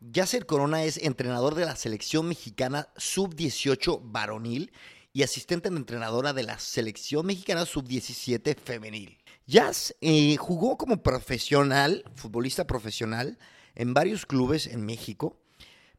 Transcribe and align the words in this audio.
Yasser 0.00 0.46
Corona 0.46 0.84
es 0.84 0.96
entrenador 0.98 1.56
de 1.56 1.64
la 1.64 1.74
selección 1.74 2.28
mexicana 2.28 2.88
sub-18 2.96 4.00
varonil 4.04 4.70
y 5.12 5.24
asistente 5.24 5.70
de 5.70 5.76
entrenadora 5.76 6.32
de 6.32 6.44
la 6.44 6.60
selección 6.60 7.26
mexicana 7.26 7.66
sub-17 7.66 8.56
femenil. 8.56 9.18
Jazz 9.48 9.96
eh, 10.00 10.36
jugó 10.36 10.76
como 10.76 11.02
profesional, 11.02 12.04
futbolista 12.14 12.64
profesional, 12.64 13.38
en 13.74 13.92
varios 13.92 14.24
clubes 14.24 14.68
en 14.68 14.86
México, 14.86 15.40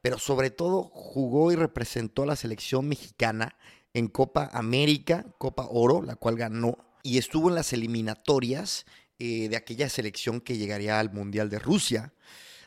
pero 0.02 0.18
sobre 0.18 0.50
todo 0.50 0.84
jugó 0.84 1.52
y 1.52 1.58
representó 1.58 2.24
a 2.24 2.28
la 2.28 2.36
selección 2.38 2.88
mexicana 2.88 3.58
en 3.94 4.08
Copa 4.08 4.50
América, 4.54 5.26
Copa 5.38 5.68
Oro, 5.70 6.02
la 6.02 6.16
cual 6.16 6.38
ganó, 6.38 6.78
y 7.04 7.18
estuvo 7.18 7.50
en 7.50 7.56
las 7.56 7.74
eliminatorias 7.74 8.86
eh, 9.18 9.50
de 9.50 9.58
aquella 9.58 9.90
selección 9.90 10.40
que 10.40 10.58
llegaría 10.58 11.02
al 11.02 11.12
Mundial 11.12 11.50
de 11.50 11.60
Rusia. 11.60 12.14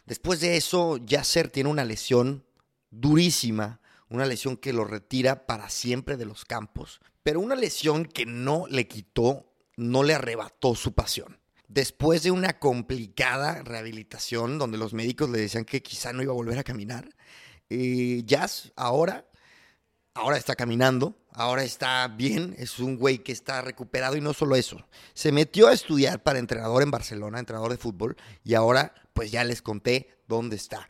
Después 0.06 0.40
de 0.40 0.56
eso, 0.56 0.96
Yasser 0.98 1.48
tiene 1.48 1.70
una 1.70 1.84
lesión 1.84 2.44
durísima, 2.90 3.80
una 4.08 4.26
lesión 4.26 4.56
que 4.56 4.72
lo 4.72 4.84
retira 4.84 5.46
para 5.46 5.70
siempre 5.70 6.16
de 6.16 6.26
los 6.26 6.44
campos, 6.44 7.00
pero 7.22 7.40
una 7.40 7.54
lesión 7.54 8.04
que 8.04 8.26
no 8.26 8.66
le 8.68 8.88
quitó, 8.88 9.52
no 9.76 10.02
le 10.02 10.14
arrebató 10.14 10.74
su 10.74 10.92
pasión. 10.92 11.38
Después 11.68 12.22
de 12.22 12.30
una 12.30 12.58
complicada 12.58 13.62
rehabilitación 13.62 14.58
donde 14.58 14.76
los 14.76 14.92
médicos 14.92 15.30
le 15.30 15.38
decían 15.38 15.64
que 15.64 15.82
quizá 15.82 16.12
no 16.12 16.22
iba 16.22 16.32
a 16.32 16.36
volver 16.36 16.58
a 16.58 16.64
caminar, 16.64 17.08
eh, 17.70 18.22
Jazz 18.26 18.72
ahora, 18.76 19.26
ahora 20.12 20.36
está 20.36 20.54
caminando, 20.54 21.16
ahora 21.30 21.64
está 21.64 22.06
bien, 22.08 22.54
es 22.58 22.78
un 22.78 22.98
güey 22.98 23.20
que 23.20 23.32
está 23.32 23.62
recuperado 23.62 24.16
y 24.16 24.20
no 24.20 24.34
solo 24.34 24.56
eso, 24.56 24.86
se 25.14 25.32
metió 25.32 25.68
a 25.68 25.72
estudiar 25.72 26.22
para 26.22 26.38
entrenador 26.38 26.82
en 26.82 26.90
Barcelona, 26.90 27.38
entrenador 27.38 27.70
de 27.70 27.78
fútbol, 27.78 28.16
y 28.44 28.52
ahora 28.52 28.94
pues 29.12 29.30
ya 29.30 29.44
les 29.44 29.62
conté 29.62 30.08
dónde 30.28 30.56
está. 30.56 30.88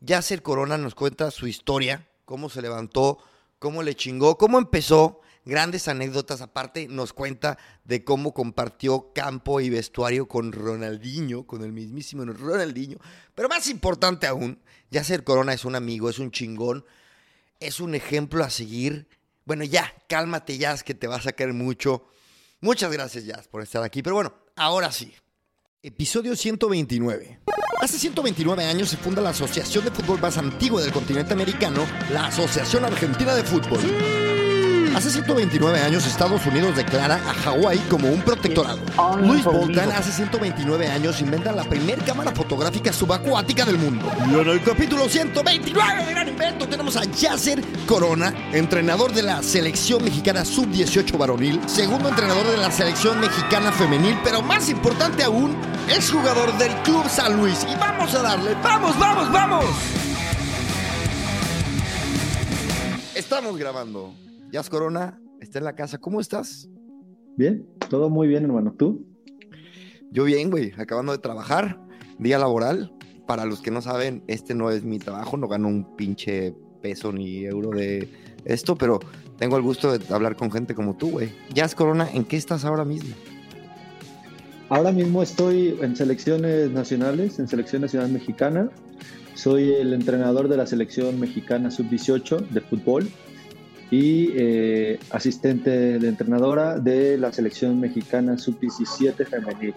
Yasser 0.00 0.42
Corona 0.42 0.78
nos 0.78 0.94
cuenta 0.94 1.30
su 1.30 1.46
historia, 1.46 2.08
cómo 2.24 2.48
se 2.48 2.62
levantó, 2.62 3.18
cómo 3.58 3.82
le 3.82 3.94
chingó, 3.94 4.36
cómo 4.36 4.58
empezó, 4.58 5.20
grandes 5.44 5.88
anécdotas 5.88 6.40
aparte, 6.40 6.88
nos 6.88 7.12
cuenta 7.12 7.58
de 7.84 8.04
cómo 8.04 8.34
compartió 8.34 9.12
campo 9.14 9.60
y 9.60 9.70
vestuario 9.70 10.26
con 10.26 10.52
Ronaldinho, 10.52 11.46
con 11.46 11.62
el 11.62 11.72
mismísimo 11.72 12.24
Ronaldinho, 12.24 12.98
pero 13.34 13.48
más 13.48 13.68
importante 13.68 14.26
aún, 14.26 14.60
Yasser 14.90 15.24
Corona 15.24 15.52
es 15.52 15.64
un 15.64 15.74
amigo, 15.74 16.10
es 16.10 16.18
un 16.18 16.30
chingón, 16.30 16.84
es 17.60 17.80
un 17.80 17.94
ejemplo 17.94 18.44
a 18.44 18.50
seguir. 18.50 19.08
Bueno, 19.44 19.64
ya, 19.64 19.92
cálmate, 20.08 20.58
Jazz, 20.58 20.82
que 20.82 20.94
te 20.94 21.06
va 21.06 21.16
a 21.16 21.22
sacar 21.22 21.52
mucho. 21.52 22.04
Muchas 22.60 22.92
gracias, 22.92 23.24
Jazz, 23.24 23.48
por 23.48 23.62
estar 23.62 23.82
aquí. 23.82 24.02
Pero 24.02 24.16
bueno, 24.16 24.34
ahora 24.56 24.92
sí. 24.92 25.14
Episodio 25.84 26.36
129. 26.36 27.40
Hace 27.80 27.98
129 27.98 28.64
años 28.64 28.88
se 28.88 28.96
funda 28.96 29.20
la 29.20 29.30
asociación 29.30 29.84
de 29.84 29.90
fútbol 29.90 30.20
más 30.20 30.38
antigua 30.38 30.80
del 30.80 30.92
continente 30.92 31.32
americano, 31.32 31.84
la 32.12 32.26
Asociación 32.26 32.84
Argentina 32.84 33.34
de 33.34 33.42
Fútbol. 33.42 33.80
Hace 34.94 35.10
129 35.10 35.80
años 35.80 36.06
Estados 36.06 36.44
Unidos 36.46 36.76
declara 36.76 37.14
a 37.16 37.34
Hawái 37.34 37.78
como 37.88 38.08
un 38.08 38.20
protectorado. 38.20 38.78
Luis 39.20 39.42
Bolton 39.42 39.90
hace 39.90 40.12
129 40.12 40.86
años 40.86 41.20
inventa 41.20 41.50
la 41.50 41.64
primera 41.64 42.04
cámara 42.04 42.30
fotográfica 42.32 42.92
subacuática 42.92 43.64
del 43.64 43.78
mundo. 43.78 44.10
Y 44.30 44.34
en 44.34 44.48
el 44.48 44.62
capítulo 44.62 45.08
129 45.08 46.04
de 46.04 46.10
Gran 46.10 46.28
Invento 46.28 46.68
tenemos 46.68 46.96
a 46.96 47.04
Yasser 47.04 47.62
Corona, 47.86 48.34
entrenador 48.52 49.12
de 49.14 49.22
la 49.22 49.42
selección 49.42 50.04
mexicana 50.04 50.44
sub-18 50.44 51.16
varonil, 51.16 51.60
segundo 51.66 52.10
entrenador 52.10 52.46
de 52.46 52.58
la 52.58 52.70
selección 52.70 53.18
mexicana 53.18 53.72
femenil, 53.72 54.18
pero 54.22 54.42
más 54.42 54.68
importante 54.68 55.24
aún, 55.24 55.56
es 55.88 56.10
jugador 56.10 56.56
del 56.58 56.72
Club 56.82 57.08
San 57.08 57.38
Luis. 57.38 57.66
Y 57.70 57.74
vamos 57.76 58.14
a 58.14 58.22
darle, 58.22 58.54
vamos, 58.62 58.98
vamos, 58.98 59.32
vamos. 59.32 59.64
Estamos 63.14 63.56
grabando. 63.56 64.21
Jazz 64.52 64.68
Corona 64.68 65.18
está 65.40 65.60
en 65.60 65.64
la 65.64 65.74
casa. 65.74 65.96
¿Cómo 65.96 66.20
estás? 66.20 66.68
Bien, 67.38 67.66
todo 67.88 68.10
muy 68.10 68.28
bien, 68.28 68.44
hermano. 68.44 68.74
¿Tú? 68.76 69.06
Yo 70.10 70.24
bien, 70.24 70.50
güey. 70.50 70.74
Acabando 70.76 71.12
de 71.12 71.18
trabajar. 71.18 71.80
Día 72.18 72.38
laboral. 72.38 72.92
Para 73.26 73.46
los 73.46 73.62
que 73.62 73.70
no 73.70 73.80
saben, 73.80 74.22
este 74.26 74.54
no 74.54 74.70
es 74.70 74.84
mi 74.84 74.98
trabajo. 74.98 75.38
No 75.38 75.48
gano 75.48 75.68
un 75.68 75.96
pinche 75.96 76.54
peso 76.82 77.12
ni 77.12 77.46
euro 77.46 77.70
de 77.70 78.10
esto, 78.44 78.76
pero 78.76 79.00
tengo 79.38 79.56
el 79.56 79.62
gusto 79.62 79.96
de 79.96 80.14
hablar 80.14 80.36
con 80.36 80.52
gente 80.52 80.74
como 80.74 80.98
tú, 80.98 81.12
güey. 81.12 81.32
Jazz 81.54 81.74
Corona, 81.74 82.06
¿en 82.12 82.24
qué 82.24 82.36
estás 82.36 82.66
ahora 82.66 82.84
mismo? 82.84 83.14
Ahora 84.68 84.92
mismo 84.92 85.22
estoy 85.22 85.78
en 85.80 85.96
selecciones 85.96 86.70
nacionales, 86.70 87.38
en 87.38 87.48
selección 87.48 87.80
nacional 87.80 88.12
mexicana. 88.12 88.68
Soy 89.32 89.72
el 89.72 89.94
entrenador 89.94 90.48
de 90.48 90.58
la 90.58 90.66
selección 90.66 91.18
mexicana 91.18 91.70
sub-18 91.70 92.48
de 92.48 92.60
fútbol 92.60 93.08
y 93.92 94.30
eh, 94.34 94.98
asistente 95.10 95.98
de 95.98 96.08
entrenadora 96.08 96.78
de 96.78 97.18
la 97.18 97.30
selección 97.30 97.78
mexicana 97.78 98.38
sub-17 98.38 99.26
femenil. 99.26 99.74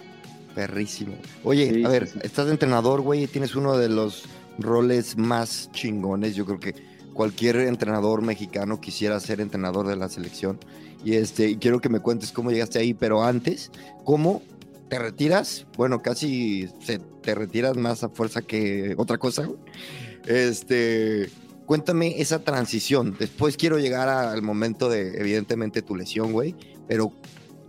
Perrísimo. 0.56 1.16
Oye, 1.44 1.84
a 1.86 1.90
ver, 1.90 2.08
estás 2.24 2.46
de 2.46 2.54
entrenador, 2.54 3.02
güey, 3.02 3.24
y 3.24 3.28
tienes 3.28 3.58
uno 3.58 3.78
de 3.78 3.90
los 3.90 4.24
roles 4.58 5.18
más 5.18 5.70
chingones. 5.74 6.34
Yo 6.34 6.46
creo 6.46 6.62
que 6.62 6.75
cualquier 7.14 7.58
entrenador 7.58 8.22
mexicano 8.22 8.80
quisiera 8.80 9.20
ser 9.20 9.42
entrenador 9.42 9.86
de 9.86 9.98
la 9.98 10.08
selección. 10.08 10.59
Y 11.04 11.16
este, 11.16 11.59
quiero 11.59 11.81
que 11.81 11.90
me 11.90 12.00
cuentes 12.00 12.31
cómo 12.31 12.52
llegaste 12.52 12.80
ahí, 12.80 12.94
pero 12.94 13.22
antes, 13.22 13.70
¿cómo 14.06 14.42
te 14.88 14.98
retiras? 14.98 15.68
Bueno, 15.75 16.02
casi 16.02 16.70
se, 16.80 17.00
te 17.00 17.36
retiras 17.36 17.75
más 17.75 18.02
a 18.06 18.08
fuerza 18.08 18.42
que 18.42 18.96
otra 18.98 19.18
cosa. 19.18 19.50
Este, 20.25 21.30
Cuéntame 21.66 22.22
esa 22.22 22.40
transición. 22.40 23.16
Después 23.20 23.58
quiero 23.58 23.80
llegar 23.80 24.08
al 24.08 24.42
momento 24.42 24.90
de, 24.90 25.20
evidentemente, 25.20 25.81
tu 25.81 25.96
lesión, 25.96 26.31
güey. 26.31 26.56
Pero 26.88 27.12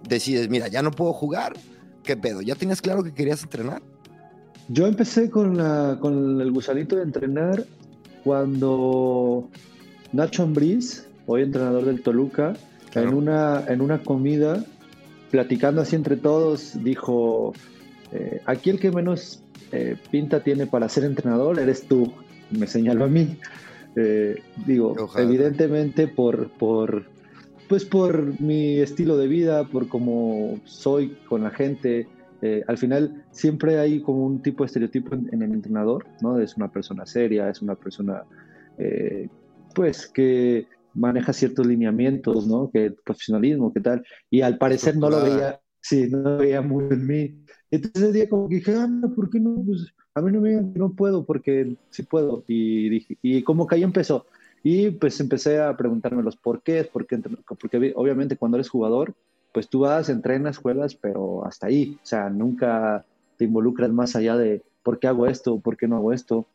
decides, 0.07 0.49
mira, 0.51 0.69
ya 0.69 0.83
no 0.83 0.91
puedo 0.91 1.13
jugar. 1.13 1.55
¿Qué 2.03 2.17
pedo? 2.17 2.43
¿Ya 2.43 2.55
tenías 2.55 2.83
claro 2.83 3.03
que 3.03 3.13
querías 3.13 3.43
entrenar? 3.43 3.83
Yo 4.69 4.87
empecé 4.87 5.31
con, 5.31 5.57
la, 5.57 5.99
con 6.01 6.41
el 6.41 6.51
gusanito 6.51 6.97
de 6.97 7.03
entrenar 7.03 7.65
cuando 8.25 9.49
Nacho 10.13 10.43
Ambriz, 10.43 11.07
hoy 11.27 11.43
entrenador 11.43 11.85
del 11.85 12.03
Toluca, 12.03 12.55
en, 12.95 13.15
una, 13.15 13.65
en 13.69 13.81
una 13.81 14.03
comida, 14.03 14.65
platicando 15.31 15.83
así 15.83 15.97
entre 15.97 16.17
todos, 16.17 16.83
dijo, 16.83 17.53
eh, 18.13 18.41
aquí 18.47 18.71
el 18.71 18.81
que 18.81 18.91
menos 18.91 19.43
eh, 19.73 19.97
pinta 20.11 20.43
tiene 20.43 20.67
para 20.67 20.89
ser 20.89 21.05
entrenador 21.05 21.59
eres 21.59 21.87
tú. 21.87 22.13
Me 22.51 22.67
señaló 22.67 23.05
a 23.05 23.09
mí. 23.09 23.37
Eh, 23.97 24.43
digo, 24.67 24.95
evidentemente 25.17 26.07
por, 26.07 26.51
por, 26.51 27.07
pues 27.67 27.87
por 27.87 28.39
mi 28.41 28.79
estilo 28.79 29.17
de 29.17 29.27
vida, 29.27 29.65
por 29.65 29.89
cómo 29.89 30.61
soy 30.65 31.17
con 31.27 31.43
la 31.43 31.51
gente, 31.51 32.07
eh, 32.43 32.63
al 32.67 32.77
final 32.77 33.25
siempre 33.31 33.79
hay 33.79 34.03
como 34.03 34.27
un 34.27 34.43
tipo 34.43 34.63
de 34.63 34.67
estereotipo 34.67 35.15
en, 35.15 35.43
el 35.43 35.51
entrenador, 35.53 36.07
¿no? 36.21 36.39
Es 36.39 36.57
una 36.59 36.71
persona 36.71 37.07
seria, 37.07 37.49
es 37.49 37.63
una 37.63 37.75
persona, 37.75 38.25
eh, 38.77 39.29
pues, 39.75 40.07
que 40.07 40.67
maneja 40.93 41.33
ciertos 41.33 41.67
lineamientos, 41.67 42.47
¿no? 42.47 42.71
Que 42.71 42.93
profesionalismo, 43.05 43.73
¿qué 43.73 43.81
tal? 43.81 44.05
Y 44.31 44.43
al 44.43 44.59
parecer 44.59 44.99
no 44.99 45.09
lo 45.09 45.23
veía, 45.23 45.61
sí, 45.81 46.09
no 46.11 46.19
lo 46.19 46.37
veía 46.39 46.61
muy 46.61 46.85
en 46.91 47.07
mí. 47.07 47.45
Entonces 47.71 48.13
día 48.13 48.29
como 48.29 48.49
que 48.49 48.57
dije, 48.57 48.75
ah, 48.77 48.89
¿por 49.15 49.31
qué 49.31 49.41
no? 49.41 49.63
Pues 49.65 49.95
a 50.17 50.23
mí 50.23 50.33
no 50.33 50.41
me 50.41 50.49
digan 50.49 50.73
que 50.73 50.79
no 50.79 50.89
puedo 50.93 51.25
porque 51.25 51.77
sí 51.91 52.03
puedo. 52.03 52.43
Y, 52.49 52.89
dije, 52.89 53.19
y 53.21 53.43
como 53.43 53.67
que 53.67 53.75
ahí 53.75 53.83
empezó. 53.83 54.25
Y 54.63 54.91
pues 54.91 55.21
empecé 55.21 55.61
a 55.61 55.77
preguntarme 55.77 56.23
los 56.23 56.37
por 56.37 56.63
qué, 56.63 56.89
porque, 56.91 57.19
porque 57.61 57.93
obviamente 57.95 58.39
cuando 58.39 58.57
eres 58.57 58.71
jugador, 58.71 59.13
pues 59.53 59.69
tú 59.69 59.81
vas, 59.81 60.09
entrenas, 60.09 60.57
juegas, 60.57 60.95
pero 60.95 61.45
hasta 61.45 61.67
ahí. 61.67 61.99
O 62.03 62.07
sea, 62.07 62.31
nunca 62.31 63.05
te 63.37 63.45
involucras 63.45 63.91
más 63.91 64.17
allá 64.17 64.39
de 64.39 64.63
por 64.83 64.99
qué 64.99 65.07
hago 65.07 65.27
esto, 65.27 65.61
por 65.61 65.77
qué 65.77 65.87
no 65.87 65.97
hago 65.97 66.15
esto. 66.15 66.47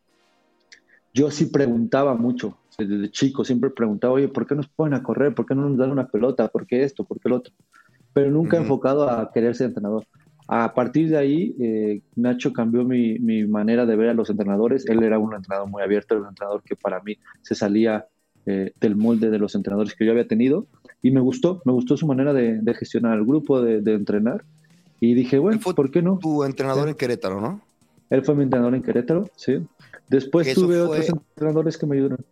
Yo 1.13 1.29
sí 1.29 1.45
preguntaba 1.45 2.15
mucho, 2.15 2.57
desde 2.79 3.11
chico 3.11 3.45
siempre 3.45 3.69
preguntaba, 3.69 4.13
oye, 4.13 4.27
¿por 4.27 4.47
qué 4.47 4.55
nos 4.55 4.67
ponen 4.67 4.95
a 4.95 5.03
correr? 5.03 5.35
¿Por 5.35 5.45
qué 5.45 5.53
no 5.53 5.69
nos 5.69 5.77
dan 5.77 5.91
una 5.91 6.07
pelota? 6.07 6.47
¿Por 6.47 6.65
qué 6.65 6.83
esto? 6.83 7.03
¿Por 7.03 7.19
qué 7.19 7.29
el 7.29 7.33
otro? 7.33 7.53
Pero 8.11 8.31
nunca 8.31 8.57
enfocado 8.57 9.07
a 9.07 9.31
querer 9.31 9.55
ser 9.55 9.67
entrenador. 9.67 10.07
A 10.53 10.73
partir 10.73 11.07
de 11.07 11.17
ahí, 11.17 11.55
eh, 11.61 12.01
Nacho 12.17 12.51
cambió 12.51 12.83
mi, 12.83 13.17
manera 13.45 13.85
de 13.85 13.95
ver 13.95 14.09
a 14.09 14.13
los 14.13 14.29
entrenadores. 14.29 14.85
Él 14.85 15.01
era 15.01 15.17
un 15.17 15.33
entrenador 15.33 15.69
muy 15.69 15.81
abierto, 15.81 16.13
era 16.13 16.23
un 16.23 16.27
entrenador 16.27 16.61
que 16.61 16.75
para 16.75 16.99
mí 16.99 17.17
se 17.41 17.55
salía 17.55 18.05
eh, 18.45 18.73
del 18.81 18.97
molde 18.97 19.29
de 19.29 19.39
los 19.39 19.55
entrenadores 19.55 19.95
que 19.95 20.05
yo 20.05 20.11
había 20.11 20.27
tenido. 20.27 20.67
Y 21.01 21.11
me 21.11 21.21
gustó, 21.21 21.61
me 21.63 21.71
gustó 21.71 21.95
su 21.95 22.05
manera 22.05 22.33
de, 22.33 22.61
gestionar 22.77 23.17
el 23.17 23.25
grupo, 23.25 23.61
de, 23.61 23.93
entrenar. 23.93 24.43
Y 24.99 25.13
dije, 25.13 25.39
bueno, 25.39 25.57
¿por 25.61 25.89
qué 25.89 26.01
no? 26.01 26.19
Tu 26.21 26.43
entrenador 26.43 26.89
en 26.89 26.95
Querétaro, 26.95 27.39
¿no? 27.39 27.61
Él 28.09 28.25
fue 28.25 28.35
mi 28.35 28.43
entrenador 28.43 28.75
en 28.75 28.83
Querétaro, 28.83 29.29
sí. 29.37 29.65
Después 30.09 30.53
tuve 30.53 30.81
otros 30.81 31.07
entrenadores 31.07 31.77
que 31.77 31.85
me 31.85 31.95
ayudaron. 31.95 32.25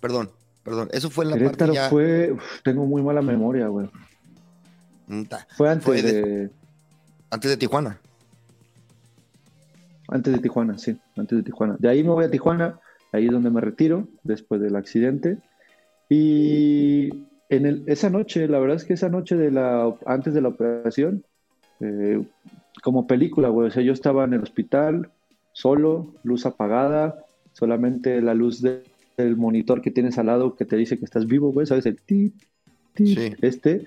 Perdón, 0.00 0.30
perdón. 0.62 0.88
Eso 0.92 1.10
fue 1.10 1.26
en 1.26 1.32
la 1.32 1.36
Querétaro 1.36 1.74
fue... 1.90 2.34
tengo 2.62 2.86
muy 2.86 3.02
mala 3.02 3.20
memoria, 3.20 3.68
güey. 3.68 3.90
Fue 5.58 5.68
antes 5.68 6.02
de 6.02 6.50
antes 7.34 7.50
de 7.50 7.56
Tijuana. 7.56 7.98
antes 10.08 10.32
de 10.32 10.38
Tijuana, 10.38 10.78
sí, 10.78 10.96
antes 11.16 11.38
de 11.38 11.42
Tijuana. 11.42 11.76
De 11.78 11.88
ahí 11.88 12.04
me 12.04 12.10
voy 12.10 12.24
a 12.24 12.30
Tijuana, 12.30 12.78
ahí 13.12 13.26
es 13.26 13.32
donde 13.32 13.50
me 13.50 13.60
retiro, 13.60 14.06
después 14.22 14.60
del 14.60 14.76
accidente. 14.76 15.38
Y 16.08 17.08
en 17.48 17.66
el, 17.66 17.82
esa 17.86 18.10
noche, 18.10 18.46
la 18.46 18.60
verdad 18.60 18.76
es 18.76 18.84
que 18.84 18.94
esa 18.94 19.08
noche 19.08 19.36
de 19.36 19.50
la, 19.50 19.92
antes 20.06 20.32
de 20.32 20.40
la 20.42 20.48
operación, 20.48 21.24
eh, 21.80 22.22
como 22.82 23.08
película, 23.08 23.48
güey, 23.48 23.68
o 23.68 23.70
sea, 23.72 23.82
yo 23.82 23.92
estaba 23.92 24.24
en 24.24 24.34
el 24.34 24.42
hospital, 24.42 25.10
solo, 25.52 26.14
luz 26.22 26.46
apagada, 26.46 27.24
solamente 27.52 28.20
la 28.20 28.34
luz 28.34 28.62
del 28.62 29.36
monitor 29.36 29.82
que 29.82 29.90
tienes 29.90 30.18
al 30.18 30.26
lado 30.26 30.54
que 30.54 30.64
te 30.64 30.76
dice 30.76 30.98
que 30.98 31.04
estás 31.04 31.26
vivo, 31.26 31.52
güey, 31.52 31.66
¿sabes? 31.66 31.86
El 31.86 32.00
ti, 32.00 32.32
ti, 32.94 33.34
este. 33.40 33.86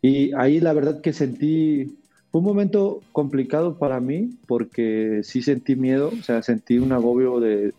Y 0.00 0.32
ahí 0.34 0.60
la 0.60 0.72
verdad 0.72 1.00
que 1.02 1.12
sentí, 1.12 1.98
fue 2.38 2.50
un 2.50 2.56
momento 2.56 3.00
complicado 3.10 3.78
para 3.78 3.98
mí 3.98 4.30
porque 4.46 5.22
sí 5.24 5.42
sentí 5.42 5.74
miedo, 5.74 6.12
o 6.18 6.22
sea, 6.22 6.40
sentí 6.40 6.78
un 6.78 6.92
agobio 6.92 7.40
de, 7.40 7.74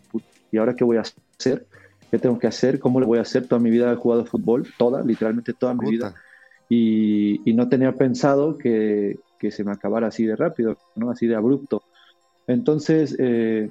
¿y 0.52 0.58
ahora 0.58 0.76
qué 0.76 0.84
voy 0.84 0.98
a 0.98 1.04
hacer? 1.38 1.66
¿Qué 2.12 2.20
tengo 2.20 2.38
que 2.38 2.48
hacer? 2.48 2.78
¿Cómo 2.78 3.00
le 3.00 3.06
voy 3.06 3.20
a 3.20 3.22
hacer? 3.22 3.48
Toda 3.48 3.62
mi 3.62 3.70
vida 3.70 3.90
he 3.92 3.96
jugado 3.96 4.26
fútbol, 4.26 4.68
toda, 4.78 5.02
literalmente 5.02 5.54
toda 5.54 5.74
mi 5.74 5.92
vida. 5.92 6.14
Y, 6.68 7.40
y, 7.50 7.54
no 7.54 7.70
tenía 7.70 7.94
pensado 7.94 8.58
que, 8.58 9.20
que, 9.40 9.50
se 9.50 9.64
me 9.64 9.72
acabara 9.72 10.08
así 10.08 10.26
de 10.26 10.36
rápido, 10.36 10.78
¿no? 10.96 11.10
Así 11.10 11.26
de 11.26 11.36
abrupto. 11.36 11.82
Entonces, 12.46 13.16
eh, 13.18 13.70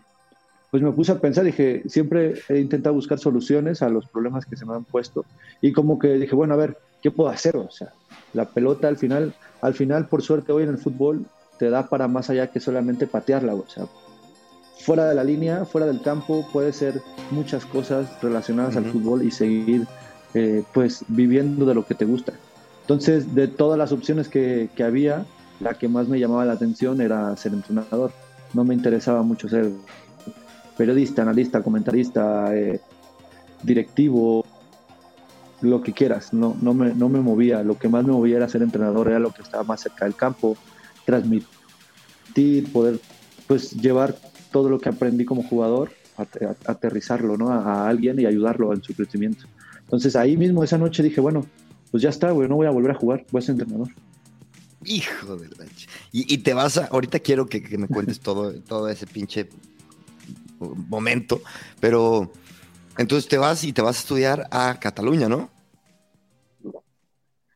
pues 0.70 0.82
me 0.82 0.92
puse 0.92 1.12
a 1.12 1.20
pensar, 1.20 1.44
dije, 1.44 1.82
siempre 1.86 2.34
he 2.48 2.58
intentado 2.58 2.94
buscar 2.94 3.18
soluciones 3.18 3.82
a 3.82 3.90
los 3.90 4.06
problemas 4.08 4.46
que 4.46 4.56
se 4.56 4.64
me 4.64 4.74
han 4.74 4.84
puesto 4.84 5.26
y 5.60 5.72
como 5.72 5.98
que 5.98 6.14
dije, 6.14 6.34
bueno, 6.34 6.54
a 6.54 6.56
ver, 6.56 6.78
¿qué 7.02 7.10
puedo 7.10 7.30
hacer? 7.30 7.56
O 7.56 7.70
sea, 7.70 7.92
la 8.32 8.46
pelota 8.46 8.88
al 8.88 8.96
final, 8.96 9.34
al 9.60 9.74
final 9.74 10.06
por 10.06 10.22
suerte 10.22 10.52
hoy 10.52 10.64
en 10.64 10.70
el 10.70 10.78
fútbol 10.78 11.26
te 11.58 11.70
da 11.70 11.88
para 11.88 12.08
más 12.08 12.30
allá 12.30 12.48
que 12.48 12.60
solamente 12.60 13.06
patearla, 13.06 13.54
o 13.54 13.66
sea, 13.68 13.86
fuera 14.80 15.08
de 15.08 15.14
la 15.14 15.24
línea, 15.24 15.64
fuera 15.64 15.86
del 15.86 16.00
campo, 16.02 16.46
puede 16.52 16.72
ser 16.72 17.00
muchas 17.30 17.66
cosas 17.66 18.08
relacionadas 18.22 18.76
al 18.76 18.84
fútbol 18.84 19.22
y 19.22 19.30
seguir 19.30 19.86
eh, 20.34 20.62
pues 20.72 21.04
viviendo 21.08 21.66
de 21.66 21.74
lo 21.74 21.84
que 21.84 21.94
te 21.94 22.04
gusta. 22.04 22.32
Entonces, 22.82 23.34
de 23.34 23.48
todas 23.48 23.76
las 23.76 23.92
opciones 23.92 24.28
que, 24.28 24.70
que 24.74 24.84
había, 24.84 25.26
la 25.60 25.74
que 25.74 25.88
más 25.88 26.08
me 26.08 26.18
llamaba 26.18 26.44
la 26.44 26.54
atención 26.54 27.00
era 27.00 27.36
ser 27.36 27.52
entrenador. 27.52 28.12
No 28.54 28.64
me 28.64 28.74
interesaba 28.74 29.22
mucho 29.22 29.48
ser 29.48 29.70
periodista, 30.76 31.22
analista, 31.22 31.62
comentarista, 31.62 32.56
eh, 32.56 32.80
directivo, 33.62 34.46
lo 35.60 35.82
que 35.82 35.92
quieras. 35.92 36.32
No, 36.32 36.56
no, 36.60 36.74
me, 36.74 36.94
no 36.94 37.08
me 37.08 37.20
movía. 37.20 37.62
Lo 37.62 37.78
que 37.78 37.88
más 37.88 38.04
me 38.04 38.12
movía 38.12 38.36
era 38.36 38.48
ser 38.48 38.62
entrenador, 38.62 39.08
era 39.08 39.18
lo 39.18 39.32
que 39.32 39.42
estaba 39.42 39.64
más 39.64 39.80
cerca 39.80 40.04
del 40.04 40.14
campo, 40.14 40.56
transmitir, 41.04 42.72
poder 42.72 43.00
pues 43.46 43.72
llevar 43.72 44.16
todo 44.52 44.68
lo 44.68 44.78
que 44.78 44.88
aprendí 44.88 45.24
como 45.24 45.42
jugador, 45.42 45.90
aterrizarlo 46.66 47.36
¿no? 47.36 47.50
a, 47.50 47.88
alguien 47.88 48.18
y 48.20 48.26
ayudarlo 48.26 48.72
en 48.72 48.82
su 48.82 48.94
crecimiento. 48.94 49.46
Entonces 49.80 50.16
ahí 50.16 50.36
mismo 50.36 50.62
esa 50.62 50.78
noche 50.78 51.02
dije, 51.02 51.20
bueno, 51.20 51.46
pues 51.90 52.02
ya 52.02 52.10
está, 52.10 52.30
güey, 52.30 52.48
no 52.48 52.56
voy 52.56 52.66
a 52.66 52.70
volver 52.70 52.90
a 52.90 52.94
jugar, 52.94 53.24
voy 53.30 53.40
a 53.40 53.42
ser 53.42 53.54
entrenador. 53.54 53.88
Hijo 54.84 55.36
de 55.36 55.48
la... 55.48 55.64
Y, 56.12 56.32
y 56.32 56.38
te 56.38 56.54
vas 56.54 56.76
a... 56.78 56.86
Ahorita 56.86 57.18
quiero 57.20 57.46
que, 57.46 57.62
que 57.62 57.78
me 57.78 57.88
cuentes 57.88 58.20
todo, 58.20 58.52
todo 58.60 58.88
ese 58.88 59.06
pinche 59.06 59.48
momento, 60.60 61.40
pero 61.80 62.30
entonces 62.98 63.28
te 63.28 63.38
vas 63.38 63.64
y 63.64 63.72
te 63.72 63.80
vas 63.80 63.96
a 63.96 64.00
estudiar 64.00 64.48
a 64.50 64.78
Cataluña, 64.78 65.28
¿no? 65.28 65.48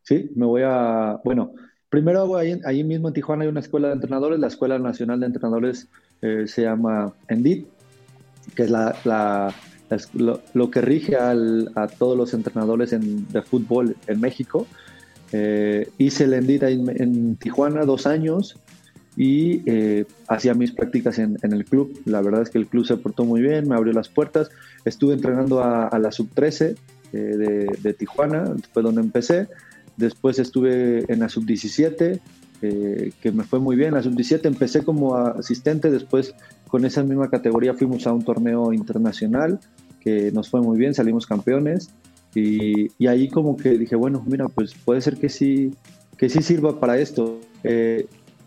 Sí, 0.03 0.31
me 0.35 0.47
voy 0.47 0.63
a, 0.65 1.21
bueno, 1.25 1.53
primero 1.89 2.37
ahí, 2.37 2.85
mismo 2.85 3.09
en 3.09 3.15
Tijuana 3.15 3.45
hay 3.45 3.49
una 3.49 3.61
escuela 3.61 3.89
de 3.89 3.95
entrenadores, 3.95 4.39
la 4.39 4.47
Escuela 4.47 4.79
Nacional 4.79 5.21
de 5.21 5.27
Entrenadores 5.27 5.89
eh, 6.23 6.45
se 6.47 6.63
llama 6.63 7.13
ENDIT, 7.29 7.67
que 8.55 8.63
es 8.65 8.71
la, 8.71 9.55
lo, 10.15 10.71
que 10.71 10.81
rige 10.81 11.17
a 11.17 11.87
todos 11.99 12.17
los 12.17 12.35
entrenadores 12.35 12.91
de 12.91 13.43
fútbol 13.43 13.97
en 14.07 14.21
México. 14.21 14.67
Eh, 15.33 15.89
hice 15.99 16.25
el 16.25 16.35
ENDIT 16.35 16.63
en, 16.65 17.03
en 17.03 17.37
Tijuana 17.37 17.85
dos 17.85 18.07
años, 18.07 18.57
y 19.17 19.63
eh, 19.67 20.07
hacía 20.29 20.55
mis 20.55 20.73
prácticas 20.73 21.19
en, 21.19 21.39
el 21.43 21.65
club. 21.65 22.01
La 22.05 22.23
verdad 22.23 22.43
es 22.43 22.51
que 22.51 22.59
el 22.59 22.67
club 22.67 22.87
se 22.87 22.97
portó 22.97 23.25
muy 23.25 23.43
bien, 23.43 23.69
me 23.69 23.75
abrió 23.75 23.93
las 23.93 24.09
puertas. 24.09 24.51
Estuve 24.85 25.15
entrenando 25.15 25.63
a, 25.63 25.99
la 25.99 26.11
sub-13 26.11 26.77
eh, 27.13 27.17
de, 27.17 27.95
Tijuana, 27.95 28.55
fue 28.73 28.83
donde 28.83 29.03
empecé. 29.03 29.49
Después 29.97 30.39
estuve 30.39 31.13
en 31.13 31.21
la 31.21 31.29
sub-17, 31.29 32.21
eh, 32.63 33.13
que 33.21 33.33
me 33.33 33.45
fue 33.45 33.61
muy 33.61 33.77
bien. 33.77 33.95
La 33.95 34.03
sub-17 34.03 34.47
empecé 34.47 34.83
como 34.83 35.15
asistente, 35.17 35.91
después 35.91 36.35
con 36.69 36.87
esa 36.87 37.03
misma 37.03 37.29
categoría 37.29 37.75
fuimos 37.75 38.07
a 38.07 38.13
un 38.13 38.25
torneo 38.25 38.73
internacional 38.73 39.61
que 40.01 40.33
nos 40.33 40.49
fue 40.49 40.63
muy 40.63 40.79
bien, 40.79 40.95
salimos 40.95 41.27
campeones. 41.27 41.91
Y, 42.35 42.91
y 42.97 43.07
ahí 43.09 43.29
como 43.29 43.59
que 43.59 43.77
dije, 43.77 43.95
bueno, 43.95 44.25
mira, 44.27 44.49
pues 44.49 44.73
puede 44.73 45.03
ser 45.03 45.19
que 45.19 45.29
sí, 45.29 45.75
que 46.17 46.31
sí 46.31 46.41
sirva 46.41 46.81
para 46.81 46.99
esto. 46.99 47.39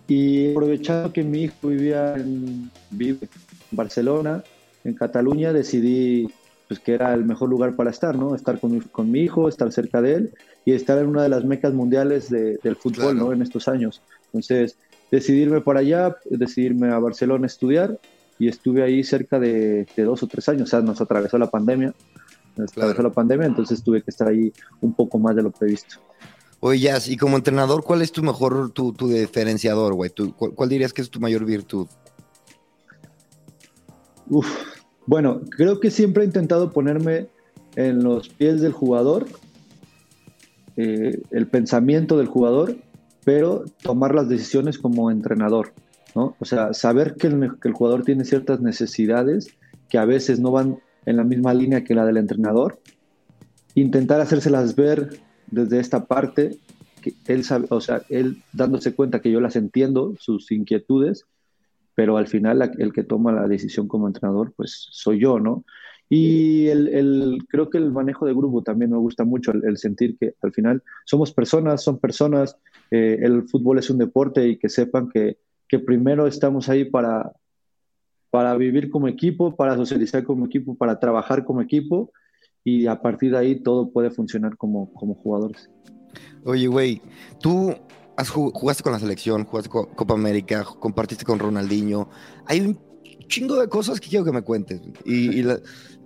Y 0.07 0.52
aprovechando 0.52 1.12
que 1.12 1.24
mi 1.24 1.44
hijo 1.44 1.69
vivía 1.69 2.16
en, 2.16 2.69
vive 2.92 3.19
en 3.22 3.78
Barcelona, 3.78 4.44
en 4.84 4.94
Cataluña, 4.94 5.52
decidí 5.52 6.28
pues, 6.68 6.80
que 6.80 6.94
era 6.94 7.13
el 7.13 7.25
mejor 7.25 7.50
lugar 7.50 7.75
para 7.75 7.90
estar, 7.90 8.16
¿no? 8.16 8.36
Estar 8.36 8.60
con 8.60 8.72
mi, 8.72 8.81
con 8.81 9.12
mi 9.12 9.22
hijo, 9.22 9.50
estar 9.50 9.72
cerca 9.72 10.02
de 10.02 10.13
él 10.13 10.34
y 10.66 10.74
estar 10.74 10.98
en 10.98 11.07
una 11.07 11.24
de 11.24 11.30
las 11.30 11.44
mecas 11.44 11.74
mundiales 11.74 12.30
del 12.30 12.75
fútbol, 12.75 13.18
¿no? 13.18 13.31
En 13.34 13.42
estos 13.42 13.68
años. 13.68 14.02
Entonces, 14.28 14.78
decidirme 15.12 15.62
para 15.62 15.80
allá, 15.80 16.18
decidirme 16.25 16.90
a 16.90 17.00
Barcelona 17.00 17.46
a 17.46 17.48
estudiar 17.48 18.00
y 18.40 18.48
estuve 18.48 18.84
ahí 18.84 19.04
cerca 19.04 19.40
de, 19.40 19.88
dos 19.96 20.24
o 20.24 20.28
tres 20.28 20.50
años. 20.50 20.63
O 20.63 20.68
sea, 20.68 20.81
nos 20.81 21.00
atravesó 21.00 21.38
la 21.38 21.50
pandemia, 21.50 21.94
nos 22.57 22.72
atravesó 22.72 23.04
la 23.04 23.12
pandemia, 23.12 23.48
entonces 23.48 23.84
tuve 23.84 24.02
que 24.02 24.12
estar 24.12 24.28
ahí 24.28 24.52
un 24.81 24.94
poco 24.94 25.19
más 25.19 25.36
de 25.36 25.44
lo 25.44 25.52
previsto. 25.52 25.98
Oye, 26.60 26.80
Jazz, 26.80 27.10
y 27.10 27.18
como 27.18 27.38
entrenador, 27.38 27.84
¿cuál 27.84 28.02
es 28.02 28.12
tu 28.12 28.24
mejor, 28.24 28.72
tu, 28.72 28.94
tu 28.94 29.07
diferenciador, 29.07 29.94
güey? 29.94 30.12
Cuál, 30.36 30.69
dirías 30.69 30.94
que 30.94 31.02
es 31.02 31.10
tu 31.10 31.19
mayor 31.19 31.46
virtud? 31.46 31.88
Uf, 34.30 34.48
bueno, 35.06 35.42
creo 35.50 35.80
que 35.80 35.92
siempre 35.92 36.24
he 36.24 36.25
intentado 36.25 36.72
ponerme 36.72 37.28
en 37.75 38.04
los 38.04 38.30
pies 38.30 38.62
del 38.62 38.72
jugador, 38.72 39.28
eh, 40.78 41.22
el 41.31 41.48
pensamiento 41.48 42.18
del 42.18 42.28
jugador, 42.28 42.75
pero 43.24 43.66
tomar 43.81 44.16
las 44.16 44.30
decisiones 44.30 44.78
como 44.78 45.12
entrenador, 45.12 45.74
¿no? 46.16 46.36
O 46.40 46.46
sea, 46.46 46.74
saber 46.74 47.16
que 47.16 47.28
el, 47.28 47.60
que 47.62 47.68
el 47.68 47.74
jugador 47.74 48.04
tiene 48.04 48.25
ciertas 48.25 48.62
necesidades 48.62 49.50
que 49.90 49.98
a 49.98 50.06
veces 50.06 50.40
no 50.40 50.52
van 50.52 50.80
en 51.06 51.18
la 51.18 51.24
misma 51.24 51.54
línea 51.54 51.84
que 51.84 51.94
la 51.94 52.06
del 52.06 52.18
entrenador, 52.18 52.80
intentar 53.76 54.21
hacérselas 54.21 54.76
ver 54.76 55.21
desde 55.52 55.80
esta 55.80 56.06
parte, 56.06 56.57
él 57.28 57.44
sabe, 57.44 57.68
o 57.69 57.81
sea, 57.81 58.02
él 58.09 58.42
dándose 58.54 58.95
cuenta 58.95 59.21
que 59.21 59.31
yo 59.31 59.40
las 59.40 59.56
entiendo, 59.56 60.16
sus 60.19 60.52
inquietudes, 60.52 61.25
pero 61.94 62.18
al 62.18 62.28
final 62.28 62.73
el 62.78 62.94
que 62.94 63.04
toma 63.04 63.31
la 63.31 63.47
decisión 63.47 63.87
como 63.87 64.07
entrenador, 64.07 64.54
pues 64.56 64.87
soy 64.92 65.19
yo, 65.19 65.40
¿no? 65.40 65.64
Y 66.07 66.68
el, 66.68 67.40
creo 67.49 67.69
que 67.69 67.80
el 67.80 67.92
manejo 67.92 68.25
de 68.25 68.33
grupo 68.33 68.61
también 68.61 68.92
me 68.92 68.97
gusta 68.97 69.23
mucho, 69.23 69.52
el, 69.52 69.78
sentir 69.78 70.18
que 70.18 70.35
al 70.42 70.52
final 70.52 70.83
somos 71.04 71.31
personas, 71.31 71.83
son 71.83 71.99
personas, 71.99 72.57
eh, 72.92 73.19
el 73.21 73.44
fútbol 73.47 73.80
es 73.80 73.90
un 73.90 73.97
deporte 73.97 74.47
y 74.47 74.57
que 74.57 74.69
sepan 74.69 75.09
que, 75.09 75.37
que 75.68 75.80
primero 75.80 76.28
estamos 76.28 76.69
ahí 76.69 76.85
para, 76.85 77.31
para 78.30 78.56
vivir 78.56 78.92
como 78.92 79.07
equipo, 79.07 79.56
para 79.56 79.75
socializar 79.75 80.23
como 80.23 80.45
equipo, 80.45 80.75
para 80.75 80.99
trabajar 80.99 81.44
como 81.44 81.61
equipo 81.61 82.11
y 82.68 82.88
a 82.88 83.00
partir 83.00 83.31
de 83.31 83.38
ahí 83.38 83.56
todo 83.56 83.92
puede 83.92 84.10
funcionar 84.10 84.57
como, 84.57 84.92
como 84.94 85.14
jugadores. 85.14 85.69
Oye, 86.44 86.68
güey, 86.68 87.02
tú 87.40 87.76
has 88.18 88.30
jugaste 88.30 88.81
con 88.81 88.92
la 88.92 89.00
selección, 89.00 89.45
jugaste 89.45 89.69
con 89.69 89.86
Copa 89.94 90.16
América, 90.16 90.66
compartiste 90.80 91.24
con 91.24 91.38
Ronaldinho. 91.38 92.10
Hay 92.48 92.62
un 92.62 92.80
chingo 93.28 93.60
de 93.60 93.69
cosas 93.69 94.00
que 94.00 94.10
quiero 94.10 94.26
que 94.26 94.31
me 94.31 94.42
cuentes. 94.42 94.81
Y, 95.06 95.42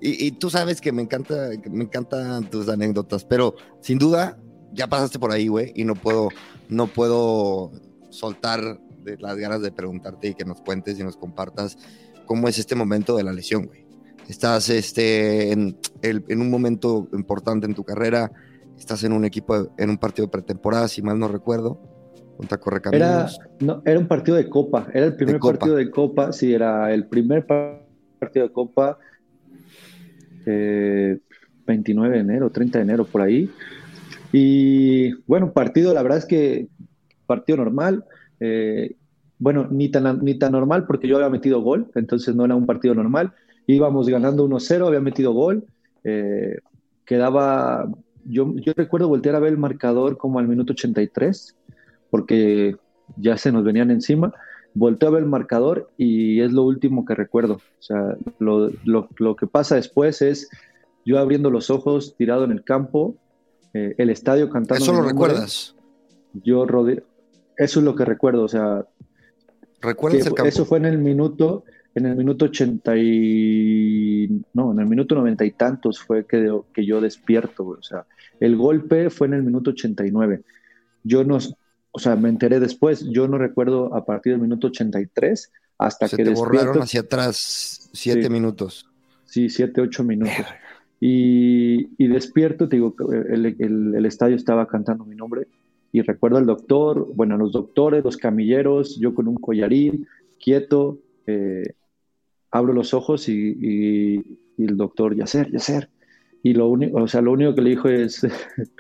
y, 0.02 0.32
tú 0.32 0.50
sabes 0.50 0.82
que 0.82 0.92
me 0.92 1.02
encanta, 1.02 1.50
me 1.72 1.86
encantan 1.86 2.50
tus 2.50 2.68
anécdotas, 2.68 3.24
pero 3.24 3.56
sin 3.80 3.98
duda 3.98 4.38
ya 4.74 4.88
pasaste 4.88 5.18
por 5.18 5.32
ahí, 5.32 5.48
güey, 5.48 5.72
y 5.76 5.86
no 5.86 5.96
puedo, 5.96 6.28
no 6.68 6.88
puedo 6.88 7.72
soltar 8.10 8.82
de 9.04 9.18
las 9.18 9.38
ganas 9.38 9.62
de 9.62 9.72
preguntarte 9.72 10.30
y 10.30 10.34
que 10.34 10.44
nos 10.44 10.62
cuentes 10.62 11.00
y 11.00 11.04
nos 11.04 11.16
compartas 11.16 11.78
cómo 12.26 12.50
es 12.50 12.60
este 12.60 12.76
momento 12.76 13.16
de 13.16 13.24
la 13.24 13.32
lesión, 13.32 13.66
güey 13.66 13.89
estás 14.30 14.70
este, 14.70 15.52
en, 15.52 15.76
en, 16.04 16.42
un 16.42 16.50
momento 16.50 17.10
importante 17.14 17.66
en 17.66 17.74
tu 17.74 17.84
carrera, 17.84 18.32
estás 18.78 19.04
en 19.04 19.12
un 19.12 19.26
equipo, 19.26 19.74
en 19.78 19.90
un 19.90 19.98
partido 19.98 20.28
de 20.28 20.32
pretemporada, 20.32 20.88
si 20.88 21.02
mal 21.02 21.18
no 21.18 21.28
recuerdo, 21.28 21.82
contra 22.38 22.60
Era, 22.94 23.28
no, 23.60 23.82
era 23.84 24.00
un 24.00 24.08
partido 24.08 24.38
de 24.38 24.48
Copa, 24.48 24.88
era 24.94 25.08
el 25.08 25.16
primer 25.16 25.40
partido 25.40 25.76
de 25.76 25.90
Copa, 25.90 26.32
sí, 26.32 26.54
era 26.54 26.94
el 26.94 27.08
primer 27.08 27.46
partido 27.46 28.48
de 28.48 28.54
Copa, 28.54 28.98
29 30.46 31.36
eh, 31.66 32.12
de 32.12 32.20
enero, 32.20 32.50
30 32.52 32.78
de 32.78 32.84
enero, 32.84 33.06
por 33.06 33.22
ahí. 33.22 33.50
Y 34.32 35.14
bueno, 35.26 35.52
partido, 35.52 35.94
la 35.94 36.04
verdad 36.04 36.20
es 36.20 36.26
que 36.26 36.68
partido 37.26 37.58
normal. 37.58 38.06
Eh, 38.40 38.96
bueno, 39.38 39.68
ni 39.70 39.90
tan, 39.90 40.24
ni 40.24 40.38
tan 40.38 40.52
normal 40.52 40.86
porque 40.86 41.08
yo 41.08 41.16
había 41.16 41.30
metido 41.30 41.62
gol, 41.62 41.90
entonces 41.96 42.36
no 42.36 42.46
era 42.46 42.56
un 42.56 42.66
partido 42.66 42.94
normal. 42.94 43.34
Íbamos 43.72 44.10
ganando 44.10 44.48
1-0, 44.48 44.88
había 44.88 45.00
metido 45.00 45.32
gol. 45.32 45.66
Eh, 46.04 46.58
quedaba, 47.06 47.88
yo, 48.26 48.56
yo 48.56 48.74
recuerdo 48.76 49.08
voltear 49.08 49.36
a 49.36 49.40
ver 49.40 49.52
el 49.52 49.60
marcador 49.60 50.18
como 50.18 50.40
al 50.40 50.48
minuto 50.48 50.74
83, 50.74 51.56
porque 52.10 52.78
ya 53.18 53.38
se 53.38 53.52
nos 53.52 53.64
venían 53.64 53.92
encima. 53.92 54.34
Volteo 54.74 55.10
a 55.10 55.12
ver 55.12 55.24
el 55.24 55.30
marcador 55.30 55.92
y 55.98 56.42
es 56.42 56.52
lo 56.52 56.64
último 56.64 57.06
que 57.06 57.14
recuerdo. 57.14 57.56
O 57.56 57.82
sea, 57.82 58.18
lo, 58.40 58.72
lo, 58.86 59.08
lo 59.18 59.36
que 59.36 59.46
pasa 59.46 59.76
después 59.76 60.24
es 60.24 60.50
yo 61.06 61.20
abriendo 61.20 61.52
los 61.52 61.70
ojos, 61.70 62.16
tirado 62.18 62.46
en 62.46 62.52
el 62.52 62.64
campo, 62.64 63.16
eh, 63.76 63.94
el 64.00 64.10
estadio 64.10 64.50
cantando. 64.50 64.84
¿Eso 64.84 64.94
lo 64.94 65.04
recuerdas? 65.04 65.76
Yo 66.34 66.66
rodeo. 66.66 67.04
Eso 67.56 67.80
es 67.82 67.86
lo 67.86 67.94
que 67.94 68.06
recuerdo, 68.06 68.44
o 68.44 68.48
sea. 68.48 68.86
¿Recuerdas 69.80 70.26
el 70.26 70.34
campo? 70.34 70.50
Eso 70.50 70.66
fue 70.66 70.80
en 70.80 70.86
el 70.86 70.98
minuto, 70.98 71.66
en 72.00 72.08
el 72.08 72.16
minuto 72.16 72.46
80 72.46 72.98
y. 72.98 74.42
No, 74.54 74.72
en 74.72 74.80
el 74.80 74.86
minuto 74.88 75.16
noventa 75.16 75.46
y 75.46 75.52
tantos 75.52 76.00
fue 76.00 76.26
que, 76.26 76.52
que 76.74 76.86
yo 76.86 77.00
despierto, 77.02 77.68
O 77.68 77.84
sea, 77.84 78.06
el 78.40 78.56
golpe 78.58 79.10
fue 79.10 79.28
en 79.28 79.34
el 79.36 79.44
minuto 79.44 79.72
89. 79.72 80.42
Yo 81.04 81.24
no. 81.24 81.38
O 81.92 82.00
sea, 82.00 82.16
me 82.16 82.30
enteré 82.30 82.60
después. 82.60 83.08
Yo 83.10 83.28
no 83.28 83.38
recuerdo 83.38 83.96
a 83.96 84.06
partir 84.06 84.34
del 84.34 84.42
minuto 84.42 84.68
83 84.68 85.52
hasta 85.78 86.08
Se 86.08 86.18
que 86.18 86.24
te 86.24 86.30
despierto. 86.32 86.58
borraron 86.58 86.84
hacia 86.84 87.02
atrás 87.02 87.90
siete 87.94 88.24
Sí. 88.24 88.30
minutos. 88.30 88.90
Sí, 89.26 89.50
siete, 89.50 89.82
ocho 89.82 90.04
minutos. 90.04 90.46
Y, 91.00 91.90
y 91.98 92.08
despierto, 92.08 92.68
te 92.68 92.76
digo, 92.76 92.94
el, 93.30 93.46
el- 93.60 93.96
el 93.96 94.06
estadio 94.06 94.36
estaba 94.36 94.68
cantando 94.68 95.06
mi 95.06 95.16
nombre 95.16 95.48
y 95.92 96.02
recuerdo 96.02 96.38
al 96.38 96.46
doctor, 96.46 97.08
bueno, 97.16 97.36
a 97.36 97.38
los 97.38 97.52
doctores, 97.54 98.04
los 98.04 98.18
camilleros, 98.18 99.00
yo 99.00 99.14
con 99.16 99.28
un 99.28 99.36
collarín, 99.36 100.08
quieto, 100.44 101.00
eh, 101.26 101.74
abro 102.52 102.74
los 102.74 102.94
ojos 102.94 103.30
y, 103.30 103.34
y- 103.60 104.40
y 104.58 104.66
el 104.66 104.78
doctor, 104.78 105.16
Yacer, 105.16 105.52
Yacer. 105.52 105.90
Y 106.44 106.54
lo 106.54 106.68
único, 106.70 106.98
o 107.04 107.08
sea, 107.08 107.22
lo 107.22 107.32
único 107.34 107.56
que 107.56 107.62
le 107.62 107.70
dijo 107.72 107.90
es, 107.90 108.22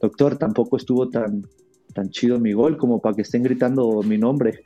doctor, 0.00 0.38
tampoco 0.38 0.76
estuvo 0.76 1.10
tan, 1.10 1.48
tan 1.94 2.10
chido 2.10 2.38
mi 2.40 2.52
gol 2.52 2.76
como 2.76 3.00
para 3.00 3.16
que 3.16 3.22
estén 3.22 3.42
gritando 3.42 4.02
mi 4.02 4.18
nombre. 4.18 4.60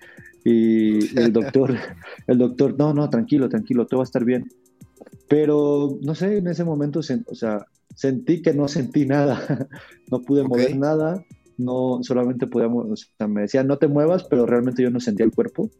Y 0.44 1.18
el 1.18 1.32
doctor, 1.32 1.74
el 2.26 2.38
doctor, 2.38 2.76
no, 2.78 2.94
no, 2.94 3.08
tranquilo, 3.10 3.48
tranquilo, 3.48 3.86
todo 3.86 3.98
va 4.00 4.04
a 4.04 4.06
estar 4.06 4.24
bien. 4.24 4.50
Pero 5.28 5.98
no 6.02 6.14
sé, 6.14 6.38
en 6.38 6.48
ese 6.48 6.64
momento, 6.64 7.00
o 7.00 7.34
sea, 7.34 7.66
sentí 7.94 8.42
que 8.42 8.52
no 8.54 8.68
sentí 8.68 9.06
nada, 9.06 9.68
no 10.10 10.24
pude 10.24 10.44
mover 10.44 10.76
nada, 10.76 11.24
no 11.56 12.00
solamente 12.02 12.46
podíamos, 12.46 12.86
o 12.90 12.96
sea, 12.96 13.28
me 13.28 13.42
decían 13.42 13.66
no 13.66 13.78
te 13.78 13.88
muevas, 13.88 14.24
pero 14.24 14.46
realmente 14.46 14.82
yo 14.82 14.90
no 14.90 15.00
sentía 15.00 15.26
el 15.26 15.32
cuerpo. 15.34 15.70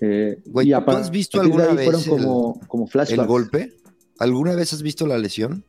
Eh, 0.00 0.38
Güey, 0.46 0.68
y 0.68 0.70
¿tú 0.72 0.90
has 0.90 1.10
visto 1.10 1.40
alguna 1.40 1.64
ahí 1.70 1.74
fueron 1.84 1.92
vez 2.00 2.06
el- 2.06 2.10
como, 2.10 2.60
como 2.68 2.84
¿El 2.84 2.90
flashbacks. 2.90 3.28
golpe? 3.28 3.72
¿Alguna 4.18 4.54
vez 4.54 4.72
has 4.72 4.82
visto 4.82 5.06
la 5.06 5.18
lesión? 5.18 5.64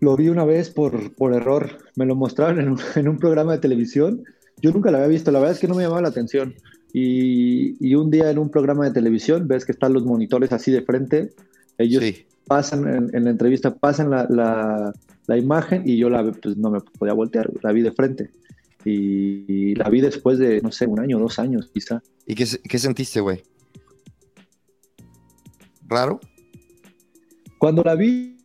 Lo 0.00 0.16
vi 0.16 0.28
una 0.28 0.44
vez 0.44 0.70
por, 0.70 1.14
por 1.14 1.32
error, 1.34 1.78
me 1.96 2.04
lo 2.06 2.14
mostraron 2.14 2.60
en 2.60 2.68
un, 2.70 2.78
en 2.96 3.08
un 3.08 3.18
programa 3.18 3.52
de 3.52 3.58
televisión, 3.58 4.22
yo 4.60 4.70
nunca 4.72 4.90
lo 4.90 4.98
había 4.98 5.08
visto, 5.08 5.30
la 5.30 5.38
verdad 5.40 5.54
es 5.54 5.60
que 5.60 5.68
no 5.68 5.74
me 5.74 5.82
llamaba 5.82 6.02
la 6.02 6.08
atención. 6.08 6.54
Y, 6.92 7.76
y 7.84 7.94
un 7.96 8.10
día 8.10 8.30
en 8.30 8.38
un 8.38 8.50
programa 8.50 8.84
de 8.84 8.92
televisión 8.92 9.48
ves 9.48 9.64
que 9.64 9.72
están 9.72 9.92
los 9.92 10.04
monitores 10.04 10.52
así 10.52 10.70
de 10.70 10.82
frente, 10.82 11.32
ellos 11.76 12.02
Sí. 12.04 12.24
pasan 12.46 12.86
en, 12.86 13.16
en 13.16 13.24
la 13.24 13.30
entrevista, 13.30 13.74
pasan 13.74 14.10
la, 14.10 14.26
la- 14.30 14.92
la 15.26 15.38
imagen 15.38 15.82
y 15.86 15.96
yo 15.96 16.10
la 16.10 16.22
pues, 16.30 16.56
no 16.58 16.70
me 16.70 16.80
podía 16.82 17.14
voltear, 17.14 17.50
la 17.62 17.72
vi 17.72 17.80
de 17.80 17.92
frente. 17.92 18.30
Y, 18.84 19.74
la 19.76 19.88
vi 19.88 20.00
después 20.00 20.38
de, 20.38 20.60
no 20.60 20.70
sé, 20.72 20.86
un 20.86 21.00
año, 21.00 21.18
dos 21.18 21.38
años 21.38 21.70
quizá. 21.72 22.02
¿Y 22.26 22.34
qué, 22.34 22.44
qué 22.68 22.78
sentiste, 22.78 23.20
güey? 23.20 23.42
¿Raro? 25.86 26.20
Cuando 27.58 27.82
la 27.82 27.94
vi, 27.94 28.36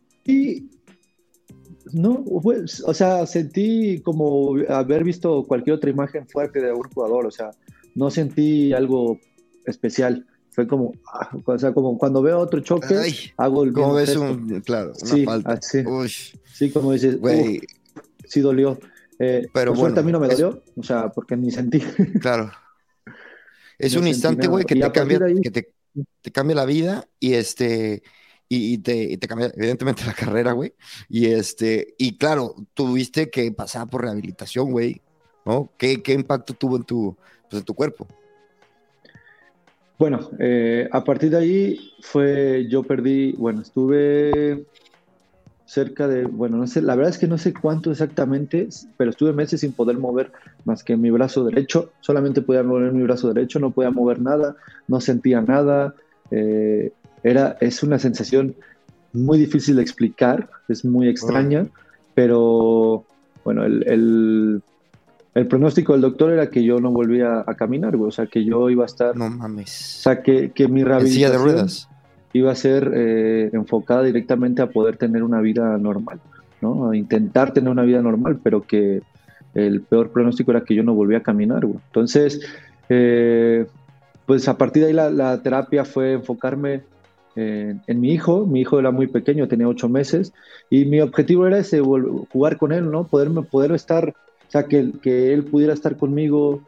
no, 1.92 2.24
fue- 2.42 2.64
o 2.86 2.94
sea, 2.94 3.26
sentí 3.26 4.00
como 4.00 4.54
haber 4.68 5.04
visto 5.04 5.44
cualquier 5.46 5.76
otra 5.76 5.90
imagen 5.90 6.26
fuerte 6.28 6.60
de 6.60 6.72
un 6.72 6.82
jugador, 6.94 7.26
o 7.26 7.30
sea, 7.30 7.50
no 7.94 8.10
sentí 8.10 8.72
algo 8.72 9.18
especial. 9.66 10.26
Fue 10.52 10.66
como, 10.66 10.92
ah, 11.12 11.30
o 11.44 11.58
sea, 11.58 11.72
como 11.72 11.96
cuando 11.96 12.22
veo 12.22 12.38
otro 12.38 12.60
choque, 12.60 12.94
Ay, 12.96 13.14
hago 13.36 13.62
el 13.64 13.72
¿Cómo 13.72 13.94
mismo 13.94 13.96
ves 13.98 14.08
gesto. 14.10 14.22
un, 14.32 14.60
claro, 14.62 14.92
una 15.00 15.10
Sí, 15.14 15.24
falta? 15.24 15.52
así. 15.52 15.78
Uy, 15.86 16.10
Sí, 16.52 16.70
como 16.70 16.92
dices, 16.92 17.18
güey, 17.20 17.58
"Uf, 17.58 17.64
sí 18.26 18.40
dolió. 18.40 18.78
Eh, 19.22 19.46
Pero 19.52 19.72
por 19.72 19.78
suerte 19.80 20.00
bueno, 20.00 20.00
a 20.00 20.04
mí 20.06 20.12
no 20.12 20.20
me 20.20 20.26
es- 20.32 20.40
dolió, 20.40 20.62
o 20.76 20.82
sea, 20.82 21.10
porque 21.10 21.36
ni 21.36 21.50
sentí. 21.50 21.78
claro. 22.20 22.50
Es 23.78 23.94
un 23.94 24.06
instante, 24.06 24.46
güey, 24.48 24.64
que 24.64 24.74
te 24.74 24.90
cambia, 24.90 25.18
de 25.18 25.26
ahí- 25.26 25.40
que 25.42 25.50
te, 25.50 25.72
te 26.22 26.30
cambia 26.32 26.56
la 26.56 26.64
vida 26.64 27.06
y 27.18 27.34
este 27.34 28.02
y, 28.48 28.78
te, 28.78 28.94
y 29.04 29.16
te 29.16 29.28
cambia 29.28 29.52
evidentemente 29.54 30.02
la 30.06 30.14
carrera, 30.14 30.52
güey. 30.52 30.72
Y 31.08 31.26
este, 31.26 31.94
y 31.98 32.16
claro, 32.18 32.56
tuviste 32.74 33.30
que 33.30 33.52
pasar 33.52 33.88
por 33.88 34.02
rehabilitación, 34.02 34.72
güey, 34.72 35.00
¿no? 35.44 35.70
¿Qué, 35.78 36.02
qué 36.02 36.14
impacto 36.14 36.54
tuvo 36.54 36.76
en 36.78 36.84
tu, 36.84 37.16
pues, 37.48 37.60
en 37.60 37.64
tu 37.64 37.74
cuerpo? 37.74 38.08
Bueno, 39.98 40.30
eh, 40.38 40.88
a 40.90 41.04
partir 41.04 41.30
de 41.30 41.36
ahí 41.36 41.92
fue, 42.00 42.66
yo 42.70 42.82
perdí, 42.82 43.32
bueno, 43.32 43.60
estuve 43.60 44.64
cerca 45.70 46.08
de, 46.08 46.24
bueno, 46.24 46.56
no 46.56 46.66
sé, 46.66 46.82
la 46.82 46.96
verdad 46.96 47.12
es 47.12 47.18
que 47.18 47.28
no 47.28 47.38
sé 47.38 47.54
cuánto 47.54 47.92
exactamente, 47.92 48.68
pero 48.96 49.10
estuve 49.10 49.32
meses 49.32 49.60
sin 49.60 49.70
poder 49.70 49.98
mover 49.98 50.32
más 50.64 50.82
que 50.82 50.96
mi 50.96 51.10
brazo 51.12 51.44
derecho, 51.44 51.92
solamente 52.00 52.42
podía 52.42 52.64
mover 52.64 52.90
mi 52.90 53.04
brazo 53.04 53.32
derecho, 53.32 53.60
no 53.60 53.70
podía 53.70 53.92
mover 53.92 54.20
nada, 54.20 54.56
no 54.88 55.00
sentía 55.00 55.40
nada, 55.42 55.94
eh, 56.32 56.90
era, 57.22 57.56
es 57.60 57.84
una 57.84 58.00
sensación 58.00 58.56
muy 59.12 59.38
difícil 59.38 59.76
de 59.76 59.82
explicar, 59.82 60.50
es 60.66 60.84
muy 60.84 61.06
extraña, 61.06 61.68
pero 62.16 63.04
bueno, 63.44 63.64
el, 63.64 63.86
el, 63.86 64.62
el 65.36 65.46
pronóstico 65.46 65.92
del 65.92 66.02
doctor 66.02 66.32
era 66.32 66.50
que 66.50 66.64
yo 66.64 66.80
no 66.80 66.90
volvía 66.90 67.44
a 67.46 67.54
caminar, 67.54 67.96
güey, 67.96 68.08
o 68.08 68.12
sea, 68.12 68.26
que 68.26 68.44
yo 68.44 68.70
iba 68.70 68.82
a 68.82 68.86
estar, 68.86 69.16
No 69.16 69.26
o 69.26 69.30
mames. 69.30 69.70
sea, 69.70 70.20
que, 70.20 70.50
que 70.50 70.66
mi 70.66 70.80
En 70.80 70.86
silla 70.86 70.98
rehabilitación 70.98 71.32
de 71.32 71.38
ruedas. 71.38 71.88
Iba 72.32 72.52
a 72.52 72.54
ser 72.54 72.92
eh, 72.94 73.50
enfocada 73.52 74.02
directamente 74.02 74.62
a 74.62 74.68
poder 74.68 74.96
tener 74.96 75.22
una 75.22 75.40
vida 75.40 75.76
normal, 75.78 76.20
¿no? 76.60 76.90
A 76.90 76.96
intentar 76.96 77.52
tener 77.52 77.70
una 77.70 77.82
vida 77.82 78.02
normal, 78.02 78.38
pero 78.42 78.62
que 78.62 79.02
el 79.54 79.80
peor 79.80 80.10
pronóstico 80.10 80.52
era 80.52 80.62
que 80.62 80.74
yo 80.74 80.82
no 80.82 80.94
volvía 80.94 81.18
a 81.18 81.22
caminar. 81.22 81.64
Entonces, 81.64 82.40
eh, 82.88 83.66
pues 84.26 84.46
a 84.48 84.56
partir 84.56 84.84
de 84.84 84.88
ahí 84.88 84.94
la, 84.94 85.42
terapia 85.42 85.84
fue 85.84 86.12
enfocarme 86.12 86.82
en, 87.34 87.80
en 87.86 88.00
mi 88.00 88.12
hijo. 88.12 88.46
Mi 88.46 88.60
hijo 88.60 88.78
era 88.78 88.92
muy 88.92 89.08
pequeño, 89.08 89.48
tenía 89.48 89.68
ocho 89.68 89.88
meses, 89.88 90.32
y 90.70 90.84
mi 90.84 91.00
objetivo 91.00 91.46
era 91.46 91.58
ese, 91.58 91.80
jugar 91.80 92.56
con 92.56 92.72
él, 92.72 92.90
¿no? 92.90 93.04
Poderme, 93.04 93.42
poder 93.42 93.72
estar, 93.72 94.10
o 94.10 94.50
sea, 94.50 94.64
que, 94.64 94.92
que 95.02 95.32
él 95.32 95.44
pudiera 95.44 95.72
estar 95.72 95.96
conmigo 95.96 96.62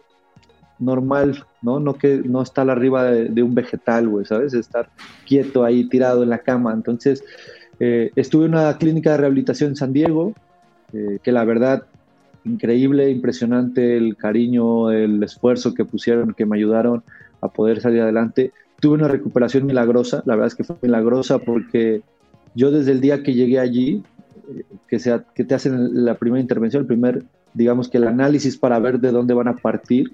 normal, 0.79 1.45
¿no? 1.63 1.81
No 1.81 1.95
que 1.95 2.23
no 2.25 2.43
estar 2.43 2.69
arriba 2.69 3.05
de, 3.05 3.43
un 3.43 3.55
vegetal, 3.55 4.09
güey, 4.09 4.27
¿sabes? 4.27 4.55
Estar 4.55 4.89
quieto 5.27 5.65
ahí 5.65 5.89
tirado 5.89 6.23
en 6.23 6.31
la 6.31 6.39
cama. 6.39 6.73
Entonces, 6.73 7.25
eh, 7.81 8.11
estuve 8.17 8.47
en 8.47 8.55
una 8.55 8.77
clínica 8.79 9.13
de 9.13 9.19
rehabilitación 9.19 9.71
en 9.71 9.77
San 9.77 9.93
Diego, 9.93 10.35
eh, 10.93 11.19
que 11.23 11.33
la 11.33 11.45
verdad, 11.45 11.85
increíble, 12.45 13.11
impresionante 13.11 13.97
el 13.97 14.17
cariño, 14.17 14.91
el 14.91 15.23
esfuerzo 15.23 15.75
que 15.75 15.85
pusieron, 15.85 16.35
que 16.35 16.47
me 16.47 16.57
ayudaron 16.57 17.03
a 17.41 17.49
poder 17.49 17.81
salir 17.81 18.03
adelante. 18.03 18.53
Tuve 18.81 18.95
una 18.95 19.09
recuperación 19.09 19.67
milagrosa, 19.67 20.23
la 20.27 20.35
verdad 20.35 20.49
es 20.49 20.55
que 20.55 20.65
fue 20.65 20.77
milagrosa 20.83 21.39
porque 21.39 22.03
yo 22.55 22.71
desde 22.71 22.93
el 22.93 23.01
día 23.01 23.23
que 23.23 23.35
llegué 23.35 23.59
allí, 23.59 24.03
eh, 24.51 24.65
que, 24.89 24.99
sea, 24.99 25.25
que 25.35 25.45
te 25.45 25.55
hacen 25.55 26.05
la 26.05 26.15
primera 26.17 26.41
intervención, 26.41 26.83
el 26.83 26.87
primer, 26.87 27.25
digamos 27.55 27.89
que 27.89 27.99
el 27.99 28.07
análisis 28.07 28.57
para 28.57 28.79
ver 28.79 29.01
de 29.01 29.13
dónde 29.13 29.35
van 29.35 29.49
a 29.49 29.57
partir, 29.57 30.13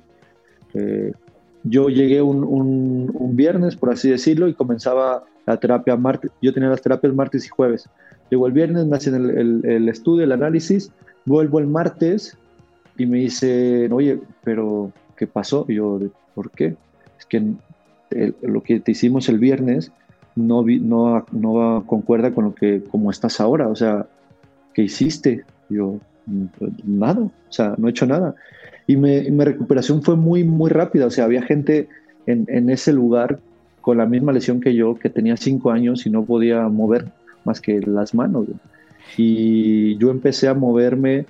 yo 1.64 1.88
llegué 1.88 2.22
un, 2.22 3.36
viernes, 3.36 3.76
por 3.76 3.90
así 3.90 4.10
decirlo, 4.10 4.48
y 4.48 4.54
comenzaba 4.54 5.24
la 5.46 5.58
terapia 5.58 5.96
martes. 5.96 6.30
Yo 6.42 6.52
tenía 6.52 6.68
las 6.68 6.82
terapias 6.82 7.14
martes 7.14 7.46
y 7.46 7.48
jueves. 7.48 7.88
Llego 8.30 8.46
el 8.46 8.52
viernes, 8.52 8.86
me 8.86 8.96
hacen 8.96 9.14
el, 9.14 9.88
estudio, 9.88 10.24
el 10.24 10.32
análisis, 10.32 10.90
vuelvo 11.24 11.58
el 11.58 11.66
martes 11.66 12.36
y 12.96 13.06
me 13.06 13.18
dicen, 13.18 13.92
oye, 13.92 14.18
pero 14.44 14.92
¿qué 15.16 15.26
pasó? 15.26 15.66
Yo, 15.68 16.00
¿por 16.34 16.50
qué? 16.50 16.74
Es 17.18 17.26
que 17.26 17.42
lo 18.42 18.62
que 18.62 18.80
te 18.80 18.92
hicimos 18.92 19.28
el 19.28 19.38
viernes 19.38 19.92
no, 20.34 20.64
no, 20.64 21.24
no 21.32 21.84
concuerda 21.86 22.32
con 22.32 22.46
lo 22.46 22.54
que, 22.54 22.82
como 22.90 23.10
estás 23.10 23.40
ahora. 23.40 23.68
O 23.68 23.76
sea, 23.76 24.06
¿qué 24.74 24.82
hiciste? 24.82 25.44
Yo, 25.68 25.98
nada, 26.84 27.20
o 27.20 27.32
sea, 27.52 27.74
no 27.78 27.88
he 27.88 27.90
hecho 27.90 28.06
nada 28.06 28.34
y 28.88 28.96
me, 28.96 29.30
mi 29.30 29.44
recuperación 29.44 30.02
fue 30.02 30.16
muy, 30.16 30.42
muy 30.42 30.70
rápida. 30.70 31.06
O 31.06 31.10
sea, 31.10 31.26
había 31.26 31.42
gente 31.42 31.88
en, 32.26 32.46
en, 32.48 32.70
ese 32.70 32.92
lugar 32.92 33.38
con 33.82 33.98
la 33.98 34.06
misma 34.06 34.32
lesión 34.32 34.62
que 34.62 34.74
yo, 34.74 34.96
que 34.96 35.10
tenía 35.10 35.36
cinco 35.36 35.70
años 35.70 36.06
y 36.06 36.10
no 36.10 36.24
podía 36.24 36.66
mover 36.68 37.04
más 37.44 37.60
que 37.60 37.80
las 37.82 38.14
manos. 38.14 38.46
Y 39.18 39.98
yo 39.98 40.10
empecé 40.10 40.48
a 40.48 40.54
moverme, 40.54 41.26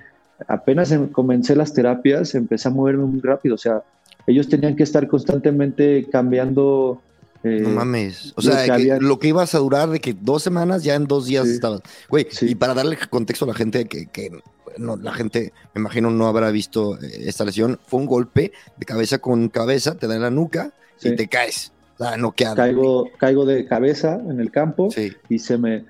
apenas 0.47 0.97
comencé 1.11 1.53
las 1.53 1.73
terapias, 1.73 2.33
empecé 2.33 2.69
a 2.69 2.71
moverme 2.71 3.03
muy 3.03 3.19
rápido. 3.19 3.55
O 3.55 3.57
sea, 3.57 3.83
ellos 4.25 4.47
tenían 4.47 4.77
que 4.77 4.83
estar 4.83 5.05
constantemente 5.07 6.07
cambiando. 6.09 7.01
Eh, 7.43 7.59
no 7.61 7.69
mames. 7.69 8.33
O 8.35 8.41
sea, 8.41 8.77
lo 8.99 9.19
que, 9.19 9.29
ibas 9.29 9.55
a 9.55 9.59
durar 9.59 9.89
de 9.89 9.99
que 9.99 10.13
dos 10.13 10.43
semanas, 10.43 10.83
ya 10.83 10.95
en 10.95 11.05
dos 11.05 11.25
días 11.25 11.47
estabas. 11.47 11.81
Güey, 12.09 12.27
y 12.41 12.55
para 12.55 12.73
darle 12.73 12.97
contexto 13.09 13.45
a 13.45 13.49
la 13.49 13.53
gente 13.53 13.85
que, 13.85 14.31
no, 14.77 14.97
la 14.97 15.13
gente, 15.13 15.53
me 15.73 15.79
imagino, 15.79 16.09
no 16.09 16.27
habrá 16.27 16.51
visto 16.51 17.01
eh, 17.01 17.23
esta 17.25 17.45
lesión, 17.45 17.79
fue 17.85 17.99
un 17.99 18.05
golpe 18.05 18.51
de 18.77 18.85
cabeza 18.85 19.19
con 19.19 19.49
cabeza, 19.49 19.95
te 19.95 20.07
da 20.07 20.15
en 20.15 20.21
la 20.21 20.31
nuca 20.31 20.73
y 21.01 21.15
te 21.15 21.27
caes. 21.27 21.71
O 21.97 22.03
sea, 22.03 22.17
no 22.17 22.31
queda. 22.31 22.55
Caigo, 22.55 23.09
caigo 23.17 23.45
de 23.45 23.65
cabeza 23.65 24.15
en 24.15 24.39
el 24.39 24.51
campo 24.51 24.89
y 25.27 25.39
se 25.39 25.57
me, 25.57 25.85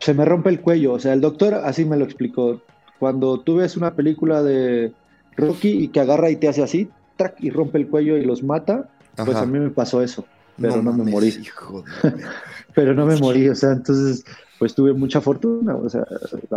se 0.00 0.14
me 0.14 0.24
rompe 0.24 0.50
el 0.50 0.60
cuello. 0.60 0.94
O 0.94 0.98
sea, 0.98 1.12
el 1.12 1.20
doctor 1.20 1.54
así 1.54 1.84
me 1.84 1.96
lo 1.96 2.04
explicó. 2.04 2.60
Cuando 2.98 3.40
tú 3.40 3.56
ves 3.56 3.76
una 3.76 3.94
película 3.94 4.42
de 4.42 4.92
Rocky 5.36 5.70
y 5.70 5.88
que 5.88 6.00
agarra 6.00 6.30
y 6.30 6.36
te 6.36 6.48
hace 6.48 6.62
así, 6.62 6.88
track, 7.16 7.36
y 7.40 7.50
rompe 7.50 7.78
el 7.78 7.88
cuello 7.88 8.16
y 8.16 8.24
los 8.24 8.42
mata, 8.42 8.90
pues 9.16 9.36
a 9.36 9.46
mí 9.46 9.58
me 9.58 9.70
pasó 9.70 10.02
eso, 10.02 10.24
pero 10.60 10.82
no, 10.82 10.92
me 10.92 11.10
morí. 11.10 11.34
pero 12.74 12.94
no 12.94 13.06
me 13.06 13.16
morí, 13.16 13.48
o 13.48 13.54
sea, 13.54 13.72
entonces, 13.72 14.24
pues 14.58 14.74
tuve 14.74 14.92
mucha 14.92 15.20
fortuna. 15.20 15.74
O 15.76 15.88
sea, 15.88 16.06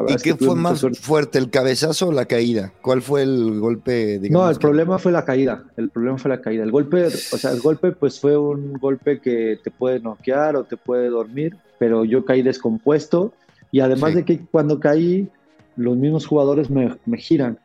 ¿Y 0.08 0.16
qué 0.18 0.36
fue 0.36 0.56
más 0.56 0.86
fuerte, 1.00 1.38
el 1.38 1.50
cabezazo 1.50 2.10
o 2.10 2.12
la 2.12 2.26
caída? 2.26 2.72
¿Cuál 2.82 3.02
fue 3.02 3.24
el 3.24 3.60
golpe? 3.60 4.20
no, 4.30 4.50
el 4.50 4.58
problema 4.58 5.00
fue 5.00 5.12
la 5.12 5.26
caída. 5.26 5.64
El 5.78 5.90
problema 5.90 6.18
fue 6.18 6.30
la 6.30 6.42
caída. 6.42 6.64
El 6.64 6.72
golpe, 6.72 7.06
o 7.06 7.10
sea, 7.10 7.52
el 7.52 7.62
golpe, 7.62 7.92
pues 7.92 8.20
fue 8.20 8.38
un 8.38 8.74
golpe 8.74 9.20
que 9.20 9.60
te 9.64 9.72
puede 9.72 10.00
noquear 10.00 10.56
o 10.56 10.64
te 10.64 10.78
puede 10.78 11.10
dormir, 11.10 11.58
pero 11.80 12.06
yo 12.06 12.26
caí 12.26 12.42
descompuesto 12.42 13.34
y 13.72 13.82
además 13.82 14.16
de 14.16 14.24
que 14.24 14.40
cuando 14.40 14.80
caí, 14.80 15.28
los 15.76 15.98
mismos 15.98 16.26
jugadores 16.26 16.70
me, 16.70 16.96
me 17.06 17.18
giran. 17.18 17.60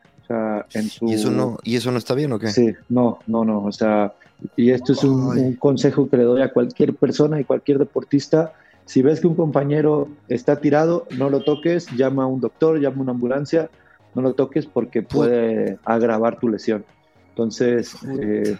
¿Y, 1.00 1.14
eso 1.14 1.30
no, 1.30 1.58
¿Y 1.64 1.76
eso 1.76 1.90
no 1.90 1.98
está 1.98 2.14
bien 2.14 2.32
o 2.32 2.38
qué? 2.38 2.48
Sí, 2.48 2.72
no, 2.88 3.18
no, 3.26 3.44
no. 3.44 3.64
O 3.64 3.72
sea, 3.72 4.12
y 4.56 4.70
esto 4.70 4.92
es 4.92 5.04
un, 5.04 5.54
consejo 5.54 6.08
que 6.08 6.16
le 6.16 6.24
doy 6.24 6.42
a 6.42 6.52
cualquier 6.52 6.94
persona 6.94 7.40
y 7.40 7.44
cualquier 7.44 7.78
deportista. 7.78 8.52
Si 8.84 9.02
ves 9.02 9.20
que 9.20 9.26
un 9.26 9.34
compañero 9.34 10.08
está 10.28 10.60
tirado, 10.60 11.06
no 11.16 11.30
lo 11.30 11.42
toques, 11.42 11.86
llama 11.96 12.24
a 12.24 12.26
un 12.26 12.40
doctor, 12.40 12.80
llama 12.80 12.98
a 12.98 13.02
una 13.02 13.12
ambulancia, 13.12 13.70
no 14.14 14.22
lo 14.22 14.34
toques 14.34 14.66
porque 14.66 15.02
puede 15.02 15.78
agravar 15.84 16.38
tu 16.38 16.48
lesión. 16.48 16.84
Entonces, 17.28 17.96
eh, 18.20 18.56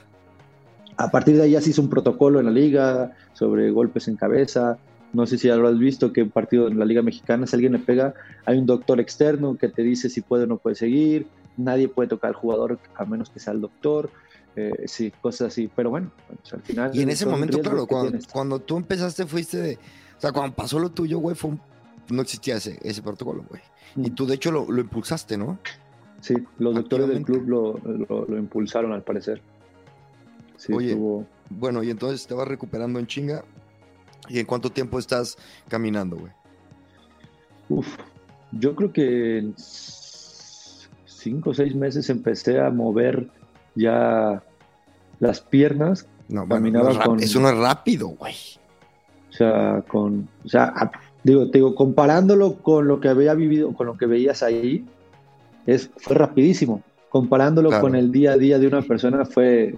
a 0.96 1.10
partir 1.10 1.37
de 1.37 1.42
ahí 1.42 1.50
ya 1.52 1.60
se 1.60 1.70
hizo 1.70 1.82
un 1.82 1.90
protocolo 1.90 2.38
en 2.38 2.46
la 2.46 2.52
liga 2.52 3.12
sobre 3.32 3.70
golpes 3.70 4.06
en 4.08 4.16
cabeza. 4.16 4.78
No 5.12 5.26
sé 5.26 5.38
si 5.38 5.49
ya 5.49 5.56
lo 5.56 5.66
has 5.66 5.78
visto 5.78 6.12
que 6.12 6.22
un 6.22 6.30
partido 6.30 6.68
en 6.68 6.78
la 6.78 6.84
Liga 6.84 7.02
Mexicana, 7.02 7.46
si 7.46 7.56
alguien 7.56 7.72
le 7.72 7.80
pega, 7.80 8.14
hay 8.46 8.58
un 8.58 8.66
doctor 8.66 9.00
externo 9.00 9.56
que 9.56 9.68
te 9.68 9.82
dice 9.82 10.08
si 10.08 10.20
puede 10.20 10.44
o 10.44 10.46
no 10.46 10.58
puede 10.58 10.76
seguir 10.76 11.26
nadie 11.56 11.88
puede 11.88 12.08
tocar 12.08 12.28
al 12.28 12.34
jugador 12.34 12.78
a 12.96 13.04
menos 13.04 13.30
que 13.30 13.40
sea 13.40 13.52
el 13.52 13.60
doctor. 13.60 14.10
Eh, 14.57 14.85
sí, 14.87 15.12
cosas 15.23 15.49
así. 15.49 15.71
Pero 15.75 15.90
bueno, 15.90 16.11
pues, 16.26 16.52
al 16.52 16.62
final. 16.62 16.90
Y 16.95 17.02
en 17.02 17.11
ese 17.11 17.26
momento, 17.26 17.61
claro, 17.61 17.87
cuando, 17.87 18.59
tú 18.61 18.76
empezaste, 18.76 19.26
fuiste 19.26 19.59
de. 19.59 19.75
O 20.16 20.21
sea, 20.21 20.33
cuando 20.33 20.54
pasó 20.54 20.78
lo 20.78 20.90
tuyo, 20.90 21.19
güey, 21.19 21.37
no 22.11 22.23
existía 22.23 22.57
ese, 22.57 22.78
ese 22.83 23.02
protocolo, 23.02 23.45
güey. 23.49 23.62
Y 23.97 24.11
mm. 24.11 24.14
tú, 24.14 24.26
de 24.26 24.35
hecho, 24.35 24.50
lo, 24.50 24.80
impulsaste, 24.80 25.38
¿no? 25.38 25.59
Sí, 26.21 26.35
los 26.59 26.75
doctores 26.75 27.09
del 27.09 27.25
club 27.25 27.49
lo, 27.49 28.26
lo, 28.28 28.38
impulsaron, 28.38 28.92
al 28.92 29.02
parecer. 29.02 29.40
Sí, 30.57 30.73
Oye, 30.73 30.95
bueno, 31.49 31.83
y 31.83 31.90
entonces 31.90 32.26
te 32.26 32.35
vas 32.35 32.47
recuperando 32.47 32.99
en 32.99 33.07
chinga. 33.07 33.45
¿Y 34.28 34.38
en 34.38 34.47
cuánto 34.47 34.71
tiempo 34.71 34.99
estás 34.99 35.38
caminando, 35.69 36.16
güey? 36.16 36.33
Uf, 37.71 37.97
yo 38.52 38.76
creo 38.76 38.92
que 38.92 39.50
cinco 39.57 41.50
o 41.50 41.54
seis 41.54 41.75
meses 41.75 42.11
empecé 42.11 42.61
a 42.61 42.71
mover 42.71 43.30
ya 43.75 44.43
las 45.19 45.41
piernas. 45.41 46.07
No, 46.29 46.47
caminaba 46.47 46.99
con, 47.03 47.21
eso 47.21 47.41
no 47.41 47.49
es 47.49 47.57
rápido, 47.57 48.09
güey. 48.09 48.35
O 49.31 49.33
sea, 49.33 49.83
con, 49.87 50.29
o 50.45 50.49
sea, 50.49 50.91
digo, 51.23 51.47
digo, 51.47 51.75
comparándolo 51.75 52.57
con 52.57 52.87
lo 52.89 53.00
que 53.00 53.09
había 53.09 53.35
vivido, 53.35 53.73
con 53.73 53.87
lo 53.87 53.97
que 53.97 54.06
veías 54.06 54.43
ahí, 54.43 54.85
es, 55.67 55.91
fue 55.97 56.17
rapidísimo. 56.17 56.83
Comparándolo 57.09 57.80
con 57.80 57.97
el 57.97 58.13
día 58.13 58.33
a 58.33 58.37
día 58.37 58.59
de 58.61 58.69
una 58.69 58.83
persona 58.83 59.25
fue 59.25 59.75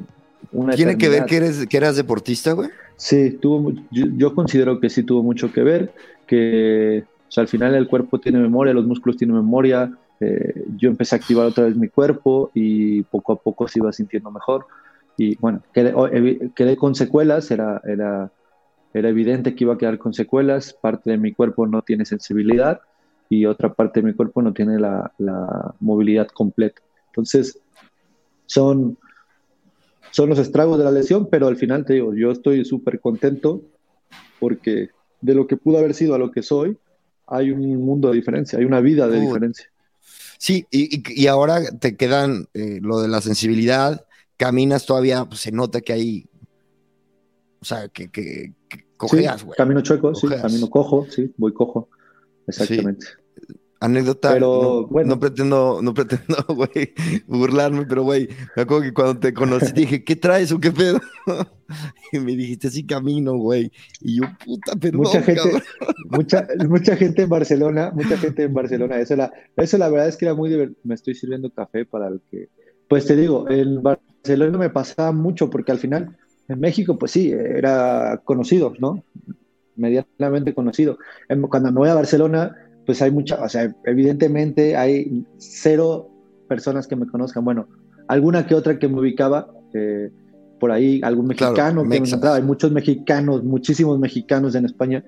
una 0.53 0.75
¿Tiene 0.75 0.99
que 0.99 1.09
ver 1.09 1.25
que, 1.25 1.37
eres, 1.37 1.67
que 1.67 1.77
eras 1.79 1.97
deportista, 1.97 2.53
güey? 2.53 2.69
Sí, 2.97 3.39
tuvo, 3.41 3.73
yo, 3.91 4.07
yo, 4.17 4.35
considero 4.35 4.81
que 4.81 4.91
sí 4.91 5.03
tuvo 5.03 5.23
mucho 5.23 5.51
que 5.51 5.63
ver, 5.63 5.93
que 6.27 7.05
o 7.29 7.31
sea, 7.31 7.43
al 7.43 7.49
final 7.49 7.75
el 7.75 7.89
cuerpo 7.89 8.21
tiene 8.21 8.39
memoria, 8.39 8.75
los 8.75 8.87
músculos 8.87 9.17
tienen 9.17 9.37
memoria, 9.37 9.91
eh, 10.23 10.65
yo 10.77 10.89
empecé 10.89 11.17
a 11.17 11.19
activar 11.19 11.47
otra 11.47 11.65
vez 11.65 11.77
mi 11.77 11.89
cuerpo 11.89 12.53
y 12.55 13.03
poco 13.03 13.33
a 13.33 13.37
poco 13.37 13.67
se 13.67 13.81
iba 13.81 13.93
sintiendo 13.93 14.31
mejor. 14.31 14.67
Y 15.17 15.37
bueno, 15.37 15.63
quedé, 15.75 16.77
con 16.77 16.95
secuelas, 16.95 17.51
era, 17.51 17.81
era, 17.85 18.31
era 18.95 19.09
evidente 19.09 19.55
que 19.55 19.65
iba 19.65 19.75
a 19.75 19.79
quedar 19.79 19.99
con 19.99 20.15
secuelas, 20.15 20.75
parte 20.81 21.11
de 21.11 21.19
mi 21.19 21.33
cuerpo 21.33 21.67
no 21.67 21.83
tiene 21.83 22.05
sensibilidad 22.05 22.81
y 23.29 23.47
otra 23.47 23.75
parte 23.75 24.01
de 24.01 24.07
mi 24.07 24.15
cuerpo 24.15 24.43
no 24.43 24.53
tiene 24.53 24.79
la, 24.79 25.13
la 25.19 25.75
movilidad 25.81 26.29
completa. 26.29 26.81
Entonces, 27.09 27.59
son, 28.47 28.97
son 30.13 30.29
los 30.29 30.39
estragos 30.39 30.79
de 30.79 30.85
la 30.85 30.93
lesión, 30.93 31.29
pero 31.31 31.49
al 31.49 31.57
final 31.57 31.85
te 31.85 31.95
digo, 31.95 32.15
yo 32.15 32.31
estoy 32.31 32.65
súper 32.65 33.01
contento 33.01 33.61
porque 34.39 34.91
de 35.21 35.35
lo 35.35 35.47
que 35.47 35.57
pudo 35.57 35.79
haber 35.79 35.95
sido 35.95 36.15
a 36.15 36.19
lo 36.19 36.31
que 36.31 36.43
soy, 36.43 36.79
hay 37.27 37.51
un 37.51 37.85
mundo 37.85 38.09
de 38.11 38.17
diferencia, 38.17 38.59
hay 38.59 38.65
una 38.65 38.81
vida 38.81 39.09
de 39.09 39.21
diferencia. 39.21 39.72
Sí, 40.43 40.67
y, 40.73 41.29
ahora 41.29 41.63
te 41.79 41.97
quedan 41.97 42.49
eh, 42.53 42.81
lo 42.83 43.01
de 43.01 43.07
la 43.07 43.21
sensibilidad, 43.21 44.05
caminas 44.37 44.87
todavía, 44.87 45.25
pues, 45.25 45.39
se 45.41 45.53
nota 45.53 45.81
que 45.83 45.93
hay, 45.93 46.27
o 47.61 47.65
sea, 47.65 47.87
que, 47.87 48.11
que, 48.11 48.53
cojeas, 48.97 49.45
güey. 49.45 49.57
camino 49.57 49.83
chueco, 49.83 50.17
sí, 50.17 50.27
camino 50.27 50.69
cojo, 50.69 51.07
sí, 51.09 51.33
voy 51.37 51.53
cojo, 51.53 51.89
exactamente 52.49 53.22
anécdota. 53.83 54.33
Pero 54.33 54.87
bueno. 54.87 55.11
No 55.11 55.21
pretendo, 55.21 55.81
no 55.83 55.93
pretendo, 55.93 56.37
güey, 56.49 56.95
burlarme, 57.27 57.85
pero 57.87 58.05
güey, 58.05 58.29
me 58.57 58.63
acuerdo 58.63 58.85
que 58.85 58.95
cuando 58.95 59.19
te 59.19 59.35
conocí 59.35 59.73
dije, 59.75 60.05
¿qué 60.05 60.17
traes 60.17 60.53
o 60.53 60.61
qué 60.61 60.71
pedo? 60.71 61.01
y 62.13 62.19
me 62.21 62.37
dijiste, 62.37 62.71
sí 62.71 62.87
camino, 62.87 63.35
güey. 63.35 63.73
Y 64.01 64.21
yo, 64.21 64.27
puta, 64.45 64.77
perdón, 64.77 65.01
mucha 65.03 65.23
gente, 65.23 65.63
mucha, 66.11 66.47
mucha 66.69 66.97
gente 66.97 67.23
en 67.23 67.29
Barcelona, 67.29 67.91
mucha 67.93 68.17
gente 68.17 68.45
en 68.45 68.55
Barcelona. 68.55 69.01
Eso 69.01 69.17
la, 69.17 69.33
eso 69.57 69.79
la 69.79 69.89
verdad 69.89 70.09
es 70.09 70.17
que 70.17 70.27
era 70.27 70.35
muy 70.35 70.49
divertido. 70.49 70.81
Me 70.85 70.95
estoy 70.95 71.15
sirviendo 71.15 71.51
café 71.51 71.85
para 71.85 72.09
el 72.09 72.21
que. 72.31 72.49
Pues 72.89 73.07
te 73.07 73.17
digo, 73.17 73.51
en 73.51 73.83
Barcelona 73.83 74.59
me 74.59 74.71
pasaba 74.71 75.13
mucho 75.13 75.51
porque 75.51 75.73
al 75.73 75.79
final, 75.79 76.17
en 76.49 76.61
México, 76.61 76.99
pues 76.99 77.11
sí, 77.11 77.33
era 77.33 78.21
conocido, 78.25 78.75
¿no? 78.79 79.03
Medianamente 79.75 80.55
conocido. 80.55 80.99
Cuando 81.49 81.73
me 81.73 81.79
voy 81.79 81.89
a 81.89 81.95
Barcelona, 81.95 82.55
pues 82.87 83.01
hay 83.03 83.11
mucha, 83.11 83.43
o 83.43 83.49
sea, 83.49 83.75
evidentemente 83.85 84.77
hay 84.77 85.25
cero 85.39 86.11
personas 86.49 86.87
que 86.87 86.97
me 86.97 87.07
conozcan. 87.07 87.45
Bueno, 87.45 87.69
alguna 88.09 88.47
que 88.47 88.55
otra 88.55 88.79
que 88.79 88.89
me 88.89 89.01
ubicaba, 89.01 89.49
eh, 89.75 90.11
por 90.63 90.71
ahí 90.71 91.01
algún 91.03 91.27
mexicano 91.27 91.83
que 91.83 91.89
me 91.89 91.97
encontraba. 91.97 92.37
Hay 92.37 92.43
muchos 92.43 92.71
mexicanos, 92.71 93.43
muchísimos 93.43 93.99
mexicanos 93.99 94.55
en 94.55 94.65
España, 94.65 95.05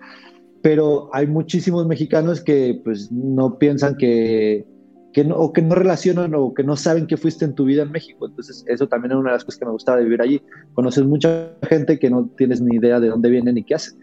pero 0.62 1.10
hay 1.12 1.28
muchísimos 1.28 1.86
mexicanos 1.86 2.40
que 2.40 2.80
pues 2.82 3.12
no 3.12 3.56
piensan 3.58 3.96
que, 3.96 4.66
que 5.12 5.24
no, 5.24 5.36
o 5.36 5.52
que 5.52 5.62
no 5.62 5.76
relacionan 5.76 6.34
o 6.34 6.54
que 6.54 6.64
no 6.64 6.76
saben 6.76 7.06
que 7.06 7.16
fuiste 7.16 7.44
en 7.44 7.54
tu 7.54 7.64
vida 7.66 7.82
en 7.82 7.92
México. 7.92 8.26
Entonces, 8.26 8.64
eso 8.66 8.88
también 8.88 9.12
es 9.12 9.18
una 9.18 9.30
de 9.30 9.36
las 9.36 9.44
cosas 9.44 9.60
que 9.60 9.66
me 9.66 9.70
gustaba 9.70 9.98
de 9.98 10.04
vivir 10.04 10.22
allí. 10.22 10.42
Conoces 10.72 11.04
mucha 11.04 11.52
gente 11.62 12.00
que 12.00 12.10
no 12.10 12.28
tienes 12.36 12.60
ni 12.60 12.74
idea 12.74 12.98
de 12.98 13.10
dónde 13.10 13.30
vienen 13.30 13.54
ni 13.54 13.62
qué 13.62 13.76
hacen. 13.76 13.96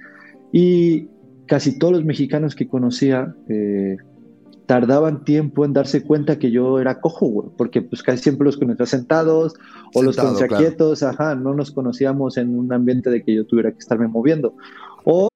Y 0.53 1.09
casi 1.51 1.77
todos 1.77 1.91
los 1.95 2.05
mexicanos 2.05 2.55
que 2.55 2.65
conocía 2.65 3.35
eh, 3.49 3.97
tardaban 4.67 5.25
tiempo 5.25 5.65
en 5.65 5.73
darse 5.73 6.01
cuenta 6.01 6.39
que 6.39 6.49
yo 6.49 6.79
era 6.79 7.01
cojo, 7.01 7.53
porque 7.57 7.81
pues 7.81 8.01
casi 8.01 8.23
siempre 8.23 8.45
los 8.45 8.55
conocía 8.55 8.85
sentados 8.85 9.55
o 9.93 10.01
los 10.01 10.15
conocía 10.15 10.47
quietos, 10.47 11.03
ajá, 11.03 11.35
no 11.35 11.53
nos 11.53 11.71
conocíamos 11.71 12.37
en 12.37 12.57
un 12.57 12.71
ambiente 12.71 13.09
de 13.09 13.21
que 13.21 13.35
yo 13.35 13.45
tuviera 13.45 13.69
que 13.73 13.79
estarme 13.79 14.07
moviendo. 14.07 14.55
O 15.03 15.27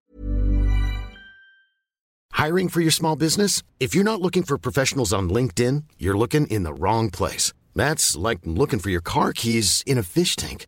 Hiring 2.32 2.70
for 2.70 2.80
your 2.80 2.94
small 2.94 3.18
business? 3.18 3.62
If 3.82 3.94
you're 3.94 4.10
not 4.10 4.22
looking 4.22 4.44
for 4.44 4.58
professionals 4.58 5.12
on 5.12 5.28
LinkedIn, 5.28 5.84
you're 5.98 6.18
looking 6.18 6.48
in 6.48 6.64
the 6.64 6.74
wrong 6.74 7.10
place. 7.10 7.52
That's 7.76 8.16
like 8.16 8.40
looking 8.46 8.80
for 8.80 8.90
your 8.90 9.04
car 9.04 9.34
keys 9.34 9.84
in 9.86 9.98
a 9.98 10.04
fish 10.04 10.38
tank. 10.38 10.68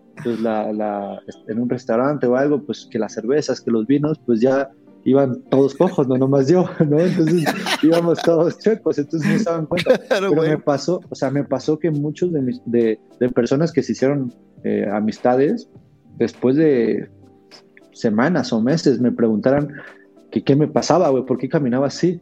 pues 0.23 0.39
la, 0.39 0.71
la, 0.71 1.21
en 1.47 1.59
un 1.59 1.69
restaurante 1.69 2.27
o 2.27 2.35
algo, 2.35 2.63
pues 2.63 2.87
que 2.89 2.99
las 2.99 3.13
cervezas, 3.13 3.61
que 3.61 3.71
los 3.71 3.87
vinos, 3.87 4.19
pues 4.25 4.41
ya 4.41 4.69
iban 5.03 5.41
todos 5.49 5.75
cojos, 5.75 6.07
no 6.07 6.17
nomás 6.17 6.47
yo, 6.47 6.69
¿no? 6.87 6.99
Entonces 6.99 7.45
íbamos 7.81 8.21
todos 8.21 8.57
checos, 8.59 8.97
entonces 8.97 9.31
no 9.31 9.37
se 9.39 9.43
daban 9.45 9.65
cuenta. 9.65 9.99
Pero 10.09 10.33
me 10.33 10.57
pasó, 10.57 11.01
o 11.09 11.15
sea, 11.15 11.31
me 11.31 11.43
pasó 11.43 11.79
que 11.79 11.91
muchos 11.91 12.31
de, 12.31 12.41
mis, 12.41 12.61
de, 12.65 12.99
de 13.19 13.29
personas 13.29 13.71
que 13.71 13.83
se 13.83 13.93
hicieron 13.93 14.33
eh, 14.63 14.87
amistades, 14.91 15.69
después 16.17 16.55
de 16.55 17.09
semanas 17.93 18.53
o 18.53 18.61
meses, 18.61 18.99
me 18.99 19.11
preguntaran 19.11 19.73
que 20.31 20.43
qué 20.43 20.55
me 20.55 20.67
pasaba, 20.67 21.09
güey, 21.09 21.25
por 21.25 21.37
qué 21.37 21.49
caminaba 21.49 21.87
así. 21.87 22.19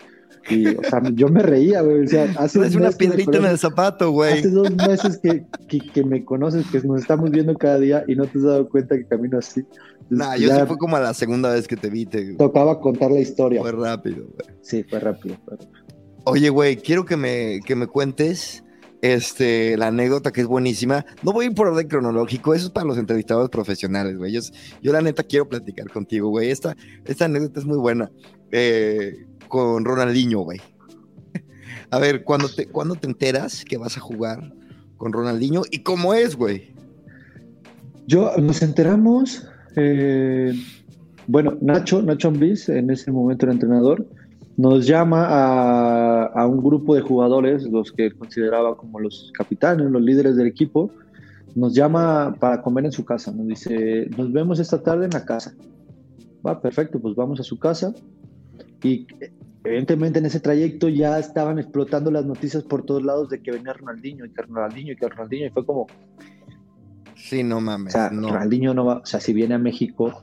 Y, 0.49 0.67
o 0.67 0.83
sea, 0.83 1.01
yo 1.13 1.27
me 1.29 1.41
reía, 1.43 1.81
güey. 1.81 2.05
O 2.05 2.07
sea, 2.07 2.33
hace 2.37 2.65
es 2.65 2.75
una 2.75 2.91
piedrita 2.91 3.37
en 3.37 3.45
el 3.45 3.57
zapato, 3.57 4.11
güey. 4.11 4.39
Hace 4.39 4.49
dos 4.49 4.71
meses 4.75 5.19
que, 5.21 5.45
que, 5.67 5.79
que, 5.79 6.03
me 6.03 6.25
conoces, 6.25 6.65
que 6.71 6.81
nos 6.81 7.01
estamos 7.01 7.29
viendo 7.31 7.55
cada 7.55 7.77
día 7.79 8.03
y 8.07 8.15
no 8.15 8.25
te 8.25 8.39
has 8.39 8.43
dado 8.43 8.69
cuenta 8.69 8.97
que 8.97 9.05
camino 9.05 9.37
así. 9.37 9.63
Nah, 10.09 10.35
yo 10.35 10.49
sí 10.49 10.61
fue 10.65 10.77
como 10.77 10.97
la 10.97 11.13
segunda 11.13 11.53
vez 11.53 11.67
que 11.67 11.75
te 11.75 11.89
vi. 11.89 12.05
Te... 12.05 12.33
Tocaba 12.33 12.79
contar 12.79 13.11
la 13.11 13.19
historia. 13.19 13.61
Fue 13.61 13.71
rápido, 13.71 14.25
güey. 14.25 14.57
Sí, 14.61 14.83
fue 14.83 14.99
rápido, 14.99 15.35
fue 15.45 15.57
rápido. 15.57 15.79
Oye, 16.25 16.49
güey, 16.49 16.77
quiero 16.77 17.05
que 17.05 17.15
me, 17.15 17.59
que 17.65 17.75
me 17.75 17.87
cuentes 17.87 18.63
este, 19.01 19.77
la 19.77 19.87
anécdota 19.87 20.31
que 20.31 20.41
es 20.41 20.47
buenísima. 20.47 21.05
No 21.23 21.31
voy 21.31 21.45
a 21.45 21.49
ir 21.49 21.55
por 21.55 21.67
orden 21.67 21.87
cronológico, 21.87 22.53
eso 22.53 22.67
es 22.67 22.71
para 22.71 22.87
los 22.87 22.97
entrevistados 22.97 23.49
profesionales, 23.49 24.17
güey. 24.17 24.33
Yo, 24.33 24.41
yo, 24.81 24.91
la 24.91 25.01
neta 25.01 25.23
quiero 25.23 25.47
platicar 25.47 25.89
contigo, 25.89 26.29
güey. 26.29 26.49
Esta, 26.49 26.75
esta 27.05 27.25
anécdota 27.25 27.59
es 27.59 27.65
muy 27.65 27.77
buena. 27.77 28.11
Eh, 28.51 29.13
con 29.49 29.83
Ronaldinho, 29.83 30.39
güey. 30.39 30.61
A 31.91 31.99
ver, 31.99 32.23
¿cuándo 32.23 32.47
te, 32.47 32.67
¿cuándo 32.67 32.95
te 32.95 33.07
enteras 33.07 33.65
que 33.65 33.77
vas 33.77 33.97
a 33.97 33.99
jugar 33.99 34.53
con 34.95 35.11
Ronaldinho 35.11 35.63
y 35.69 35.79
cómo 35.79 36.13
es, 36.13 36.37
güey? 36.37 36.73
Yo, 38.07 38.31
nos 38.37 38.61
enteramos, 38.61 39.47
eh, 39.75 40.53
bueno, 41.27 41.57
Nacho, 41.61 42.01
Nacho 42.01 42.29
Ambriz, 42.29 42.69
en 42.69 42.89
ese 42.89 43.11
momento 43.11 43.45
era 43.45 43.53
entrenador, 43.53 44.07
nos 44.55 44.85
llama 44.85 45.25
a, 45.25 46.25
a, 46.25 46.47
un 46.47 46.63
grupo 46.63 46.95
de 46.95 47.01
jugadores, 47.01 47.63
los 47.63 47.91
que 47.91 48.11
consideraba 48.11 48.75
como 48.77 48.99
los 48.99 49.31
capitanes, 49.33 49.89
los 49.91 50.01
líderes 50.01 50.35
del 50.35 50.47
equipo, 50.47 50.91
nos 51.55 51.73
llama 51.73 52.35
para 52.39 52.61
comer 52.61 52.85
en 52.85 52.91
su 52.91 53.05
casa, 53.05 53.31
nos 53.31 53.47
dice, 53.47 54.09
nos 54.17 54.31
vemos 54.31 54.59
esta 54.59 54.81
tarde 54.81 55.05
en 55.05 55.11
la 55.11 55.25
casa. 55.25 55.53
Va, 56.45 56.61
perfecto, 56.61 56.99
pues 56.99 57.15
vamos 57.15 57.39
a 57.39 57.43
su 57.43 57.57
casa. 57.59 57.93
Y 58.83 59.07
evidentemente 59.63 60.19
en 60.19 60.25
ese 60.25 60.39
trayecto 60.39 60.89
ya 60.89 61.19
estaban 61.19 61.59
explotando 61.59 62.11
las 62.11 62.25
noticias 62.25 62.63
por 62.63 62.83
todos 62.83 63.03
lados 63.03 63.29
de 63.29 63.41
que 63.41 63.51
venía 63.51 63.73
Ronaldinho 63.73 64.25
y 64.25 64.31
que 64.31 64.41
Ronaldinho 64.41 64.93
y 64.93 64.95
que 64.95 65.07
Ronaldinho 65.07 65.47
y 65.47 65.49
fue 65.49 65.65
como... 65.65 65.87
Sí, 67.15 67.43
no 67.43 67.59
mames. 67.59 67.93
O 67.93 67.97
sea, 67.97 68.09
no. 68.09 68.29
Ronaldinho 68.29 68.73
no 68.73 68.85
va, 68.85 68.97
o 68.97 69.05
sea, 69.05 69.19
si 69.19 69.33
viene 69.33 69.55
a 69.55 69.59
México... 69.59 70.21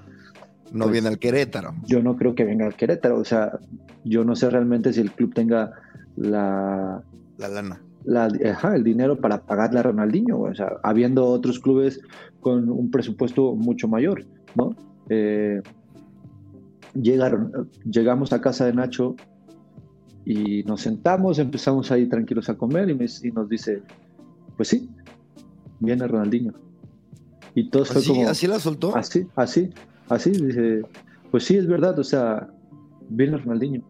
No 0.73 0.85
pues, 0.85 0.93
viene 0.93 1.09
al 1.09 1.19
Querétaro. 1.19 1.75
Yo 1.85 2.03
no 2.03 2.17
creo 2.17 2.35
que 2.35 2.45
venga 2.45 2.67
al 2.67 2.75
Querétaro, 2.75 3.19
o 3.19 3.25
sea, 3.25 3.59
yo 4.05 4.25
no 4.25 4.35
sé 4.35 4.51
realmente 4.51 4.93
si 4.93 5.01
el 5.01 5.13
club 5.13 5.35
tenga 5.35 5.73
la... 6.17 7.03
La 7.39 7.49
lana. 7.49 7.83
La, 8.05 8.29
ajá, 8.51 8.75
el 8.75 8.85
dinero 8.85 9.21
para 9.21 9.43
pagarle 9.43 9.81
a 9.81 9.83
Ronaldinho, 9.83 10.41
o 10.41 10.55
sea, 10.55 10.73
habiendo 10.83 11.27
otros 11.27 11.59
clubes 11.59 12.01
con 12.41 12.69
un 12.71 12.91
presupuesto 12.91 13.55
mucho 13.55 13.89
mayor, 13.89 14.25
¿no? 14.55 14.77
Eh, 15.09 15.61
llegaron, 17.03 17.71
llegamos 17.85 18.33
a 18.33 18.41
casa 18.41 18.67
de 18.67 18.73
Nacho 18.73 19.17
y 20.25 20.65
nos 20.65 20.81
sentamos, 20.83 21.39
empezamos 21.39 21.91
ahí 21.93 22.09
tranquilos 22.09 22.49
a 22.49 22.57
comer 22.57 22.91
y, 22.91 22.95
me, 22.95 23.07
y 23.23 23.31
nos 23.31 23.49
dice, 23.49 23.83
pues 24.57 24.69
sí, 24.69 24.91
viene 25.81 26.07
Ronaldinho. 26.07 26.53
Y 27.55 27.71
todo 27.71 27.85
fue 27.85 28.01
¿Así, 28.01 28.09
como... 28.09 28.29
¿Así 28.29 28.47
la 28.47 28.59
soltó? 28.59 28.97
Así, 28.97 29.27
así, 29.37 29.71
así, 30.09 30.31
dice, 30.31 30.83
pues 31.31 31.45
sí, 31.45 31.57
es 31.57 31.67
verdad, 31.67 31.99
o 31.99 32.05
sea, 32.05 32.49
viene 33.09 33.39
Ronaldinho. 33.39 33.83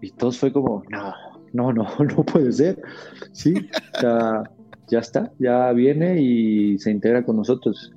Y 0.00 0.10
todos 0.12 0.38
fue 0.38 0.52
como, 0.52 0.82
no, 0.90 1.12
no, 1.52 1.72
no, 1.72 1.86
no 2.16 2.24
puede 2.24 2.52
ser. 2.52 2.80
Sí, 3.32 3.54
ya, 4.00 4.44
ya 4.88 4.98
está, 5.00 5.32
ya 5.38 5.72
viene 5.72 6.22
y 6.22 6.78
se 6.78 6.90
integra 6.90 7.24
con 7.24 7.36
nosotros. 7.36 7.92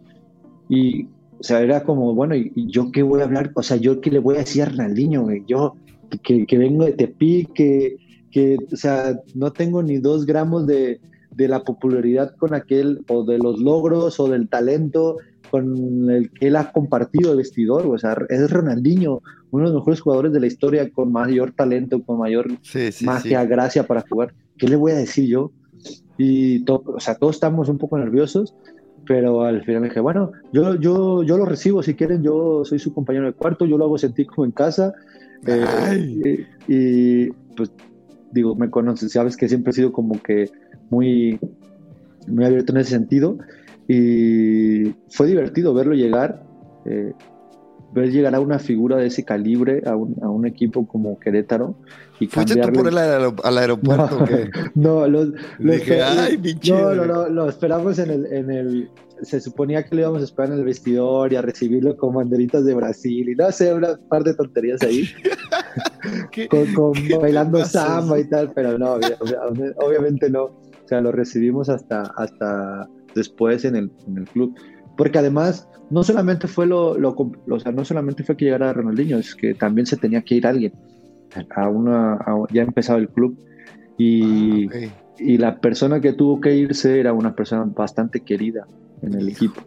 Y 0.69 1.07
o 1.39 1.43
sea, 1.43 1.61
era 1.61 1.83
como, 1.83 2.13
bueno, 2.13 2.35
¿y, 2.35 2.51
yo 2.55 2.91
qué 2.91 3.03
voy 3.03 3.21
a 3.21 3.25
hablar? 3.25 3.51
O 3.55 3.63
sea, 3.63 3.77
¿yo 3.77 4.01
qué 4.01 4.11
le 4.11 4.19
voy 4.19 4.35
a 4.35 4.39
decir 4.39 4.63
a 4.63 4.65
Ronaldinho, 4.65 5.23
güey? 5.23 5.43
Yo, 5.47 5.75
que, 6.23 6.45
que, 6.45 6.57
vengo 6.57 6.85
de 6.85 6.93
Tepic, 6.93 7.53
que, 7.53 7.97
que, 8.31 8.57
o 8.71 8.75
sea, 8.75 9.19
no 9.35 9.51
tengo 9.51 9.81
ni 9.81 9.97
dos 9.97 10.25
gramos 10.25 10.67
de, 10.67 10.99
de, 11.31 11.47
la 11.47 11.63
popularidad 11.63 12.35
con 12.35 12.53
aquel, 12.53 13.05
o 13.07 13.23
de 13.23 13.37
los 13.37 13.59
logros, 13.59 14.19
o 14.19 14.27
del 14.27 14.49
talento 14.49 15.17
con 15.49 16.09
el 16.09 16.29
que 16.31 16.47
él 16.47 16.55
ha 16.55 16.71
compartido 16.71 17.31
el 17.31 17.37
vestidor, 17.37 17.87
o 17.87 17.97
sea, 17.97 18.15
es 18.29 18.51
Ronaldinho, 18.51 19.21
uno 19.51 19.65
de 19.65 19.71
los 19.71 19.81
mejores 19.81 20.01
jugadores 20.01 20.31
de 20.31 20.39
la 20.39 20.47
historia, 20.47 20.89
con 20.91 21.11
mayor 21.11 21.51
talento, 21.53 22.03
con 22.03 22.19
mayor 22.19 22.47
sí, 22.61 22.91
sí, 22.91 23.05
magia, 23.05 23.41
sí. 23.41 23.47
gracia 23.47 23.87
para 23.87 24.05
jugar. 24.07 24.33
¿Qué 24.57 24.67
le 24.67 24.75
voy 24.75 24.91
a 24.91 24.95
decir 24.95 25.27
yo? 25.27 25.51
Y 26.17 26.63
to, 26.65 26.83
o 26.85 26.99
sea, 26.99 27.15
todos 27.15 27.35
estamos 27.35 27.69
un 27.69 27.77
poco 27.77 27.97
nerviosos, 27.97 28.53
pero 29.09 29.41
al 29.41 29.63
final 29.63 29.81
dije, 29.81 29.99
bueno, 30.01 30.33
yo, 30.53 30.75
yo, 30.75 31.23
yo 31.23 31.35
lo 31.35 31.45
recibo, 31.45 31.81
si 31.81 31.95
quieren, 31.95 32.21
yo 32.21 32.63
soy 32.63 32.77
su 32.77 32.93
compañero 32.93 33.25
de 33.25 33.33
cuarto, 33.33 33.65
yo 33.65 33.75
lo 33.75 33.85
hago 33.85 33.97
sentir 33.97 34.27
como 34.27 34.45
en 34.45 34.51
casa. 34.51 34.93
Eh, 35.47 36.45
y, 36.67 36.75
y, 36.75 37.31
pues 37.57 37.71
digo, 38.31 38.53
me 38.53 38.69
conoces, 38.69 39.11
sabes 39.11 39.35
que 39.35 39.49
siempre 39.49 39.71
he 39.71 39.73
sido 39.73 39.91
como 39.91 40.21
que 40.21 40.51
muy, 40.91 41.39
muy 42.27 42.45
abierto 42.45 42.71
en 42.71 42.81
ese 42.81 42.91
sentido. 42.91 43.39
Y 43.87 44.93
fue 45.09 45.25
divertido 45.25 45.73
verlo 45.73 45.95
llegar, 45.95 46.43
eh, 46.85 47.13
ver 47.91 48.11
llegar 48.11 48.35
a 48.35 48.39
una 48.39 48.59
figura 48.59 48.97
de 48.97 49.07
ese 49.07 49.23
calibre, 49.23 49.81
a 49.85 49.95
un, 49.95 50.15
a 50.21 50.29
un 50.29 50.45
equipo 50.45 50.87
como 50.87 51.19
Querétaro. 51.19 51.75
Y 52.19 52.27
¿Fuiste 52.27 52.55
cambiarle... 52.59 52.73
tú 52.73 52.83
por 52.83 52.91
él 52.91 52.97
al, 52.97 53.33
al 53.43 53.57
aeropuerto? 53.57 54.25
No, 54.75 55.07
no, 55.07 55.07
lo, 55.07 55.25
lo 55.59 55.73
Dije, 55.73 56.01
ay, 56.01 56.57
no, 56.69 56.95
no, 56.95 57.05
no, 57.05 57.29
lo 57.29 57.49
esperamos 57.49 57.99
en 57.99 58.11
el, 58.11 58.25
en 58.27 58.51
el. 58.51 58.89
Se 59.21 59.41
suponía 59.41 59.83
que 59.83 59.95
lo 59.95 60.01
íbamos 60.01 60.21
a 60.21 60.25
esperar 60.25 60.53
en 60.53 60.59
el 60.59 60.65
vestidor 60.65 61.33
y 61.33 61.35
a 61.35 61.41
recibirlo 61.41 61.97
con 61.97 62.13
banderitas 62.13 62.63
de 62.63 62.73
Brasil 62.73 63.29
y 63.29 63.35
no 63.35 63.51
sé, 63.51 63.73
una 63.73 63.97
par 64.09 64.23
de 64.23 64.33
tonterías 64.33 64.81
ahí. 64.81 65.09
con, 66.49 66.73
con 66.73 67.21
bailando 67.21 67.63
samba 67.65 68.17
y 68.19 68.29
tal, 68.29 68.51
pero 68.53 68.77
no, 68.77 68.97
obviamente 69.77 70.29
no. 70.29 70.43
O 70.43 70.87
sea, 70.87 71.01
lo 71.01 71.11
recibimos 71.11 71.69
hasta, 71.69 72.03
hasta 72.15 72.89
después 73.13 73.65
en 73.65 73.75
el, 73.75 73.91
en 74.07 74.19
el 74.19 74.25
club. 74.25 74.55
Porque 74.97 75.19
además, 75.19 75.67
no 75.89 76.03
solamente 76.03 76.47
fue 76.47 76.67
lo, 76.67 76.97
lo, 76.97 77.15
o 77.49 77.59
sea, 77.59 77.71
no 77.71 77.83
solamente 77.83 78.23
fue 78.23 78.37
que 78.37 78.45
llegara 78.45 78.73
Ronaldinho, 78.73 79.17
es 79.17 79.35
que 79.35 79.53
también 79.53 79.85
se 79.85 79.97
tenía 79.97 80.21
que 80.21 80.35
ir 80.35 80.47
alguien. 80.47 80.73
A 81.55 81.69
una, 81.69 82.13
a, 82.13 82.45
ya 82.51 82.63
empezaba 82.63 82.99
el 82.99 83.09
club 83.09 83.37
y, 83.97 84.65
ah, 84.65 84.67
okay. 84.67 84.91
y 85.19 85.37
la 85.37 85.59
persona 85.59 85.99
que 86.01 86.13
tuvo 86.13 86.41
que 86.41 86.55
irse 86.55 86.99
era 86.99 87.13
una 87.13 87.35
persona 87.35 87.63
bastante 87.65 88.21
querida 88.21 88.65
en 89.01 89.13
el 89.13 89.29
equipo. 89.29 89.61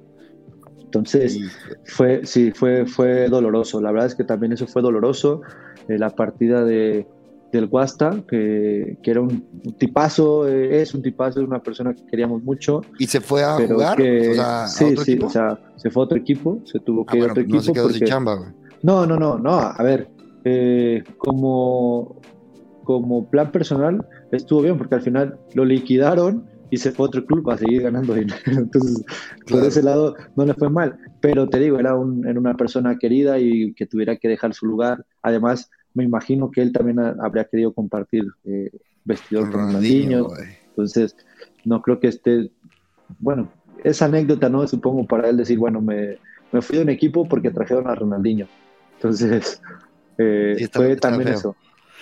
Entonces, 0.84 1.40
fue, 1.84 2.26
sí, 2.26 2.52
fue, 2.52 2.84
fue 2.84 3.28
doloroso. 3.28 3.80
La 3.80 3.92
verdad 3.92 4.08
es 4.08 4.14
que 4.14 4.24
también 4.24 4.52
eso 4.52 4.66
fue 4.66 4.82
doloroso. 4.82 5.40
Eh, 5.88 5.98
la 5.98 6.10
partida 6.10 6.64
de, 6.64 7.06
del 7.52 7.66
Guasta, 7.66 8.24
que, 8.26 8.98
que, 9.02 9.10
era 9.10 9.20
un, 9.20 9.46
tipazo, 9.78 10.48
eh, 10.48 10.80
es 10.80 10.94
un 10.94 11.02
tipazo, 11.02 11.40
es 11.40 11.46
una 11.46 11.62
persona 11.62 11.94
que 11.94 12.04
queríamos 12.06 12.42
mucho. 12.42 12.80
¿Y 12.98 13.06
se 13.06 13.20
fue 13.20 13.44
a 13.44 13.56
jugar? 13.56 13.96
Que, 13.96 14.30
o 14.30 14.34
sea, 14.34 14.66
sí, 14.66 14.84
¿a 14.84 14.96
sí, 14.96 15.12
equipo? 15.12 15.26
o 15.26 15.30
sea, 15.30 15.58
se 15.76 15.90
fue 15.90 16.02
a 16.02 16.04
otro 16.06 16.18
equipo, 16.18 16.60
se 16.64 16.80
tuvo 16.80 17.04
que 17.04 17.18
ah, 17.18 17.20
ir 17.20 17.28
a 17.28 17.32
otro 17.32 17.42
no 17.42 17.48
equipo. 17.48 17.62
Se 17.62 17.72
quedó 17.72 17.84
porque... 17.84 17.98
sin 17.98 18.08
chamba, 18.08 18.34
güey. 18.34 18.50
No, 18.82 19.06
no, 19.06 19.18
no, 19.18 19.38
no, 19.38 19.52
a 19.52 19.82
ver, 19.82 20.08
eh, 20.44 21.04
como, 21.18 22.20
como 22.84 23.30
plan 23.30 23.52
personal 23.52 24.04
estuvo 24.32 24.62
bien, 24.62 24.78
porque 24.78 24.94
al 24.94 25.02
final 25.02 25.38
lo 25.54 25.64
liquidaron 25.64 26.46
y 26.70 26.78
se 26.78 26.90
fue 26.90 27.04
a 27.04 27.08
otro 27.08 27.26
club 27.26 27.50
a 27.50 27.58
seguir 27.58 27.82
ganando 27.82 28.14
dinero. 28.14 28.40
Entonces, 28.46 29.04
claro. 29.44 29.60
por 29.60 29.64
ese 29.64 29.82
lado 29.82 30.16
no 30.36 30.46
le 30.46 30.54
fue 30.54 30.70
mal. 30.70 30.96
Pero 31.20 31.46
te 31.46 31.58
digo, 31.58 31.78
era, 31.78 31.94
un, 31.94 32.26
era 32.26 32.40
una 32.40 32.54
persona 32.54 32.96
querida 32.98 33.38
y 33.38 33.74
que 33.74 33.86
tuviera 33.86 34.16
que 34.16 34.28
dejar 34.28 34.54
su 34.54 34.64
lugar. 34.64 35.04
Además, 35.20 35.70
me 35.94 36.04
imagino 36.04 36.50
que 36.50 36.62
él 36.62 36.72
también 36.72 36.98
habría 36.98 37.44
querido 37.44 37.72
compartir 37.72 38.24
eh, 38.44 38.70
vestidor 39.04 39.50
con 39.50 39.66
Ronaldinho. 39.66 40.28
Entonces, 40.68 41.16
no 41.64 41.82
creo 41.82 42.00
que 42.00 42.08
esté. 42.08 42.50
Bueno, 43.18 43.50
esa 43.84 44.06
anécdota, 44.06 44.48
¿no? 44.48 44.66
Supongo 44.66 45.06
para 45.06 45.28
él 45.28 45.36
decir, 45.36 45.58
bueno, 45.58 45.80
me, 45.80 46.18
me 46.50 46.62
fui 46.62 46.76
de 46.76 46.82
un 46.82 46.90
equipo 46.90 47.28
porque 47.28 47.50
trajeron 47.50 47.88
a 47.88 47.94
Ronaldinho. 47.94 48.46
Entonces, 48.94 49.60
eh, 50.18 50.54
sí, 50.58 50.68
fue 50.72 50.96
también 50.96 51.28
feo. 51.28 51.38
eso. 51.38 51.56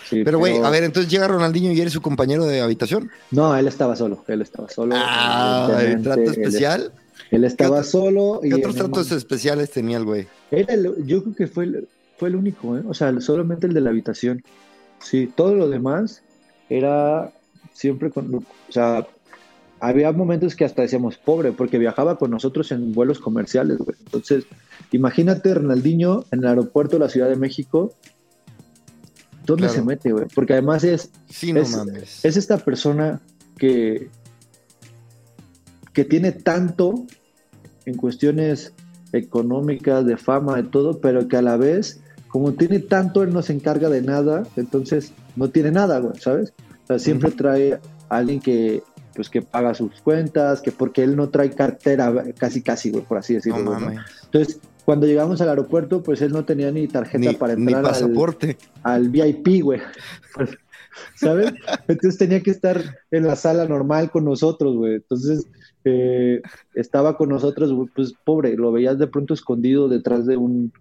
Sí, 0.09 0.23
pero, 0.25 0.39
güey, 0.39 0.57
a 0.57 0.71
ver, 0.71 0.83
entonces 0.85 1.11
llega 1.11 1.29
Ronaldinho 1.29 1.73
y 1.73 1.81
eres 1.81 1.93
su 1.93 2.01
compañero 2.01 2.45
de 2.47 2.61
habitación. 2.61 3.11
No, 3.31 3.55
él 3.57 3.69
estaba 3.69 3.95
solo. 3.97 4.25
Él 4.29 4.43
estaba 4.43 4.69
solo. 4.69 4.95
Ah, 4.97 5.79
¿el 5.83 6.03
trato 6.03 6.23
especial? 6.23 6.93
Él, 7.31 7.39
él 7.39 7.45
estaba 7.45 7.85
solo. 7.85 8.41
¿Qué 8.43 8.49
y 8.49 8.53
otros 8.55 8.75
tratos 8.75 9.13
especiales 9.13 9.71
tenía 9.71 9.99
el 9.99 10.05
güey? 10.05 10.27
yo 11.05 11.23
creo 11.23 11.35
que 11.37 11.47
fue 11.47 11.65
el, 11.65 11.89
fue 12.21 12.29
el 12.29 12.37
único, 12.37 12.77
¿eh? 12.77 12.83
O 12.87 12.93
sea, 12.93 13.19
solamente 13.23 13.67
el 13.67 13.73
de 13.73 13.81
la 13.81 13.89
habitación. 13.89 14.43
Sí, 14.99 15.27
todo 15.35 15.55
lo 15.55 15.71
demás 15.71 16.23
era 16.69 17.33
siempre 17.73 18.11
con. 18.11 18.35
O 18.35 18.45
sea, 18.69 19.07
había 19.81 20.13
momentos 20.13 20.55
que 20.55 20.67
hasta 20.67 20.83
decíamos, 20.83 21.17
pobre, 21.17 21.53
porque 21.53 21.79
viajaba 21.79 22.19
con 22.19 22.31
nosotros 22.31 22.73
en 22.73 22.93
vuelos 22.93 23.21
comerciales, 23.21 23.79
güey. 23.79 23.97
Entonces, 24.05 24.45
imagínate 24.93 25.55
Ronaldinho 25.55 26.27
en 26.31 26.41
el 26.41 26.49
aeropuerto 26.49 26.97
de 26.97 27.01
la 27.01 27.09
Ciudad 27.09 27.31
de 27.31 27.37
México. 27.37 27.95
¿Dónde 29.47 29.71
se 29.71 29.81
mete, 29.81 30.13
güey? 30.13 30.27
Porque 30.35 30.53
además 30.53 30.85
es, 30.85 31.11
sí, 31.31 31.55
no 31.55 31.63
es, 31.63 31.75
mames. 31.75 32.23
es 32.23 32.37
esta 32.37 32.59
persona 32.59 33.23
que, 33.57 34.11
que 35.95 36.05
tiene 36.05 36.33
tanto 36.33 37.07
en 37.87 37.97
cuestiones 37.97 38.75
económicas, 39.13 40.07
de 40.07 40.17
fama, 40.17 40.57
de 40.57 40.65
todo, 40.65 41.01
pero 41.01 41.29
que 41.29 41.37
a 41.37 41.43
la 41.43 41.57
vez, 41.57 42.01
como 42.31 42.53
tiene 42.53 42.79
tanto, 42.79 43.23
él 43.23 43.33
no 43.33 43.43
se 43.43 43.53
encarga 43.53 43.89
de 43.89 44.03
nada, 44.03 44.45
entonces 44.57 45.13
no 45.37 45.51
tiene 45.51 45.73
nada, 45.73 45.99
güey, 45.99 46.19
¿sabes? 46.19 46.53
O 46.85 46.87
sea, 46.87 46.99
siempre 46.99 47.31
trae 47.33 47.75
a 47.75 48.17
alguien 48.17 48.41
que, 48.41 48.83
pues, 49.15 49.29
que 49.29 49.43
paga 49.43 49.75
sus 49.75 50.01
cuentas, 50.01 50.61
que 50.61 50.71
porque 50.71 51.03
él 51.03 51.17
no 51.17 51.29
trae 51.29 51.51
cartera, 51.51 52.13
casi, 52.39 52.63
casi, 52.63 52.91
güey, 52.91 53.05
por 53.05 53.19
así 53.19 53.35
decirlo. 53.35 53.59
No 53.59 53.71
güey, 53.71 53.81
¿no? 53.81 53.87
mames. 53.87 54.07
Entonces, 54.25 54.61
cuando 54.85 55.07
llegamos 55.07 55.41
al 55.41 55.49
aeropuerto, 55.49 56.03
pues 56.03 56.23
él 56.23 56.33
no 56.33 56.45
tenía 56.45 56.71
ni 56.71 56.89
tarjeta 56.89 57.31
Ni, 57.31 57.35
para 57.35 57.55
ni 57.55 57.63
entrar 57.63 57.85
al, 57.85 57.91
pasaporte. 57.91 58.57
al 58.83 59.09
VIP, 59.09 59.63
güey. 59.63 59.81
¿Sabes? 61.15 61.53
Entonces 61.87 62.19
tenía 62.19 62.43
que 62.43 62.51
estar 62.51 62.99
en 63.11 63.27
la 63.27 63.37
sala 63.37 63.67
normal 63.67 64.11
con 64.11 64.25
nosotros, 64.25 64.77
güey. 64.77 64.95
Entonces 64.95 65.47
eh, 65.85 66.43
estaba 66.75 67.17
con 67.17 67.29
nosotros, 67.29 67.73
pues 67.95 68.15
pobre, 68.25 68.57
lo 68.57 68.73
veías 68.73 68.99
de 68.99 69.07
pronto 69.07 69.35
escondido 69.35 69.89
detrás 69.89 70.27
de 70.27 70.37
un, 70.37 70.73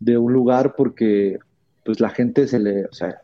de 0.00 0.18
un 0.18 0.32
lugar 0.32 0.74
porque 0.76 1.38
pues 1.84 2.00
la 2.00 2.10
gente 2.10 2.48
se 2.48 2.58
le, 2.58 2.84
o 2.86 2.92
sea, 2.92 3.20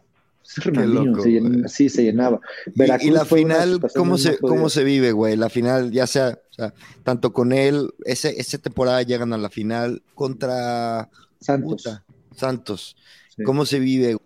Ronaldinho, 0.64 1.20
se 1.22 1.28
llen- 1.30 1.58
güey. 1.58 1.68
sí, 1.68 1.88
se 1.88 2.04
llenaba. 2.04 2.40
Y- 2.66 2.70
Veracruz 2.78 3.08
y 3.08 3.10
la 3.12 3.24
final, 3.24 3.80
¿cómo 3.96 4.16
se. 4.16 4.38
¿cómo 4.38 4.68
se 4.68 4.84
vive, 4.84 5.10
güey? 5.12 5.36
La 5.36 5.48
final, 5.50 5.90
ya 5.90 6.06
sea, 6.06 6.38
o 6.50 6.54
sea, 6.54 6.72
tanto 7.02 7.32
con 7.32 7.52
él, 7.52 7.90
ese, 8.04 8.38
esa 8.40 8.58
temporada 8.58 9.02
llegan 9.02 9.32
a 9.32 9.38
la 9.38 9.50
final 9.50 10.02
contra 10.14 11.08
Santos. 11.40 11.82
puta, 11.82 12.04
Santos. 12.34 12.96
sí. 13.36 13.42
¿Cómo 13.42 13.66
se 13.66 13.78
vive? 13.80 14.16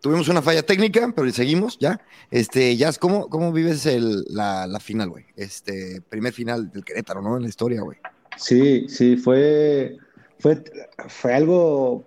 Tuvimos 0.00 0.28
una 0.28 0.40
falla 0.42 0.62
técnica, 0.62 1.12
pero 1.14 1.30
seguimos, 1.32 1.76
ya. 1.78 2.00
Este, 2.30 2.76
Jazz, 2.76 2.98
¿cómo, 2.98 3.28
cómo 3.28 3.52
vives 3.52 3.84
el, 3.84 4.24
la, 4.28 4.66
la 4.68 4.78
final, 4.80 5.10
güey? 5.10 5.24
Este, 5.36 6.00
primer 6.08 6.32
final 6.32 6.70
del 6.70 6.84
Querétaro, 6.84 7.20
¿no? 7.20 7.36
En 7.36 7.42
la 7.42 7.48
historia, 7.48 7.80
güey. 7.82 7.98
Sí, 8.36 8.86
sí, 8.88 9.16
fue, 9.16 9.96
fue, 10.38 10.62
fue 11.08 11.34
algo 11.34 12.06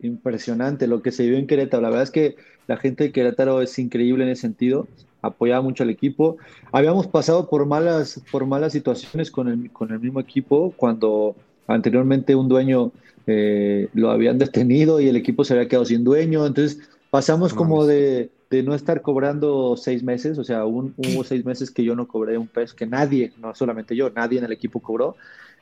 impresionante 0.00 0.86
lo 0.86 1.02
que 1.02 1.12
se 1.12 1.26
vio 1.28 1.38
en 1.38 1.46
Querétaro. 1.46 1.82
La 1.82 1.88
verdad 1.90 2.04
es 2.04 2.10
que 2.10 2.36
la 2.66 2.76
gente 2.76 3.04
de 3.04 3.12
Querétaro 3.12 3.62
es 3.62 3.78
increíble 3.78 4.24
en 4.24 4.30
ese 4.30 4.42
sentido, 4.42 4.90
apoyaba 5.22 5.62
mucho 5.62 5.82
al 5.82 5.90
equipo. 5.90 6.36
Habíamos 6.72 7.06
pasado 7.08 7.48
por 7.48 7.66
malas, 7.66 8.24
por 8.30 8.46
malas 8.46 8.72
situaciones 8.72 9.30
con 9.30 9.48
el, 9.48 9.72
con 9.72 9.90
el 9.92 10.00
mismo 10.00 10.20
equipo 10.20 10.74
cuando 10.76 11.36
anteriormente 11.66 12.34
un 12.34 12.48
dueño 12.48 12.92
eh, 13.26 13.88
lo 13.94 14.10
habían 14.10 14.38
detenido 14.38 15.00
y 15.00 15.08
el 15.08 15.16
equipo 15.16 15.44
se 15.44 15.54
había 15.54 15.68
quedado 15.68 15.84
sin 15.84 16.04
dueño. 16.04 16.46
Entonces 16.46 16.88
pasamos 17.10 17.54
como 17.54 17.86
de, 17.86 18.32
de 18.50 18.62
no 18.62 18.74
estar 18.74 19.02
cobrando 19.02 19.76
seis 19.76 20.02
meses, 20.02 20.38
o 20.38 20.44
sea, 20.44 20.64
un- 20.66 20.92
hubo 20.96 21.24
seis 21.24 21.44
meses 21.44 21.70
que 21.70 21.84
yo 21.84 21.94
no 21.96 22.08
cobré 22.08 22.38
un 22.38 22.48
peso, 22.48 22.74
que 22.76 22.86
nadie, 22.86 23.32
no 23.36 23.54
solamente 23.54 23.96
yo, 23.96 24.10
nadie 24.10 24.38
en 24.38 24.44
el 24.44 24.52
equipo 24.52 24.80
cobró 24.82 25.16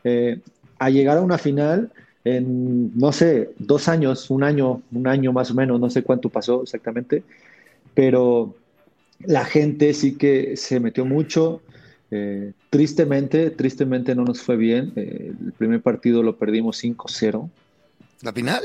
eh, 0.05 0.43
a 0.79 0.91
llegar 0.91 1.19
a 1.19 1.23
una 1.23 1.39
final 1.39 1.93
en, 2.25 2.97
no 2.99 3.13
sé, 3.13 3.51
dos 3.59 3.89
años, 3.89 4.31
un 4.31 4.43
año, 4.43 4.83
un 4.93 5.07
año 5.07 5.33
más 5.33 5.51
o 5.51 5.55
menos, 5.55 5.81
no 5.81 5.89
sé 5.91 6.03
cuánto 6.03 6.29
pasó 6.29 6.63
exactamente, 6.63 7.23
pero 7.95 8.55
la 9.21 9.45
gente 9.45 9.93
sí 9.95 10.17
que 10.17 10.57
se 10.57 10.81
metió 10.81 11.05
mucho. 11.05 11.61
eh, 12.13 12.53
tristemente, 12.71 13.51
tristemente 13.51 14.15
no 14.17 14.25
nos 14.25 14.41
fue 14.43 14.57
bien. 14.57 14.93
eh, 14.97 15.33
el 15.47 15.53
primer 15.53 15.81
partido 15.81 16.23
lo 16.25 16.37
perdimos 16.37 16.77
5-0. 16.83 17.49
¿La 18.23 18.33
final? 18.33 18.63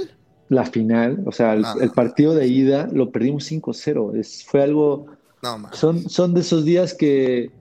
La 0.49 0.65
final, 0.65 1.19
o 1.25 1.31
sea, 1.31 1.53
el, 1.53 1.63
Ah. 1.63 1.75
el 1.79 1.91
partido 1.91 2.33
de 2.33 2.47
ida 2.47 2.87
lo 2.91 3.11
perdimos 3.11 3.45
5-0. 3.51 4.15
Es, 4.19 4.43
fue 4.45 4.63
algo, 4.63 5.05
No, 5.43 5.69
son, 5.73 6.09
son 6.09 6.33
de 6.33 6.41
esos 6.41 6.65
días 6.65 6.93
que, 6.95 7.51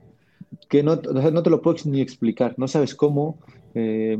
que 0.69 0.81
no, 0.81 0.95
no 0.95 1.43
te 1.43 1.49
lo 1.51 1.61
puedo 1.61 1.77
ni 1.85 2.01
explicar, 2.01 2.55
no 2.57 2.67
sabes 2.67 2.95
cómo, 2.95 3.37
eh, 3.75 4.17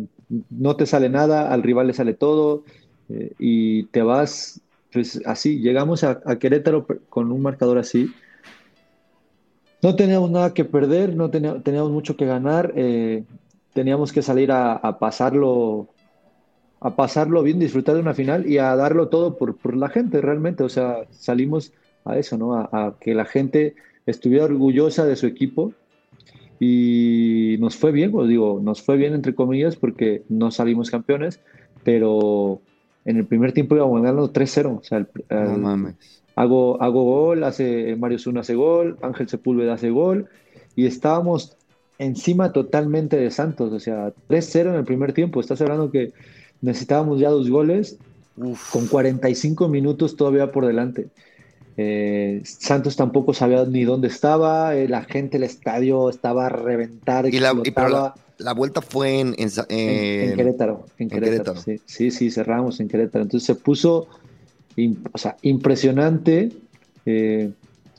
no 0.49 0.75
te 0.75 0.85
sale 0.85 1.09
nada, 1.09 1.51
al 1.51 1.63
rival 1.63 1.87
le 1.87 1.93
sale 1.93 2.13
todo 2.13 2.63
eh, 3.09 3.33
y 3.39 3.83
te 3.85 4.01
vas, 4.01 4.61
pues 4.91 5.21
así, 5.25 5.59
llegamos 5.59 6.03
a, 6.03 6.21
Querétaro 6.39 6.85
con 7.09 7.31
un 7.31 7.41
marcador 7.41 7.77
así. 7.77 8.11
No 9.81 9.95
teníamos 9.95 10.31
nada 10.31 10.53
que 10.53 10.65
perder, 10.65 11.15
no 11.15 11.29
teníamos, 11.29 11.91
mucho 11.91 12.17
que 12.17 12.25
ganar, 12.25 12.73
eh, 12.75 13.23
teníamos 13.73 14.11
que 14.11 14.21
salir 14.21 14.51
a, 14.51 14.97
pasarlo 14.99 15.87
a 16.79 16.95
pasarlo 16.95 17.41
bien, 17.41 17.59
disfrutar 17.59 17.95
de 17.95 18.01
una 18.01 18.13
final 18.13 18.47
y 18.47 18.57
a 18.57 18.75
darlo 18.75 19.09
todo 19.09 19.37
por, 19.37 19.75
la 19.75 19.89
gente 19.89 20.21
realmente. 20.21 20.63
O 20.63 20.69
sea, 20.69 21.05
salimos 21.11 21.71
a 22.03 22.17
eso, 22.17 22.37
¿no? 22.37 22.55
A 22.55 22.95
que 22.99 23.13
la 23.13 23.25
gente 23.25 23.75
estuviera 24.05 24.45
orgullosa 24.45 25.05
de 25.05 25.15
su 25.15 25.25
equipo 25.25 25.73
y 26.59 27.57
nos 27.59 27.75
fue 27.75 27.91
bien, 27.91 28.11
os 28.13 28.27
digo, 28.27 28.59
nos 28.63 28.81
fue 28.81 28.97
bien 28.97 29.13
entre 29.13 29.35
comillas 29.35 29.75
porque 29.75 30.23
no 30.29 30.51
salimos 30.51 30.89
campeones, 30.89 31.39
pero 31.83 32.61
en 33.03 33.17
el 33.17 33.25
primer 33.25 33.51
tiempo 33.51 33.75
íbamos 33.75 34.01
ganando 34.01 34.31
3-0. 34.31 34.79
O 34.79 34.83
sea, 34.83 34.99
el- 34.99 35.07
No 35.29 35.57
mames. 35.57 36.23
hago, 36.35 36.81
hago 36.81 37.03
gol, 37.03 37.43
hace 37.43 37.95
Mario 37.97 38.19
Zuna 38.19 38.41
hace 38.41 38.55
gol, 38.55 38.97
Ángel 39.01 39.27
Sepúlveda 39.29 39.73
hace 39.73 39.89
gol 39.89 40.27
y 40.75 40.85
estábamos 40.85 41.57
encima 41.97 42.51
totalmente 42.51 43.15
de 43.17 43.31
Santos, 43.31 43.71
o 43.71 43.79
sea, 43.79 44.13
3-0 44.27 44.69
en 44.71 44.75
el 44.75 44.83
primer 44.85 45.13
tiempo. 45.13 45.39
Estás 45.39 45.61
hablando 45.61 45.91
que 45.91 46.11
necesitábamos 46.61 47.19
ya 47.19 47.29
dos 47.29 47.49
goles 47.49 47.97
Uf. 48.37 48.71
con 48.71 48.87
45 48.87 49.69
minutos 49.69 50.15
todavía 50.17 50.51
por 50.51 50.65
delante. 50.65 51.07
Eh, 51.77 52.41
Santos 52.45 52.95
tampoco 52.95 53.33
sabía 53.33 53.65
ni 53.65 53.83
dónde 53.83 54.07
estaba, 54.07 54.75
eh, 54.75 54.87
la 54.87 55.03
gente, 55.03 55.37
el 55.37 55.43
estadio 55.43 56.09
estaba 56.09 56.45
a 56.45 56.49
reventar, 56.49 57.25
Y 57.27 57.39
la- 57.39 57.51
y 57.51 57.71
pero 57.71 57.87
explotaba. 57.87 58.15
La 58.37 58.53
vuelta 58.53 58.81
fue 58.81 59.19
en, 59.21 59.27
en, 59.37 59.49
En, 59.69 59.89
en 59.89 60.29
en- 60.31 60.35
Querétaro, 60.35 60.85
en 60.97 61.03
en 61.03 61.09
Querétaro, 61.09 61.53
Querétaro. 61.53 61.61
Sí, 61.61 61.81
sí, 61.85 62.11
sí, 62.11 62.31
cerramos 62.31 62.79
en 62.81 62.87
Querétaro. 62.89 63.23
Entonces 63.23 63.45
se 63.47 63.55
puso 63.55 64.07
o 65.13 65.17
sea, 65.17 65.37
impresionante. 65.41 66.51
eh, 67.05 67.51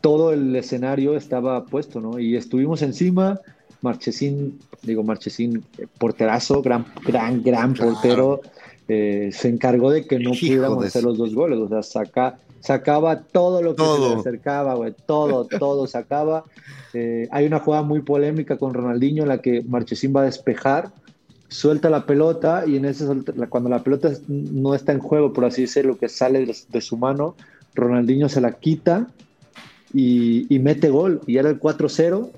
todo 0.02 0.32
el 0.32 0.54
escenario 0.54 1.16
estaba 1.16 1.64
puesto, 1.64 2.00
¿no? 2.00 2.18
Y 2.18 2.36
estuvimos 2.36 2.82
encima. 2.82 3.40
Marchesín, 3.82 4.58
digo 4.82 5.02
Marchesín, 5.02 5.64
porterazo, 5.98 6.60
gran, 6.62 6.84
gran, 7.04 7.42
gran 7.42 7.74
portero. 7.74 8.40
eh, 8.88 9.30
se 9.32 9.48
encargó 9.48 9.90
de 9.90 10.06
que 10.06 10.18
no 10.18 10.30
Hijo 10.30 10.40
pudiéramos 10.40 10.84
hacer 10.84 11.02
los 11.02 11.18
dos 11.18 11.34
goles. 11.34 11.58
O 11.58 11.68
sea, 11.68 11.82
saca, 11.82 12.38
sacaba 12.66 13.20
todo 13.20 13.62
lo 13.62 13.76
que 13.76 13.84
se 13.84 13.98
le 14.00 14.14
acercaba, 14.20 14.74
güey. 14.74 14.92
Todo, 15.06 15.44
todo 15.58 15.86
sacaba. 15.86 16.44
Eh, 16.94 17.28
hay 17.30 17.46
una 17.46 17.60
jugada 17.60 17.84
muy 17.84 18.00
polémica 18.00 18.56
con 18.56 18.74
Ronaldinho 18.74 19.22
en 19.22 19.28
la 19.28 19.38
que 19.38 19.62
Marchesín 19.62 20.12
va 20.14 20.22
a 20.22 20.24
despejar, 20.24 20.90
suelta 21.48 21.90
la 21.90 22.06
pelota 22.06 22.64
y 22.66 22.76
en 22.76 22.86
ese 22.86 23.06
cuando 23.48 23.70
la 23.70 23.84
pelota 23.84 24.10
no 24.26 24.74
está 24.74 24.90
en 24.92 24.98
juego, 24.98 25.32
por 25.32 25.44
así 25.44 25.62
decirlo, 25.62 25.96
que 25.96 26.08
sale 26.08 26.44
de, 26.44 26.80
su 26.80 26.96
mano, 26.96 27.36
Ronaldinho 27.74 28.28
se 28.28 28.40
la 28.40 28.52
quita 28.52 29.06
y, 29.94 30.52
y 30.52 30.58
mete 30.58 30.90
gol. 30.90 31.20
Y 31.26 31.36
era 31.36 31.48
el 31.50 31.60
4-0 31.60 32.30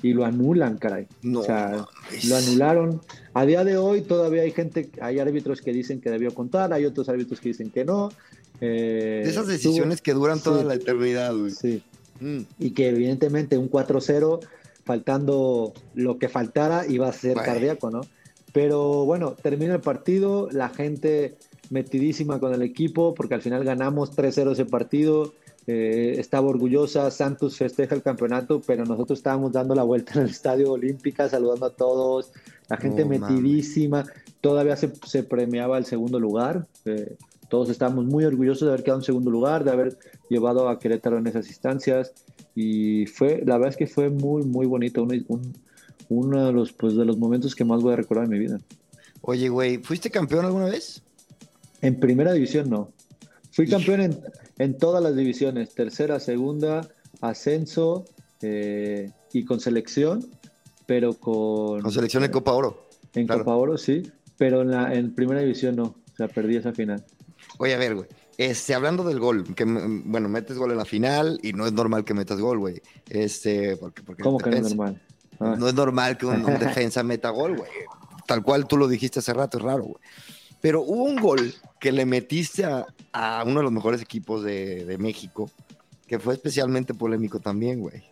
y 0.00 0.14
lo 0.14 0.24
anulan, 0.24 0.78
caray. 0.78 1.06
No 1.22 1.40
o 1.40 1.42
sea, 1.42 1.84
lo 2.26 2.36
anularon. 2.36 3.02
A 3.34 3.44
día 3.44 3.64
de 3.64 3.76
hoy 3.76 4.00
todavía 4.00 4.42
hay 4.42 4.52
gente, 4.52 4.88
hay 5.02 5.18
árbitros 5.18 5.60
que 5.60 5.72
dicen 5.72 6.00
que 6.00 6.10
debió 6.10 6.32
contar, 6.32 6.72
hay 6.72 6.86
otros 6.86 7.08
árbitros 7.10 7.40
que 7.40 7.50
dicen 7.50 7.70
que 7.70 7.84
no. 7.84 8.10
Eh, 8.64 9.22
De 9.24 9.30
esas 9.30 9.46
decisiones 9.46 10.00
que 10.00 10.12
duran 10.14 10.40
toda 10.40 10.64
la 10.64 10.74
eternidad, 10.74 11.34
güey. 11.36 11.50
Sí, 11.50 11.82
Mm. 12.20 12.42
y 12.60 12.70
que 12.70 12.88
evidentemente 12.90 13.58
un 13.58 13.68
4-0, 13.68 14.38
faltando 14.84 15.72
lo 15.94 16.18
que 16.18 16.28
faltara, 16.28 16.86
iba 16.86 17.08
a 17.08 17.12
ser 17.12 17.34
Bueno. 17.34 17.52
cardíaco, 17.52 17.90
¿no? 17.90 18.02
Pero 18.52 19.04
bueno, 19.04 19.34
termina 19.42 19.74
el 19.74 19.80
partido, 19.80 20.48
la 20.52 20.68
gente 20.68 21.34
metidísima 21.70 22.38
con 22.38 22.54
el 22.54 22.62
equipo, 22.62 23.14
porque 23.14 23.34
al 23.34 23.42
final 23.42 23.64
ganamos 23.64 24.12
3-0 24.14 24.52
ese 24.52 24.64
partido, 24.64 25.34
eh, 25.66 26.16
estaba 26.18 26.46
orgullosa, 26.48 27.10
Santos 27.10 27.56
festeja 27.56 27.94
el 27.94 28.02
campeonato, 28.02 28.60
pero 28.64 28.84
nosotros 28.84 29.18
estábamos 29.18 29.52
dando 29.52 29.74
la 29.74 29.82
vuelta 29.82 30.12
en 30.14 30.20
el 30.22 30.30
Estadio 30.30 30.70
Olímpica, 30.72 31.28
saludando 31.28 31.66
a 31.66 31.70
todos, 31.70 32.30
la 32.68 32.76
gente 32.76 33.04
metidísima, 33.04 34.04
todavía 34.40 34.76
se, 34.76 34.92
se 35.06 35.22
premiaba 35.24 35.78
el 35.78 35.86
segundo 35.86 36.20
lugar, 36.20 36.66
eh, 36.84 37.16
todos 37.54 37.70
estábamos 37.70 38.04
muy 38.06 38.24
orgullosos 38.24 38.62
de 38.66 38.72
haber 38.72 38.82
quedado 38.82 38.98
en 38.98 39.04
segundo 39.04 39.30
lugar, 39.30 39.62
de 39.62 39.70
haber 39.70 39.96
llevado 40.28 40.68
a 40.68 40.80
Querétaro 40.80 41.18
en 41.18 41.28
esas 41.28 41.46
instancias 41.46 42.12
y 42.56 43.06
fue, 43.06 43.44
la 43.46 43.54
verdad 43.58 43.68
es 43.70 43.76
que 43.76 43.86
fue 43.86 44.10
muy, 44.10 44.42
muy 44.42 44.66
bonito, 44.66 45.04
un- 45.04 45.24
un- 45.28 45.52
uno 46.08 46.46
de 46.46 46.52
los, 46.52 46.72
pues, 46.72 46.96
de 46.96 47.04
los 47.04 47.16
momentos 47.16 47.54
que 47.54 47.64
más 47.64 47.80
voy 47.80 47.92
a 47.92 47.96
recordar 47.96 48.24
en 48.24 48.30
mi 48.32 48.40
vida. 48.40 48.58
Oye, 49.20 49.48
güey, 49.50 49.78
¿fuiste 49.78 50.10
campeón 50.10 50.44
alguna 50.46 50.64
vez? 50.64 51.00
En 51.80 52.00
primera 52.00 52.32
división 52.32 52.68
no. 52.68 52.90
Fui 53.52 53.68
campeón 53.68 54.00
en, 54.00 54.18
en 54.58 54.76
todas 54.76 55.00
las 55.00 55.14
divisiones, 55.14 55.72
tercera, 55.76 56.18
segunda, 56.18 56.88
ascenso 57.20 58.04
eh, 58.42 59.12
y 59.32 59.44
con 59.44 59.60
selección. 59.60 60.26
pero 60.86 61.14
con... 61.14 61.82
Con 61.82 61.92
selección 61.92 62.24
en 62.24 62.32
Copa 62.32 62.52
Oro. 62.52 62.88
En 63.14 63.28
Copa 63.28 63.54
Oro, 63.54 63.78
sí, 63.78 64.10
pero 64.36 64.62
en, 64.62 64.72
la, 64.72 64.92
en 64.92 65.14
primera 65.14 65.40
división 65.40 65.76
no, 65.76 65.84
o 65.84 66.16
sea, 66.16 66.26
perdí 66.26 66.56
esa 66.56 66.72
final. 66.72 67.04
Oye, 67.58 67.74
a 67.74 67.78
ver, 67.78 67.94
güey. 67.94 68.08
Este, 68.36 68.74
hablando 68.74 69.04
del 69.04 69.20
gol, 69.20 69.54
que 69.54 69.64
bueno, 69.64 70.28
metes 70.28 70.58
gol 70.58 70.72
en 70.72 70.78
la 70.78 70.84
final 70.84 71.38
y 71.42 71.52
no 71.52 71.66
es 71.66 71.72
normal 71.72 72.04
que 72.04 72.14
metas 72.14 72.40
gol, 72.40 72.58
güey. 72.58 72.82
Este, 73.08 73.76
porque, 73.76 74.02
porque 74.02 74.22
¿Cómo 74.22 74.38
que 74.38 74.50
no 74.50 74.56
es 74.56 74.62
normal? 74.62 75.00
Ah. 75.38 75.54
No 75.56 75.68
es 75.68 75.74
normal 75.74 76.18
que 76.18 76.26
un, 76.26 76.44
defensa 76.58 77.02
meta 77.02 77.30
gol, 77.30 77.56
güey. 77.56 77.70
Tal 78.26 78.42
cual 78.42 78.66
tú 78.66 78.76
lo 78.76 78.88
dijiste 78.88 79.20
hace 79.20 79.32
rato, 79.32 79.58
es 79.58 79.64
raro, 79.64 79.84
güey. 79.84 80.02
Pero 80.60 80.82
hubo 80.82 81.04
un 81.04 81.16
gol 81.16 81.54
que 81.78 81.92
le 81.92 82.06
metiste 82.06 82.64
a, 82.64 82.86
a 83.12 83.44
uno 83.44 83.60
de 83.60 83.64
los 83.64 83.72
mejores 83.72 84.00
equipos 84.00 84.42
de, 84.42 84.84
de 84.84 84.98
México, 84.98 85.50
que 86.06 86.18
fue 86.18 86.34
especialmente 86.34 86.94
polémico 86.94 87.38
también, 87.38 87.80
güey. 87.80 88.02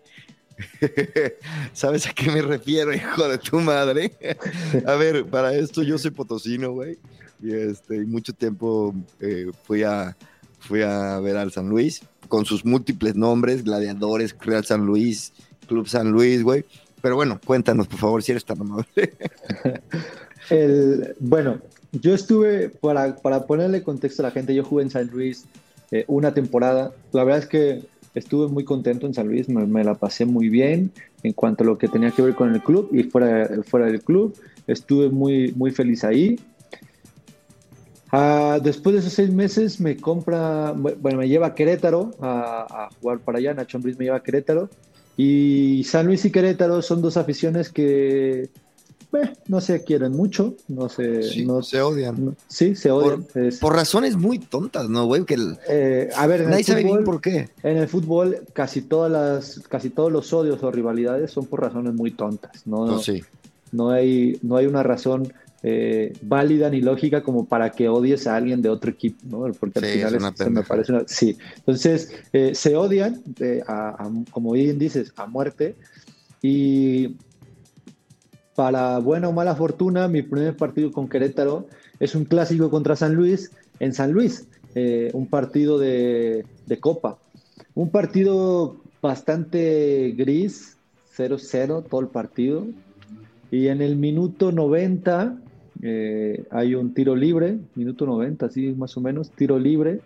¿Sabes 1.72 2.07
a 2.07 2.12
qué 2.12 2.31
me 2.31 2.42
refiero, 2.42 2.94
hijo 2.94 3.28
de 3.28 3.38
tu 3.38 3.61
madre? 3.61 4.12
a 4.87 4.94
ver, 4.94 5.26
para 5.26 5.55
esto 5.55 5.83
yo 5.83 5.98
soy 5.98 6.11
potosino, 6.11 6.72
güey. 6.72 6.98
Y 7.42 7.52
este, 7.52 8.05
mucho 8.05 8.33
tiempo 8.33 8.94
eh, 9.20 9.50
fui, 9.64 9.83
a, 9.83 10.16
fui 10.61 10.83
a 10.83 11.18
ver 11.20 11.37
al 11.37 11.50
San 11.50 11.68
Luis 11.68 12.02
con 12.28 12.46
sus 12.46 12.64
múltiples 12.64 13.14
nombres, 13.16 13.64
Gladiadores, 13.64 14.35
Real 14.40 14.64
San 14.64 14.87
Luis, 14.87 15.33
Club 15.66 15.88
San 15.88 16.11
Luis, 16.11 16.42
güey. 16.42 16.64
Pero 17.02 17.16
bueno, 17.16 17.40
cuéntanos, 17.44 17.88
por 17.88 17.98
favor, 17.98 18.22
si 18.22 18.33
eres 18.33 18.44
tan 18.44 18.61
amable. 18.61 18.87
El, 20.50 21.14
bueno, 21.20 21.59
yo 21.92 22.14
estuve, 22.14 22.68
para, 22.68 23.16
para, 23.16 23.46
ponerle 23.46 23.83
contexto 23.83 24.22
a 24.22 24.26
la 24.26 24.31
gente, 24.31 24.55
yo 24.55 24.64
jugué 24.64 24.85
en 24.85 24.90
San 24.90 25.09
Luis 25.09 25.44
eh, 25.90 26.05
una 26.07 26.33
temporada. 26.33 26.92
La 27.12 27.24
verdad 27.24 27.42
es 27.42 27.48
que 27.48 27.83
estuve 28.14 28.48
muy 28.48 28.64
contento 28.64 29.07
en 29.07 29.14
San 29.14 29.28
Luis, 29.28 29.48
me, 29.48 29.85
la 29.85 29.94
pasé 29.94 30.24
muy 30.24 30.48
bien 30.48 30.90
en 31.22 31.33
cuanto 31.33 31.64
a 31.64 31.66
lo 31.66 31.78
que 31.78 31.88
tenía 31.88 32.11
que 32.11 32.22
ver 32.22 32.35
con 32.35 32.55
el 32.55 32.62
club 32.62 32.88
y 32.92 33.02
fuera, 33.05 33.48
fuera 33.64 33.87
del 33.87 34.02
club. 34.02 34.35
Estuve 34.66 35.09
muy, 35.11 35.52
muy 35.57 35.70
feliz 35.70 36.05
ahí. 36.05 36.38
Ah, 38.14 38.61
después 38.62 38.92
de 38.92 39.01
esos 39.01 39.14
seis 39.14 39.31
meses 39.31 39.81
me 39.81 39.96
compra, 39.96 40.72
bueno, 40.72 41.18
me 41.18 41.29
lleva 41.29 41.46
a 41.46 41.55
Querétaro 41.55 42.11
a, 42.20 42.90
jugar 43.01 43.20
para 43.20 43.38
allá. 43.38 43.55
Nacho 43.55 43.79
Ambriz 43.79 43.98
me 43.98 44.05
lleva 44.05 44.18
a 44.18 44.22
Querétaro. 44.22 44.68
Y 45.16 45.83
San 45.85 46.07
Luis 46.07 46.25
y 46.27 46.31
Querétaro 46.31 46.83
son 46.83 47.01
dos 47.01 47.16
aficiones 47.16 47.70
que 47.70 48.51
no 49.46 49.61
se 49.61 49.83
quieren 49.85 50.12
mucho, 50.12 50.55
no 50.68 50.88
se, 50.88 51.44
no, 51.44 51.62
se 51.62 51.81
odian. 51.81 52.37
sí, 52.48 52.75
se 52.75 52.90
odian. 52.90 53.27
Por, 53.61 53.75
razones 53.75 54.16
muy 54.16 54.38
tontas, 54.38 54.88
¿no, 54.88 55.07
güey? 55.07 55.25
Que 55.25 55.37
eh, 55.68 56.11
a 56.16 56.27
ver, 56.27 56.48
nadie 56.48 56.64
sabe 56.64 56.85
bien 56.85 57.05
por 57.05 57.20
qué. 57.20 57.51
En 57.62 57.77
el 57.77 57.88
fútbol, 57.88 58.40
casi 58.53 58.83
todas 58.83 59.12
las, 59.12 59.61
casi 59.68 59.90
todos 59.90 60.11
los 60.11 60.33
odios 60.33 60.62
o 60.62 60.70
rivalidades 60.70 61.31
son 61.31 61.46
por 61.46 61.61
razones 61.61 61.94
muy 61.94 62.11
tontas, 62.11 62.66
¿no? 62.66 62.87
no, 62.87 62.98
sí. 63.01 63.22
no 63.70 63.90
hay, 63.90 64.38
no 64.42 64.57
hay 64.57 64.66
una 64.66 64.83
razón 64.83 65.33
eh, 65.62 66.12
válida 66.22 66.68
ni 66.70 66.81
lógica 66.81 67.22
como 67.22 67.46
para 67.46 67.70
que 67.70 67.88
odies 67.88 68.27
a 68.27 68.37
alguien 68.37 68.62
de 68.62 68.68
otro 68.68 68.90
equipo, 68.90 69.18
¿no? 69.25 69.53
Porque 69.53 69.79
al 69.79 69.85
final 69.85 70.37
se 70.37 70.51
me 70.51 70.62
parece 70.62 70.92
una... 70.92 71.05
Sí, 71.07 71.38
entonces 71.59 72.12
eh, 72.33 72.55
se 72.55 72.77
odian, 72.77 73.22
como 74.31 74.53
bien 74.53 74.79
dices, 74.79 75.12
a 75.16 75.27
muerte 75.27 75.77
y 76.42 77.16
para 78.55 78.98
buena 78.98 79.29
o 79.29 79.33
mala 79.33 79.55
fortuna, 79.55 80.09
mi 80.09 80.22
primer 80.22 80.57
partido 80.57 80.92
con 80.92 81.09
Querétaro 81.09 81.66
es 82.01 82.14
un 82.14 82.25
clásico 82.25 82.70
contra 82.70 82.96
San 82.96 83.14
Luis 83.14 83.51
en 83.79 83.94
San 83.94 84.12
Luis, 84.12 84.46
eh, 84.75 85.11
un 85.12 85.27
partido 85.27 85.79
de, 85.79 86.44
Copa. 86.81 87.18
Un 87.75 87.90
partido 87.90 88.77
bastante 89.03 90.14
gris, 90.16 90.79
0-0 91.16 91.85
todo 91.88 92.01
el 92.01 92.09
partido. 92.09 92.66
Y 93.51 93.68
en 93.68 93.83
el 93.83 93.96
minuto 93.96 94.53
90 94.53 95.37
eh, 95.82 96.44
hay 96.50 96.74
un 96.74 96.94
tiro 96.94 97.14
libre, 97.14 97.58
minuto 97.74 98.06
90, 98.06 98.46
así 98.46 98.72
más 98.72 98.96
o 98.96 99.00
menos, 99.00 99.30
tiro 99.30 99.58
libre. 99.58 100.00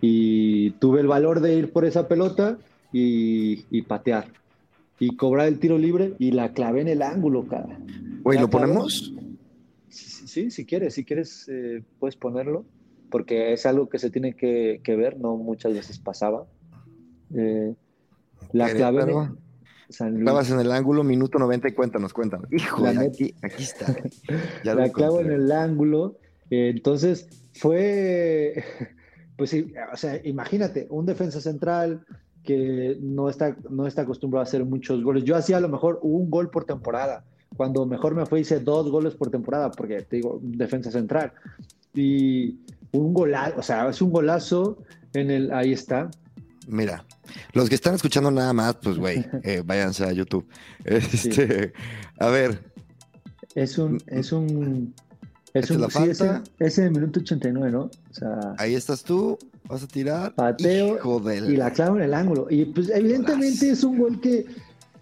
Y 0.00 0.72
tuve 0.72 1.00
el 1.00 1.06
valor 1.06 1.40
de 1.40 1.54
ir 1.54 1.72
por 1.72 1.84
esa 1.84 2.08
pelota 2.08 2.58
y 2.92 3.82
patear 3.82 4.26
y 4.98 5.16
cobrar 5.16 5.48
el 5.48 5.58
tiro 5.58 5.78
libre 5.78 6.14
y 6.18 6.30
la 6.30 6.52
clavé 6.52 6.80
en 6.80 6.88
el 6.88 7.02
ángulo, 7.02 7.46
cara. 7.46 7.78
Güey, 8.22 8.38
¿lo 8.38 8.48
ponemos? 8.48 9.14
Sí, 9.88 10.50
si 10.50 10.64
quieres, 10.64 10.94
si 10.94 11.04
quieres 11.04 11.48
eh, 11.48 11.82
puedes 11.98 12.16
ponerlo, 12.16 12.64
porque 13.10 13.52
es 13.52 13.66
algo 13.66 13.88
que 13.88 13.98
se 13.98 14.10
tiene 14.10 14.34
que, 14.34 14.80
ver, 14.86 15.18
no 15.20 15.36
muchas 15.36 15.72
veces 15.74 15.98
pasaba. 15.98 16.46
Eh, 17.34 17.74
la 18.52 18.72
clave 18.72 19.02
en 19.02 19.36
Clavas 19.98 20.50
en 20.50 20.60
el 20.60 20.72
ángulo, 20.72 21.04
minuto 21.04 21.38
90 21.38 21.68
y 21.68 21.72
cuéntanos, 21.72 22.12
cuéntanos. 22.12 22.52
Hijo, 22.52 22.86
aquí, 22.86 23.34
aquí 23.42 23.62
está. 23.62 23.94
la 24.62 24.90
clavo 24.90 25.20
en 25.20 25.32
el 25.32 25.52
ángulo. 25.52 26.16
Eh, 26.50 26.70
entonces 26.74 27.28
fue, 27.54 28.64
pues 29.36 29.50
sí, 29.50 29.72
o 29.92 29.96
sea, 29.96 30.20
imagínate, 30.24 30.86
un 30.90 31.06
defensa 31.06 31.40
central, 31.40 32.04
que 32.44 32.98
no 33.00 33.28
está, 33.28 33.56
no 33.70 33.86
está 33.86 34.02
acostumbrado 34.02 34.40
a 34.40 34.44
hacer 34.44 34.64
muchos 34.64 35.02
goles. 35.02 35.24
Yo 35.24 35.34
hacía 35.34 35.56
a 35.56 35.60
lo 35.60 35.68
mejor 35.68 35.98
un 36.02 36.30
gol 36.30 36.50
por 36.50 36.64
temporada. 36.64 37.24
Cuando 37.56 37.86
mejor 37.86 38.14
me 38.14 38.26
fue 38.26 38.40
hice 38.40 38.60
dos 38.60 38.90
goles 38.90 39.14
por 39.14 39.30
temporada, 39.30 39.70
porque 39.70 40.02
te 40.02 40.16
digo, 40.16 40.40
defensa 40.42 40.90
central. 40.90 41.32
Y 41.94 42.58
un 42.92 43.14
golazo, 43.14 43.58
o 43.58 43.62
sea, 43.62 43.88
es 43.88 44.02
un 44.02 44.10
golazo 44.10 44.78
en 45.14 45.30
el, 45.30 45.52
ahí 45.52 45.72
está. 45.72 46.10
Mira, 46.66 47.04
los 47.52 47.68
que 47.68 47.74
están 47.74 47.94
escuchando 47.94 48.30
nada 48.30 48.52
más, 48.52 48.76
pues 48.76 48.96
güey, 48.98 49.24
eh, 49.42 49.62
váyanse 49.64 50.04
a 50.04 50.12
YouTube. 50.12 50.46
Este, 50.84 51.72
A 52.18 52.28
ver. 52.28 52.72
Es 53.54 53.78
un, 53.78 54.02
es 54.06 54.32
un, 54.32 54.94
es 55.52 55.70
un, 55.70 55.88
sí, 55.88 56.10
ese, 56.10 56.40
es 56.58 56.78
el 56.78 56.90
minuto 56.90 57.20
89, 57.20 57.70
¿no? 57.70 57.82
O 57.82 57.90
sea, 58.10 58.54
ahí 58.58 58.74
estás 58.74 59.04
tú, 59.04 59.38
vas 59.68 59.84
a 59.84 59.86
tirar. 59.86 60.34
Pateo 60.34 60.98
y 61.48 61.56
la 61.56 61.72
clavo 61.72 61.96
en 61.96 62.02
el 62.02 62.14
ángulo. 62.14 62.48
Y 62.50 62.64
pues 62.64 62.90
evidentemente 62.90 63.70
es 63.70 63.84
un 63.84 63.98
gol 63.98 64.20
que... 64.20 64.46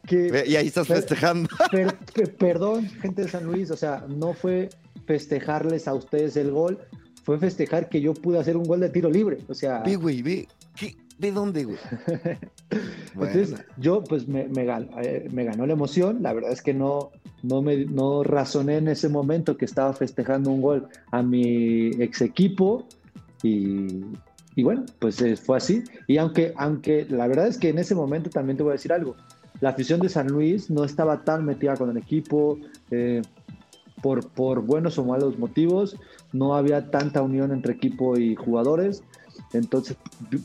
que 0.07 0.45
y 0.47 0.57
ahí 0.57 0.67
estás 0.67 0.89
festejando. 0.89 1.49
perdón, 2.39 2.87
gente 3.01 3.23
de 3.23 3.29
San 3.29 3.45
Luis, 3.45 3.71
o 3.71 3.77
sea, 3.79 4.05
no 4.09 4.35
fue 4.35 4.69
festejarles 5.07 5.89
a 5.89 5.95
ustedes 5.95 6.37
el 6.37 6.51
gol, 6.51 6.79
fue 7.25 7.39
festejar 7.39 7.89
que 7.89 8.03
yo 8.03 8.13
pude 8.13 8.39
hacer 8.39 8.59
un 8.59 8.65
gol 8.65 8.81
de 8.81 8.91
tiro 8.91 9.11
libre. 9.11 9.39
O 9.49 9.55
sea... 9.55 9.79
Ve, 9.79 9.97
güey, 9.97 10.21
ve. 10.21 10.49
¿De 11.19 11.33
dónde, 11.33 11.65
güey? 11.65 11.79
Entonces, 13.15 13.55
yo 13.77 14.03
pues 14.03 14.27
me, 14.27 14.49
me, 14.49 14.67
eh, 15.03 15.29
me, 15.33 15.45
ganó 15.45 15.67
la 15.67 15.75
emoción. 15.75 16.23
La 16.23 16.33
verdad 16.33 16.53
es 16.53 16.63
que 16.63 16.75
no, 16.75 17.11
no, 17.43 17.63
me, 17.63 17.85
no 17.85 18.25
razoné 18.25 18.79
en 18.79 18.89
ese 18.89 19.09
momento 19.09 19.57
que 19.57 19.65
estaba 19.65 19.93
festejando 19.93 20.51
un 20.51 20.63
gol 20.63 20.89
a 21.11 21.23
mi 21.23 21.89
ex 22.03 22.23
equipo. 22.23 22.87
Y, 23.43 24.05
y 24.55 24.63
bueno, 24.63 24.85
pues 24.99 25.21
eh, 25.23 25.37
fue 25.37 25.57
así. 25.59 25.85
Y 26.07 26.17
aunque, 26.17 26.55
aunque 26.57 27.07
la 27.09 27.27
verdad 27.27 27.47
es 27.47 27.59
que 27.59 27.69
en 27.69 27.79
ese 27.79 27.95
momento 27.95 28.31
también 28.31 28.57
te 28.57 28.63
voy 28.63 28.71
a 28.71 28.75
decir 28.75 28.93
algo, 28.93 29.17
la 29.61 29.71
afición 29.71 30.01
de 30.01 30.09
San 30.09 30.27
Luis 30.27 30.71
no 30.71 30.85
estaba 30.85 31.25
tan 31.25 31.45
metida 31.45 31.77
con 31.77 31.91
el 31.91 31.97
equipo, 31.97 32.59
eh, 32.91 33.23
por, 34.03 34.29
por 34.31 34.63
buenos 34.63 34.99
o 34.99 35.05
malos 35.05 35.39
motivos, 35.39 35.97
no 36.33 36.57
había 36.57 36.91
tanta 36.91 37.23
unión 37.23 37.53
entre 37.53 37.75
equipo 37.75 38.19
y 38.19 38.35
jugadores. 38.35 39.05
Entonces, 39.53 39.97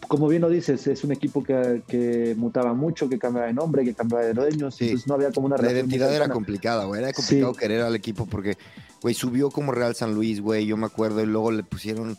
como 0.07 0.27
bien 0.27 0.41
lo 0.41 0.49
dices, 0.49 0.85
es 0.87 1.03
un 1.03 1.13
equipo 1.13 1.43
que, 1.43 1.81
que 1.87 2.35
mutaba 2.37 2.73
mucho, 2.73 3.07
que 3.07 3.17
cambiaba 3.17 3.47
de 3.47 3.53
nombre, 3.53 3.85
que 3.85 3.93
cambiaba 3.93 4.25
de 4.25 4.33
dueños, 4.33 4.81
entonces 4.81 5.07
no 5.07 5.13
había 5.13 5.31
como 5.31 5.47
una 5.47 5.57
La 5.57 5.71
identidad 5.71 6.13
era 6.13 6.27
complicada, 6.27 6.85
güey, 6.85 7.01
era 7.01 7.13
complicado 7.13 7.53
querer 7.53 7.81
al 7.81 7.95
equipo 7.95 8.25
porque, 8.25 8.57
güey, 9.01 9.13
subió 9.13 9.49
como 9.49 9.71
Real 9.71 9.95
San 9.95 10.13
Luis, 10.13 10.41
güey, 10.41 10.65
yo 10.65 10.75
me 10.75 10.85
acuerdo, 10.85 11.21
y 11.21 11.25
luego 11.25 11.51
le 11.51 11.63
pusieron 11.63 12.17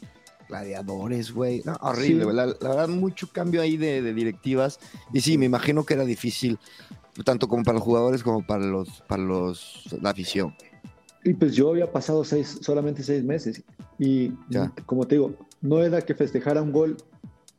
gladiadores, 0.48 1.33
güey. 1.33 1.62
No, 1.64 1.77
horrible, 1.81 2.24
güey. 2.24 2.37
La, 2.37 2.46
verdad, 2.46 2.88
mucho 2.88 3.29
cambio 3.31 3.61
ahí 3.61 3.77
de, 3.77 4.14
directivas. 4.14 4.81
Y 5.12 5.20
sí, 5.20 5.38
me 5.38 5.46
imagino 5.46 5.85
que 5.85 5.94
era 5.94 6.05
difícil, 6.05 6.59
tanto 7.24 7.48
como 7.48 7.62
para 7.64 7.74
los 7.74 7.85
jugadores 7.85 8.22
como 8.22 8.44
para 8.44 8.64
los, 8.64 9.03
para 9.07 9.22
los, 9.22 9.85
la 10.01 10.11
afición. 10.11 10.55
Y 11.24 11.35
pues 11.35 11.55
yo 11.55 11.70
había 11.70 11.90
pasado 11.90 12.24
seis, 12.24 12.59
solamente 12.62 13.03
seis 13.03 13.22
meses. 13.22 13.62
Y 13.99 14.32
ya. 14.49 14.72
como 14.86 15.07
te 15.07 15.16
digo, 15.16 15.34
no 15.61 15.82
era 15.82 16.02
que 16.02 16.14
festejara 16.14 16.62
un 16.62 16.72
gol 16.72 16.96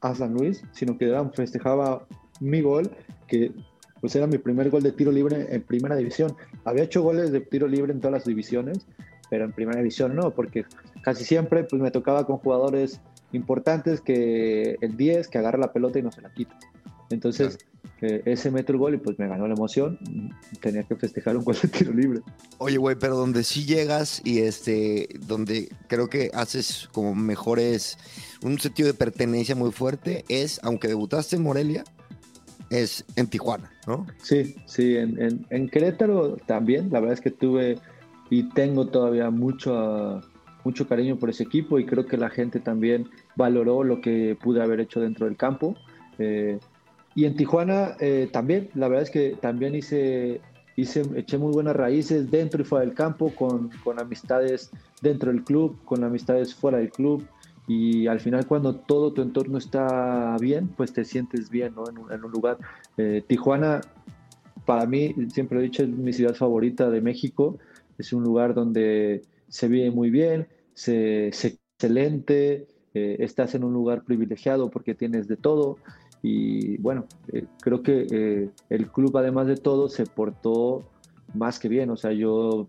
a 0.01 0.15
San 0.15 0.33
Luis, 0.33 0.63
sino 0.71 0.97
que 0.97 1.09
era, 1.09 1.27
festejaba 1.29 2.07
mi 2.39 2.61
gol, 2.61 2.91
que 3.27 3.51
pues 3.99 4.15
era 4.15 4.27
mi 4.27 4.37
primer 4.37 4.69
gol 4.69 4.81
de 4.81 4.91
tiro 4.91 5.11
libre 5.11 5.47
en 5.49 5.61
primera 5.61 5.95
división. 5.95 6.35
Había 6.63 6.83
hecho 6.83 7.01
goles 7.01 7.31
de 7.31 7.41
tiro 7.41 7.67
libre 7.67 7.91
en 7.91 7.99
todas 7.99 8.13
las 8.13 8.25
divisiones, 8.25 8.85
pero 9.29 9.45
en 9.45 9.51
primera 9.51 9.79
división 9.79 10.15
no, 10.15 10.31
porque 10.31 10.65
casi 11.01 11.25
siempre 11.25 11.63
pues 11.63 11.81
me 11.81 11.91
tocaba 11.91 12.25
con 12.25 12.37
jugadores 12.37 13.01
importantes 13.31 14.01
que 14.01 14.77
el 14.81 14.97
10 14.97 15.27
que 15.27 15.37
agarra 15.37 15.57
la 15.57 15.73
pelota 15.73 15.99
y 15.99 16.03
no 16.03 16.11
se 16.11 16.21
la 16.21 16.33
quita. 16.33 16.57
Entonces, 17.09 17.57
eh, 18.01 18.21
ese 18.25 18.49
mete 18.49 18.71
el 18.71 18.77
gol 18.77 18.93
y 18.93 18.97
pues 18.97 19.19
me 19.19 19.27
ganó 19.27 19.47
la 19.47 19.53
emoción. 19.53 19.99
Tenía 20.61 20.83
que 20.83 20.95
festejar 20.95 21.35
un 21.35 21.43
gol 21.43 21.57
de 21.61 21.67
tiro 21.67 21.93
libre. 21.93 22.21
Oye, 22.57 22.77
güey, 22.77 22.95
pero 22.95 23.15
donde 23.17 23.43
sí 23.43 23.65
llegas 23.65 24.21
y 24.23 24.39
este, 24.39 25.09
donde 25.27 25.69
creo 25.87 26.09
que 26.09 26.31
haces 26.33 26.89
como 26.93 27.13
mejores, 27.15 27.97
un 28.43 28.57
sentido 28.59 28.87
de 28.87 28.93
pertenencia 28.93 29.55
muy 29.55 29.71
fuerte 29.71 30.23
es, 30.29 30.59
aunque 30.63 30.87
debutaste 30.87 31.35
en 31.35 31.43
Morelia, 31.43 31.83
es 32.69 33.03
en 33.15 33.27
Tijuana, 33.27 33.71
¿no? 33.87 34.05
Sí, 34.21 34.55
sí, 34.65 34.95
en, 34.95 35.45
en, 35.49 35.69
Querétaro 35.69 36.37
también. 36.45 36.89
La 36.91 36.99
verdad 36.99 37.15
es 37.15 37.21
que 37.21 37.31
tuve 37.31 37.79
y 38.29 38.43
tengo 38.49 38.87
todavía 38.87 39.29
mucho, 39.29 40.21
mucho 40.63 40.87
cariño 40.87 41.17
por 41.17 41.31
ese 41.31 41.43
equipo 41.43 41.79
y 41.79 41.85
creo 41.85 42.05
que 42.05 42.17
la 42.17 42.29
gente 42.29 42.59
también 42.59 43.09
valoró 43.35 43.83
lo 43.83 44.01
que 44.01 44.37
pude 44.41 44.61
haber 44.61 44.79
hecho 44.79 44.99
dentro 44.99 45.25
del 45.25 45.35
campo. 45.35 45.75
Eh, 46.19 46.59
y 47.15 47.25
en 47.25 47.35
Tijuana 47.35 47.95
eh, 47.99 48.29
también, 48.31 48.69
la 48.75 48.87
verdad 48.87 49.03
es 49.03 49.09
que 49.09 49.37
también 49.41 49.75
hice, 49.75 50.41
hice, 50.75 51.03
eché 51.15 51.37
muy 51.37 51.51
buenas 51.51 51.75
raíces 51.75 52.29
dentro 52.29 52.61
y 52.61 52.65
fuera 52.65 52.85
del 52.85 52.93
campo, 52.93 53.33
con, 53.35 53.69
con 53.83 53.99
amistades 53.99 54.71
dentro 55.01 55.31
del 55.31 55.43
club, 55.43 55.77
con 55.85 56.03
amistades 56.03 56.53
fuera 56.53 56.77
del 56.77 56.91
club. 56.91 57.25
Y 57.67 58.07
al 58.07 58.19
final 58.19 58.47
cuando 58.47 58.75
todo 58.75 59.13
tu 59.13 59.21
entorno 59.21 59.57
está 59.57 60.35
bien, 60.39 60.69
pues 60.69 60.91
te 60.91 61.05
sientes 61.05 61.49
bien 61.49 61.75
¿no? 61.75 61.83
en, 61.87 62.23
un, 62.23 62.31
lugar. 62.31 62.57
Eh, 62.97 63.23
Tijuana, 63.27 63.81
para 64.65 64.85
mí, 64.87 65.13
siempre 65.31 65.59
he 65.59 65.63
dicho, 65.63 65.83
es 65.83 65.89
mi 65.89 66.11
ciudad 66.13 66.33
favorita 66.33 66.89
de 66.89 67.01
México. 67.01 67.59
Es 67.99 68.11
un 68.11 68.23
lugar 68.23 68.55
donde 68.55 69.21
se 69.49 69.67
vive 69.67 69.91
muy 69.91 70.09
bien, 70.09 70.47
se, 70.73 71.31
se 71.31 71.59
excelente, 71.79 72.67
eh, 72.93 73.17
estás 73.19 73.55
en 73.55 73.63
un 73.63 73.71
lugar 73.71 74.03
privilegiado 74.03 74.69
porque 74.69 74.95
tienes 74.95 75.27
de 75.27 75.37
todo. 75.37 75.77
Y 76.21 76.77
bueno, 76.77 77.05
eh, 77.31 77.45
creo 77.61 77.81
que 77.81 78.07
eh, 78.11 78.49
el 78.69 78.91
club 78.91 79.17
además 79.17 79.47
de 79.47 79.55
todo 79.55 79.89
se 79.89 80.05
portó 80.05 80.83
más 81.33 81.59
que 81.59 81.69
bien. 81.69 81.89
O 81.89 81.97
sea, 81.97 82.11
yo 82.11 82.67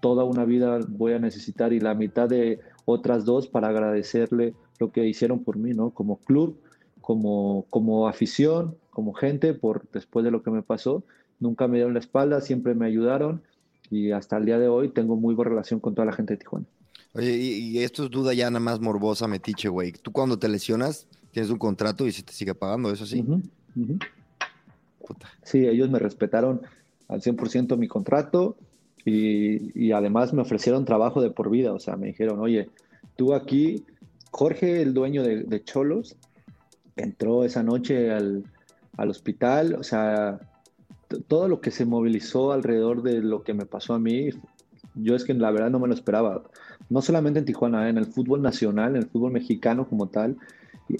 toda 0.00 0.24
una 0.24 0.44
vida 0.44 0.78
voy 0.88 1.12
a 1.12 1.18
necesitar 1.18 1.72
y 1.72 1.80
la 1.80 1.94
mitad 1.94 2.28
de 2.28 2.60
otras 2.84 3.24
dos 3.24 3.46
para 3.48 3.68
agradecerle 3.68 4.54
lo 4.78 4.90
que 4.92 5.06
hicieron 5.06 5.44
por 5.44 5.56
mí, 5.56 5.72
¿no? 5.72 5.90
Como 5.90 6.18
club, 6.18 6.58
como, 7.00 7.66
como 7.70 8.08
afición, 8.08 8.76
como 8.90 9.12
gente, 9.14 9.54
por 9.54 9.88
después 9.92 10.24
de 10.24 10.30
lo 10.30 10.42
que 10.42 10.50
me 10.50 10.62
pasó. 10.62 11.04
Nunca 11.40 11.66
me 11.66 11.76
dieron 11.76 11.94
la 11.94 12.00
espalda, 12.00 12.40
siempre 12.40 12.74
me 12.74 12.86
ayudaron 12.86 13.42
y 13.90 14.10
hasta 14.12 14.38
el 14.38 14.46
día 14.46 14.58
de 14.58 14.68
hoy 14.68 14.88
tengo 14.88 15.16
muy 15.16 15.34
buena 15.34 15.50
relación 15.50 15.78
con 15.78 15.94
toda 15.94 16.06
la 16.06 16.12
gente 16.12 16.34
de 16.34 16.38
Tijuana. 16.38 16.66
Oye, 17.14 17.36
y, 17.36 17.78
esto 17.80 18.04
es 18.04 18.10
duda 18.10 18.32
ya 18.32 18.48
nada 18.48 18.60
más 18.60 18.80
morbosa, 18.80 19.28
metiche, 19.28 19.68
güey. 19.68 19.92
Tú 19.92 20.12
cuando 20.12 20.38
te 20.38 20.48
lesionas, 20.48 21.06
tienes 21.32 21.50
un 21.50 21.58
contrato 21.58 22.06
y 22.06 22.12
se 22.12 22.22
te 22.22 22.32
sigue 22.32 22.54
pagando, 22.54 22.92
¿eso 22.92 23.06
sí? 23.06 23.24
Sí, 25.42 25.66
ellos 25.66 25.90
me 25.90 25.98
respetaron 25.98 26.62
al 27.08 27.20
100% 27.20 27.76
mi 27.76 27.88
contrato 27.88 28.56
y, 29.04 29.90
además 29.92 30.32
me 30.32 30.42
ofrecieron 30.42 30.84
trabajo 30.84 31.20
de 31.20 31.30
por 31.30 31.50
vida. 31.50 31.72
O 31.72 31.80
sea, 31.80 31.96
me 31.96 32.08
dijeron, 32.08 32.38
oye, 32.38 32.68
tú 33.16 33.34
aquí, 33.34 33.84
Jorge, 34.30 34.82
el 34.82 34.94
dueño 34.94 35.22
de, 35.22 35.64
Cholos, 35.64 36.16
entró 36.96 37.44
esa 37.44 37.62
noche 37.62 38.12
al, 38.12 38.44
al 38.96 39.10
hospital. 39.10 39.74
O 39.74 39.82
sea, 39.82 40.38
todo 41.26 41.48
lo 41.48 41.60
que 41.60 41.70
se 41.70 41.84
movilizó 41.84 42.52
alrededor 42.52 43.02
de 43.02 43.20
lo 43.22 43.42
que 43.42 43.54
me 43.54 43.66
pasó 43.66 43.94
a 43.94 43.98
mí, 43.98 44.30
yo 44.94 45.16
es 45.16 45.24
que 45.24 45.34
la 45.34 45.50
verdad 45.50 45.70
no 45.70 45.80
me 45.80 45.88
lo 45.88 45.94
esperaba. 45.94 46.42
No 46.90 47.02
solamente 47.02 47.38
en 47.38 47.46
Tijuana, 47.46 47.86
¿eh? 47.86 47.90
en 47.90 47.98
el 47.98 48.06
fútbol 48.06 48.42
nacional, 48.42 48.90
en 48.90 49.02
el 49.02 49.08
fútbol 49.08 49.32
mexicano 49.32 49.88
como 49.88 50.08
tal 50.08 50.36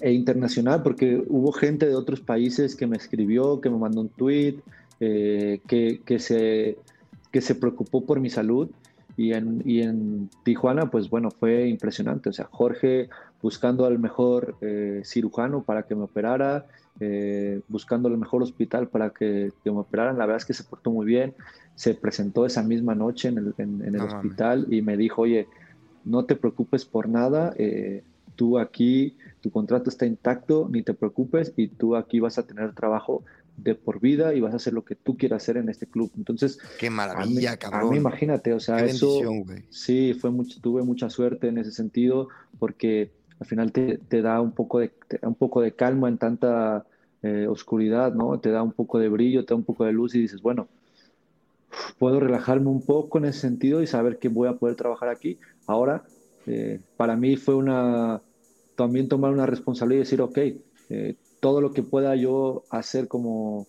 e 0.01 0.11
internacional, 0.11 0.83
porque 0.83 1.23
hubo 1.27 1.51
gente 1.51 1.87
de 1.87 1.95
otros 1.95 2.21
países 2.21 2.75
que 2.75 2.87
me 2.87 2.97
escribió, 2.97 3.61
que 3.61 3.69
me 3.69 3.77
mandó 3.77 4.01
un 4.01 4.09
tweet, 4.09 4.57
eh, 4.99 5.61
que, 5.67 6.01
que, 6.05 6.19
se, 6.19 6.77
que 7.31 7.41
se 7.41 7.55
preocupó 7.55 8.05
por 8.05 8.19
mi 8.19 8.29
salud. 8.29 8.69
Y 9.15 9.33
en, 9.33 9.61
y 9.63 9.81
en 9.81 10.29
Tijuana, 10.43 10.89
pues 10.89 11.09
bueno, 11.09 11.29
fue 11.29 11.67
impresionante. 11.67 12.29
O 12.29 12.33
sea, 12.33 12.47
Jorge 12.49 13.09
buscando 13.43 13.85
al 13.85 13.99
mejor 13.99 14.55
eh, 14.61 15.01
cirujano 15.03 15.63
para 15.63 15.83
que 15.83 15.95
me 15.95 16.03
operara, 16.03 16.65
eh, 17.01 17.59
buscando 17.67 18.07
el 18.07 18.17
mejor 18.17 18.41
hospital 18.41 18.87
para 18.87 19.09
que, 19.09 19.51
que, 19.63 19.69
me 19.71 19.79
operaran. 19.79 20.17
La 20.17 20.25
verdad 20.25 20.37
es 20.37 20.45
que 20.45 20.53
se 20.53 20.63
portó 20.63 20.91
muy 20.91 21.05
bien. 21.05 21.35
Se 21.75 21.93
presentó 21.93 22.45
esa 22.45 22.63
misma 22.63 22.95
noche 22.95 23.27
en 23.27 23.37
el, 23.39 23.53
en, 23.57 23.95
el 23.95 24.01
hospital 24.01 24.67
y 24.69 24.81
me 24.81 24.95
dijo, 24.95 25.23
oye, 25.23 25.47
no 26.05 26.23
te 26.23 26.37
preocupes 26.37 26.85
por 26.85 27.09
nada. 27.09 27.53
Eh, 27.57 28.03
tú 28.35 28.57
aquí, 28.57 29.17
tu 29.43 29.51
contrato 29.51 29.89
está 29.89 30.05
intacto, 30.05 30.69
ni 30.71 30.83
te 30.83 30.93
preocupes 30.93 31.51
y 31.57 31.67
tú 31.67 31.97
aquí 31.97 32.21
vas 32.21 32.37
a 32.37 32.47
tener 32.47 32.73
trabajo 32.73 33.25
de 33.57 33.75
por 33.75 33.99
vida 33.99 34.33
y 34.33 34.39
vas 34.39 34.53
a 34.53 34.55
hacer 34.55 34.71
lo 34.71 34.85
que 34.85 34.95
tú 34.95 35.17
quieras 35.17 35.43
hacer 35.43 35.57
en 35.57 35.67
este 35.67 35.85
club. 35.85 36.09
Entonces, 36.15 36.59
qué 36.79 36.89
maravilla, 36.89 37.57
cabrón. 37.57 37.81
A 37.81 37.91
mí 37.91 37.97
imagínate, 37.97 38.53
o 38.53 38.61
sea, 38.61 38.85
eso 38.85 39.19
sí, 39.69 40.13
fue 40.13 40.31
mucho, 40.31 40.61
tuve 40.61 40.83
mucha 40.83 41.09
suerte 41.09 41.49
en 41.49 41.57
ese 41.57 41.73
sentido 41.73 42.29
porque 42.57 43.11
al 43.37 43.45
final 43.45 43.73
te, 43.73 44.21
da 44.21 44.39
un 44.39 44.53
poco 44.53 44.79
de 44.79 44.93
un 45.23 45.35
poco 45.35 45.59
de 45.59 45.73
calma 45.73 46.07
en 46.07 46.17
tanta 46.17 46.85
eh, 47.21 47.45
oscuridad, 47.49 48.13
¿no? 48.13 48.39
Te 48.39 48.49
da 48.49 48.63
un 48.63 48.71
poco 48.71 48.97
de 48.97 49.09
brillo, 49.09 49.43
te 49.43 49.53
da 49.53 49.57
un 49.57 49.65
poco 49.65 49.83
de 49.83 49.91
luz 49.91 50.15
y 50.15 50.21
dices, 50.21 50.41
bueno, 50.41 50.69
puedo 51.99 52.21
relajarme 52.21 52.69
un 52.69 52.81
poco 52.81 53.17
en 53.17 53.25
ese 53.25 53.41
sentido 53.41 53.81
y 53.81 53.87
saber 53.87 54.19
que 54.19 54.29
voy 54.29 54.47
a 54.47 54.53
poder 54.53 54.77
trabajar 54.77 55.09
aquí. 55.09 55.37
Ahora 55.67 56.05
eh, 56.45 56.79
para 56.95 57.17
mí 57.17 57.35
fue 57.35 57.55
una, 57.55 58.21
también 58.75 59.07
tomar 59.07 59.31
una 59.31 59.45
responsabilidad 59.45 60.01
y 60.01 60.05
decir, 60.05 60.21
ok, 60.21 60.37
eh, 60.89 61.15
todo 61.39 61.61
lo 61.61 61.73
que 61.73 61.83
pueda 61.83 62.15
yo 62.15 62.63
hacer 62.69 63.07
como 63.07 63.67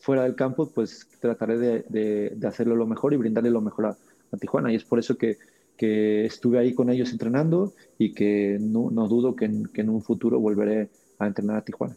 fuera 0.00 0.24
del 0.24 0.34
campo, 0.34 0.70
pues 0.70 1.08
trataré 1.20 1.58
de, 1.58 2.36
hacerlo 2.46 2.76
lo 2.76 2.86
mejor 2.86 3.12
y 3.12 3.16
brindarle 3.16 3.50
lo 3.50 3.60
mejor 3.60 3.86
a, 3.86 3.96
Tijuana. 4.40 4.72
Y 4.72 4.76
es 4.76 4.84
por 4.84 4.98
eso 4.98 5.16
que, 5.16 5.38
estuve 5.78 6.58
ahí 6.58 6.74
con 6.74 6.88
ellos 6.88 7.12
entrenando 7.12 7.74
y 7.98 8.14
que 8.14 8.56
no, 8.58 8.90
dudo 9.08 9.36
que 9.36 9.44
en, 9.44 9.90
un 9.90 10.02
futuro 10.02 10.40
volveré 10.40 10.88
a 11.18 11.26
entrenar 11.26 11.56
a 11.58 11.64
Tijuana. 11.64 11.96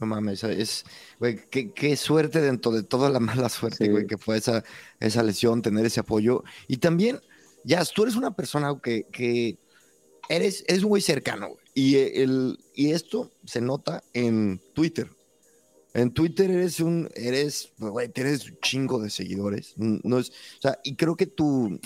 No 0.00 0.06
mames, 0.06 0.44
es, 0.44 0.84
güey, 1.18 1.38
qué, 1.50 1.96
suerte 1.96 2.40
dentro 2.40 2.72
de 2.72 2.82
toda 2.82 3.10
la 3.10 3.20
mala 3.20 3.48
suerte, 3.48 3.88
güey, 3.88 4.06
que 4.06 4.18
fue 4.18 4.38
esa, 4.38 4.64
esa 4.98 5.22
lesión, 5.22 5.62
tener 5.62 5.86
ese 5.86 6.00
apoyo. 6.00 6.42
Y 6.68 6.78
también 6.78 7.20
ya, 7.64 7.84
tú 7.84 8.02
eres 8.02 8.16
una 8.16 8.34
persona 8.34 8.74
que, 8.82 9.04
que 9.12 9.58
eres, 10.30 10.64
eres 10.68 10.82
un 10.82 10.90
güey 10.90 11.02
cercano, 11.02 11.56
Y, 11.74 11.96
el, 11.96 12.58
y 12.74 12.92
esto 12.92 13.30
se 13.44 13.60
nota 13.60 14.02
en 14.14 14.60
Twitter. 14.74 15.08
En 15.92 16.12
Twitter 16.12 16.50
eres 16.50 16.78
un, 16.78 17.10
eres, 17.16 17.72
güey, 17.78 18.08
tienes 18.08 18.48
un 18.48 18.56
chingo 18.62 19.00
de 19.00 19.10
seguidores. 19.10 19.74
No 19.76 20.20
es, 20.20 20.30
o 20.30 20.62
sea, 20.62 20.78
y 20.84 20.94
creo 20.94 21.16
que 21.16 21.26
tu, 21.26 21.80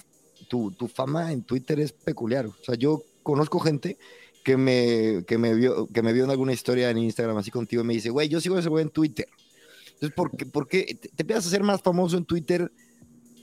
tu, 0.49 0.73
tu, 0.73 0.89
fama 0.89 1.33
en 1.33 1.43
Twitter 1.43 1.81
es 1.81 1.93
peculiar. 1.93 2.47
O 2.47 2.55
sea, 2.63 2.75
yo 2.75 3.03
conozco 3.23 3.59
gente 3.61 3.97
que 4.45 4.59
me, 4.59 5.25
que 5.27 5.39
me 5.39 5.55
vio, 5.55 5.87
que 5.87 6.03
me 6.03 6.13
vio 6.13 6.25
en 6.25 6.31
alguna 6.31 6.53
historia 6.53 6.91
en 6.91 6.99
Instagram 6.99 7.39
así 7.39 7.51
contigo 7.51 7.83
y 7.83 7.87
me 7.87 7.95
dice, 7.95 8.11
güey, 8.11 8.29
yo 8.29 8.43
sigo 8.43 8.59
ese 8.59 8.69
güey 8.69 8.83
en 8.83 8.91
Twitter. 8.91 9.27
Entonces, 9.95 10.13
¿por 10.15 10.37
qué, 10.37 10.45
por 10.45 10.69
qué 10.69 10.99
te, 11.01 11.09
te 11.09 11.23
empiezas 11.23 11.47
a 11.47 11.51
ser 11.51 11.63
más 11.63 11.81
famoso 11.81 12.19
en 12.19 12.27
Twitter? 12.27 12.71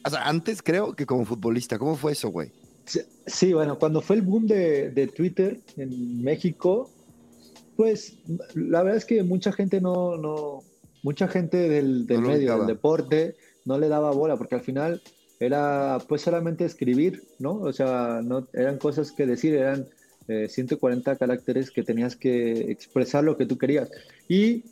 O 0.05 0.09
sea, 0.11 0.27
antes 0.27 0.61
creo 0.61 0.95
que 0.95 1.07
como 1.07 1.25
futbolista. 1.25 1.79
¿Cómo 1.79 1.95
fue 1.95 2.11
eso, 2.11 2.29
güey? 2.29 2.51
Sí, 2.85 3.53
bueno, 3.53 3.77
cuando 3.77 4.01
fue 4.01 4.17
el 4.17 4.21
boom 4.23 4.47
de, 4.47 5.11
Twitter 5.15 5.59
en 5.77 6.21
México, 6.21 6.89
pues 7.75 8.17
la 8.55 8.83
verdad 8.83 8.97
es 8.97 9.05
que 9.05 9.23
mucha 9.23 9.51
gente 9.51 9.79
no, 9.79 10.17
no 10.17 10.63
mucha 11.03 11.27
gente 11.27 11.69
del, 11.69 12.05
medio, 12.07 12.57
del 12.57 12.67
deporte, 12.67 13.35
no 13.65 13.77
le 13.77 13.87
daba 13.87 14.11
bola, 14.11 14.37
porque 14.37 14.55
al 14.55 14.61
final 14.61 15.01
era 15.39 15.97
pues 16.07 16.21
solamente 16.21 16.65
escribir, 16.65 17.23
¿no? 17.39 17.53
O 17.53 17.73
sea, 17.73 18.21
no 18.23 18.47
eran 18.53 18.77
cosas 18.77 19.11
que 19.11 19.25
decir, 19.25 19.55
eran 19.55 19.87
140 20.27 21.11
eh, 21.11 21.17
caracteres 21.17 21.71
que 21.71 21.83
tenías 21.83 22.15
que 22.15 22.71
expresar 22.71 23.23
lo 23.23 23.37
que 23.37 23.45
tú 23.45 23.57
querías. 23.57 23.89
Y 24.27 24.63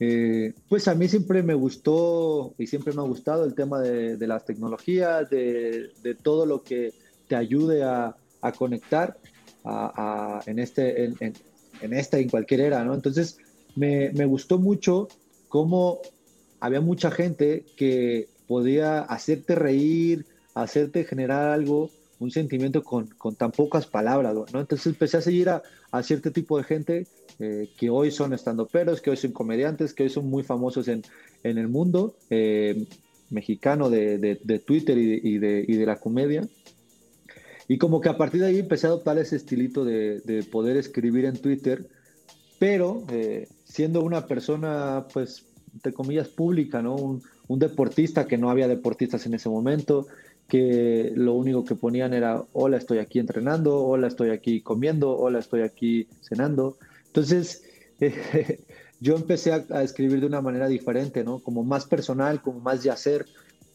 eh, 0.00 0.52
pues 0.68 0.88
a 0.88 0.94
mí 0.94 1.08
siempre 1.08 1.42
me 1.42 1.54
gustó 1.54 2.54
y 2.58 2.66
siempre 2.66 2.92
me 2.92 3.00
ha 3.00 3.04
gustado 3.04 3.44
el 3.44 3.54
tema 3.54 3.80
de, 3.80 4.26
las 4.26 4.44
tecnologías, 4.44 5.28
de, 5.30 5.90
todo 6.22 6.46
lo 6.46 6.62
que 6.62 6.92
te 7.28 7.36
ayude 7.36 7.82
a, 7.82 8.16
conectar 8.58 9.16
en, 10.46 10.58
este, 10.58 11.04
en, 11.04 11.92
esta 11.92 12.20
y 12.20 12.24
en 12.24 12.28
cualquier 12.28 12.60
era, 12.60 12.84
¿no? 12.84 12.94
Entonces 12.94 13.38
me, 13.74 14.10
gustó 14.26 14.58
mucho 14.58 15.08
cómo 15.48 16.00
había 16.60 16.82
mucha 16.82 17.10
gente 17.10 17.64
que 17.76 18.28
podía 18.46 19.00
hacerte 19.00 19.54
reír, 19.54 20.26
hacerte 20.54 21.04
generar 21.04 21.52
algo, 21.52 21.90
un 22.18 22.30
sentimiento 22.30 22.82
con, 22.82 23.08
tan 23.36 23.50
pocas 23.50 23.86
palabras, 23.86 24.34
¿no? 24.34 24.60
Entonces 24.60 24.86
empecé 24.86 25.16
a 25.16 25.22
seguir 25.22 25.48
a, 25.48 25.62
a 25.90 26.02
cierto 26.02 26.30
tipo 26.30 26.58
de 26.58 26.64
gente 26.64 27.06
eh, 27.40 27.68
que 27.76 27.90
hoy 27.90 28.10
son 28.10 28.32
estandoperos, 28.32 29.00
que 29.00 29.10
hoy 29.10 29.16
son 29.16 29.32
comediantes, 29.32 29.92
que 29.92 30.04
hoy 30.04 30.10
son 30.10 30.28
muy 30.28 30.42
famosos 30.42 30.86
en, 30.88 31.02
en 31.42 31.58
el 31.58 31.68
mundo 31.68 32.16
eh, 32.30 32.86
mexicano 33.30 33.90
de, 33.90 34.62
Twitter 34.64 34.96
y 34.98 35.38
de, 35.38 35.86
la 35.86 35.96
comedia. 35.96 36.48
Y 37.68 37.78
como 37.78 38.00
que 38.00 38.08
a 38.08 38.16
partir 38.16 38.40
de 38.40 38.48
ahí 38.48 38.58
empecé 38.58 38.86
a 38.86 38.90
adoptar 38.90 39.18
ese 39.18 39.36
estilito 39.36 39.84
de, 39.84 40.46
poder 40.50 40.76
escribir 40.76 41.24
en 41.24 41.36
Twitter, 41.36 41.86
pero 42.58 43.04
eh, 43.10 43.48
siendo 43.64 44.02
una 44.02 44.26
persona, 44.26 45.06
pues, 45.12 45.46
entre 45.72 45.92
comillas, 45.92 46.28
pública, 46.28 46.82
¿no? 46.82 46.94
Un, 46.94 47.22
un 47.48 47.58
deportista 47.58 48.26
que 48.26 48.38
no 48.38 48.50
había 48.50 48.68
deportistas 48.68 49.26
en 49.26 49.34
ese 49.34 49.48
momento, 49.48 50.06
que 50.48 51.12
lo 51.14 51.34
único 51.34 51.64
que 51.64 51.74
ponían 51.74 52.12
era, 52.12 52.44
hola, 52.52 52.76
estoy 52.76 52.98
aquí 52.98 53.18
entrenando, 53.18 53.82
hola, 53.82 54.08
estoy 54.08 54.30
aquí 54.30 54.60
comiendo, 54.60 55.16
hola, 55.16 55.38
estoy 55.38 55.62
aquí 55.62 56.06
cenando. 56.20 56.76
Entonces, 57.06 57.64
yo 59.00 59.16
empecé 59.16 59.52
a, 59.52 59.82
escribir 59.82 60.20
de 60.20 60.26
una 60.26 60.40
manera 60.40 60.68
diferente, 60.68 61.24
¿no? 61.24 61.38
Como 61.38 61.64
más 61.64 61.86
personal, 61.86 62.42
como 62.42 62.60
más 62.60 62.82
yacer, 62.82 63.26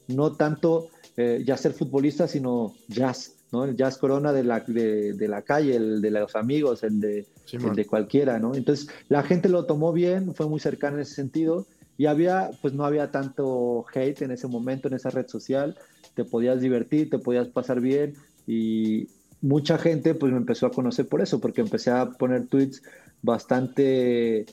no 0.08 0.34
tanto 0.34 0.90
eh, 1.18 1.44
yacer 1.46 1.74
futbolista, 1.74 2.28
sino 2.28 2.74
jazz, 2.88 3.36
¿no? 3.52 3.66
El 3.66 3.76
jazz 3.76 3.98
corona 3.98 4.32
de 4.34 4.44
la, 4.44 4.60
de, 4.62 5.28
la 5.28 5.42
calle, 5.42 5.76
el 5.76 6.02
de 6.02 6.12
los 6.12 6.36
amigos, 6.36 6.84
el 6.84 7.00
de, 7.00 7.26
el 7.52 7.76
de 7.76 7.86
cualquiera, 7.86 8.40
¿no? 8.40 8.56
Entonces 8.56 8.90
la 9.08 9.24
gente 9.24 9.50
lo 9.50 9.66
tomó 9.66 9.92
bien, 9.94 10.34
fue 10.34 10.48
muy 10.48 10.60
cercana 10.60 10.98
en 10.98 11.02
ese 11.02 11.16
sentido 11.16 11.66
y 11.98 12.06
había, 12.06 12.52
pues 12.62 12.74
no 12.74 12.86
había 12.86 13.12
tanto 13.12 13.86
hate 13.94 14.22
en 14.22 14.32
ese 14.32 14.48
momento, 14.48 14.88
en 14.88 14.94
esa 14.94 15.10
red 15.10 15.28
social, 15.28 15.78
te 16.16 16.24
podías 16.24 16.62
divertir, 16.62 17.10
te 17.10 17.20
podías 17.20 17.48
pasar 17.48 17.82
bien 17.82 18.14
y 18.48 19.08
mucha 19.42 19.78
gente 19.78 20.14
pues 20.16 20.32
me 20.32 20.38
empezó 20.38 20.66
a 20.66 20.72
conocer 20.72 21.08
por 21.08 21.22
eso, 21.22 21.40
porque 21.40 21.62
empecé 21.62 21.92
a 21.92 22.12
poner 22.12 22.48
tweets 22.48 22.82
bastante 23.22 24.46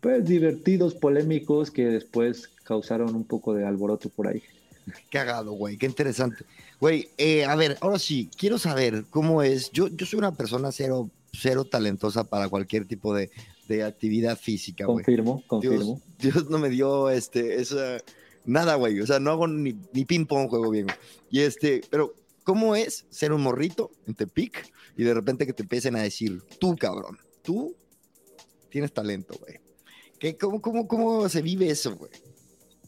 pues 0.00 0.24
divertidos, 0.26 0.94
polémicos, 0.94 1.70
que 1.70 1.86
después 1.86 2.48
causaron 2.64 3.14
un 3.14 3.24
poco 3.24 3.54
de 3.54 3.64
alboroto 3.66 4.10
por 4.10 4.28
ahí. 4.28 4.42
Cagado, 5.10 5.52
güey, 5.52 5.76
qué 5.76 5.86
interesante. 5.86 6.44
Güey, 6.80 7.10
eh, 7.18 7.44
a 7.44 7.54
ver, 7.56 7.78
ahora 7.80 7.98
sí, 7.98 8.30
quiero 8.36 8.58
saber 8.58 9.04
cómo 9.10 9.42
es. 9.42 9.70
Yo, 9.72 9.88
yo 9.88 10.06
soy 10.06 10.18
una 10.18 10.34
persona 10.34 10.72
cero, 10.72 11.10
cero 11.32 11.64
talentosa 11.64 12.24
para 12.24 12.48
cualquier 12.48 12.86
tipo 12.86 13.14
de, 13.14 13.30
de 13.68 13.84
actividad 13.84 14.38
física, 14.38 14.86
güey. 14.86 15.04
Confirmo, 15.04 15.42
confirmo. 15.46 16.00
Dios, 16.18 16.48
no 16.50 16.58
me 16.58 16.68
dio 16.68 17.10
este, 17.10 17.60
esa, 17.60 17.98
nada, 18.44 18.74
güey. 18.74 19.00
O 19.00 19.06
sea, 19.06 19.20
no 19.20 19.30
hago 19.30 19.46
ni, 19.46 19.74
ni 19.92 20.04
ping-pong, 20.04 20.48
juego 20.48 20.70
bien. 20.70 20.86
Y 21.30 21.40
este, 21.40 21.82
pero, 21.90 22.14
¿cómo 22.44 22.76
es 22.76 23.06
ser 23.10 23.32
un 23.32 23.42
morrito 23.42 23.90
en 24.06 24.14
Tepic 24.14 24.70
y 24.96 25.04
de 25.04 25.14
repente 25.14 25.46
que 25.46 25.52
te 25.52 25.62
empiecen 25.62 25.96
a 25.96 26.02
decir, 26.02 26.42
tú, 26.58 26.76
cabrón, 26.76 27.18
tú 27.42 27.74
tienes 28.70 28.92
talento, 28.92 29.34
güey? 29.40 29.60
cómo, 30.32 30.60
cómo, 30.60 30.88
¿Cómo 30.88 31.28
se 31.28 31.42
vive 31.42 31.68
eso, 31.68 31.96
güey? 31.96 32.10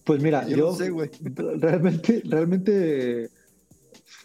Pues 0.06 0.22
mira, 0.22 0.46
yo, 0.46 0.72
sé, 0.72 0.92
realmente, 1.58 2.22
realmente 2.24 3.28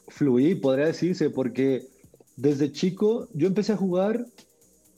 fluí, 0.09 0.53
podría 0.53 0.85
decirse, 0.85 1.31
porque 1.31 1.87
desde 2.35 2.71
chico 2.71 3.27
yo 3.33 3.47
empecé 3.47 3.73
a 3.73 3.77
jugar 3.77 4.27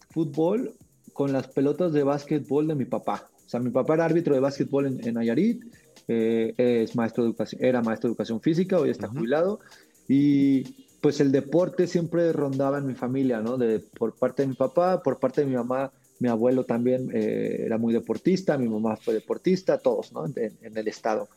fútbol 0.09 0.73
con 1.13 1.31
las 1.31 1.47
pelotas 1.47 1.93
de 1.93 2.03
básquetbol 2.03 2.67
de 2.67 2.75
mi 2.75 2.83
papá. 2.83 3.29
O 3.45 3.49
sea, 3.49 3.61
mi 3.61 3.69
papá 3.69 3.93
era 3.93 4.03
árbitro 4.03 4.35
de 4.35 4.41
básquetbol 4.41 4.87
en, 4.87 5.07
en 5.07 5.13
Nayarit, 5.13 5.63
eh, 6.09 6.53
es 6.57 6.97
maestro 6.97 7.23
de 7.23 7.29
educación, 7.29 7.63
era 7.63 7.81
maestro 7.81 8.09
de 8.09 8.11
educación 8.11 8.41
física, 8.41 8.77
hoy 8.77 8.89
está 8.89 9.07
jubilado, 9.07 9.61
y 10.09 10.63
pues 10.99 11.21
el 11.21 11.31
deporte 11.31 11.87
siempre 11.87 12.33
rondaba 12.33 12.79
en 12.79 12.87
mi 12.87 12.95
familia, 12.95 13.39
¿no? 13.39 13.57
De, 13.57 13.79
por 13.79 14.15
parte 14.15 14.41
de 14.41 14.49
mi 14.49 14.55
papá, 14.55 15.01
por 15.01 15.17
parte 15.17 15.41
de 15.41 15.47
mi 15.47 15.55
mamá, 15.55 15.93
mi 16.19 16.29
abuelo 16.29 16.65
también 16.65 17.09
eh, 17.13 17.63
era 17.65 17.77
muy 17.77 17.93
deportista, 17.93 18.57
mi 18.57 18.67
mamá 18.67 18.95
fue 18.95 19.13
deportista, 19.13 19.77
todos, 19.77 20.13
¿no? 20.13 20.25
En, 20.25 20.77
el 20.77 20.87
estado. 20.87 21.29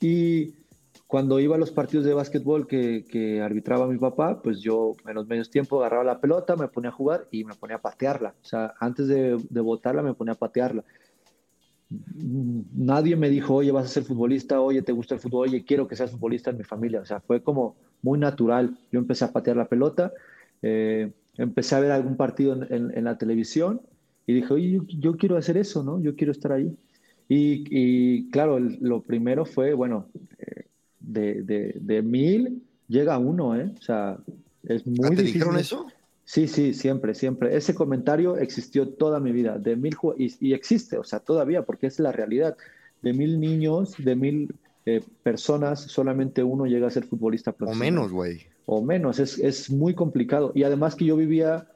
Y 0.00 0.54
cuando 1.06 1.38
iba 1.40 1.56
a 1.56 1.58
los 1.58 1.70
partidos 1.70 2.04
de 2.04 2.14
básquetbol 2.14 2.66
que, 2.66 3.04
que, 3.08 3.40
arbitraba 3.40 3.86
mi 3.86 3.98
papá, 3.98 4.40
pues 4.42 4.60
yo 4.60 4.94
en 5.06 5.14
los 5.14 5.26
medios 5.26 5.50
tiempos 5.50 5.80
agarraba 5.80 6.04
la 6.04 6.20
pelota, 6.20 6.56
me 6.56 6.68
ponía 6.68 6.90
a 6.90 6.94
jugar 6.94 7.26
y 7.30 7.44
me 7.44 7.54
ponía 7.54 7.76
a 7.76 7.82
patearla. 7.82 8.34
O 8.42 8.44
sea, 8.44 8.74
antes 8.80 9.08
de, 9.08 9.38
de 9.48 9.60
botarla 9.60 10.02
me 10.02 10.14
ponía 10.14 10.32
a 10.32 10.38
patearla. 10.38 10.84
Nadie 11.90 13.14
me 13.16 13.28
dijo, 13.28 13.54
oye, 13.54 13.70
vas 13.70 13.84
a 13.84 13.88
ser 13.88 14.04
futbolista, 14.04 14.60
oye, 14.60 14.82
te 14.82 14.92
gusta 14.92 15.14
el 15.14 15.20
fútbol, 15.20 15.48
oye, 15.48 15.64
quiero 15.64 15.86
que 15.86 15.96
seas 15.96 16.10
futbolista 16.10 16.50
en 16.50 16.58
mi 16.58 16.64
familia. 16.64 17.00
O 17.00 17.04
sea, 17.04 17.20
fue 17.20 17.42
como 17.42 17.76
muy 18.02 18.18
natural. 18.18 18.76
Yo 18.90 18.98
empecé 18.98 19.24
a 19.24 19.32
patear 19.32 19.56
la 19.56 19.68
pelota, 19.68 20.12
eh, 20.62 21.12
empecé 21.36 21.74
a 21.74 21.80
ver 21.80 21.90
algún 21.90 22.16
partido 22.16 22.54
en, 22.68 23.04
la 23.04 23.18
televisión 23.18 23.80
y 24.26 24.34
dije, 24.34 24.54
oye, 24.54 24.80
yo, 24.88 25.16
quiero 25.16 25.36
hacer 25.36 25.56
eso, 25.56 25.82
¿no? 25.82 26.00
Yo 26.00 26.16
quiero 26.16 26.32
estar 26.32 26.52
ahí. 26.52 26.74
Y, 27.28 27.64
y 27.70 28.30
claro, 28.30 28.58
lo 28.58 29.02
primero 29.02 29.44
fue, 29.44 29.74
bueno, 29.74 30.08
eh, 30.38 30.64
de, 31.00 31.74
de, 31.80 32.02
mil 32.02 32.62
llega 32.88 33.18
uno, 33.18 33.56
¿eh? 33.56 33.72
O 33.78 33.82
sea, 33.82 34.18
es 34.62 34.86
muy 34.86 35.06
¿Ah, 35.06 35.16
¿Te 35.16 35.22
dijeron 35.22 35.58
eso? 35.58 35.86
Sí, 36.24 36.48
sí, 36.48 36.72
siempre, 36.72 37.14
siempre. 37.14 37.54
Ese 37.54 37.74
comentario 37.74 38.36
existió 38.38 38.88
toda 38.88 39.20
mi 39.20 39.32
vida, 39.32 39.58
de 39.58 39.76
mil 39.76 39.94
y, 40.16 40.34
y 40.40 40.54
existe, 40.54 40.96
o 40.96 41.04
sea, 41.04 41.20
todavía, 41.20 41.62
porque 41.62 41.86
es 41.86 41.98
la 41.98 42.12
realidad. 42.12 42.56
De 43.02 43.12
mil 43.12 43.38
niños, 43.38 43.94
de 43.98 44.16
mil 44.16 44.54
eh, 44.86 45.02
personas, 45.22 45.80
solamente 45.80 46.42
uno 46.42 46.66
llega 46.66 46.86
a 46.86 46.90
ser 46.90 47.04
futbolista 47.04 47.52
profesional. 47.52 47.88
O 47.88 47.92
menos, 47.92 48.12
güey. 48.12 48.40
O 48.64 48.82
menos, 48.82 49.18
es, 49.18 49.38
es 49.38 49.70
muy 49.70 49.94
complicado. 49.94 50.52
Y 50.54 50.62
además 50.62 50.94
que 50.94 51.04
yo 51.04 51.16
vivía 51.16 51.68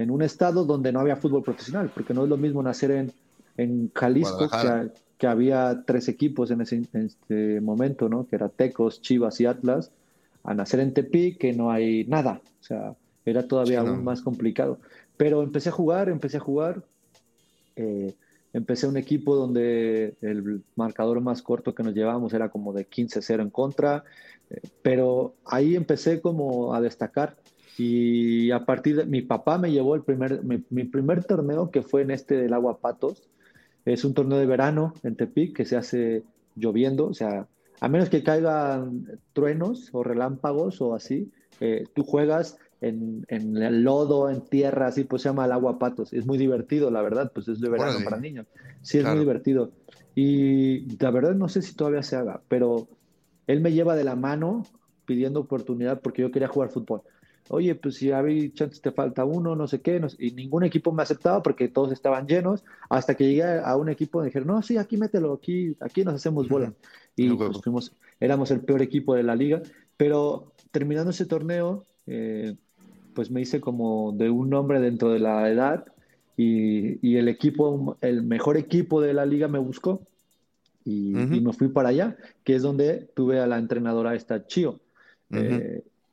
en 0.00 0.10
un 0.10 0.22
estado 0.22 0.64
donde 0.64 0.92
no 0.92 1.00
había 1.00 1.16
fútbol 1.16 1.42
profesional, 1.42 1.90
porque 1.92 2.14
no 2.14 2.24
es 2.24 2.30
lo 2.30 2.38
mismo 2.38 2.62
nacer 2.62 2.90
en, 2.90 3.12
en 3.58 3.90
Jalisco, 3.94 4.48
que, 4.48 4.90
que 5.18 5.26
había 5.26 5.82
tres 5.86 6.08
equipos 6.08 6.50
en, 6.50 6.62
ese, 6.62 6.76
en 6.94 7.06
este 7.06 7.60
momento, 7.60 8.08
¿no? 8.08 8.26
Que 8.26 8.36
era 8.36 8.48
Tecos, 8.48 9.02
Chivas 9.02 9.38
y 9.42 9.46
Atlas, 9.46 9.90
a 10.42 10.54
nacer 10.54 10.80
en 10.80 10.94
Tepic, 10.94 11.36
que 11.36 11.52
no 11.52 11.70
hay 11.70 12.04
nada, 12.04 12.40
o 12.62 12.64
sea, 12.64 12.94
era 13.26 13.46
todavía 13.46 13.80
aún 13.80 14.02
más 14.02 14.22
complicado. 14.22 14.78
Pero 15.18 15.42
empecé 15.42 15.68
a 15.68 15.72
jugar, 15.72 16.08
empecé 16.08 16.38
a 16.38 16.40
jugar, 16.40 16.82
eh, 17.76 18.14
empecé 18.54 18.86
un 18.86 18.96
equipo 18.96 19.36
donde 19.36 20.14
el 20.22 20.62
marcador 20.76 21.20
más 21.20 21.42
corto 21.42 21.74
que 21.74 21.82
nos 21.82 21.94
llevábamos 21.94 22.32
era 22.32 22.48
como 22.48 22.72
de 22.72 22.88
15-0 22.88 23.42
en 23.42 23.50
contra, 23.50 24.04
eh, 24.48 24.62
pero 24.80 25.34
ahí 25.44 25.76
empecé 25.76 26.22
como 26.22 26.72
a 26.72 26.80
destacar. 26.80 27.36
Y 27.78 28.50
a 28.50 28.64
partir 28.64 28.96
de 28.96 29.06
mi 29.06 29.22
papá 29.22 29.58
me 29.58 29.70
llevó 29.70 29.94
el 29.94 30.02
primer, 30.02 30.42
mi, 30.44 30.62
mi 30.70 30.84
primer 30.84 31.24
torneo 31.24 31.70
que 31.70 31.82
fue 31.82 32.02
en 32.02 32.10
este 32.10 32.36
del 32.36 32.52
Agua 32.52 32.78
Patos, 32.78 33.22
es 33.84 34.04
un 34.04 34.14
torneo 34.14 34.38
de 34.38 34.46
verano 34.46 34.94
en 35.02 35.16
Tepic 35.16 35.56
que 35.56 35.64
se 35.64 35.76
hace 35.76 36.22
lloviendo, 36.56 37.06
o 37.06 37.14
sea, 37.14 37.46
a 37.80 37.88
menos 37.88 38.10
que 38.10 38.22
caigan 38.22 39.06
truenos 39.32 39.88
o 39.92 40.02
relámpagos 40.02 40.80
o 40.80 40.94
así, 40.94 41.30
eh, 41.60 41.84
tú 41.94 42.04
juegas 42.04 42.58
en, 42.80 43.24
el 43.28 43.82
lodo, 43.82 44.30
en 44.30 44.42
tierra, 44.42 44.86
así 44.86 45.04
pues 45.04 45.22
se 45.22 45.28
llama 45.28 45.44
el 45.44 45.52
agua 45.52 45.78
patos. 45.78 46.12
Es 46.12 46.26
muy 46.26 46.38
divertido, 46.38 46.90
la 46.90 47.02
verdad, 47.02 47.30
pues 47.34 47.48
es 47.48 47.60
de 47.60 47.68
verano 47.68 47.98
para 48.04 48.18
niños. 48.18 48.46
Sí, 48.82 48.98
es 48.98 49.04
muy 49.04 49.18
divertido. 49.18 49.72
Y 50.14 50.96
la 50.98 51.10
verdad 51.10 51.34
no 51.34 51.48
sé 51.48 51.62
si 51.62 51.74
todavía 51.74 52.02
se 52.02 52.16
haga, 52.16 52.42
pero 52.48 52.88
él 53.46 53.60
me 53.60 53.72
lleva 53.72 53.96
de 53.96 54.04
la 54.04 54.16
mano 54.16 54.66
pidiendo 55.06 55.40
oportunidad 55.40 56.00
porque 56.00 56.22
yo 56.22 56.30
quería 56.30 56.48
jugar 56.48 56.70
fútbol 56.70 57.02
oye, 57.50 57.74
pues 57.74 57.96
si 57.96 58.12
había 58.12 58.52
chances 58.52 58.80
te 58.80 58.92
falta 58.92 59.24
uno, 59.24 59.56
no 59.56 59.66
sé 59.66 59.80
qué, 59.80 60.00
y 60.18 60.30
ningún 60.32 60.64
equipo 60.64 60.92
me 60.92 61.02
aceptaba 61.02 61.42
porque 61.42 61.68
todos 61.68 61.92
estaban 61.92 62.26
llenos, 62.26 62.64
hasta 62.88 63.16
que 63.16 63.26
llegué 63.26 63.42
a 63.42 63.76
un 63.76 63.88
equipo 63.88 64.22
y 64.22 64.26
dijeron, 64.26 64.48
no, 64.48 64.62
sí, 64.62 64.76
aquí 64.76 64.96
mételo, 64.96 65.34
aquí, 65.34 65.76
aquí 65.80 66.04
nos 66.04 66.14
hacemos 66.14 66.48
bola. 66.48 66.72
Y 67.16 67.30
pues, 67.30 67.60
fuimos, 67.62 67.92
éramos 68.20 68.50
el 68.52 68.60
peor 68.60 68.82
equipo 68.82 69.14
de 69.14 69.24
la 69.24 69.34
liga, 69.34 69.62
pero 69.96 70.52
terminando 70.70 71.10
ese 71.10 71.26
torneo, 71.26 71.84
eh, 72.06 72.54
pues 73.14 73.30
me 73.30 73.40
hice 73.40 73.60
como 73.60 74.12
de 74.12 74.30
un 74.30 74.48
nombre 74.48 74.80
dentro 74.80 75.10
de 75.10 75.18
la 75.18 75.50
edad 75.50 75.86
y, 76.36 77.04
y 77.06 77.16
el 77.16 77.28
equipo, 77.28 77.98
el 78.00 78.22
mejor 78.22 78.56
equipo 78.56 79.00
de 79.00 79.12
la 79.12 79.26
liga 79.26 79.48
me 79.48 79.58
buscó 79.58 80.00
y, 80.84 81.12
me 81.12 81.52
fui 81.52 81.68
para 81.68 81.90
allá, 81.90 82.16
que 82.44 82.54
es 82.54 82.62
donde 82.62 83.08
tuve 83.14 83.40
a 83.40 83.46
la 83.46 83.58
entrenadora 83.58 84.14
esta 84.14 84.46
Chio. 84.46 84.80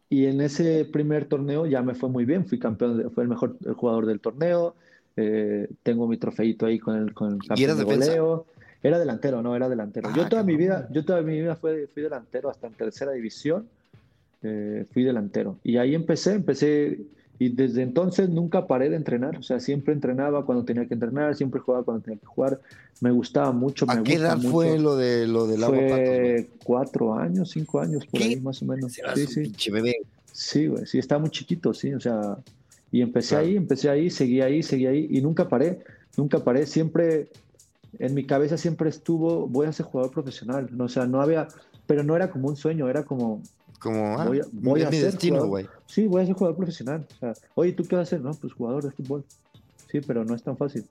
Y 0.10 0.26
en 0.26 0.41
ese 0.41 0.86
primer 0.86 1.26
torneo 1.26 1.66
ya 1.66 1.82
me 1.82 1.93
fue 1.93 2.10
muy 2.10 2.26
bien, 2.26 2.45
fui 2.45 2.60
campeón, 2.60 3.12
fue 3.12 3.24
el 3.24 3.30
mejor 3.30 3.58
jugador 3.76 4.05
del 4.05 4.22
torneo, 4.22 4.76
eh, 5.18 5.68
tengo 5.84 6.08
mi 6.08 6.18
trofeito 6.18 6.66
ahí 6.66 6.80
con 6.80 6.95
el, 6.95 7.14
con 7.14 7.34
el 7.34 7.39
campeón 7.39 7.78
de 7.78 7.84
goleo. 7.84 8.45
Era 8.84 8.99
delantero, 8.99 9.41
no, 9.41 9.55
era 9.55 9.68
delantero. 9.68 10.14
yo 10.16 10.24
ah, 10.24 10.30
toda 10.30 10.43
mi 10.43 10.55
vida, 10.55 10.88
yo 10.91 11.03
toda 11.03 11.22
mi 11.22 11.39
vida 11.41 11.55
fui, 11.55 11.88
fui 11.88 12.03
delantero 12.03 12.49
hasta 12.49 12.68
en 12.68 12.74
tercera 12.74 13.12
división, 13.12 13.68
eh, 14.43 14.86
fui 14.93 15.03
delantero. 15.03 15.58
Y 15.64 15.78
ahí 15.78 15.95
empecé, 15.95 16.34
empecé, 16.34 16.99
y 17.40 17.50
desde 17.50 17.84
entonces 17.84 18.30
nunca 18.30 18.66
paré 18.66 18.90
de 18.90 18.96
entrenar, 18.96 19.38
o 19.38 19.44
sea, 19.44 19.60
siempre 19.60 19.94
entrenaba 19.94 20.46
cuando 20.46 20.66
tenía 20.66 20.88
que 20.88 20.96
entrenar, 20.96 21.36
siempre 21.36 21.60
jugaba 21.60 21.84
cuando 21.84 22.04
tenía 22.04 22.20
que 22.20 22.26
jugar, 22.26 22.60
me 23.00 23.12
gustaba 23.12 23.52
mucho. 23.52 23.86
¿A 23.88 24.02
qué 24.02 24.16
edad 24.16 24.40
fue 24.40 24.80
lo, 24.80 24.96
de, 24.96 25.28
lo 25.28 25.46
del 25.46 25.64
agua 25.64 25.78
Fue 25.78 26.50
cuatro 26.64 27.14
años, 27.14 27.52
cinco 27.52 27.80
años, 27.80 28.06
por 28.08 28.22
ahí 28.22 28.38
más 28.38 28.62
o 28.64 28.66
menos. 28.66 28.94
Sí, 29.16 29.28
sí. 29.28 29.72
Bebé. 29.72 29.98
Sí, 30.32 30.68
güey, 30.68 30.86
sí, 30.86 31.00
estaba 31.00 31.22
muy 31.22 31.30
chiquito, 31.32 31.74
sí, 31.74 31.94
o 31.94 32.00
sea, 32.00 32.38
y 32.92 33.02
empecé 33.02 33.36
ahí, 33.36 33.56
empecé 33.56 33.90
ahí, 33.90 34.10
seguí 34.10 34.42
ahí, 34.42 34.62
seguí 34.62 34.86
ahí, 34.86 35.08
y 35.10 35.22
nunca 35.22 35.50
paré, 35.50 35.80
nunca 36.16 36.44
paré, 36.44 36.68
siempre, 36.68 37.30
en 37.98 38.14
mi 38.14 38.24
cabeza 38.24 38.56
siempre 38.56 38.90
estuvo, 38.90 39.48
voy 39.48 39.66
a 39.66 39.74
ser 39.74 39.88
jugador 39.88 40.12
profesional, 40.12 40.70
o 40.80 40.90
sea, 40.90 41.08
no 41.08 41.22
había, 41.22 41.48
pero 41.88 42.04
no 42.04 42.16
era 42.16 42.30
como 42.30 42.50
un 42.50 42.56
sueño, 42.56 42.90
era 42.90 43.04
como... 43.04 43.42
Como, 43.80 44.19
ah, 44.19 44.25
voy 44.25 44.39
a, 44.39 44.43
voy 44.51 44.82
a 44.82 44.89
ser 44.89 45.05
destino, 45.05 45.45
güey. 45.45 45.67
Sí, 45.86 46.07
voy 46.07 46.23
a 46.23 46.25
ser 46.25 46.36
jugador 46.36 46.57
profesional, 46.57 47.07
o 47.15 47.19
sea, 47.19 47.34
oye, 47.55 47.73
¿tú 47.73 47.84
qué 47.84 47.95
vas 47.95 48.07
a 48.11 48.15
hacer? 48.15 48.21
No, 48.21 48.34
pues 48.34 48.53
jugador 48.53 48.84
de 48.84 48.91
fútbol. 48.91 49.23
Sí, 49.91 50.01
pero 50.01 50.25
no 50.25 50.36
es 50.36 50.43
tan 50.43 50.57
fácil. 50.57 50.86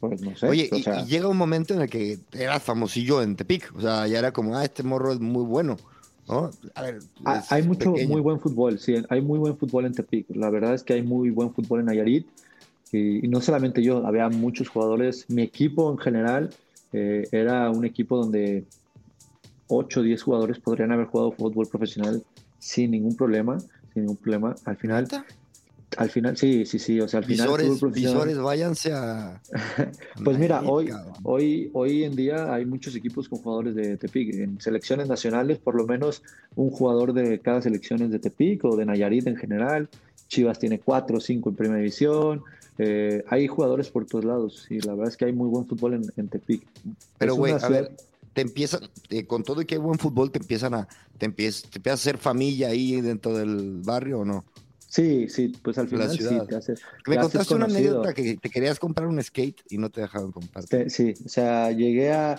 Pues 0.00 0.20
no 0.20 0.36
sé. 0.36 0.48
Oye, 0.48 0.68
y, 0.72 0.82
llega 1.06 1.28
un 1.28 1.36
momento 1.36 1.74
en 1.74 1.82
el 1.82 1.88
que 1.88 2.18
era 2.32 2.58
famosillo 2.60 3.22
en 3.22 3.36
Tepic. 3.36 3.72
O 3.76 3.80
sea, 3.80 4.06
ya 4.06 4.18
era 4.18 4.32
como, 4.32 4.56
ah, 4.56 4.64
este 4.64 4.82
morro 4.82 5.12
es 5.12 5.20
muy 5.20 5.44
bueno. 5.44 5.76
¿no? 6.28 6.50
A 6.74 6.82
ver, 6.82 6.98
hay 7.50 7.62
mucho, 7.62 7.90
muy 7.90 8.20
buen 8.20 8.38
fútbol, 8.38 8.78
sí, 8.78 8.94
hay 9.08 9.20
muy 9.20 9.38
buen 9.38 9.56
fútbol 9.56 9.86
en 9.86 9.92
Tepic. 9.92 10.26
La 10.34 10.50
verdad 10.50 10.74
es 10.74 10.82
que 10.82 10.94
hay 10.94 11.02
muy 11.02 11.30
buen 11.30 11.52
fútbol 11.52 11.80
en 11.80 11.86
Nayarit. 11.86 12.26
Y, 12.92 13.26
no 13.28 13.40
solamente 13.40 13.82
yo, 13.82 14.06
había 14.06 14.28
muchos 14.28 14.68
jugadores. 14.68 15.24
Mi 15.28 15.42
equipo 15.42 15.90
en 15.90 15.98
general 15.98 16.50
eh, 16.92 17.26
era 17.32 17.70
un 17.70 17.84
equipo 17.84 18.16
donde 18.16 18.64
8 19.72 20.00
o 20.00 20.02
10 20.02 20.22
jugadores 20.22 20.58
podrían 20.58 20.92
haber 20.92 21.06
jugado 21.06 21.32
fútbol 21.32 21.66
profesional 21.66 22.22
sin 22.58 22.90
ningún 22.90 23.16
problema, 23.16 23.58
sin 23.92 24.02
ningún 24.02 24.16
problema. 24.16 24.54
Al 24.64 24.76
final, 24.76 25.08
al 25.96 26.10
final, 26.10 26.36
sí, 26.36 26.64
sí, 26.64 26.78
sí. 26.78 27.00
O 27.00 27.08
sea, 27.08 27.18
al 27.18 27.24
final. 27.24 27.48
Visores, 27.92 28.38
váyanse 28.38 28.92
a. 28.92 29.40
pues 30.24 30.38
mira, 30.38 30.62
hoy, 30.62 30.90
hoy, 31.22 31.70
hoy 31.72 32.04
en 32.04 32.16
día 32.16 32.52
hay 32.52 32.64
muchos 32.64 32.94
equipos 32.96 33.28
con 33.28 33.40
jugadores 33.40 33.74
de 33.74 33.96
Tepic. 33.96 34.34
En 34.34 34.60
selecciones 34.60 35.08
nacionales, 35.08 35.58
por 35.58 35.74
lo 35.74 35.86
menos 35.86 36.22
un 36.56 36.70
jugador 36.70 37.12
de 37.12 37.40
cada 37.40 37.62
selección 37.62 38.02
es 38.02 38.10
de 38.10 38.18
Tepic 38.18 38.64
o 38.64 38.76
de 38.76 38.86
Nayarit 38.86 39.26
en 39.26 39.36
general. 39.36 39.88
Chivas 40.28 40.58
tiene 40.58 40.78
cuatro 40.78 41.18
o 41.18 41.20
cinco 41.20 41.50
en 41.50 41.56
primera 41.56 41.78
división. 41.78 42.42
Eh, 42.78 43.22
hay 43.28 43.46
jugadores 43.48 43.90
por 43.90 44.06
todos 44.06 44.24
lados. 44.24 44.66
Y 44.70 44.80
la 44.80 44.92
verdad 44.92 45.08
es 45.08 45.16
que 45.16 45.26
hay 45.26 45.32
muy 45.32 45.48
buen 45.48 45.66
fútbol 45.66 46.02
en, 46.16 46.28
Tepic. 46.28 46.62
Pero, 47.18 47.34
güey, 47.34 47.52
a 47.52 47.68
ver, 47.68 47.92
te 48.32 48.40
empiezan, 48.40 48.80
eh, 49.10 49.26
con 49.26 49.42
todo 49.42 49.62
y 49.62 49.66
que 49.66 49.76
hay 49.76 49.80
buen 49.80 49.98
fútbol, 49.98 50.30
te 50.30 50.38
empiezan 50.38 50.74
a, 50.74 50.88
te 51.18 51.26
empiezas, 51.26 51.62
te 51.70 51.78
empiezas 51.78 52.00
a 52.00 52.02
hacer 52.02 52.18
familia 52.18 52.68
ahí 52.68 53.00
dentro 53.00 53.36
del 53.36 53.80
barrio 53.84 54.20
o 54.20 54.24
no? 54.24 54.44
Sí, 54.88 55.28
sí, 55.30 55.48
pues 55.62 55.78
al 55.78 55.88
final 55.88 56.10
sí 56.10 56.22
te 56.48 56.54
hace. 56.54 56.74
Me 57.06 57.16
contaste 57.16 57.54
una 57.54 57.64
anécdota 57.64 58.12
que 58.12 58.36
te 58.36 58.50
querías 58.50 58.78
comprar 58.78 59.08
un 59.08 59.22
skate 59.22 59.62
y 59.70 59.78
no 59.78 59.88
te 59.88 60.02
dejaron 60.02 60.32
comprar. 60.32 60.64
Sí, 60.90 61.14
o 61.24 61.28
sea, 61.30 61.70
llegué 61.72 62.12
a, 62.12 62.36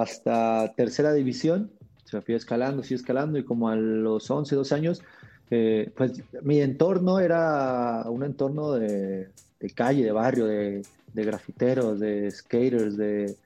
hasta 0.00 0.72
tercera 0.74 1.12
división, 1.12 1.70
o 2.04 2.08
sea, 2.08 2.22
fui 2.22 2.34
escalando, 2.34 2.82
fui 2.82 2.96
escalando 2.96 3.38
y 3.38 3.44
como 3.44 3.68
a 3.68 3.76
los 3.76 4.30
11, 4.30 4.54
12 4.54 4.74
años, 4.74 5.02
eh, 5.50 5.90
pues 5.94 6.22
mi 6.42 6.62
entorno 6.62 7.20
era 7.20 8.04
un 8.06 8.22
entorno 8.22 8.72
de, 8.72 9.28
calle, 9.74 10.02
de 10.02 10.12
barrio, 10.12 10.46
de, 10.46 10.82
grafiteros, 11.12 12.00
de 12.00 12.30
skaters, 12.30 12.96
de, 12.96 13.36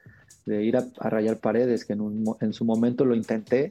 ir 0.47 0.77
a, 0.77 0.87
rayar 1.09 1.39
paredes, 1.39 1.85
que 1.85 1.95
en, 1.95 2.25
en 2.41 2.53
su 2.53 2.65
momento 2.65 3.05
lo 3.05 3.15
intenté 3.15 3.71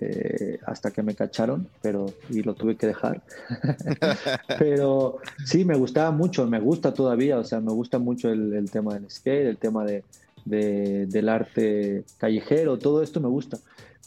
eh, 0.00 0.58
hasta 0.66 0.90
que 0.90 1.02
me 1.02 1.14
cacharon, 1.14 1.68
pero 1.82 2.06
y 2.30 2.42
lo 2.42 2.54
tuve 2.54 2.76
que 2.76 2.86
dejar. 2.86 3.22
pero 4.58 5.18
sí, 5.44 5.64
me 5.64 5.76
gustaba 5.76 6.10
mucho, 6.10 6.46
me 6.46 6.58
gusta 6.58 6.94
todavía, 6.94 7.38
o 7.38 7.44
sea, 7.44 7.60
me 7.60 7.72
gusta 7.72 7.98
mucho 7.98 8.30
el, 8.30 8.68
tema 8.70 8.94
del 8.94 9.10
skate, 9.10 9.46
el 9.46 9.58
tema 9.58 9.84
de, 9.84 10.02
del 10.44 11.28
arte 11.28 12.04
callejero, 12.18 12.78
todo 12.78 13.02
esto 13.02 13.20
me 13.20 13.28
gusta. 13.28 13.58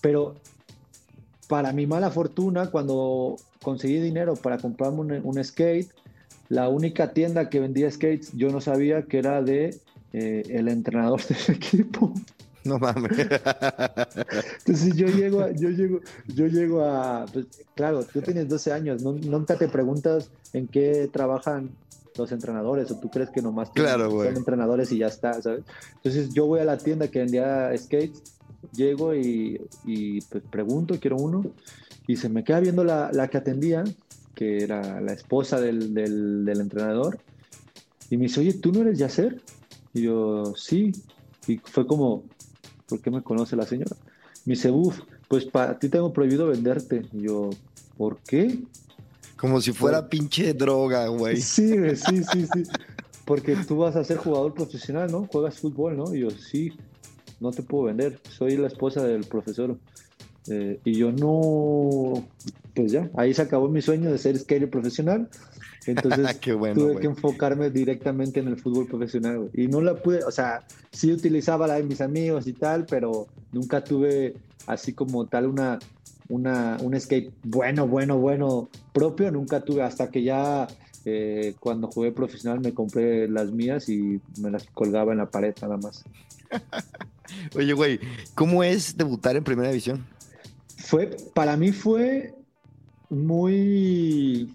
Pero 0.01 0.35
para 1.47 1.71
mi 1.71 1.87
mala 1.87 2.09
fortuna, 2.09 2.67
cuando 2.67 3.37
conseguí 3.61 3.99
dinero 3.99 4.35
para 4.35 4.57
comprarme 4.57 5.19
un, 5.19 5.43
skate, 5.43 5.89
la 6.49 6.69
única 6.69 7.13
tienda 7.13 7.49
que 7.49 7.59
vendía 7.59 7.89
skates, 7.89 8.33
yo 8.33 8.49
no 8.49 8.61
sabía 8.61 9.03
que 9.03 9.19
era 9.19 9.41
de 9.41 9.77
eh, 10.13 10.43
el 10.49 10.67
entrenador 10.67 11.21
del 11.25 11.55
equipo. 11.55 12.13
No 12.63 12.79
mames. 12.79 13.17
Entonces 14.59 14.95
yo 14.95 15.07
llego, 15.07 15.41
a, 15.41 15.51
yo 15.51 15.69
llego, 15.69 16.01
yo 16.27 16.47
llego 16.47 16.83
a, 16.83 17.25
pues, 17.31 17.45
claro, 17.75 18.03
tú 18.03 18.21
tienes 18.21 18.49
12 18.49 18.73
años, 18.73 19.01
nunca 19.01 19.57
te 19.57 19.69
preguntas 19.69 20.29
en 20.53 20.67
qué 20.67 21.09
trabajan 21.11 21.69
los 22.17 22.31
entrenadores 22.31 22.91
o 22.91 22.99
tú 22.99 23.09
crees 23.09 23.29
que 23.29 23.41
nomás 23.41 23.69
son 23.75 24.35
entrenadores 24.35 24.91
y 24.91 24.97
ya 24.97 25.07
está, 25.07 25.41
¿sabes? 25.41 25.63
Entonces 25.95 26.33
yo 26.33 26.47
voy 26.47 26.59
a 26.59 26.65
la 26.65 26.77
tienda 26.77 27.07
que 27.07 27.19
vendía 27.19 27.71
skates, 27.77 28.23
llego 28.73 29.15
y, 29.15 29.59
pues 30.29 30.43
pregunto, 30.49 30.99
quiero 30.99 31.17
uno, 31.17 31.45
y 32.07 32.17
se 32.17 32.27
me 32.27 32.43
queda 32.43 32.59
viendo 32.59 32.83
la, 32.83 33.27
que 33.29 33.37
atendía, 33.37 33.83
que 34.35 34.63
era 34.63 34.99
la 34.99 35.13
esposa 35.13 35.61
del, 35.61 35.93
del 35.93 36.59
entrenador, 36.59 37.19
y 38.09 38.17
me 38.17 38.23
dice, 38.23 38.39
oye, 38.39 38.53
¿tú 38.53 38.71
no 38.71 38.81
eres 38.81 38.97
Yacer? 38.97 39.41
Y 39.97 40.03
yo, 40.03 40.53
sí. 40.55 40.91
Y 41.47 41.57
fue 41.57 41.87
como, 41.87 42.23
¿por 42.87 43.01
qué 43.01 43.09
me 43.09 43.23
conoce 43.23 43.55
la 43.55 43.65
señora? 43.65 43.95
Me 44.45 44.53
dice, 44.53 44.69
uff, 44.69 44.99
pues 45.27 45.45
para 45.45 45.79
ti 45.79 45.89
tengo 45.89 46.13
prohibido 46.13 46.47
venderte. 46.47 47.05
Y 47.11 47.23
yo, 47.23 47.49
¿por 47.97 48.17
qué? 48.19 48.59
Como 49.37 49.59
si 49.59 49.71
fuera 49.71 50.07
pinche 50.07 50.53
droga, 50.53 51.07
güey. 51.07 51.41
Sí, 51.41 51.95
sí, 51.95 52.23
sí, 52.23 52.47
sí. 52.53 52.63
Porque 53.25 53.55
tú 53.55 53.77
vas 53.77 53.95
a 53.95 54.03
ser 54.03 54.17
jugador 54.17 54.53
profesional, 54.53 55.11
¿no? 55.11 55.27
Juegas 55.31 55.59
fútbol, 55.59 55.97
¿no? 55.97 56.13
Y 56.13 56.21
yo, 56.21 56.29
sí, 56.29 56.73
no 57.39 57.51
te 57.51 57.63
puedo 57.63 57.85
vender. 57.85 58.19
Soy 58.29 58.55
la 58.55 58.67
esposa 58.67 59.03
del 59.03 59.25
profesor. 59.25 59.77
Eh, 60.49 60.79
y 60.85 60.93
yo 60.93 61.11
no, 61.11 62.25
pues 62.73 62.91
ya, 62.91 63.09
ahí 63.17 63.33
se 63.33 63.41
acabó 63.41 63.67
mi 63.67 63.81
sueño 63.81 64.11
de 64.11 64.17
ser 64.17 64.37
skater 64.37 64.69
profesional. 64.69 65.27
Entonces 65.87 66.39
tuve 66.41 66.99
que 66.99 67.07
enfocarme 67.07 67.69
directamente 67.69 68.39
en 68.39 68.47
el 68.47 68.57
fútbol 68.57 68.87
profesional. 68.87 69.49
Y 69.53 69.67
no 69.67 69.81
la 69.81 69.95
pude, 69.95 70.23
o 70.23 70.31
sea, 70.31 70.63
sí 70.91 71.11
utilizaba 71.11 71.67
la 71.67 71.75
de 71.75 71.83
mis 71.83 72.01
amigos 72.01 72.47
y 72.47 72.53
tal, 72.53 72.85
pero 72.85 73.27
nunca 73.51 73.83
tuve 73.83 74.35
así 74.67 74.93
como 74.93 75.25
tal 75.27 75.47
una, 75.47 75.79
una, 76.29 76.77
un 76.81 76.99
skate 76.99 77.31
bueno, 77.43 77.87
bueno, 77.87 78.17
bueno 78.17 78.69
propio. 78.93 79.31
Nunca 79.31 79.61
tuve 79.61 79.81
hasta 79.81 80.11
que 80.11 80.23
ya 80.23 80.67
eh, 81.05 81.55
cuando 81.59 81.87
jugué 81.87 82.11
profesional 82.11 82.59
me 82.59 82.73
compré 82.73 83.29
las 83.29 83.51
mías 83.51 83.87
y 83.87 84.19
me 84.41 84.51
las 84.51 84.65
colgaba 84.73 85.13
en 85.13 85.19
la 85.19 85.29
pared 85.29 85.55
nada 85.61 85.77
más. 85.77 86.03
Oye, 87.55 87.73
güey, 87.73 87.99
¿cómo 88.35 88.63
es 88.63 88.97
debutar 88.97 89.35
en 89.35 89.43
primera 89.43 89.69
división? 89.69 90.05
Fue, 90.77 91.15
para 91.33 91.57
mí 91.57 91.71
fue 91.71 92.33
muy 93.09 94.53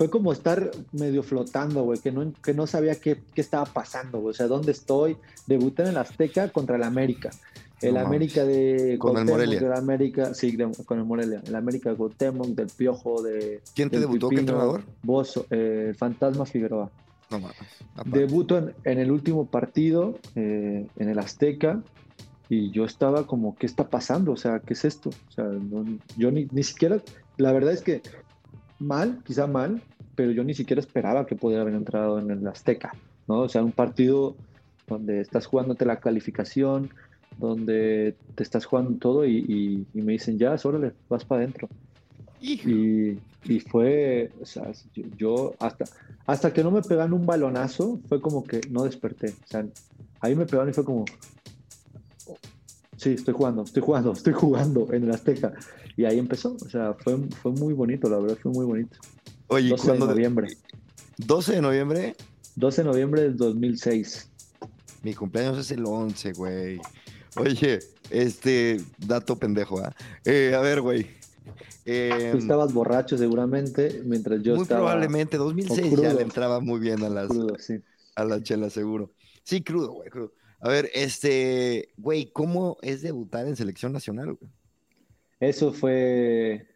fue 0.00 0.08
como 0.08 0.32
estar 0.32 0.70
medio 0.92 1.22
flotando, 1.22 1.82
güey, 1.82 1.98
que 1.98 2.10
no, 2.10 2.32
que 2.42 2.54
no 2.54 2.66
sabía 2.66 2.94
qué, 2.94 3.20
qué 3.34 3.42
estaba 3.42 3.66
pasando, 3.66 4.18
güey. 4.18 4.30
O 4.30 4.34
sea, 4.34 4.46
¿dónde 4.46 4.72
estoy? 4.72 5.18
Debuté 5.46 5.82
en 5.82 5.88
el 5.88 5.98
Azteca 5.98 6.48
contra 6.48 6.76
el 6.76 6.84
América. 6.84 7.28
El 7.82 7.98
América 7.98 8.46
de... 8.46 8.96
Con 8.98 9.18
el 9.18 9.26
Morelia. 9.26 9.60
De 9.60 9.76
América, 9.76 10.32
sí, 10.32 10.56
con 10.86 11.00
el 11.00 11.04
Morelia. 11.04 11.42
El 11.46 11.54
América 11.54 11.90
de 11.90 11.96
Cuauhtémoc, 11.96 12.46
del 12.46 12.68
Piojo, 12.68 13.20
de... 13.20 13.60
¿Quién 13.74 13.90
te 13.90 14.00
debutó? 14.00 14.30
¿Qué 14.30 14.36
entrenador? 14.36 14.84
Bozo, 15.02 15.44
eh, 15.50 15.92
Fantasma 15.98 16.46
Figueroa. 16.46 16.90
No 17.30 17.38
mames. 17.38 17.56
Debuto 18.06 18.56
en, 18.56 18.72
en, 18.84 19.00
el 19.00 19.12
último 19.12 19.48
partido, 19.48 20.18
eh, 20.34 20.86
en 20.96 21.08
el 21.10 21.18
Azteca, 21.18 21.82
y 22.48 22.70
yo 22.70 22.86
estaba 22.86 23.26
como, 23.26 23.54
¿qué 23.54 23.66
está 23.66 23.90
pasando? 23.90 24.32
O 24.32 24.36
sea, 24.38 24.60
¿qué 24.60 24.72
es 24.72 24.86
esto? 24.86 25.10
O 25.10 25.30
sea, 25.30 25.44
yo 26.16 26.30
ni, 26.30 26.48
ni 26.52 26.62
siquiera, 26.62 27.02
la 27.36 27.52
verdad 27.52 27.74
es 27.74 27.82
que 27.82 28.00
mal, 28.80 29.22
quizá 29.24 29.46
mal, 29.46 29.82
pero 30.16 30.32
yo 30.32 30.42
ni 30.42 30.54
siquiera 30.54 30.80
esperaba 30.80 31.26
que 31.26 31.36
pudiera 31.36 31.62
haber 31.62 31.74
entrado 31.74 32.18
en 32.18 32.30
el 32.30 32.46
Azteca, 32.46 32.92
¿no? 33.28 33.40
O 33.40 33.48
sea, 33.48 33.62
un 33.62 33.72
partido 33.72 34.36
donde 34.88 35.20
estás 35.20 35.46
jugándote 35.46 35.84
la 35.84 36.00
calificación, 36.00 36.90
donde 37.38 38.16
te 38.34 38.42
estás 38.42 38.66
jugando 38.66 38.98
todo 38.98 39.24
y, 39.24 39.86
me 39.94 40.12
dicen, 40.12 40.38
ya, 40.38 40.56
órale, 40.62 40.92
vas 41.08 41.24
para 41.24 41.42
adentro. 41.42 41.68
Y, 42.40 43.18
y, 43.44 43.60
fue, 43.60 44.30
o 44.40 44.46
sea, 44.46 44.72
yo, 45.16 45.54
hasta, 45.58 45.84
hasta 46.26 46.52
que 46.52 46.64
no 46.64 46.70
me 46.70 46.82
pegan 46.82 47.12
un 47.12 47.26
balonazo, 47.26 48.00
fue 48.08 48.20
como 48.20 48.44
que 48.44 48.60
no 48.70 48.84
desperté. 48.84 49.28
O 49.28 49.46
sea, 49.46 49.66
ahí 50.20 50.34
me 50.34 50.46
pegaron 50.46 50.70
y 50.70 50.72
fue 50.72 50.84
como, 50.84 51.04
sí, 52.96 53.12
estoy 53.12 53.34
jugando, 53.34 53.62
estoy 53.62 53.82
jugando, 53.82 54.12
estoy 54.12 54.32
jugando 54.32 54.88
en 54.92 55.04
el 55.04 55.10
Azteca. 55.12 55.52
Y 55.96 56.04
ahí 56.04 56.18
empezó, 56.18 56.56
o 56.60 56.68
sea, 56.68 56.94
fue, 56.94 57.16
fue 57.42 57.52
muy 57.52 57.74
bonito, 57.74 58.08
la 58.08 58.18
verdad, 58.18 58.38
fue 58.42 58.52
muy 58.52 58.64
bonito. 58.64 58.96
Oye, 59.48 59.70
12 59.70 59.92
de 59.92 59.98
noviembre. 59.98 60.56
12 61.18 61.52
de 61.54 61.62
noviembre. 61.62 62.16
12 62.56 62.82
de 62.82 62.88
noviembre 62.88 63.22
del 63.22 63.36
2006. 63.36 64.28
Mi 65.02 65.14
cumpleaños 65.14 65.58
es 65.58 65.70
el 65.70 65.84
11, 65.84 66.32
güey. 66.32 66.80
Oye, 67.36 67.80
este 68.10 68.80
dato 68.98 69.36
pendejo, 69.36 69.80
¿ah? 69.80 69.94
¿eh? 70.24 70.54
a 70.54 70.60
ver, 70.60 70.80
güey. 70.80 71.06
Tú 71.84 72.38
estabas 72.38 72.72
borracho 72.72 73.18
seguramente, 73.18 74.02
mientras 74.04 74.42
yo 74.42 74.54
muy 74.54 74.62
estaba... 74.62 74.80
Muy 74.80 74.88
probablemente, 74.90 75.36
2006 75.36 76.00
ya 76.00 76.14
le 76.14 76.22
entraba 76.22 76.60
muy 76.60 76.78
bien 76.78 77.02
a 77.02 77.08
las, 77.08 77.30
a 78.14 78.24
la 78.24 78.42
chela, 78.42 78.70
seguro. 78.70 79.10
Sí, 79.42 79.62
crudo, 79.62 79.92
güey, 79.92 80.10
crudo. 80.10 80.32
A 80.60 80.68
ver, 80.68 80.90
este, 80.94 81.92
güey, 81.96 82.30
¿cómo 82.32 82.76
es 82.82 83.02
debutar 83.02 83.46
en 83.48 83.56
selección 83.56 83.92
nacional, 83.92 84.34
güey? 84.34 84.50
Eso 85.40 85.72
fue, 85.72 86.66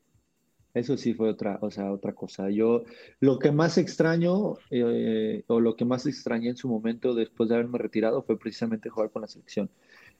eso 0.72 0.96
sí 0.96 1.14
fue 1.14 1.28
otra, 1.28 1.58
o 1.60 1.70
sea, 1.70 1.92
otra 1.92 2.14
cosa. 2.14 2.50
Yo 2.50 2.84
lo 3.20 3.38
que 3.38 3.52
más 3.52 3.78
extraño 3.78 4.56
eh, 4.70 5.44
o 5.46 5.60
lo 5.60 5.76
que 5.76 5.84
más 5.84 6.06
extrañé 6.06 6.48
en 6.48 6.56
su 6.56 6.68
momento 6.68 7.14
después 7.14 7.48
de 7.48 7.56
haberme 7.56 7.78
retirado 7.78 8.22
fue 8.22 8.38
precisamente 8.38 8.88
jugar 8.88 9.10
con 9.10 9.22
la 9.22 9.28
selección. 9.28 9.70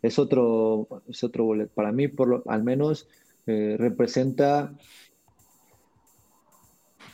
Es 0.03 0.19
otro, 0.19 1.03
es 1.09 1.25
otro 1.25 1.45
boleto. 1.45 1.73
Para 1.75 1.91
mí, 1.91 2.09
por 2.09 2.29
lo, 2.29 2.43
al 2.47 2.63
menos, 2.63 3.09
eh, 3.47 3.77
representa 3.79 4.73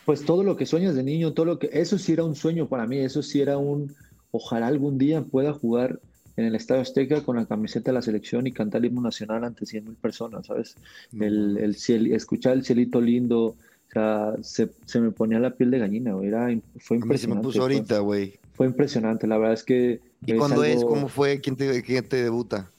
pues 0.05 0.25
todo 0.25 0.43
lo 0.43 0.57
que 0.57 0.67
sueñas 0.67 0.95
de 0.95 1.05
niño, 1.05 1.35
todo 1.35 1.47
lo 1.47 1.59
que, 1.59 1.71
eso 1.73 1.97
sí 1.97 2.13
era 2.13 2.25
un 2.25 2.35
sueño 2.35 2.69
para 2.69 2.87
mí, 2.87 2.99
eso 2.99 3.23
sí 3.23 3.41
era 3.41 3.59
un, 3.59 3.95
ojalá 4.33 4.67
algún 4.67 4.99
día 4.99 5.23
pueda 5.23 5.53
jugar 5.53 6.01
en 6.37 6.45
el 6.47 6.55
Estadio 6.55 6.83
Azteca 6.83 7.23
con 7.23 7.37
la 7.37 7.47
camiseta 7.47 7.91
de 7.91 7.95
la 7.95 8.03
selección 8.03 8.47
y 8.47 8.53
cantar 8.53 8.81
el 8.81 8.87
himno 8.87 9.01
nacional 9.03 9.45
ante 9.45 9.65
100.000 9.67 9.97
personas, 9.97 10.47
¿sabes? 10.47 10.77
El, 11.19 11.59
el 11.59 12.13
escuchar 12.13 12.53
el 12.55 12.65
cielito 12.65 13.01
lindo, 13.01 13.47
O 13.47 13.93
sea, 13.93 14.35
se, 14.43 14.71
se 14.87 15.01
me 15.01 15.11
ponía 15.11 15.39
la 15.41 15.51
piel 15.51 15.71
de 15.73 15.79
gallina, 15.81 16.13
güey. 16.15 16.29
Era, 16.29 16.47
fue 16.79 16.97
A 16.97 17.01
mí 17.01 17.19
se 17.19 17.27
me 17.29 17.35
impresionante. 17.35 17.43
puso 17.43 17.59
fue- 17.59 17.63
ahorita, 17.75 17.99
güey. 17.99 18.39
Fue, 18.55 18.67
impresionante, 18.67 19.27
la 19.27 19.37
verdad 19.39 19.55
es 19.55 19.65
que... 19.65 20.01
¿Y 20.27 20.35
cuándo 20.35 20.63
es? 20.65 20.85
¿Cómo 20.85 21.09
fue? 21.09 21.41
¿Quién 21.41 21.57
te, 21.57 21.83
quién 21.83 22.07
te 22.09 22.23
debuta? 22.23 22.71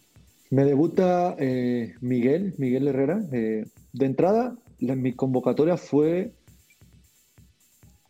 Me 0.51 0.63
debuta 0.63 1.35
eh, 1.39 1.95
Miguel, 2.01 2.53
Miguel 2.57 2.87
Herrera. 2.87 3.21
eh, 3.31 3.65
de 3.93 4.05
entrada, 4.05 4.55
la- 4.79 4.95
mi 4.95 5.13
convocatoria 5.13 5.75
fue 5.75 6.31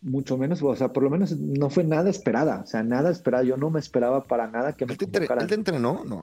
mucho 0.02 0.36
menos, 0.36 0.62
o 0.62 0.74
sea, 0.76 0.92
por 0.92 1.02
lo 1.02 1.10
menos 1.10 1.36
no 1.38 1.70
fue 1.70 1.84
nada 1.84 2.10
esperada, 2.10 2.62
o 2.64 2.66
sea, 2.66 2.82
nada 2.82 3.10
esperada. 3.10 3.44
Yo 3.44 3.56
no 3.56 3.70
me 3.70 3.80
esperaba 3.80 4.24
para 4.24 4.46
nada 4.48 4.72
que 4.74 4.84
me 4.86 4.92
¿Él 4.92 4.98
te, 4.98 5.04
entre- 5.04 5.20
convocaran. 5.20 5.42
él 5.44 5.48
te 5.48 5.54
entrenó? 5.54 6.04
No. 6.04 6.22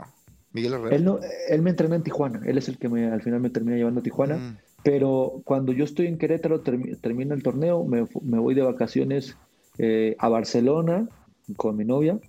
Miguel 0.51 0.73
Herrera. 0.73 0.95
Él, 0.95 1.05
no, 1.05 1.19
él 1.49 1.61
me 1.61 1.69
entrenó 1.69 1.95
en 1.95 2.03
Tijuana, 2.03 2.41
él 2.45 2.57
es 2.57 2.67
el 2.69 2.77
que 2.77 2.89
me, 2.89 3.05
al 3.07 3.21
final 3.21 3.39
me 3.39 3.49
termina 3.49 3.77
llevando 3.77 3.99
a 3.99 4.03
Tijuana, 4.03 4.37
Mm. 4.37 4.57
pero 4.83 5.41
cuando 5.45 5.71
yo 5.73 5.83
estoy 5.83 6.07
en 6.07 6.17
Querétaro, 6.17 6.63
termi- 6.63 6.99
termina 6.99 7.33
el 7.35 7.43
torneo, 7.43 7.83
me, 7.85 8.05
me 8.23 8.39
voy 8.39 8.53
de 8.55 8.61
vacaciones 8.63 9.35
eh, 9.77 10.15
a 10.19 10.27
Barcelona 10.27 11.07
con 11.55 11.77
mi 11.77 11.85
novia, 11.85 12.19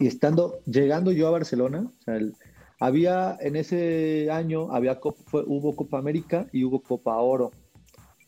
y 0.00 0.06
estando, 0.08 0.58
llegando 0.66 1.12
yo 1.12 1.28
a 1.28 1.32
Barcelona, 1.32 1.86
o 1.86 2.02
sea, 2.02 2.16
el- 2.16 2.34
había 2.80 3.36
en 3.40 3.54
ese 3.56 4.28
año, 4.30 4.72
había 4.72 4.98
fue- 5.26 5.44
hubo 5.46 5.76
Copa 5.76 5.98
América 5.98 6.46
y 6.50 6.64
hubo 6.64 6.80
Copa 6.80 7.16
Oro, 7.18 7.52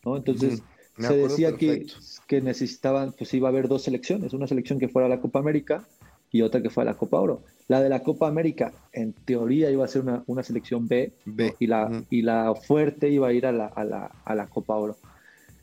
¿no? 0.05 0.16
Entonces. 0.16 0.62
Me 0.97 1.09
se 1.09 1.16
decía 1.16 1.57
que, 1.57 1.78
perfecto. 1.78 1.97
que 2.26 2.40
necesitaban, 2.40 3.12
pues 3.12 3.32
iba 3.34 3.49
a 3.49 3.51
haber 3.51 3.68
dos 3.68 3.82
selecciones, 3.82 4.32
una 4.32 4.47
selección 4.47 4.78
que 4.78 4.88
fuera 4.88 5.07
a 5.07 5.11
la 5.11 5.20
Copa 5.20 5.38
América 5.38 5.86
y 6.32 6.42
otra 6.42 6.62
que 6.62 6.70
fuera 6.70 6.90
a 6.90 6.94
la 6.94 6.99
Copa 6.99 7.20
Oro. 7.20 7.42
La 7.68 7.80
de 7.82 7.88
la 7.88 8.03
Copa 8.03 8.28
América, 8.28 8.72
en 8.92 9.12
teoría, 9.12 9.70
iba 9.70 9.84
a 9.84 9.88
ser 9.88 10.03
una, 10.03 10.22
una 10.26 10.42
selección 10.42 10.86
B, 10.86 11.12
B, 11.24 11.55
y, 11.59 11.66
la, 11.66 12.05
y 12.11 12.22
la 12.22 12.55
fuerte 12.55 13.11
iba 13.11 13.28
a 13.28 13.32
ir 13.32 13.47
a 13.47 13.53
la, 13.53 13.66
a 13.66 13.84
la, 13.84 14.11
a 14.24 14.34
la 14.34 14.47
Copa 14.47 14.76
Oro. 14.76 14.97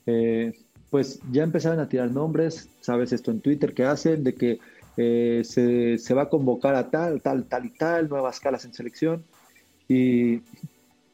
Eh, 0.06 0.54
pues 0.90 1.20
ya 1.32 1.44
empezaron 1.44 1.80
a 1.80 1.90
tirar 1.90 2.12
nombres, 2.12 2.70
sabes 2.82 3.14
esto 3.14 3.32
en 3.32 3.40
Twitter 3.40 3.74
que 3.74 3.84
hacen, 3.84 4.24
de 4.24 4.36
que 4.36 4.60
eh, 4.98 5.42
se, 5.44 5.98
se 5.98 6.14
va 6.14 6.24
a 6.24 6.30
convocar 6.30 6.76
a 6.76 6.92
tal, 6.92 7.22
tal, 7.22 7.46
tal 7.46 7.66
y 7.66 7.70
tal, 7.72 8.10
nuevas 8.10 8.40
caras 8.40 8.66
en 8.66 8.74
selección. 8.74 9.24
Y, 9.88 10.42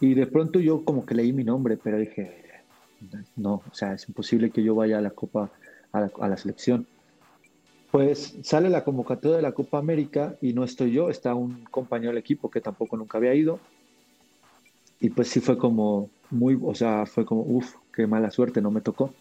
y 0.02 0.14
de 0.16 0.28
pronto 0.28 0.60
yo 0.60 0.84
como 0.84 1.06
que 1.06 1.16
leí 1.16 1.34
mi 1.34 1.44
nombre, 1.44 1.78
pero 1.78 1.98
dije, 1.98 2.49
no, 3.36 3.62
o 3.70 3.74
sea, 3.74 3.94
es 3.94 4.08
imposible 4.08 4.52
que 4.52 4.64
yo 4.64 4.76
vaya 4.76 4.98
a 4.98 5.02
la 5.02 5.12
Copa, 5.12 5.52
a 5.92 6.28
la, 6.28 6.38
selección. 6.38 6.88
Pues 7.92 8.38
sale 8.44 8.70
la 8.70 8.84
convocatoria 8.84 9.38
de 9.38 9.44
la 9.44 9.54
Copa 9.54 9.80
América 9.80 10.36
y 10.42 10.54
no 10.54 10.64
estoy 10.64 10.92
yo, 10.92 11.10
está 11.10 11.34
un 11.34 11.66
compañero 11.72 12.12
del 12.12 12.20
equipo 12.20 12.50
que 12.50 12.62
tampoco 12.62 12.98
nunca 12.98 13.18
había 13.18 13.34
ido. 13.34 13.60
Y 15.00 15.10
pues 15.10 15.30
sí 15.30 15.40
fue 15.40 15.58
como 15.58 16.10
muy, 16.30 16.60
o 16.62 16.76
sea, 16.76 17.06
fue 17.06 17.26
como, 17.26 17.42
uff, 17.42 17.76
qué 17.94 18.06
mala 18.06 18.32
suerte, 18.32 18.62
no 18.62 18.72
me 18.72 18.82
tocó. 18.82 19.14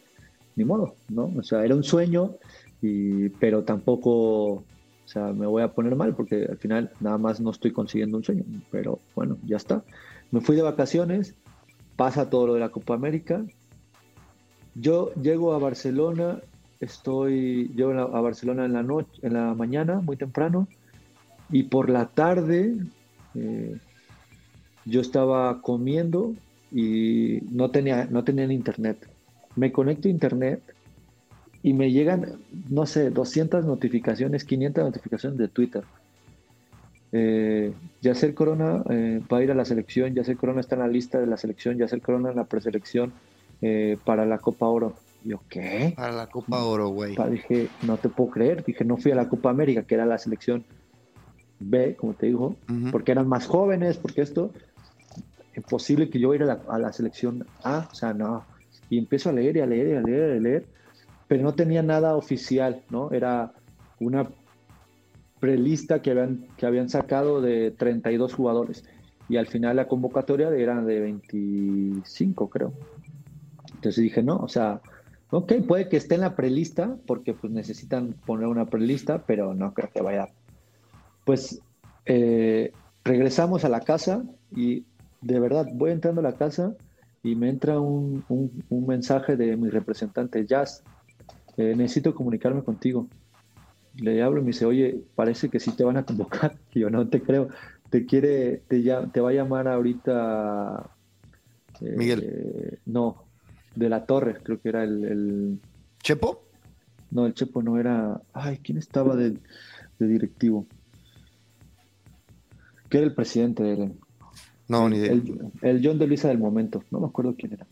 Ni 0.57 0.65
modo, 0.65 0.97
¿no? 1.09 1.33
O 1.37 1.43
sea, 1.43 1.65
era 1.65 1.75
un 1.75 1.85
sueño, 1.85 2.35
y, 2.83 3.29
pero 3.31 3.63
tampoco, 3.63 4.13
o 4.55 4.65
sea, 5.05 5.33
me 5.33 5.47
voy 5.47 5.63
a 5.63 5.73
poner 5.73 5.95
mal 5.95 6.15
porque 6.15 6.47
al 6.49 6.59
final 6.59 6.91
nada 7.01 7.17
más 7.17 7.41
no 7.41 7.51
estoy 7.51 7.73
consiguiendo 7.73 8.17
un 8.17 8.25
sueño. 8.25 8.45
Pero 8.71 8.99
bueno, 9.15 9.39
ya 9.47 9.57
está. 9.57 9.85
Me 10.31 10.41
fui 10.41 10.57
de 10.57 10.63
vacaciones, 10.63 11.35
pasa 11.97 12.29
todo 12.29 12.49
lo 12.49 12.55
de 12.55 12.61
la 12.61 12.71
Copa 12.71 12.95
América. 12.95 13.45
Yo 14.81 15.13
llego 15.15 15.55
a 15.55 15.59
Barcelona, 15.59 16.41
estoy, 16.79 17.69
llego 17.75 17.93
a 17.93 18.21
Barcelona 18.21 18.65
en 18.65 18.73
la 18.73 18.83
noche, 18.83 19.11
en 19.23 19.35
la 19.35 19.55
mañana, 19.55 20.01
muy 20.01 20.17
temprano, 20.17 20.69
y 21.51 21.65
por 21.65 21.91
la 21.91 22.07
tarde 22.07 22.77
eh, 23.35 23.77
yo 24.85 25.01
estaba 25.01 25.61
comiendo 25.63 26.35
y 26.71 27.41
no 27.51 27.71
tenía, 27.71 28.07
no 28.07 28.23
tenía 28.23 28.45
internet. 28.45 29.09
Me 29.57 29.73
conecto 29.73 30.07
a 30.07 30.11
internet 30.13 30.63
y 31.63 31.73
me 31.73 31.91
llegan, 31.91 32.39
no 32.69 32.87
sé, 32.87 33.11
200 33.11 33.65
notificaciones, 33.65 34.45
500 34.45 34.85
notificaciones 34.85 35.39
de 35.39 35.49
Twitter. 35.49 35.83
Eh, 37.11 37.73
Yacel 38.03 38.35
Corona 38.35 38.85
eh, 38.91 39.21
va 39.33 39.39
a 39.39 39.43
ir 39.43 39.51
a 39.51 39.55
la 39.55 39.65
selección, 39.65 40.15
Yacel 40.15 40.37
Corona 40.37 40.61
está 40.61 40.77
en 40.77 40.83
la 40.83 40.89
lista 40.89 41.19
de 41.19 41.27
la 41.27 41.37
selección, 41.37 41.79
Yacel 41.79 42.03
Corona 42.03 42.31
en 42.31 42.37
la 42.37 42.45
preselección 42.45 43.13
eh, 43.63 43.99
para 44.05 44.27
la 44.27 44.39
Copa 44.39 44.67
Oro. 44.67 44.95
Yo, 45.25 45.41
¿qué? 45.49 45.93
Para 45.97 46.13
la 46.13 46.27
Copa 46.29 46.63
Oro, 46.65 46.89
güey. 46.89 47.17
Dije, 47.31 47.69
no 47.83 47.97
te 47.97 48.09
puedo 48.09 48.31
creer. 48.31 48.65
Dije, 48.65 48.85
no 48.85 48.97
fui 48.97 49.13
a 49.13 49.17
la 49.17 49.29
Copa 49.29 49.51
América, 49.51 49.83
que 49.83 49.95
era 49.95 50.07
la 50.07 50.19
selección 50.19 50.65
B, 51.61 51.97
como 51.97 52.15
te 52.15 52.27
digo, 52.27 52.57
porque 52.93 53.13
eran 53.13 53.29
más 53.29 53.47
jóvenes, 53.47 53.97
porque 53.97 54.23
esto, 54.23 54.53
imposible 55.57 56.09
que 56.09 56.21
yo 56.21 56.35
ir 56.35 56.43
a 56.45 56.47
la, 56.47 56.61
a 56.69 56.79
la 56.79 56.93
selección 56.93 57.47
A, 57.65 57.89
o 57.91 57.95
sea, 57.95 58.15
no. 58.15 58.45
Y 58.89 58.99
empiezo 58.99 59.31
a 59.31 59.33
leer 59.33 59.57
y 59.57 59.61
a 59.61 59.67
leer 59.67 59.89
y 59.89 59.95
a 59.95 60.01
leer 60.01 60.35
y 60.35 60.39
a 60.39 60.41
leer, 60.41 60.67
pero 61.27 61.43
no 61.43 61.55
tenía 61.55 61.83
nada 61.83 62.15
oficial, 62.15 62.83
¿no? 62.91 63.11
Era 63.11 63.53
una 63.99 64.29
prelista 65.41 66.03
que 66.03 66.11
habían, 66.11 66.47
que 66.57 66.67
habían 66.67 66.89
sacado 66.89 67.41
de 67.41 67.71
32 67.73 68.35
jugadores. 68.35 68.85
Y 69.29 69.37
al 69.37 69.47
final 69.47 69.77
la 69.77 69.89
convocatoria 69.89 70.49
era 70.49 70.81
de 70.83 71.01
25, 71.01 72.49
creo. 72.49 72.73
Entonces 73.79 74.03
dije, 74.05 74.23
no, 74.23 74.39
o 74.39 74.49
sea, 74.49 74.83
ok, 75.31 75.53
puede 75.69 75.89
que 75.89 75.97
esté 75.99 76.17
en 76.17 76.23
la 76.23 76.37
prelista, 76.37 76.99
porque 77.07 77.35
pues 77.35 77.53
necesitan 77.53 78.15
poner 78.25 78.49
una 78.49 78.71
prelista, 78.71 79.25
pero 79.27 79.55
no 79.55 79.75
creo 79.75 79.91
que 79.93 80.03
vaya. 80.03 80.29
Pues 81.25 81.63
eh, 82.05 82.79
regresamos 83.05 83.65
a 83.65 83.69
la 83.69 83.85
casa 83.85 84.25
y 84.51 84.87
de 85.21 85.41
verdad 85.41 85.67
voy 85.75 85.93
entrando 85.93 86.21
a 86.21 86.25
la 86.25 86.37
casa 86.37 86.77
y 87.23 87.37
me 87.37 87.51
entra 87.51 87.81
un, 87.81 88.25
un- 88.29 88.65
un 88.69 88.87
mensaje 88.87 89.37
de 89.37 89.57
mi 89.57 89.69
representante, 89.71 90.47
Jazz, 90.47 90.87
eh, 91.57 91.75
necesito 91.77 92.15
comunicarme 92.15 92.65
contigo. 92.65 93.11
Le 93.95 94.23
hablo 94.23 94.41
y 94.41 94.43
me 94.45 94.49
dice, 94.49 94.67
oye, 94.67 95.05
parece 95.15 95.51
que 95.51 95.61
sí 95.61 95.77
te 95.77 95.85
van 95.85 95.97
a 95.99 96.05
convocar. 96.07 96.61
Y 96.75 96.81
yo 96.81 96.91
no 96.91 97.09
te 97.11 97.23
creo. 97.25 97.49
Te 97.91 98.07
quiere, 98.07 98.59
te, 98.69 98.83
te 99.13 99.21
va 99.21 99.31
a 99.31 99.33
llamar 99.35 99.69
ahorita. 99.69 100.91
eh, 101.81 101.97
Miguel. 101.97 102.33
no, 102.87 103.28
de 103.79 103.89
la 103.89 104.05
Torre, 104.07 104.39
creo 104.43 104.61
que 104.61 104.69
era 104.69 104.85
el, 104.85 105.05
el- 105.05 105.61
¿Chepo? 106.03 106.45
No, 107.11 107.27
el 107.27 107.35
Chepo 107.35 107.63
no 107.63 107.79
era. 107.79 108.21
Ay, 108.33 108.59
¿quién 108.59 108.77
estaba 108.79 109.17
de, 109.17 109.39
de 109.99 110.07
directivo? 110.07 110.67
Que 112.91 112.99
era 112.99 113.07
el 113.07 113.15
presidente 113.15 113.63
del. 113.63 113.95
No, 114.69 114.89
ni 114.89 114.97
idea. 114.97 115.13
El, 115.13 115.39
el 115.63 115.81
John 115.87 115.99
de 115.99 116.07
Luisa 116.07 116.29
del 116.29 116.39
momento. 116.39 116.83
No 116.91 117.01
me 117.01 117.07
acuerdo 117.07 117.35
quién 117.37 117.55
era. 117.55 117.67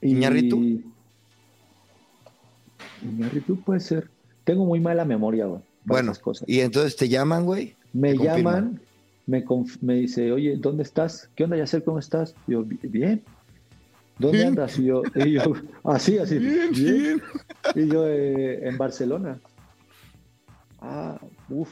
Y- 0.00 0.12
¿Iñárritu? 0.12 0.60
Iñárritu 3.02 3.60
puede 3.62 3.80
ser. 3.80 4.10
Tengo 4.44 4.64
muy 4.64 4.80
mala 4.80 5.04
memoria, 5.04 5.46
güey. 5.46 5.62
Bueno, 5.84 6.12
cosas. 6.20 6.48
y 6.48 6.60
entonces 6.60 6.96
te 6.96 7.08
llaman, 7.08 7.44
güey. 7.46 7.76
Me 7.92 8.14
confirman. 8.14 8.54
llaman, 8.54 8.82
me, 9.26 9.44
me 9.80 9.94
dice, 9.94 10.32
oye, 10.32 10.56
¿dónde 10.58 10.82
estás? 10.82 11.30
¿Qué 11.34 11.44
onda, 11.44 11.56
Yacer? 11.56 11.82
¿Cómo 11.82 11.98
estás? 11.98 12.36
Yo, 12.46 12.62
"Bi- 12.64 12.78
bien. 12.82 13.24
¿Dónde 14.18 14.46
andas? 14.46 14.78
Y 14.78 14.84
yo, 14.84 15.04
y 15.14 15.32
yo, 15.32 15.42
así, 15.84 16.18
así. 16.18 16.38
"Bien". 16.38 17.22
Y 17.74 17.86
yo, 17.88 18.06
"Eh, 18.06 18.68
en 18.68 18.76
Barcelona. 18.78 19.40
Ah, 20.80 21.20
uff. 21.48 21.70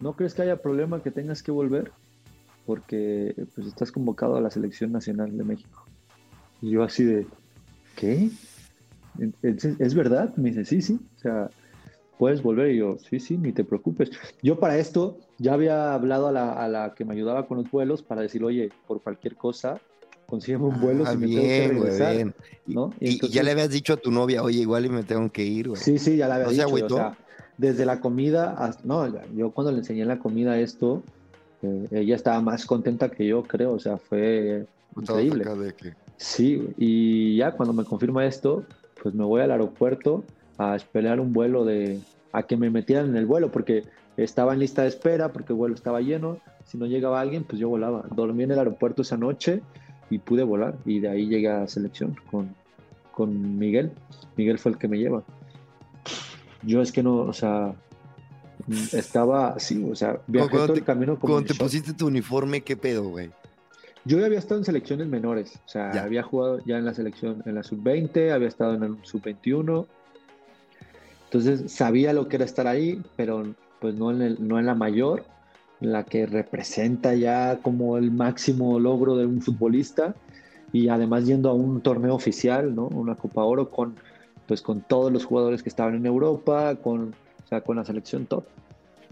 ¿No 0.00 0.14
crees 0.14 0.34
que 0.34 0.42
haya 0.42 0.62
problema 0.62 1.02
que 1.02 1.10
tengas 1.10 1.42
que 1.42 1.50
volver? 1.50 1.92
Porque 2.64 3.34
pues 3.54 3.66
estás 3.66 3.92
convocado 3.92 4.36
a 4.36 4.40
la 4.40 4.50
selección 4.50 4.92
nacional 4.92 5.36
de 5.36 5.44
México. 5.44 5.84
Y 6.62 6.70
yo 6.70 6.82
así 6.82 7.04
de, 7.04 7.26
¿qué? 7.96 8.30
¿Es, 9.42 9.64
es 9.64 9.94
verdad? 9.94 10.34
Me 10.36 10.50
dice, 10.50 10.64
sí, 10.64 10.80
sí. 10.80 11.00
O 11.16 11.18
sea, 11.18 11.50
puedes 12.18 12.42
volver. 12.42 12.70
Y 12.70 12.78
yo, 12.78 12.96
sí, 12.98 13.20
sí, 13.20 13.36
ni 13.36 13.52
te 13.52 13.64
preocupes. 13.64 14.10
Yo 14.42 14.58
para 14.58 14.78
esto 14.78 15.18
ya 15.38 15.52
había 15.54 15.92
hablado 15.92 16.28
a 16.28 16.32
la, 16.32 16.52
a 16.52 16.68
la 16.68 16.94
que 16.94 17.04
me 17.04 17.14
ayudaba 17.14 17.46
con 17.46 17.58
los 17.58 17.70
vuelos 17.70 18.02
para 18.02 18.22
decir, 18.22 18.42
oye, 18.44 18.70
por 18.86 19.02
cualquier 19.02 19.36
cosa, 19.36 19.80
consígueme 20.30 20.64
un 20.66 20.80
vuelo 20.80 21.04
Ah, 21.06 21.12
si 21.12 21.18
me 21.18 21.26
tengo 21.26 21.40
que 21.42 21.46
bien, 21.48 21.70
regresar. 21.82 22.14
bien. 22.14 22.34
Y, 22.66 22.74
¿no? 22.74 22.94
y- 23.00 23.06
y 23.08 23.12
entonces- 23.14 23.34
ya 23.34 23.42
le 23.42 23.50
habías 23.50 23.70
dicho 23.70 23.92
a 23.92 23.96
tu 23.96 24.10
novia, 24.10 24.42
oye, 24.42 24.60
igual 24.60 24.86
y 24.86 24.88
me 24.88 25.02
tengo 25.02 25.30
que 25.30 25.44
ir, 25.44 25.68
güey. 25.68 25.80
Sí, 25.80 25.98
sí, 25.98 26.16
ya 26.16 26.28
la 26.28 26.36
había 26.36 26.46
¿No 26.46 26.50
se 26.50 26.56
dicho. 26.56 26.68
agüitó? 26.68 26.94
O 26.94 26.98
sea, 26.98 27.18
desde 27.58 27.84
la 27.84 28.00
comida, 28.00 28.52
hasta- 28.56 28.82
no, 28.84 29.06
yo 29.36 29.50
cuando 29.50 29.72
le 29.72 29.78
enseñé 29.78 30.04
la 30.06 30.18
comida 30.18 30.58
esto, 30.58 31.02
eh, 31.62 31.88
ella 31.90 32.16
estaba 32.16 32.40
más 32.40 32.64
contenta 32.64 33.10
que 33.10 33.26
yo, 33.26 33.42
creo. 33.42 33.72
O 33.72 33.78
sea, 33.80 33.98
fue 33.98 34.66
Estabas 34.98 35.22
increíble. 35.24 35.74
que- 35.76 35.94
Sí, 36.16 36.68
y 36.78 37.36
ya 37.36 37.52
cuando 37.52 37.72
me 37.72 37.84
confirma 37.84 38.24
esto, 38.26 38.64
pues 39.02 39.14
me 39.14 39.24
voy 39.24 39.40
al 39.42 39.50
aeropuerto 39.50 40.22
a 40.58 40.76
esperar 40.76 41.18
un 41.20 41.32
vuelo 41.32 41.64
de, 41.64 42.00
a 42.32 42.42
que 42.44 42.56
me 42.56 42.70
metieran 42.70 43.08
en 43.08 43.16
el 43.16 43.26
vuelo, 43.26 43.50
porque 43.50 43.84
estaba 44.16 44.52
en 44.52 44.60
lista 44.60 44.82
de 44.82 44.88
espera, 44.88 45.32
porque 45.32 45.52
el 45.54 45.58
vuelo 45.58 45.74
estaba 45.74 46.00
lleno. 46.02 46.38
Si 46.66 46.76
no 46.78 46.84
llegaba 46.86 47.20
alguien, 47.20 47.44
pues 47.44 47.58
yo 47.58 47.68
volaba. 47.70 48.04
Dormí 48.14 48.42
en 48.44 48.50
el 48.52 48.58
aeropuerto 48.58 49.00
esa 49.02 49.16
noche 49.16 49.62
y 50.10 50.18
pude 50.18 50.42
volar. 50.42 50.76
Y 50.84 51.00
de 51.00 51.08
ahí 51.08 51.26
llegué 51.26 51.48
a 51.48 51.66
selección 51.68 52.16
con, 52.30 52.54
con 53.12 53.58
Miguel. 53.58 53.92
Miguel 54.36 54.58
fue 54.58 54.72
el 54.72 54.78
que 54.78 54.88
me 54.88 54.98
lleva. 54.98 55.22
Yo 56.62 56.82
es 56.82 56.92
que 56.92 57.02
no, 57.02 57.16
o 57.16 57.32
sea, 57.32 57.74
estaba 58.92 59.50
así, 59.50 59.82
o 59.90 59.94
sea, 59.94 60.20
viajé 60.26 60.56
todo 60.56 60.74
el 60.74 60.84
camino 60.84 61.18
como 61.18 61.34
Cuando 61.34 61.52
te 61.52 61.58
pusiste 61.58 61.94
tu 61.94 62.08
uniforme, 62.08 62.60
¿qué 62.60 62.76
pedo, 62.76 63.04
güey? 63.04 63.30
Yo 64.04 64.18
ya 64.18 64.26
había 64.26 64.38
estado 64.38 64.60
en 64.60 64.64
selecciones 64.64 65.08
menores, 65.08 65.60
o 65.66 65.68
sea, 65.68 65.90
había 66.02 66.22
jugado 66.22 66.62
ya 66.64 66.78
en 66.78 66.86
la 66.86 66.94
selección, 66.94 67.42
en 67.44 67.54
la 67.54 67.62
sub-20, 67.62 68.32
había 68.32 68.48
estado 68.48 68.74
en 68.74 68.82
el 68.82 68.96
sub-21. 69.02 69.86
Entonces 71.24 71.70
sabía 71.70 72.12
lo 72.12 72.26
que 72.26 72.36
era 72.36 72.44
estar 72.44 72.66
ahí, 72.66 73.02
pero 73.16 73.54
pues 73.78 73.94
no 73.94 74.10
en, 74.10 74.22
el, 74.22 74.48
no 74.48 74.58
en 74.58 74.66
la 74.66 74.74
mayor, 74.74 75.24
la 75.80 76.04
que 76.04 76.26
representa 76.26 77.14
ya 77.14 77.58
como 77.62 77.96
el 77.96 78.10
máximo 78.10 78.78
logro 78.78 79.16
de 79.16 79.26
un 79.26 79.40
futbolista 79.40 80.14
y 80.72 80.88
además 80.88 81.26
yendo 81.26 81.50
a 81.50 81.54
un 81.54 81.80
torneo 81.80 82.14
oficial, 82.14 82.74
¿no? 82.74 82.86
Una 82.88 83.14
Copa 83.14 83.44
Oro 83.44 83.70
con 83.70 83.96
pues 84.50 84.62
con 84.62 84.80
todos 84.80 85.12
los 85.12 85.24
jugadores 85.24 85.62
que 85.62 85.68
estaban 85.68 85.94
en 85.94 86.06
Europa, 86.06 86.74
con, 86.74 87.14
o 87.44 87.48
sea, 87.48 87.60
con 87.60 87.76
la 87.76 87.84
selección 87.84 88.26
top. 88.26 88.42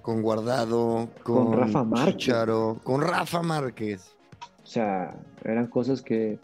Con 0.03 0.21
Guardado, 0.21 1.09
con, 1.23 1.53
Rafa 1.53 1.85
Márquez. 1.85 2.35
con 2.83 3.01
Rafa 3.01 3.41
Márquez. 3.43 4.17
O 4.65 4.67
sea, 4.67 5.15
eran 5.45 5.69
cosas 5.69 6.03
que, 6.03 6.41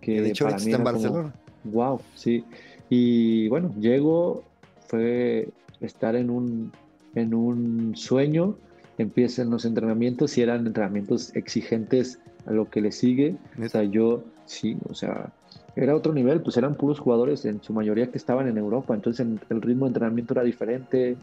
que 0.00 0.22
de 0.22 0.30
hecho 0.30 0.46
para 0.46 0.56
mí 0.56 0.62
está 0.62 0.78
en 0.78 0.84
Barcelona. 0.84 1.34
wow, 1.64 2.00
sí. 2.14 2.42
Y 2.88 3.48
bueno, 3.48 3.74
llego, 3.78 4.44
fue 4.86 5.50
estar 5.82 6.16
en 6.16 6.30
un, 6.30 6.72
en 7.14 7.34
un 7.34 7.92
sueño, 7.94 8.56
empiezan 8.98 9.50
los 9.50 9.64
entrenamientos 9.64 10.36
y 10.38 10.42
eran 10.42 10.66
entrenamientos 10.66 11.34
exigentes 11.34 12.18
a 12.46 12.52
lo 12.52 12.68
que 12.68 12.80
le 12.80 12.92
sigue. 12.92 13.36
O 13.62 13.68
sea, 13.68 13.82
yo, 13.84 14.24
sí, 14.46 14.76
o 14.88 14.94
sea, 14.94 15.32
era 15.76 15.96
otro 15.96 16.12
nivel, 16.12 16.40
pues 16.42 16.56
eran 16.56 16.74
puros 16.74 16.98
jugadores 16.98 17.44
en 17.44 17.62
su 17.62 17.72
mayoría 17.72 18.10
que 18.10 18.18
estaban 18.18 18.48
en 18.48 18.58
Europa, 18.58 18.94
entonces 18.94 19.26
el 19.48 19.62
ritmo 19.62 19.86
de 19.86 19.90
entrenamiento 19.90 20.34
era 20.34 20.42
diferente, 20.42 21.16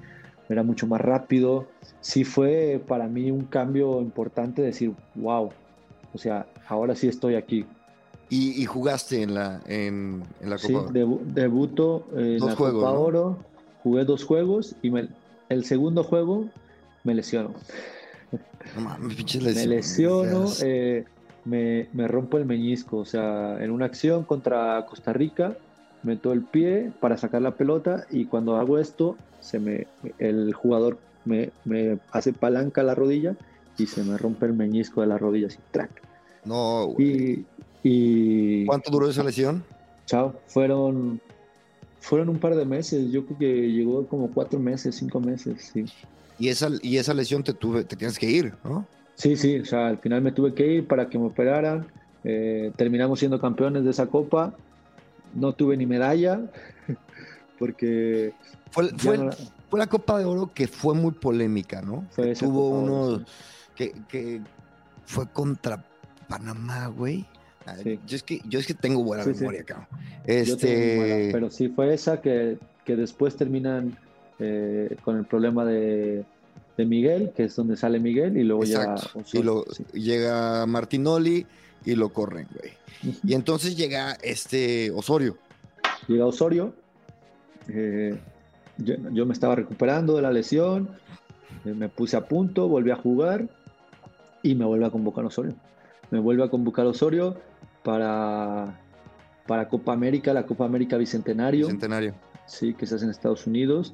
era 0.49 0.63
mucho 0.63 0.87
más 0.87 1.01
rápido. 1.01 1.67
Sí 2.01 2.23
fue 2.23 2.81
para 2.87 3.07
mí 3.07 3.29
un 3.31 3.45
cambio 3.45 4.01
importante 4.01 4.61
decir, 4.61 4.93
wow, 5.15 5.51
o 6.13 6.17
sea, 6.17 6.47
ahora 6.67 6.95
sí 6.95 7.07
estoy 7.07 7.35
aquí. 7.35 7.65
¿Y, 8.31 8.63
jugaste 8.65 9.23
en 9.23 9.33
la, 9.33 9.59
en, 9.65 10.21
la 10.41 10.57
Copa 10.57 10.87
Sí, 10.93 10.99
debuto 11.33 12.05
en 12.15 12.39
la 12.39 12.55
Copa 12.55 12.91
Oro, 12.91 13.39
jugué 13.81 14.05
dos 14.05 14.23
juegos 14.23 14.75
y 14.83 14.91
el 15.49 15.65
segundo 15.65 16.03
juego 16.03 16.45
me 17.03 17.13
lesiono. 17.13 17.53
No 18.75 18.81
mames, 18.81 19.35
Me 19.41 19.65
lesiono, 19.65 20.47
eh, 20.61 21.05
me, 21.45 22.07
rompo 22.07 22.37
el 22.37 22.45
meñisco. 22.45 22.97
O 22.97 23.05
sea, 23.05 23.63
en 23.63 23.71
una 23.71 23.85
acción 23.85 24.23
contra 24.23 24.85
Costa 24.85 25.13
Rica, 25.13 25.55
meto 26.03 26.31
el 26.31 26.43
pie 26.43 26.91
para 26.99 27.17
sacar 27.17 27.41
la 27.41 27.51
pelota 27.51 28.05
y 28.09 28.25
cuando 28.25 28.57
hago 28.57 28.77
esto, 28.77 29.17
se 29.41 29.59
me, 29.59 29.87
el 30.17 30.53
jugador 30.53 30.97
me, 31.25 31.51
hace 32.11 32.33
palanca 32.33 32.83
la 32.83 32.95
rodilla 32.95 33.35
y 33.77 33.85
se 33.85 34.03
me 34.03 34.17
rompe 34.17 34.45
el 34.45 34.53
meñisco 34.53 35.01
de 35.01 35.07
la 35.07 35.17
rodilla 35.17 35.47
así, 35.47 35.59
track. 35.71 36.01
No, 36.45 36.95
y, 36.97 37.45
y, 37.83 38.65
¿Cuánto 38.65 38.91
duró 38.91 39.09
esa 39.09 39.23
lesión? 39.23 39.63
Chao, 40.05 40.35
fueron, 40.47 41.21
fueron 41.99 42.29
un 42.29 42.39
par 42.39 42.55
de 42.55 42.65
meses, 42.65 43.11
yo 43.11 43.25
creo 43.25 43.37
que 43.37 43.71
llegó 43.71 44.07
como 44.07 44.31
cuatro 44.31 44.59
meses, 44.59 44.95
cinco 44.95 45.19
meses, 45.19 45.71
sí. 45.73 45.85
Y 46.37 46.47
esa, 46.47 46.69
y 46.81 46.97
esa 46.97 47.13
lesión 47.13 47.43
te, 47.43 47.53
tuve, 47.53 47.83
te 47.83 47.95
tienes 47.95 48.17
que 48.17 48.29
ir, 48.29 48.53
¿no? 48.63 48.87
Sí, 49.15 49.35
sí, 49.35 49.59
o 49.59 49.65
sea, 49.65 49.87
al 49.87 49.97
final 49.97 50.21
me 50.21 50.31
tuve 50.31 50.53
que 50.53 50.65
ir 50.65 50.87
para 50.87 51.09
que 51.09 51.19
me 51.19 51.25
operaran. 51.25 51.87
Eh, 52.23 52.71
terminamos 52.77 53.19
siendo 53.19 53.39
campeones 53.39 53.83
de 53.83 53.91
esa 53.91 54.05
copa. 54.05 54.53
No 55.33 55.53
tuve 55.53 55.75
ni 55.75 55.85
medalla 55.85 56.39
porque... 57.59 58.33
Fue, 58.71 58.87
fue, 58.97 59.79
la 59.79 59.87
Copa 59.87 60.19
de 60.19 60.25
Oro 60.25 60.51
que 60.53 60.67
fue 60.67 60.93
muy 60.93 61.11
polémica, 61.11 61.81
¿no? 61.81 62.05
Fue 62.11 62.33
tuvo 62.33 62.69
uno 62.69 63.25
que, 63.75 64.41
fue 65.05 65.27
contra 65.27 65.83
Panamá, 66.27 66.87
güey. 66.87 67.25
Yo, 67.83 68.15
es 68.15 68.23
que, 68.23 68.41
yo 68.47 68.59
es 68.59 68.67
que 68.67 68.73
tengo 68.73 69.03
buena 69.03 69.25
memoria, 69.25 69.61
acá. 69.61 69.87
Este... 70.25 71.29
pero 71.31 71.49
sí 71.49 71.69
fue 71.69 71.93
esa 71.93 72.21
que, 72.21 72.57
que 72.85 72.95
después 72.95 73.35
terminan 73.35 73.97
eh, 74.39 74.95
con 75.03 75.17
el 75.17 75.25
problema 75.25 75.65
de 75.65 76.25
de 76.79 76.85
Miguel, 76.85 77.33
que 77.35 77.43
es 77.43 77.55
donde 77.57 77.75
sale 77.75 77.99
Miguel, 77.99 78.37
y 78.37 78.43
luego 78.45 78.63
llega 78.63 78.95
Osorio, 79.13 79.65
y 79.93 79.99
llega 79.99 80.65
Martinoli 80.65 81.45
y 81.83 81.95
lo 81.95 82.13
corren, 82.13 82.47
güey. 82.55 82.71
Y 83.21 83.33
entonces 83.33 83.75
llega 83.75 84.13
este 84.23 84.89
Osorio. 84.91 85.37
Llega 86.07 86.25
Osorio. 86.25 86.73
Eh, 87.67 88.17
yo, 88.77 89.25
me 89.25 89.33
estaba 89.33 89.55
recuperando 89.55 90.15
de 90.15 90.21
la 90.21 90.31
lesión, 90.31 90.89
eh, 91.65 91.73
me 91.73 91.89
puse 91.89 92.15
a 92.15 92.25
punto, 92.25 92.69
volví 92.69 92.91
a 92.91 92.95
jugar 92.95 93.49
y 94.41 94.55
me 94.55 94.63
vuelve 94.63 94.85
a 94.85 94.89
convocar 94.89 95.25
Osorio. 95.25 95.55
Me 96.11 96.19
vuelve 96.19 96.45
a 96.45 96.49
convocar 96.49 96.85
Osorio 96.85 97.35
para, 97.83 98.79
para 99.47 99.67
Copa 99.67 99.93
América, 99.93 100.33
la 100.33 100.45
Copa 100.45 100.65
América 100.65 100.97
Bicentenario. 100.97 101.67
Bicentenario. 101.67 102.13
Sí, 102.45 102.73
que 102.73 102.85
se 102.85 102.95
hace 102.95 103.05
en 103.05 103.11
Estados 103.11 103.47
Unidos. 103.47 103.93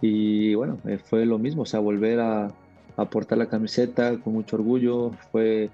Y 0.00 0.54
bueno, 0.54 0.78
eh, 0.86 0.98
fue 0.98 1.26
lo 1.26 1.38
mismo, 1.38 1.62
o 1.62 1.66
sea, 1.66 1.80
volver 1.80 2.20
a, 2.20 2.52
aportar 2.96 3.38
la 3.38 3.46
camiseta 3.46 4.18
con 4.18 4.34
mucho 4.34 4.56
orgullo. 4.56 5.12
Fue 5.32 5.70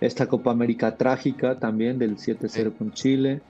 esta 0.00 0.26
Copa 0.26 0.50
América 0.50 0.96
trágica 0.96 1.58
también 1.58 1.98
del 1.98 2.16
7-0 2.16 2.76
con 2.76 2.92
Chile. 2.92 3.40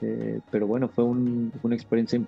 Eh, 0.00 0.40
pero 0.50 0.66
bueno, 0.66 0.88
fue 0.88 1.04
una 1.04 1.74
experiencia 1.74 2.20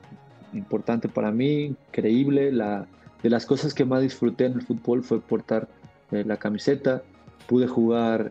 importante 0.53 1.09
para 1.09 1.33
mí, 1.33 1.75
creíble. 1.91 2.53
La, 2.53 2.87
de 3.23 3.31
las 3.31 3.47
cosas 3.47 3.75
que 3.75 3.85
más 3.85 4.03
disfruté 4.03 4.47
en 4.47 4.53
el 4.53 4.63
fútbol 4.63 5.03
fue 5.03 5.21
portar 5.21 5.69
eh, 6.13 6.25
la 6.25 6.37
camiseta. 6.37 7.03
Pude 7.49 7.67
jugar 7.67 8.29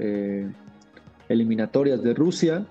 eliminatorias 1.34 2.02
de 2.02 2.14
Rusia 2.14 2.66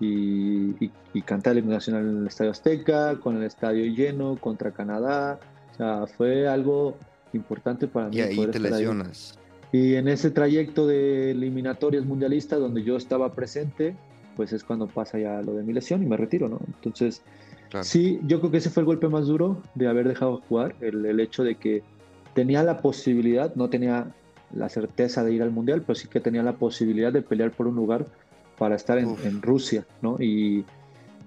y, 0.00 0.84
y, 0.84 0.90
y 1.14 1.22
cantar 1.22 1.56
el 1.56 1.68
nacional 1.68 2.06
en 2.08 2.18
el 2.18 2.26
Estadio 2.26 2.50
Azteca, 2.50 3.18
con 3.20 3.36
el 3.36 3.44
estadio 3.44 3.84
lleno 3.86 4.36
contra 4.36 4.70
Canadá 4.70 5.40
sea, 5.78 6.06
fue 6.06 6.46
algo 6.46 6.96
importante 7.32 7.86
para 7.86 8.08
mí. 8.08 8.16
Y 8.16 8.20
ahí 8.20 8.46
te 8.48 8.58
lesionas. 8.58 9.38
Y 9.72 9.94
en 9.94 10.08
ese 10.08 10.30
trayecto 10.30 10.86
de 10.86 11.30
eliminatorias 11.30 12.04
mundialistas 12.04 12.58
donde 12.58 12.82
yo 12.82 12.96
estaba 12.96 13.34
presente, 13.34 13.96
pues 14.36 14.52
es 14.52 14.64
cuando 14.64 14.86
pasa 14.86 15.18
ya 15.18 15.40
lo 15.42 15.54
de 15.54 15.62
mi 15.62 15.72
lesión 15.72 16.02
y 16.02 16.06
me 16.06 16.16
retiro, 16.16 16.48
¿no? 16.48 16.58
Entonces, 16.66 17.22
sí, 17.82 18.18
yo 18.24 18.40
creo 18.40 18.50
que 18.50 18.58
ese 18.58 18.70
fue 18.70 18.82
el 18.82 18.86
golpe 18.86 19.08
más 19.08 19.26
duro 19.26 19.62
de 19.74 19.88
haber 19.88 20.08
dejado 20.08 20.42
jugar, 20.48 20.74
el, 20.80 21.04
el 21.04 21.20
hecho 21.20 21.44
de 21.44 21.56
que 21.56 21.82
tenía 22.34 22.62
la 22.62 22.78
posibilidad, 22.78 23.54
no 23.56 23.68
tenía 23.68 24.14
la 24.54 24.68
certeza 24.68 25.24
de 25.24 25.32
ir 25.32 25.42
al 25.42 25.50
mundial, 25.50 25.82
pero 25.82 25.94
sí 25.94 26.08
que 26.08 26.20
tenía 26.20 26.42
la 26.42 26.54
posibilidad 26.54 27.12
de 27.12 27.22
pelear 27.22 27.50
por 27.50 27.66
un 27.66 27.76
lugar 27.76 28.06
para 28.58 28.76
estar 28.76 28.98
en, 28.98 29.14
en 29.24 29.42
Rusia, 29.42 29.86
¿no? 30.02 30.16
Y, 30.20 30.64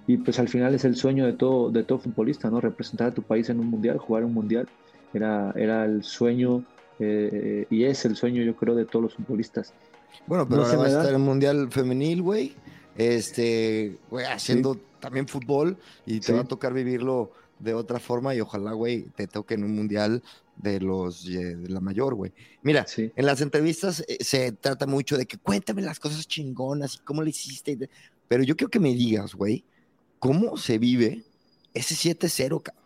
y 0.08 0.18
pues 0.18 0.40
al 0.40 0.50
final 0.50 0.74
es 0.74 0.86
el 0.86 0.96
sueño 0.96 1.26
de 1.26 1.34
todo, 1.34 1.70
de 1.70 1.84
todo 1.84 2.00
futbolista, 2.00 2.50
¿no? 2.50 2.60
Representar 2.60 3.08
a 3.08 3.14
tu 3.14 3.22
país 3.22 3.50
en 3.50 3.60
un 3.60 3.68
mundial, 3.68 3.98
jugar 3.98 4.26
un 4.26 4.34
mundial, 4.34 4.68
era, 5.14 5.54
era 5.56 5.86
el 5.86 6.04
sueño 6.04 6.64
eh, 7.00 7.66
y 7.70 7.84
es 7.86 8.06
el 8.06 8.16
sueño 8.16 8.44
yo 8.44 8.56
creo 8.56 8.76
de 8.76 8.86
todos 8.86 9.04
los 9.04 9.14
futbolistas. 9.16 9.74
Bueno, 10.28 10.48
pero 10.48 10.64
ahora 10.64 10.78
va 10.78 10.86
a 10.86 10.88
estar 10.88 11.08
en 11.08 11.16
el 11.16 11.22
mundial 11.22 11.72
femenil, 11.72 12.22
güey, 12.22 12.56
este, 12.98 13.98
güey, 14.10 14.26
haciendo 14.26 14.78
también 15.00 15.28
fútbol 15.28 15.78
y 16.06 16.20
te 16.20 16.34
va 16.34 16.42
a 16.42 16.44
tocar 16.44 16.74
vivirlo 16.74 17.32
de 17.60 17.74
otra 17.74 18.00
forma 18.00 18.36
y 18.36 18.42
ojalá, 18.42 18.74
güey, 18.74 19.04
te 19.16 19.28
toque 19.28 19.54
en 19.54 19.64
un 19.64 19.76
mundial 19.76 20.22
de 20.62 20.80
los 20.80 21.26
de 21.26 21.70
la 21.70 21.80
mayor, 21.80 22.16
güey. 22.16 22.32
Mira, 22.62 22.86
en 22.98 23.26
las 23.26 23.42
entrevistas 23.42 24.04
eh, 24.08 24.18
se 24.24 24.52
trata 24.52 24.86
mucho 24.88 25.18
de 25.18 25.26
que 25.26 25.38
cuéntame 25.38 25.82
las 25.82 26.00
cosas 26.00 26.28
chingonas 26.28 26.96
y 26.96 27.00
cómo 27.00 27.24
le 27.24 27.30
hiciste, 27.32 27.90
pero 28.28 28.44
yo 28.44 28.56
quiero 28.56 28.70
que 28.70 28.80
me 28.80 28.94
digas, 28.94 29.36
güey, 29.36 29.66
cómo 30.20 30.58
se 30.58 30.78
vive 30.78 31.24
ese 31.74 31.96
7-0, 31.96 32.62
cabrón. 32.62 32.82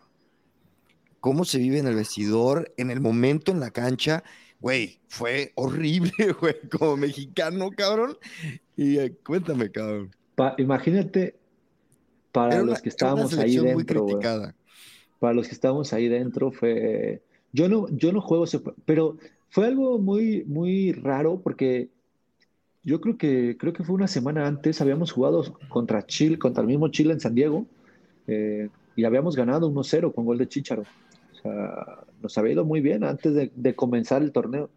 Cómo 1.20 1.44
se 1.44 1.58
vive 1.58 1.78
en 1.78 1.86
el 1.86 1.96
vestidor, 1.96 2.72
en 2.76 2.90
el 2.90 3.00
momento 3.00 3.50
en 3.50 3.60
la 3.60 3.70
cancha. 3.70 4.22
Güey, 4.60 5.00
fue 5.08 5.52
horrible, 5.54 6.12
güey, 6.40 6.56
como 6.70 6.96
mexicano, 6.96 7.70
cabrón. 7.76 8.16
Y 8.76 8.98
eh, 8.98 9.16
cuéntame, 9.24 9.70
cabrón. 9.70 10.14
imagínate, 10.58 11.36
para 12.32 12.62
los 12.62 12.80
que 12.80 12.88
estábamos 12.88 13.36
ahí 13.38 13.56
dentro, 13.56 14.06
para 15.18 15.34
los 15.34 15.48
que 15.48 15.54
estábamos 15.54 15.92
ahí 15.92 16.08
dentro, 16.08 16.50
fue. 16.50 17.22
Yo 17.52 17.68
no, 17.68 17.88
yo 17.90 18.12
no 18.12 18.20
juego, 18.20 18.44
pero 18.84 19.16
fue 19.48 19.66
algo 19.66 19.98
muy, 19.98 20.44
muy 20.44 20.92
raro 20.92 21.40
porque 21.42 21.88
yo 22.86 23.00
creo 23.00 23.18
que, 23.18 23.56
creo 23.58 23.72
que 23.72 23.82
fue 23.82 23.96
una 23.96 24.06
semana 24.06 24.46
antes, 24.46 24.80
habíamos 24.80 25.10
jugado 25.10 25.58
contra 25.68 26.06
Chile, 26.06 26.38
contra 26.38 26.60
el 26.60 26.68
mismo 26.68 26.88
Chile 26.88 27.12
en 27.12 27.20
San 27.20 27.34
Diego, 27.34 27.66
eh, 28.28 28.68
y 28.94 29.04
habíamos 29.04 29.34
ganado 29.34 29.68
1-0 29.68 30.14
con 30.14 30.24
gol 30.24 30.38
de 30.38 30.48
Chicharo. 30.48 30.84
Nos 32.22 32.38
había 32.38 32.52
ido 32.52 32.64
muy 32.64 32.80
bien 32.80 33.02
antes 33.04 33.50
de, 33.54 33.74
comenzar 33.74 34.22
el 34.22 34.32
torneo. 34.32 34.70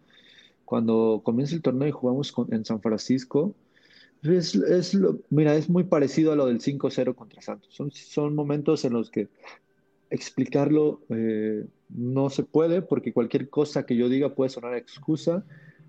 Cuando 0.66 1.22
comienza 1.24 1.56
el 1.56 1.62
torneo 1.62 1.88
y 1.88 1.92
jugamos 1.92 2.34
en 2.50 2.66
San 2.66 2.82
Francisco, 2.82 3.54
es, 4.24 4.56
es 4.56 4.98
mira, 5.30 5.56
es 5.56 5.70
muy 5.70 5.84
parecido 5.84 6.32
a 6.32 6.36
lo 6.36 6.48
del 6.48 6.62
5-0 6.62 7.16
contra 7.16 7.42
Santos. 7.42 7.74
Son, 7.74 7.92
son 7.92 8.34
momentos 8.34 8.86
en 8.86 8.94
los 8.94 9.10
que 9.10 9.28
explicarlo 10.10 11.02
eh, 11.10 11.66
no 11.90 12.30
se 12.30 12.44
puede 12.44 12.82
porque 12.82 13.14
cualquier 13.14 13.50
cosa 13.50 13.86
que 13.86 13.96
yo 13.96 14.10
diga 14.10 14.36
puede 14.36 14.50
sonar 14.50 14.76
excusa, 14.76 15.44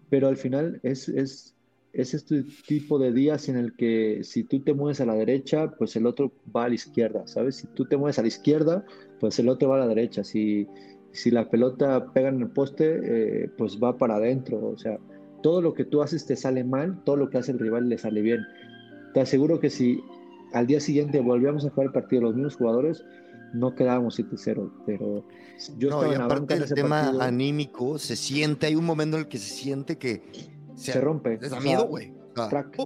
pero 0.08 0.28
al 0.28 0.36
final 0.36 0.80
es, 0.82 1.08
es 1.08 1.54
es 1.92 2.14
este 2.14 2.44
tipo 2.66 2.98
de 2.98 3.12
días 3.12 3.48
en 3.48 3.56
el 3.56 3.74
que 3.74 4.20
si 4.22 4.44
tú 4.44 4.60
te 4.60 4.74
mueves 4.74 5.00
a 5.00 5.06
la 5.06 5.14
derecha, 5.14 5.72
pues 5.72 5.96
el 5.96 6.06
otro 6.06 6.32
va 6.54 6.64
a 6.64 6.68
la 6.68 6.74
izquierda, 6.74 7.26
¿sabes? 7.26 7.56
Si 7.56 7.66
tú 7.68 7.84
te 7.84 7.96
mueves 7.96 8.18
a 8.18 8.22
la 8.22 8.28
izquierda, 8.28 8.84
pues 9.18 9.38
el 9.38 9.48
otro 9.48 9.70
va 9.70 9.76
a 9.76 9.80
la 9.80 9.88
derecha. 9.88 10.22
Si, 10.22 10.68
si 11.10 11.30
la 11.30 11.50
pelota 11.50 12.12
pega 12.12 12.28
en 12.28 12.42
el 12.42 12.50
poste, 12.50 13.00
eh, 13.02 13.50
pues 13.58 13.78
va 13.82 13.98
para 13.98 14.16
adentro. 14.16 14.64
O 14.64 14.78
sea, 14.78 14.98
todo 15.42 15.60
lo 15.60 15.74
que 15.74 15.84
tú 15.84 16.02
haces 16.02 16.26
te 16.26 16.36
sale 16.36 16.62
mal, 16.62 17.02
todo 17.04 17.16
lo 17.16 17.28
que 17.28 17.38
hace 17.38 17.52
el 17.52 17.58
rival 17.58 17.88
le 17.88 17.98
sale 17.98 18.22
bien. 18.22 18.40
Te 19.12 19.20
aseguro 19.20 19.58
que 19.58 19.70
si 19.70 20.00
al 20.52 20.68
día 20.68 20.78
siguiente 20.78 21.20
volvíamos 21.20 21.64
a 21.64 21.70
jugar 21.70 21.88
el 21.88 21.92
partido 21.92 22.22
los 22.22 22.34
mismos 22.36 22.56
jugadores, 22.56 23.04
no 23.52 23.74
quedábamos 23.74 24.18
7-0, 24.18 24.70
pero 24.86 25.24
yo 25.76 25.90
no, 25.90 26.10
y 26.10 26.14
aparte 26.14 26.54
el 26.54 26.72
tema 26.72 27.10
anímico 27.20 27.98
se 27.98 28.16
siente, 28.16 28.66
hay 28.66 28.76
un 28.76 28.84
momento 28.84 29.16
en 29.16 29.24
el 29.24 29.28
que 29.28 29.38
se 29.38 29.54
siente 29.54 29.98
que 29.98 30.22
se, 30.74 31.00
rompe. 31.00 31.38
Les 31.40 31.50
da 31.50 31.60
miedo, 31.60 31.86
güey. 31.86 32.12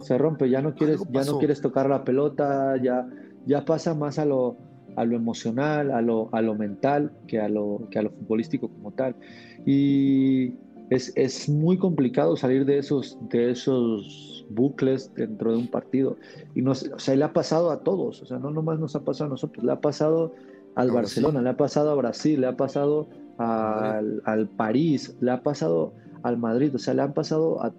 se 0.03 0.19
rompe, 0.19 0.51
ya 0.51 0.61
no 0.61 0.75
quieres, 0.75 1.01
ya 1.11 1.25
no 1.25 1.39
quieres 1.39 1.61
tocar 1.61 1.89
la 1.89 2.05
pelota, 2.05 2.77
ya, 2.83 3.09
ya 3.47 3.65
pasa 3.65 3.95
más 3.95 4.19
a 4.19 4.25
lo, 4.25 4.57
a 4.97 5.05
lo 5.05 5.17
emocional, 5.17 5.91
a 5.91 6.01
lo, 6.01 6.29
a 6.33 6.43
lo 6.43 6.55
mental 6.55 7.13
que 7.27 7.41
a 7.41 7.49
lo, 7.49 7.87
que 7.91 7.99
a 7.99 8.03
lo 8.03 8.11
futbolístico 8.11 8.69
como 8.69 8.93
tal. 8.93 9.15
Y 9.65 10.55
es, 10.91 11.13
es 11.17 11.49
muy 11.49 11.79
complicado 11.79 12.37
salir 12.37 12.65
de 12.65 12.79
esos, 12.79 13.19
de 13.31 13.51
esos 13.51 14.47
bucles 14.51 15.13
dentro 15.15 15.53
de 15.53 15.59
un 15.59 15.69
partido. 15.69 16.17
Y 16.55 16.63
nos, 16.63 16.85
o 16.85 16.99
sea, 16.99 17.17
le 17.17 17.25
ha 17.25 17.33
pasado 17.33 17.71
a 17.71 17.81
todos, 17.81 18.23
o 18.23 18.27
sea, 18.27 18.39
no 18.39 18.51
nomás 18.51 18.79
nos 18.79 18.95
ha 18.97 19.05
pasado 19.05 19.27
a 19.27 19.31
nosotros, 19.31 19.65
le 19.65 19.73
ha 19.73 19.81
pasado 19.81 20.33
al 20.77 20.91
Barcelona, 20.91 21.41
le 21.43 21.51
ha 21.51 21.57
pasado 21.57 21.91
a 21.91 21.95
Brasil, 21.95 22.41
le 22.41 22.47
ha 22.47 22.57
pasado 22.57 23.09
al, 23.39 24.23
al 24.25 24.49
París, 24.49 25.17
le 25.21 25.31
ha 25.31 25.43
pasado 25.43 25.95
al 26.23 26.39
Madrid, 26.39 26.75
o 26.75 26.79
sea, 26.79 26.95
le 26.95 27.03
han 27.03 27.13
pasado 27.13 27.63
a 27.63 27.73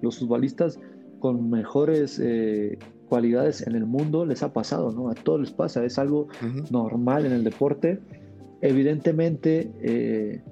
los 0.00 0.18
futbolistas 0.18 0.78
con 1.20 1.50
mejores 1.50 2.18
eh, 2.22 2.78
cualidades 3.08 3.66
en 3.66 3.74
el 3.74 3.86
mundo, 3.86 4.24
les 4.24 4.42
ha 4.42 4.52
pasado, 4.52 4.90
¿no? 4.90 5.10
A 5.10 5.14
todos 5.14 5.40
les 5.40 5.50
pasa, 5.50 5.84
es 5.84 5.98
algo 5.98 6.28
normal 6.70 7.26
en 7.26 7.32
el 7.32 7.44
deporte. 7.44 8.00
Evidentemente, 8.62 9.70
eh, 9.80 10.42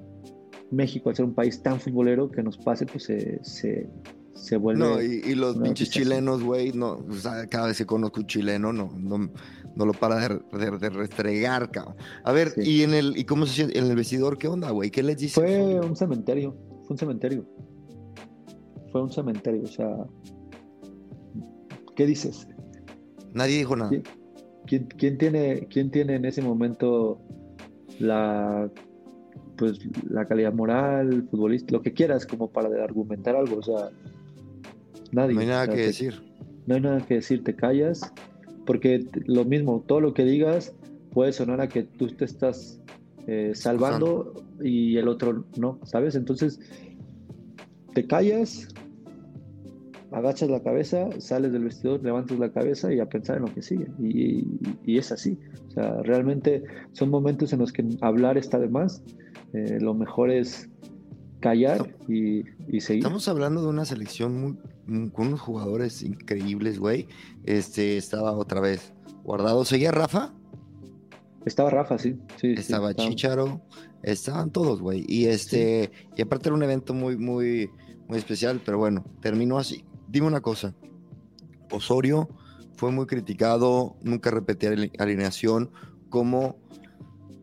México, 0.71 1.09
al 1.09 1.17
ser 1.17 1.25
un 1.25 1.35
país 1.35 1.63
tan 1.63 1.81
futbolero, 1.81 2.31
que 2.31 2.43
nos 2.43 2.59
pase, 2.59 2.85
pues 2.87 3.05
se, 3.05 3.43
se, 3.43 3.89
vuelve... 4.57 4.81
No, 4.81 5.03
y, 5.03 5.35
los 5.35 5.57
pinches 5.59 5.91
chilenos, 5.91 6.43
güey, 6.43 6.73
no, 6.73 7.05
o 7.09 7.15
sea, 7.15 7.47
cada 7.47 7.69
vez 7.69 7.79
que 7.79 7.87
conozco 7.87 8.21
un 8.21 8.27
chileno, 8.27 8.73
no, 8.73 8.91
no, 8.97 9.31
no 9.77 9.87
lo 9.87 9.93
para 9.93 10.29
de, 10.29 10.91
restregar, 10.91 11.71
cabrón. 11.71 11.97
A 12.25 12.33
ver, 12.33 12.53
¿y 12.57 12.83
en 12.83 12.95
el 12.95 13.17
y 13.17 13.25
cómo 13.25 13.47
se 13.47 13.55
siente 13.55 13.79
en 13.79 13.87
el 13.87 13.97
vestidor? 13.97 14.39
¿Qué 14.39 14.49
onda, 14.49 14.71
güey? 14.71 14.91
¿Qué 14.91 15.03
les 15.03 15.19
dice? 15.19 15.41
Fue 15.41 15.81
un 15.81 15.97
cementerio 15.97 16.57
fue 16.89 16.95
un 16.95 16.99
cementerio. 16.99 17.45
Fue 18.91 19.03
un 19.03 19.13
cementerio, 19.13 19.63
o 19.63 19.67
sea, 19.67 19.95
¿qué 21.95 22.07
dices? 22.07 22.49
Nadie 23.35 23.59
dijo 23.59 23.77
nada. 23.77 23.91
¿Quién, 24.65 25.19
tiene, 25.19 25.67
quién 25.69 25.91
tiene 25.91 26.15
en 26.15 26.25
ese 26.25 26.41
momento 26.41 27.21
la 27.99 28.71
pues 29.59 29.81
la 30.09 30.27
calidad 30.27 30.55
moral, 30.55 31.27
futbolista, 31.31 31.73
lo 31.73 31.83
que 31.83 31.93
quieras, 31.93 32.25
como 32.25 32.51
para 32.51 32.69
argumentar 32.83 33.37
algo, 33.37 33.59
o 33.59 33.63
sea, 33.63 33.91
nadie. 35.13 35.35
No 35.35 35.41
hay 35.41 35.47
nada 35.47 35.69
que 35.69 35.87
decir. 35.87 36.23
No 36.67 36.75
hay 36.75 36.81
nada 36.81 37.01
que 37.07 37.15
decir, 37.15 37.43
te 37.45 37.55
callas, 37.55 38.13
porque 38.67 39.07
lo 39.25 39.45
mismo, 39.45 39.83
todo 39.87 40.01
lo 40.01 40.13
que 40.13 40.25
digas 40.25 40.75
puede 41.13 41.33
sonar 41.33 41.61
a 41.61 41.69
que 41.69 41.85
tú 41.85 42.09
te 42.09 42.27
estás 42.27 42.81
eh, 43.27 43.53
salvando 43.55 44.35
y 44.63 44.97
el 44.99 45.09
otro 45.09 45.45
no, 45.57 45.79
¿sabes? 45.85 46.15
Entonces, 46.15 46.61
te 47.95 48.07
callas, 48.07 48.69
agachas 50.13 50.51
la 50.51 50.63
cabeza, 50.63 51.09
sales 51.19 51.53
del 51.53 51.65
vestidor, 51.65 52.03
levantas 52.03 52.39
la 52.39 52.53
cabeza 52.53 52.93
y 52.93 53.01
a 53.01 53.07
pensar 53.07 53.37
en 53.37 53.43
lo 53.43 53.55
que 53.55 53.63
sigue. 53.63 53.87
Y, 53.99 54.97
es 54.99 55.13
así. 55.13 55.39
O 55.69 55.71
sea, 55.71 56.03
realmente 56.03 56.63
son 56.93 57.11
momentos 57.11 57.53
en 57.53 57.61
los 57.61 57.73
que 57.73 57.85
hablar 58.01 58.39
está 58.39 58.59
de 58.59 58.69
más. 58.69 59.03
Eh, 59.53 59.79
lo 59.81 59.95
mejor 59.95 60.31
es 60.31 60.69
callar 61.41 61.95
y, 62.09 62.45
seguir. 62.81 63.03
Estamos 63.03 63.29
hablando 63.29 63.63
de 63.63 63.69
una 63.69 63.85
selección 63.85 64.41
muy, 64.87 65.11
con 65.11 65.29
unos 65.29 65.41
jugadores 65.41 66.03
increíbles, 66.03 66.79
güey. 66.79 67.09
Este, 67.45 67.97
estaba 67.97 68.33
otra 68.33 68.61
vez 68.61 68.93
guardado. 69.23 69.65
¿Seguía 69.65 69.91
Rafa? 69.91 70.33
Estaba 71.45 71.71
Rafa, 71.71 71.99
sí. 71.99 72.19
sí 72.37 72.55
estaba 72.57 72.95
Chicharo, 72.95 73.63
estaban 74.03 74.51
todos, 74.51 74.81
güey. 74.83 75.05
Y 75.09 75.27
este, 75.27 75.91
y 76.17 76.23
aparte 76.23 76.49
era 76.49 76.57
un 76.57 76.63
evento 76.63 76.95
muy, 76.95 77.17
muy, 77.17 77.71
muy 78.09 78.19
especial, 78.19 78.61
pero 78.65 78.79
bueno, 78.79 79.05
terminó 79.21 79.59
así. 79.59 79.85
Dime 80.09 80.27
una 80.27 80.41
cosa. 80.41 80.75
Osorio 81.71 82.29
fue 82.77 82.93
muy 82.93 83.07
criticado, 83.07 83.97
nunca 84.03 84.31
repetía 84.31 84.71
alineación, 84.99 85.71
como 86.09 86.57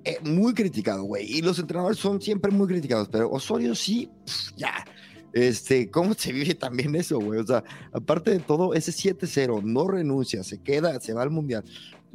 eh, 0.06 0.20
muy 0.24 0.54
criticado, 0.54 1.04
güey. 1.04 1.26
Y 1.26 1.42
los 1.42 1.58
entrenadores 1.58 1.98
son 1.98 2.22
siempre 2.22 2.52
muy 2.52 2.68
criticados, 2.68 3.10
pero 3.10 3.30
Osorio 3.32 3.74
sí, 3.74 4.10
ya. 4.56 4.86
Este, 5.34 5.90
¿cómo 5.90 6.14
se 6.14 6.32
vive 6.32 6.56
también 6.56 6.96
eso, 6.96 7.20
güey? 7.20 7.40
O 7.40 7.46
sea, 7.46 7.64
aparte 7.92 8.32
de 8.32 8.40
todo, 8.40 8.74
ese 8.74 8.92
7-0 8.92 9.64
no 9.64 9.88
renuncia, 9.88 10.44
se 10.44 10.60
queda, 10.60 11.00
se 11.02 11.14
va 11.14 11.24
al 11.24 11.32
mundial. 11.32 11.64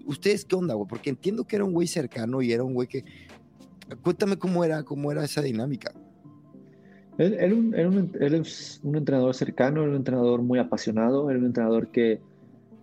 ¿Ustedes 0.07 0.45
qué 0.45 0.57
onda, 0.57 0.75
güey? 0.75 0.89
Porque 0.89 1.11
entiendo 1.11 1.45
que 1.45 1.57
era 1.57 1.65
un 1.65 1.73
güey 1.73 1.87
cercano 1.87 2.41
y 2.41 2.53
era 2.53 2.65
un 2.65 2.75
güey 2.75 2.89
que. 2.89 3.05
Cuéntame 4.03 4.39
cómo 4.39 4.65
era, 4.65 4.85
cómo 4.85 5.11
era 5.11 5.25
esa 5.25 5.43
dinámica. 5.43 5.93
Él, 7.19 7.75
es 8.33 8.81
un 8.83 8.97
entrenador 8.97 9.35
cercano, 9.35 9.83
era 9.83 9.91
un 9.91 9.97
entrenador 9.97 10.41
muy 10.41 10.59
apasionado, 10.59 11.29
era 11.29 11.39
un 11.39 11.45
entrenador 11.45 11.89
que, 11.89 12.21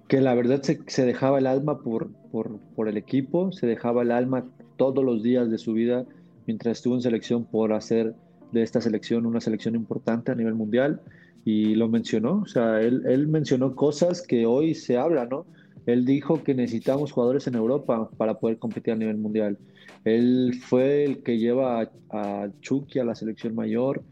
que 0.07 0.21
la 0.21 0.35
verdad 0.35 0.61
se, 0.61 1.05
dejaba 1.05 1.39
el 1.39 1.47
alma 1.47 1.79
por, 1.79 2.11
por, 2.31 2.59
por, 2.75 2.87
el 2.87 2.97
equipo, 2.97 3.51
se 3.51 3.65
dejaba 3.65 4.03
el 4.03 4.11
alma 4.11 4.45
todos 4.77 5.03
los 5.03 5.23
días 5.23 5.51
de 5.51 5.57
su 5.57 5.73
vida 5.73 6.05
mientras 6.45 6.77
estuvo 6.77 6.95
en 6.95 7.01
selección 7.01 7.43
por 7.45 7.73
hacer 7.73 8.15
de 8.51 8.63
esta 8.63 8.79
selección 8.79 9.25
una 9.25 9.41
selección 9.41 9.75
importante 9.75 10.31
a 10.31 10.35
nivel 10.35 10.55
mundial 10.55 11.01
y 11.43 11.75
lo 11.75 11.87
mencionó, 11.87 12.41
o 12.41 12.45
sea, 12.45 12.81
él, 12.81 13.03
él 13.07 13.27
mencionó 13.27 13.75
cosas 13.75 14.21
que 14.21 14.45
hoy 14.45 14.75
se 14.75 14.97
hablan, 14.97 15.29
¿no? 15.29 15.45
Él 15.87 16.05
dijo 16.05 16.43
que 16.43 16.53
necesitamos 16.53 17.13
jugadores 17.13 17.47
en 17.47 17.55
Europa 17.55 18.09
para 18.17 18.37
poder 18.39 18.57
competir 18.57 18.93
a 18.93 18.97
nivel 18.97 19.17
mundial. 19.17 19.57
Él 20.03 20.59
fue 20.61 21.05
el 21.05 21.23
que 21.23 21.37
lleva 21.37 21.89
a, 22.09 22.49
Chucky 22.59 22.99
a 22.99 23.05
la 23.05 23.15
selección 23.15 23.55
mayor 23.55 24.03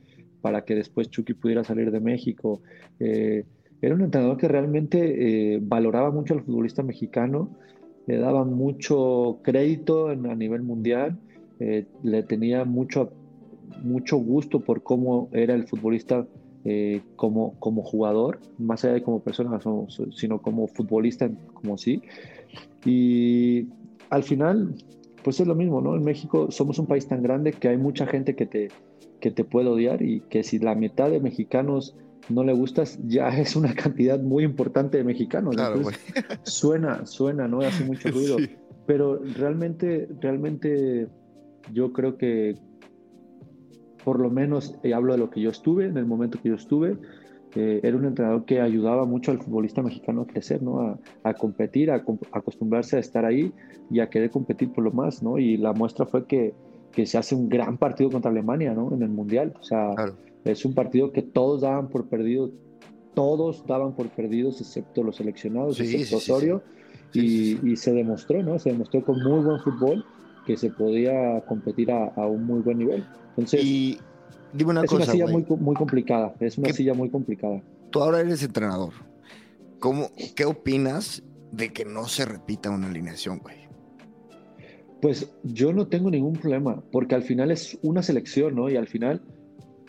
para 0.41 0.63
que 0.63 0.73
después 0.73 1.09
Chucky 1.09 1.33
pudiera 1.33 1.65
salir 1.65 1.91
de 1.91 1.99
México. 1.99 2.61
Eh, 2.99 3.43
era 3.81 3.93
un 3.93 4.01
entrenador 4.01 4.37
que 4.37 4.47
realmente 4.47 5.55
eh, 5.55 5.59
valoraba 5.61 6.11
mucho 6.11 6.33
al 6.33 6.43
futbolista 6.43 6.81
mexicano, 6.81 7.57
le 8.07 8.17
daba 8.17 8.43
mucho 8.43 9.39
crédito 9.41 10.09
a 10.09 10.15
nivel 10.15 10.61
mundial, 10.61 11.17
eh, 11.59 11.85
le 12.03 12.23
tenía 12.23 12.65
mucho, 12.65 13.11
mucho 13.83 14.17
gusto 14.17 14.59
por 14.59 14.83
cómo 14.83 15.29
era 15.31 15.53
el 15.53 15.67
futbolista 15.67 16.27
eh, 16.63 17.01
como, 17.15 17.53
como 17.59 17.83
jugador, 17.83 18.39
más 18.57 18.83
allá 18.83 18.95
de 18.95 19.03
como 19.03 19.19
persona, 19.19 19.59
sino 20.15 20.41
como 20.41 20.67
futbolista, 20.67 21.29
como 21.53 21.77
sí. 21.77 22.01
Y 22.85 23.67
al 24.09 24.23
final, 24.23 24.75
pues 25.23 25.39
es 25.39 25.47
lo 25.47 25.55
mismo, 25.55 25.81
¿no? 25.81 25.95
En 25.95 26.03
México 26.03 26.51
somos 26.51 26.79
un 26.79 26.87
país 26.87 27.07
tan 27.07 27.21
grande 27.21 27.53
que 27.53 27.69
hay 27.69 27.77
mucha 27.77 28.05
gente 28.07 28.35
que 28.35 28.45
te, 28.45 28.69
que 29.19 29.31
te 29.31 29.43
puede 29.43 29.69
odiar 29.69 30.01
y 30.01 30.21
que 30.21 30.43
si 30.43 30.59
la 30.59 30.75
mitad 30.75 31.09
de 31.09 31.19
mexicanos 31.19 31.95
no 32.29 32.43
le 32.43 32.53
gustas, 32.53 32.99
ya 33.05 33.29
es 33.39 33.55
una 33.55 33.73
cantidad 33.73 34.19
muy 34.19 34.43
importante 34.43 34.97
de 34.97 35.03
mexicanos. 35.03 35.55
suena, 36.43 37.05
suena, 37.05 37.47
¿no? 37.47 37.61
Hace 37.61 37.83
mucho 37.85 38.09
ruido. 38.11 38.37
Pero 38.85 39.19
realmente, 39.37 40.07
realmente 40.21 41.07
yo 41.73 41.91
creo 41.91 42.17
que 42.17 42.55
por 44.03 44.19
lo 44.19 44.29
menos 44.29 44.75
eh, 44.83 44.93
hablo 44.93 45.13
de 45.13 45.19
lo 45.19 45.31
que 45.31 45.41
yo 45.41 45.49
estuve, 45.49 45.85
en 45.85 45.97
el 45.97 46.05
momento 46.05 46.39
que 46.39 46.49
yo 46.49 46.55
estuve, 46.55 46.97
eh, 47.55 47.79
era 47.81 47.97
un 47.97 48.05
entrenador 48.05 48.45
que 48.45 48.61
ayudaba 48.61 49.05
mucho 49.05 49.31
al 49.31 49.39
futbolista 49.39 49.81
mexicano 49.81 50.21
a 50.21 50.27
crecer, 50.27 50.61
¿no? 50.61 50.99
A, 51.23 51.33
competir, 51.33 51.89
a, 51.89 52.03
acostumbrarse 52.31 52.97
a 52.97 52.99
estar 52.99 53.25
ahí 53.25 53.51
y 53.89 54.01
a 54.01 54.09
querer 54.09 54.29
competir 54.29 54.71
por 54.71 54.83
lo 54.83 54.91
más, 54.91 55.23
¿no? 55.23 55.39
Y 55.39 55.57
la 55.57 55.73
muestra 55.73 56.05
fue 56.05 56.25
que, 56.27 56.53
que 56.91 57.07
se 57.07 57.17
hace 57.17 57.33
un 57.33 57.49
gran 57.49 57.77
partido 57.77 58.11
contra 58.11 58.29
Alemania, 58.29 58.75
¿no? 58.75 58.93
En 58.93 59.01
el 59.01 59.09
Mundial. 59.09 59.53
O 59.59 59.63
sea, 59.63 59.95
es 60.45 60.63
un 60.63 60.73
partido 60.73 61.11
que 61.11 61.23
todos 61.23 61.61
daban 61.61 61.89
por 61.89 62.07
perdido, 62.07 62.51
todos 63.13 63.65
daban 63.65 63.95
por 63.95 64.09
perdidos, 64.09 64.61
excepto 64.61 65.03
los 65.03 65.17
seleccionados, 65.17 65.79
excepto 65.79 66.17
Osorio, 66.17 66.63
y, 67.13 67.71
y, 67.71 67.75
se 67.77 67.93
demostró, 67.93 68.43
¿no? 68.43 68.59
Se 68.59 68.69
demostró 68.71 69.03
con 69.03 69.21
muy 69.23 69.43
buen 69.43 69.59
fútbol 69.61 70.05
que 70.45 70.55
se 70.57 70.69
podía 70.69 71.41
competir 71.47 71.91
a, 71.91 72.07
a 72.09 72.27
un 72.27 72.45
muy 72.45 72.61
buen 72.61 72.77
nivel. 72.77 73.05
Entonces, 73.29 73.63
y 73.63 73.97
dime 74.53 74.71
una 74.71 74.83
es 74.83 74.91
una 74.91 75.05
silla 75.05 75.27
muy, 75.27 75.45
muy 75.59 75.75
complicada, 75.75 76.35
es 76.39 76.57
una 76.57 76.71
silla 76.71 76.93
muy 76.93 77.09
complicada. 77.09 77.61
Tú 77.89 78.03
ahora 78.03 78.19
eres 78.19 78.43
entrenador. 78.43 78.93
¿Cómo, 79.79 80.09
¿Qué 80.35 80.45
opinas 80.45 81.23
de 81.51 81.73
que 81.73 81.85
no 81.85 82.07
se 82.07 82.25
repita 82.25 82.69
una 82.69 82.87
alineación, 82.87 83.39
güey? 83.39 83.65
Pues 85.01 85.31
yo 85.43 85.73
no 85.73 85.87
tengo 85.87 86.09
ningún 86.09 86.33
problema, 86.33 86.83
porque 86.91 87.15
al 87.15 87.23
final 87.23 87.51
es 87.51 87.77
una 87.81 88.01
selección, 88.03 88.55
¿no? 88.55 88.69
Y 88.69 88.75
al 88.75 88.87
final 88.87 89.21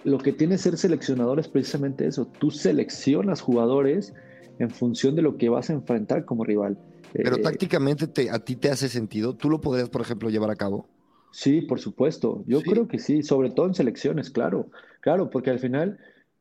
lo 0.07 0.19
que 0.19 0.33
tiene 0.33 0.57
ser 0.57 0.79
seleccionador 0.79 1.41
es 1.41 1.49
precisamente 1.49 2.07
eso. 2.07 2.27
Tú 2.27 2.53
seleccionas 2.53 3.41
jugadores 3.41 4.15
en 4.61 4.71
función 4.71 5.17
de 5.17 5.23
lo 5.23 5.37
que 5.37 5.49
vas 5.49 5.69
a 5.69 5.73
enfrentar 5.73 6.25
como 6.25 6.45
rival. 6.45 6.79
Pero 7.13 7.37
eh, 7.37 7.43
tácticamente 7.43 8.07
te, 8.07 8.31
a 8.31 8.39
ti 8.39 8.55
te 8.55 8.71
hace 8.71 8.89
sentido. 8.89 9.35
¿Tú 9.35 9.51
lo 9.51 9.61
podrías, 9.61 9.89
por 9.89 10.03
ejemplo, 10.03 10.31
llevar 10.31 10.51
a 10.51 10.55
cabo? 10.55 10.87
Sí, 11.33 11.61
por 11.61 11.81
supuesto. 11.81 12.45
Yo 12.47 12.63
creo 12.63 12.87
que 12.87 13.01
sí, 13.01 13.25
sobre 13.25 13.51
todo 13.51 13.67
en 13.67 13.75
selecciones, 13.75 14.31
claro. 14.31 14.71
Claro, 15.01 15.29
porque 15.29 15.51
al 15.51 15.59
final 15.59 15.99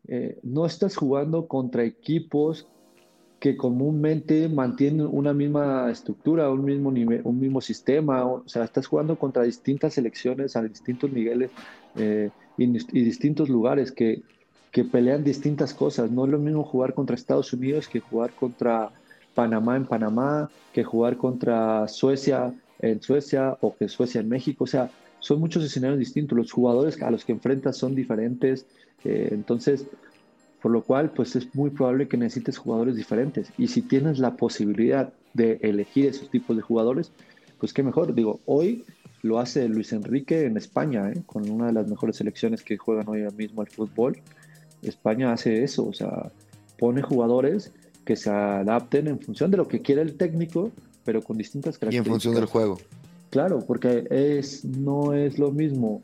eh, 0.08 0.38
no 0.44 0.68
estás 0.68 0.96
jugando 0.96 1.48
contra 1.48 1.84
equipos 1.84 2.68
que 3.40 3.58
comúnmente 3.58 4.48
mantienen 4.48 5.08
una 5.08 5.34
misma 5.34 5.90
estructura, 5.90 6.52
un 6.52 6.64
mismo 6.64 6.92
nivel, 6.92 7.22
un 7.24 7.40
mismo 7.40 7.62
sistema, 7.62 8.26
o 8.26 8.48
sea, 8.48 8.64
estás 8.64 8.86
jugando 8.86 9.18
contra 9.18 9.42
distintas 9.42 9.96
selecciones 9.96 10.56
a 10.56 10.62
distintos 10.62 11.12
niveles 11.12 11.50
eh, 11.96 12.30
y, 12.58 12.68
distintos 12.68 13.50
lugares 13.50 13.92
que, 13.92 14.22
que 14.72 14.84
pelean 14.84 15.24
distintas 15.24 15.74
cosas. 15.74 16.12
No 16.12 16.26
es 16.26 16.32
lo 16.32 16.40
mismo 16.40 16.64
jugar 16.64 16.94
contra 16.94 17.16
Estados 17.16 17.54
Unidos 17.54 17.88
que 17.88 18.00
jugar 18.00 18.32
contra 18.32 18.92
Panamá 19.34 19.76
en 19.76 19.86
Panamá, 19.86 20.50
que 20.74 20.84
jugar 20.84 21.18
contra 21.18 21.88
Suecia 21.88 22.54
en 22.80 23.02
Suecia 23.02 23.58
o 23.62 23.76
que 23.76 23.88
Suecia 23.88 24.22
en 24.22 24.30
México. 24.30 24.64
O 24.64 24.68
sea, 24.68 24.90
son 25.20 25.40
muchos 25.40 25.64
escenarios 25.64 26.00
distintos. 26.00 26.38
Los 26.38 26.52
jugadores 26.52 27.02
a 27.02 27.12
los 27.12 27.26
que 27.26 27.32
enfrentas 27.32 27.78
son 27.78 27.96
diferentes. 27.96 28.66
Eh, 29.04 29.30
entonces, 29.32 29.86
por 30.62 30.72
lo 30.72 30.84
cual, 30.84 31.12
pues 31.12 31.36
es 31.36 31.54
muy 31.56 31.70
probable 31.70 32.08
que 32.08 32.18
necesites 32.18 32.58
jugadores 32.58 32.96
diferentes. 32.96 33.52
Y 33.58 33.68
si 33.68 33.82
tienes 33.82 34.20
la 34.20 34.36
posibilidad 34.36 35.14
de 35.34 35.60
elegir 35.62 36.08
esos 36.08 36.30
tipos 36.30 36.56
de 36.56 36.62
jugadores, 36.62 37.12
pues 37.60 37.74
qué 37.74 37.84
mejor. 37.84 38.14
Digo, 38.16 38.40
hoy 38.46 38.84
lo 39.26 39.40
hace 39.40 39.68
Luis 39.68 39.92
Enrique 39.92 40.46
en 40.46 40.56
España, 40.56 41.10
¿eh? 41.10 41.24
con 41.26 41.50
una 41.50 41.68
de 41.68 41.74
las 41.74 41.88
mejores 41.88 42.16
selecciones 42.16 42.62
que 42.62 42.78
juegan 42.78 43.10
hoy 43.10 43.26
mismo 43.36 43.62
al 43.62 43.68
fútbol. 43.68 44.18
España 44.84 45.34
hace 45.34 45.64
eso, 45.64 45.88
o 45.88 45.94
sea, 45.94 46.32
pone 46.78 47.02
jugadores 47.02 47.72
que 48.06 48.16
se 48.16 48.30
adapten 48.30 49.08
en 49.08 49.20
función 49.20 49.50
de 49.50 49.58
lo 49.58 49.68
que 49.68 49.82
quiere 49.82 50.04
el 50.04 50.16
técnico, 50.16 50.72
pero 51.04 51.24
con 51.24 51.38
distintas 51.38 51.80
características. 51.80 52.06
Y 52.06 52.10
en 52.10 52.14
función 52.14 52.36
del 52.36 52.46
juego. 52.46 52.78
Claro, 53.32 53.64
porque 53.66 54.06
es, 54.12 54.64
no 54.64 55.14
es 55.14 55.40
lo 55.40 55.52
mismo 55.52 56.02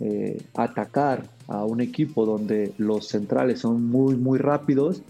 eh, 0.00 0.42
atacar 0.54 1.24
a 1.46 1.64
un 1.64 1.82
equipo 1.82 2.24
donde 2.24 2.72
los 2.78 3.08
centrales 3.08 3.60
son 3.60 3.84
muy, 3.84 4.16
muy 4.16 4.38
rápidos 4.38 5.02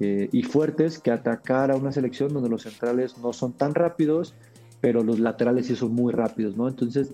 eh, 0.00 0.28
y 0.32 0.42
fuertes 0.42 0.98
que 0.98 1.12
atacar 1.12 1.70
a 1.70 1.76
una 1.76 1.92
selección 1.92 2.32
donde 2.32 2.48
los 2.48 2.62
centrales 2.62 3.16
no 3.18 3.32
son 3.32 3.52
tan 3.52 3.74
rápidos, 3.74 4.34
pero 4.80 5.02
los 5.02 5.20
laterales 5.20 5.66
sí 5.66 5.76
son 5.76 5.94
muy 5.94 6.12
rápidos, 6.12 6.56
¿no? 6.56 6.68
Entonces, 6.68 7.12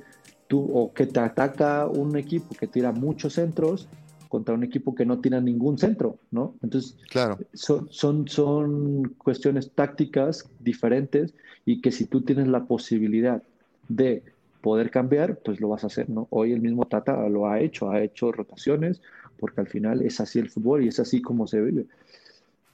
tú, 0.48 0.70
o 0.72 0.92
que 0.92 1.06
te 1.06 1.20
ataca 1.20 1.86
un 1.86 2.16
equipo 2.16 2.54
que 2.54 2.66
tira 2.66 2.92
muchos 2.92 3.34
centros 3.34 3.88
contra 4.28 4.54
un 4.54 4.64
equipo 4.64 4.94
que 4.94 5.06
no 5.06 5.20
tira 5.20 5.40
ningún 5.40 5.78
centro, 5.78 6.18
¿no? 6.30 6.54
Entonces, 6.62 6.96
claro. 7.10 7.38
son, 7.54 7.88
son, 7.90 8.28
son 8.28 9.14
cuestiones 9.18 9.70
tácticas 9.72 10.48
diferentes 10.60 11.34
y 11.64 11.80
que 11.80 11.92
si 11.92 12.06
tú 12.06 12.22
tienes 12.22 12.48
la 12.48 12.64
posibilidad 12.64 13.42
de 13.88 14.22
poder 14.60 14.90
cambiar, 14.90 15.38
pues 15.38 15.60
lo 15.60 15.68
vas 15.68 15.84
a 15.84 15.88
hacer, 15.88 16.10
¿no? 16.10 16.26
Hoy 16.30 16.52
el 16.52 16.60
mismo 16.60 16.86
Tata 16.86 17.28
lo 17.28 17.48
ha 17.48 17.60
hecho, 17.60 17.90
ha 17.90 18.02
hecho 18.02 18.32
rotaciones, 18.32 19.00
porque 19.38 19.60
al 19.60 19.68
final 19.68 20.02
es 20.02 20.20
así 20.20 20.38
el 20.38 20.50
fútbol 20.50 20.84
y 20.84 20.88
es 20.88 20.98
así 20.98 21.22
como 21.22 21.46
se 21.46 21.60
vive. 21.60 21.86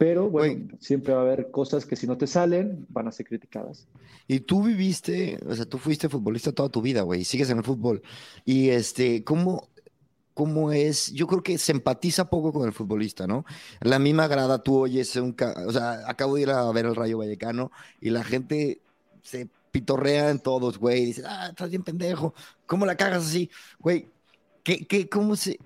Pero 0.03 0.29
bueno, 0.29 0.77
siempre 0.81 1.13
va 1.13 1.21
a 1.21 1.23
haber 1.23 1.53
cosas 1.53 1.87
que 1.87 1.95
si 1.95 2.09
no 2.09 2.19
te 2.19 2.27
salen, 2.27 2.85
van 2.89 3.07
a 3.07 3.13
ser 3.13 3.25
criticadas. 3.25 3.87
Y 4.27 4.41
tú 4.41 4.65
viviste, 4.65 5.39
o 5.49 5.55
sea, 5.55 5.65
tú 5.65 5.79
fuiste 5.79 6.09
futbolista 6.09 6.51
toda 6.51 6.69
tu 6.69 6.83
vida, 6.83 7.03
güey, 7.03 7.21
y 7.21 7.25
sigues 7.25 7.51
en 7.51 7.59
el 7.59 7.63
fútbol. 7.63 8.03
Y 8.45 8.71
este, 8.71 9.23
¿cómo, 9.23 9.69
¿cómo 10.35 10.73
es? 10.73 11.13
Yo 11.13 11.29
creo 11.29 11.45
que 11.45 11.57
se 11.57 11.71
empatiza 11.71 12.31
poco 12.31 12.53
con 12.53 12.67
el 12.67 12.73
futbolista, 12.73 13.29
¿no? 13.29 13.45
La 13.81 14.01
misma 14.01 14.27
grada, 14.27 14.61
tú 14.61 14.77
oyes 14.77 15.15
un, 15.15 15.37
o 15.69 15.71
sea, 15.71 16.01
acabo 16.09 16.35
de 16.35 16.43
ir 16.43 16.51
a 16.51 16.69
ver 16.73 16.87
el 16.87 16.97
Rayo 16.97 17.19
Vallecano 17.19 17.71
y 18.01 18.11
la 18.11 18.25
gente 18.25 18.81
se 19.23 19.47
pitorrea 19.71 20.31
en 20.31 20.41
todos, 20.41 20.79
güey. 20.79 21.05
Dice, 21.05 21.23
ah, 21.25 21.47
estás 21.51 21.71
bien 21.71 21.85
pendejo. 21.85 22.35
¿Cómo 22.67 22.87
la 22.87 22.97
cagas 22.97 23.25
así? 23.25 23.51
Güey, 23.79 24.09
¿qué, 24.65 24.85
qué, 24.85 25.09
cómo, 25.09 25.37
se, 25.37 25.61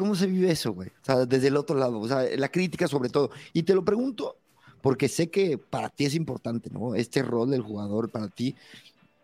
¿cómo 0.00 0.14
se 0.14 0.26
vive 0.26 0.50
eso, 0.50 0.72
güey? 0.72 0.88
O 0.88 1.04
sea, 1.04 1.26
desde 1.26 1.48
el 1.48 1.58
otro 1.58 1.76
lado, 1.76 2.00
o 2.00 2.08
sea, 2.08 2.24
la 2.38 2.48
crítica 2.48 2.88
sobre 2.88 3.10
todo. 3.10 3.30
Y 3.52 3.64
te 3.64 3.74
lo 3.74 3.84
pregunto 3.84 4.34
porque 4.80 5.08
sé 5.08 5.28
que 5.28 5.58
para 5.58 5.90
ti 5.90 6.06
es 6.06 6.14
importante, 6.14 6.70
¿no? 6.70 6.94
Este 6.94 7.22
rol 7.22 7.50
del 7.50 7.60
jugador 7.60 8.08
para 8.08 8.28
ti, 8.28 8.56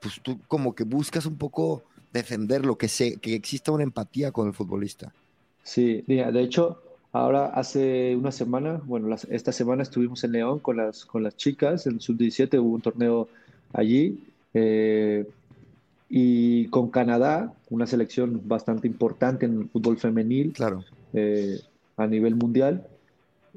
pues 0.03 0.21
tú 0.23 0.39
como 0.49 0.75
que 0.75 0.85
buscas 0.85 1.25
un 1.25 1.39
poco 1.39 1.83
defender 2.13 2.67
lo 2.67 2.77
que 2.77 2.89
sé, 2.89 3.17
que 3.17 3.35
exista 3.35 3.73
una 3.73 3.85
empatía 3.85 4.33
con 4.33 4.49
el 4.49 4.53
futbolista. 4.53 5.15
Sí, 5.63 6.05
de 6.07 6.43
hecho, 6.43 6.83
ahora 7.13 7.47
hace 7.47 8.15
una 8.15 8.31
semana, 8.31 8.79
bueno, 8.85 9.17
esta 9.31 9.53
semana 9.53 9.83
estuvimos 9.83 10.25
en 10.25 10.33
León 10.33 10.59
con 10.59 10.77
las, 10.77 11.07
con 11.07 11.23
las 11.23 11.39
chicas, 11.39 11.87
en 11.87 12.01
sub-17 12.01 12.61
hubo 12.61 12.75
un 12.75 12.83
torneo 12.83 13.29
allí. 13.73 14.23
Eh, 14.53 15.25
y 16.09 16.69
con 16.69 16.91
Canadá, 16.91 17.53
una 17.71 17.87
selección 17.87 18.43
bastante 18.45 18.87
importante 18.87 19.47
en 19.47 19.61
el 19.61 19.69
fútbol 19.69 19.99
femenil 19.99 20.53
claro. 20.53 20.85
Eh, 21.13 21.61
a 21.97 22.07
nivel 22.07 22.37
mundial. 22.37 22.87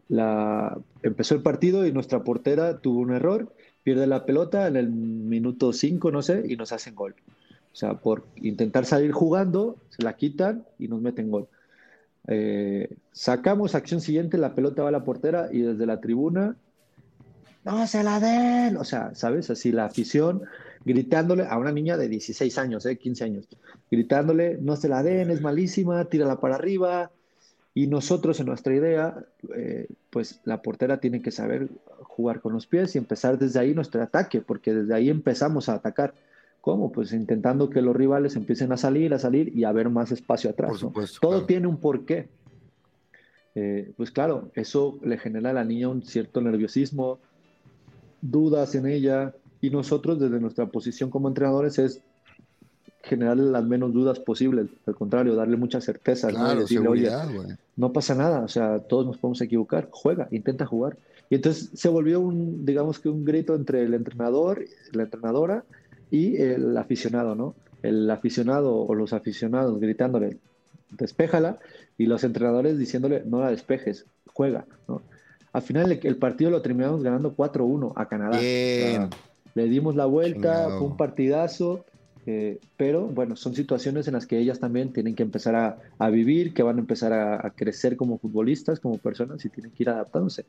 La, 0.08 0.78
empezó 1.04 1.36
el 1.36 1.42
partido 1.42 1.86
y 1.86 1.92
nuestra 1.92 2.24
portera 2.24 2.80
tuvo 2.80 3.00
un 3.00 3.14
error, 3.14 3.54
pierde 3.84 4.08
la 4.08 4.26
pelota 4.26 4.68
en 4.68 4.76
el 4.76 4.90
minuto 4.90 5.74
5, 5.74 6.12
no 6.12 6.22
sé, 6.22 6.44
y 6.48 6.56
nos 6.56 6.72
hacen 6.72 6.96
gol. 6.96 7.16
O 7.72 7.76
sea, 7.76 7.96
por 7.96 8.26
intentar 8.38 8.86
salir 8.86 9.12
jugando, 9.12 9.76
se 9.90 10.04
la 10.04 10.14
quitan 10.14 10.66
y 10.80 10.88
nos 10.88 11.02
meten 11.02 11.30
gol. 11.30 11.48
Eh, 12.28 12.96
sacamos 13.12 13.76
acción 13.76 14.02
siguiente, 14.02 14.38
la 14.38 14.56
pelota 14.56 14.84
va 14.84 14.90
a 14.90 14.94
la 14.94 15.04
portera 15.04 15.50
y 15.52 15.62
desde 15.62 15.86
la 15.86 16.02
tribuna 16.02 16.56
no 17.66 17.86
se 17.88 18.04
la 18.04 18.20
den. 18.20 18.78
O 18.78 18.84
sea, 18.84 19.14
¿sabes? 19.14 19.50
Así 19.50 19.72
la 19.72 19.86
afición 19.86 20.44
gritándole 20.86 21.46
a 21.48 21.58
una 21.58 21.72
niña 21.72 21.98
de 21.98 22.08
16 22.08 22.58
años, 22.58 22.86
¿eh? 22.86 22.98
15 22.98 23.24
años, 23.24 23.48
gritándole, 23.92 24.58
no 24.62 24.76
se 24.76 24.90
la 24.90 25.04
den, 25.04 25.30
es 25.32 25.42
malísima, 25.42 26.06
tírala 26.06 26.40
para 26.40 26.56
arriba. 26.56 27.12
Y 27.74 27.88
nosotros 27.88 28.40
en 28.40 28.48
nuestra 28.48 28.74
idea, 28.74 29.26
eh, 29.56 29.88
pues 30.10 30.42
la 30.44 30.62
portera 30.62 31.00
tiene 31.00 31.22
que 31.22 31.32
saber 31.32 31.70
jugar 32.02 32.42
con 32.42 32.54
los 32.54 32.66
pies 32.66 32.96
y 32.96 32.98
empezar 32.98 33.38
desde 33.38 33.60
ahí 33.60 33.74
nuestro 33.74 34.02
ataque, 34.02 34.42
porque 34.42 34.74
desde 34.74 34.94
ahí 34.94 35.10
empezamos 35.10 35.70
a 35.70 35.76
atacar. 35.76 36.14
¿Cómo? 36.62 36.92
Pues 36.92 37.14
intentando 37.14 37.70
que 37.70 37.82
los 37.82 37.96
rivales 37.96 38.36
empiecen 38.36 38.72
a 38.74 38.78
salir, 38.78 39.14
a 39.14 39.20
salir 39.20 39.56
y 39.56 39.64
a 39.64 39.72
ver 39.72 39.90
más 39.90 40.12
espacio 40.12 40.50
atrás. 40.50 40.84
Todo 41.22 41.46
tiene 41.46 41.68
un 41.68 41.78
porqué. 41.78 42.28
Eh, 43.56 43.94
pues 43.96 44.12
claro, 44.12 44.52
eso 44.56 45.00
le 45.04 45.18
genera 45.18 45.52
a 45.52 45.54
la 45.54 45.64
niña 45.64 45.88
un 45.88 46.04
cierto 46.04 46.42
nerviosismo, 46.42 47.20
dudas 48.22 48.76
en 48.76 48.88
ella 48.88 49.34
y 49.62 49.70
nosotros 49.70 50.20
desde 50.20 50.40
nuestra 50.40 50.66
posición 50.68 51.10
como 51.10 51.28
entrenadores 51.28 51.80
es 51.80 52.02
generarle 53.04 53.52
las 53.52 53.66
menos 53.66 53.94
dudas 53.94 54.20
posibles, 54.20 54.68
al 54.86 54.96
contrario, 54.96 55.36
darle 55.36 55.58
mucha 55.58 55.82
certeza, 55.82 56.32
¿no? 56.32 56.56
decirle, 56.56 56.88
oye, 56.88 57.10
no 57.76 57.92
pasa 57.92 58.14
nada, 58.14 58.42
o 58.42 58.48
sea, 58.48 58.80
todos 58.80 59.06
nos 59.06 59.18
podemos 59.18 59.42
equivocar, 59.42 59.88
juega, 59.92 60.28
intenta 60.32 60.66
jugar. 60.66 60.98
Y 61.30 61.36
entonces 61.36 61.70
se 61.74 61.90
volvió 61.90 62.20
un, 62.20 62.66
digamos 62.66 63.00
que 63.00 63.10
un 63.10 63.24
grito 63.24 63.56
entre 63.56 63.84
el 63.84 63.94
entrenador, 63.94 64.66
la 64.92 65.04
entrenadora 65.04 65.64
y 66.12 66.38
el 66.38 66.76
aficionado, 66.78 67.36
¿no? 67.36 67.56
El 67.82 68.10
aficionado 68.10 68.76
o 68.76 68.94
los 68.96 69.14
aficionados 69.14 69.80
gritándole, 69.80 70.38
despéjala, 70.92 71.58
y 71.98 72.06
los 72.06 72.24
entrenadores 72.24 72.78
diciéndole, 72.78 73.24
no 73.26 73.42
la 73.42 73.52
despejes, 73.52 74.06
juega, 74.34 74.66
¿no? 74.88 75.02
Al 75.52 75.62
final 75.62 76.00
el, 76.04 76.16
partido 76.18 76.52
lo 76.52 76.62
terminamos 76.62 77.02
ganando 77.02 77.36
4-1 77.36 77.94
a 77.96 78.08
Canadá. 78.08 78.40
Le 79.60 79.68
dimos 79.68 79.96
la 79.96 80.06
vuelta, 80.06 80.70
fue 80.78 80.88
un 80.88 80.98
partidazo. 80.98 81.86
Eh, 82.26 82.60
pero 82.78 83.08
bueno, 83.08 83.36
son 83.36 83.56
situaciones 83.56 84.08
en 84.08 84.14
las 84.14 84.28
que 84.28 84.38
ellas 84.38 84.60
también 84.60 84.94
tienen 84.94 85.16
que 85.16 85.24
empezar 85.24 85.80
a, 85.98 86.10
vivir, 86.10 86.54
que 86.54 86.62
van 86.64 86.78
a 86.78 86.80
empezar 86.80 87.12
a, 87.12 87.50
crecer 87.56 87.98
como 87.98 88.20
futbolistas, 88.20 88.80
como 88.80 88.98
personas 88.98 89.44
y 89.46 89.50
tienen 89.50 89.72
que 89.72 89.84
ir 89.84 89.90
adaptándose. 89.90 90.46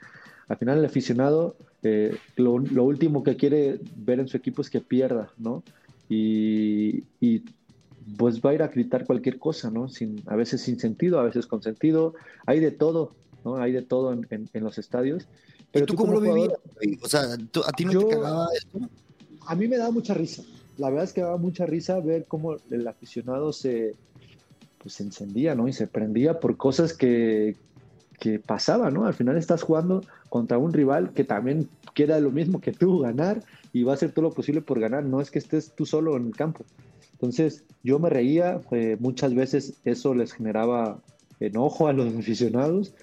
Al 0.49 0.59
final 0.59 0.79
el 0.79 0.85
aficionado, 0.85 1.57
eh, 1.83 2.17
lo, 2.37 2.53
último 2.85 3.23
que 3.23 3.37
quiere 3.37 3.81
ver 3.97 4.21
en 4.21 4.29
su 4.29 4.37
equipo 4.37 4.63
es 4.63 4.69
que 4.69 4.81
pierda, 4.81 5.31
¿no? 5.39 5.63
Y, 6.09 7.05
y, 7.21 7.45
pues 8.17 8.41
va 8.41 8.51
a 8.51 8.55
ir 8.55 8.63
a 8.63 8.69
gritar 8.69 9.07
cualquier 9.07 9.39
cosa, 9.39 9.71
¿no? 9.71 9.89
Sin, 9.89 10.23
a 10.27 10.37
veces 10.37 10.61
sin 10.61 10.79
sentido, 10.79 11.19
a 11.19 11.25
veces 11.25 11.47
con 11.47 11.63
sentido, 11.63 12.15
hay 12.47 12.61
de 12.61 12.73
todo. 12.73 13.13
¿no? 13.45 13.57
Hay 13.57 13.73
de 13.73 13.83
todo 13.83 14.13
en, 14.13 14.49
los 14.55 14.79
estadios. 14.79 15.27
Pero 15.73 15.87
tú, 15.87 15.95
cómo 15.95 16.15
lo 16.15 16.21
vivías? 16.21 16.53
O 17.03 17.09
sea, 17.09 17.23
¿a 17.33 17.73
ti 17.73 17.85
no 17.85 17.99
te 18.01 18.09
cagaba 18.09 18.49
esto? 18.57 18.79
A 19.47 19.55
mí 19.55 19.69
me 19.69 19.77
daba 19.77 19.91
mucha 19.91 20.15
risa. 20.15 20.43
La 20.79 20.89
verdad 20.89 21.05
es 21.05 21.13
que 21.13 21.21
daba 21.21 21.37
mucha 21.37 21.67
risa 21.67 22.01
ver 22.01 22.25
cómo 22.27 22.57
el 22.71 22.89
aficionado 22.89 23.53
se, 23.53 23.95
pues, 24.79 24.95
se 24.95 25.03
encendía, 25.03 25.55
¿no? 25.55 25.69
Y 25.69 25.73
se 25.73 25.87
prendía 25.87 26.41
por 26.41 26.57
cosas 26.57 26.95
que, 26.95 27.57
que 28.19 28.39
pasaban, 28.39 28.95
¿no? 28.95 29.07
Al 29.07 29.15
final 29.15 29.37
estás 29.37 29.63
jugando 29.63 30.03
contra 30.29 30.59
un 30.59 30.73
rival 30.73 31.13
que 31.13 31.25
también 31.25 31.69
quiera 31.95 32.19
lo 32.21 32.31
mismo 32.31 32.61
que 32.61 32.73
tú, 32.73 33.01
ganar, 33.01 33.43
y 33.73 33.83
va 33.83 33.93
a 33.93 33.95
hacer 33.95 34.13
todo 34.13 34.25
lo 34.25 34.33
posible 34.33 34.63
por 34.63 34.81
ganar. 34.81 35.05
No 35.05 35.21
es 35.21 35.31
que 35.31 35.39
estés 35.39 35.73
tú 35.75 35.87
solo 35.87 36.17
en 36.17 36.29
el 36.29 36.37
campo. 36.37 36.65
Entonces, 37.13 37.65
yo 37.83 37.99
me 37.99 38.09
reía, 38.09 38.61
muchas 38.99 39.35
veces 39.35 39.75
eso 39.85 40.15
les 40.15 40.33
generaba 40.33 41.01
enojo 41.41 41.89
a 41.89 41.93
los 41.93 42.15
aficionados. 42.19 42.95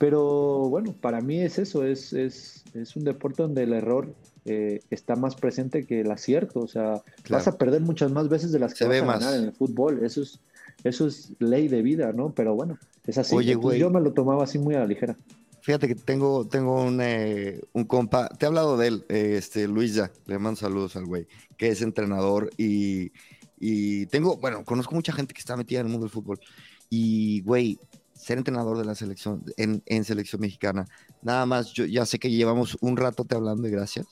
Pero 0.00 0.70
bueno, 0.70 0.94
para 0.98 1.20
mí 1.20 1.42
es 1.42 1.58
eso, 1.58 1.84
es, 1.84 2.14
es, 2.14 2.64
es 2.72 2.96
un 2.96 3.04
deporte 3.04 3.42
donde 3.42 3.64
el 3.64 3.74
error 3.74 4.14
eh, 4.46 4.80
está 4.88 5.14
más 5.14 5.36
presente 5.36 5.84
que 5.84 6.00
el 6.00 6.10
acierto. 6.10 6.60
O 6.60 6.68
sea, 6.68 7.02
vas 7.28 7.46
a 7.46 7.58
perder 7.58 7.82
muchas 7.82 8.10
más 8.10 8.30
veces 8.30 8.50
de 8.50 8.60
las 8.60 8.72
que 8.72 8.86
vas 8.86 9.02
a 9.02 9.04
ganar 9.04 9.34
en 9.34 9.44
el 9.44 9.52
fútbol. 9.52 10.02
Eso 10.02 10.22
es, 10.22 10.40
eso 10.84 11.06
es 11.06 11.34
ley 11.38 11.68
de 11.68 11.82
vida, 11.82 12.14
¿no? 12.14 12.32
Pero 12.32 12.54
bueno, 12.54 12.78
es 13.06 13.18
así. 13.18 13.36
Oye, 13.36 13.58
yo 13.78 13.90
me 13.90 14.00
lo 14.00 14.14
tomaba 14.14 14.44
así 14.44 14.58
muy 14.58 14.74
a 14.74 14.78
la 14.78 14.86
ligera. 14.86 15.18
Fíjate 15.60 15.86
que 15.86 15.96
tengo, 15.96 16.48
tengo 16.48 16.82
un, 16.82 17.02
eh, 17.02 17.60
un 17.74 17.84
compa, 17.84 18.30
te 18.30 18.46
he 18.46 18.48
hablado 18.48 18.78
de 18.78 18.86
él, 18.86 19.04
eh, 19.10 19.34
este, 19.36 19.68
Luis 19.68 19.94
ya, 19.94 20.10
le 20.24 20.38
mando 20.38 20.58
saludos 20.58 20.96
al 20.96 21.04
güey, 21.04 21.26
que 21.58 21.68
es 21.68 21.82
entrenador 21.82 22.48
y, 22.56 23.12
y 23.58 24.06
tengo, 24.06 24.38
bueno, 24.38 24.64
conozco 24.64 24.94
mucha 24.94 25.12
gente 25.12 25.34
que 25.34 25.40
está 25.40 25.58
metida 25.58 25.80
en 25.80 25.86
el 25.88 25.92
mundo 25.92 26.06
del 26.06 26.12
fútbol 26.12 26.40
y, 26.88 27.42
güey, 27.42 27.78
ser 28.20 28.38
entrenador 28.38 28.76
de 28.78 28.84
la 28.84 28.94
selección, 28.94 29.42
en, 29.56 29.82
en, 29.86 30.04
selección 30.04 30.40
mexicana. 30.40 30.86
Nada 31.22 31.46
más, 31.46 31.72
yo 31.72 31.86
ya 31.86 32.04
sé 32.04 32.18
que 32.18 32.30
llevamos 32.30 32.76
un 32.80 32.96
rato 32.96 33.24
te 33.24 33.34
hablando 33.34 33.66
y 33.66 33.70
gracias. 33.70 34.06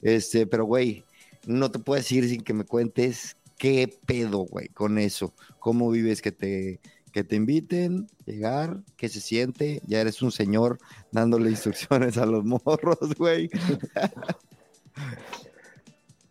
Este, 0.00 0.46
pero 0.46 0.64
güey, 0.64 1.04
no 1.46 1.70
te 1.70 1.78
puedo 1.78 1.98
decir 1.98 2.28
sin 2.28 2.42
que 2.42 2.54
me 2.54 2.64
cuentes 2.64 3.36
qué 3.58 3.92
pedo, 4.06 4.38
güey, 4.38 4.68
con 4.68 4.98
eso. 4.98 5.34
¿Cómo 5.58 5.90
vives 5.90 6.22
que 6.22 6.30
te, 6.30 6.80
que 7.12 7.24
te 7.24 7.36
inviten, 7.36 8.06
llegar, 8.26 8.80
qué 8.96 9.08
se 9.08 9.20
siente? 9.20 9.82
Ya 9.86 10.00
eres 10.00 10.22
un 10.22 10.30
señor 10.30 10.78
dándole 11.10 11.50
instrucciones 11.50 12.16
a 12.16 12.26
los 12.26 12.44
morros, 12.44 13.14
güey. 13.16 13.50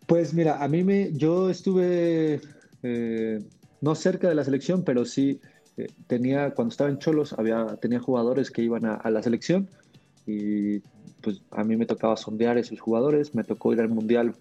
Pues 0.06 0.32
mira, 0.32 0.64
a 0.64 0.68
mí 0.68 0.84
me, 0.84 1.12
yo 1.12 1.50
estuve 1.50 2.40
eh, 2.82 3.40
no 3.82 3.94
cerca 3.94 4.28
de 4.28 4.34
la 4.34 4.44
selección, 4.44 4.82
pero 4.82 5.04
sí 5.04 5.40
tenía, 6.06 6.50
cuando 6.50 6.72
estaba 6.72 6.90
en 6.90 6.98
Cholos, 6.98 7.34
había, 7.34 7.66
tenía 7.80 8.00
jugadores 8.00 8.50
que 8.50 8.62
iban 8.62 8.84
a, 8.86 9.10
la 9.10 9.22
selección 9.22 9.68
y 10.26 10.80
pues 11.20 11.40
a 11.50 11.64
mí 11.64 11.76
me 11.76 11.86
tocaba 11.86 12.16
sondear 12.16 12.58
esos 12.58 12.80
jugadores. 12.80 13.34
Me 13.34 13.44
tocó 13.44 13.72
ir 13.72 13.80
al 13.80 13.88
Mundial 13.88 14.34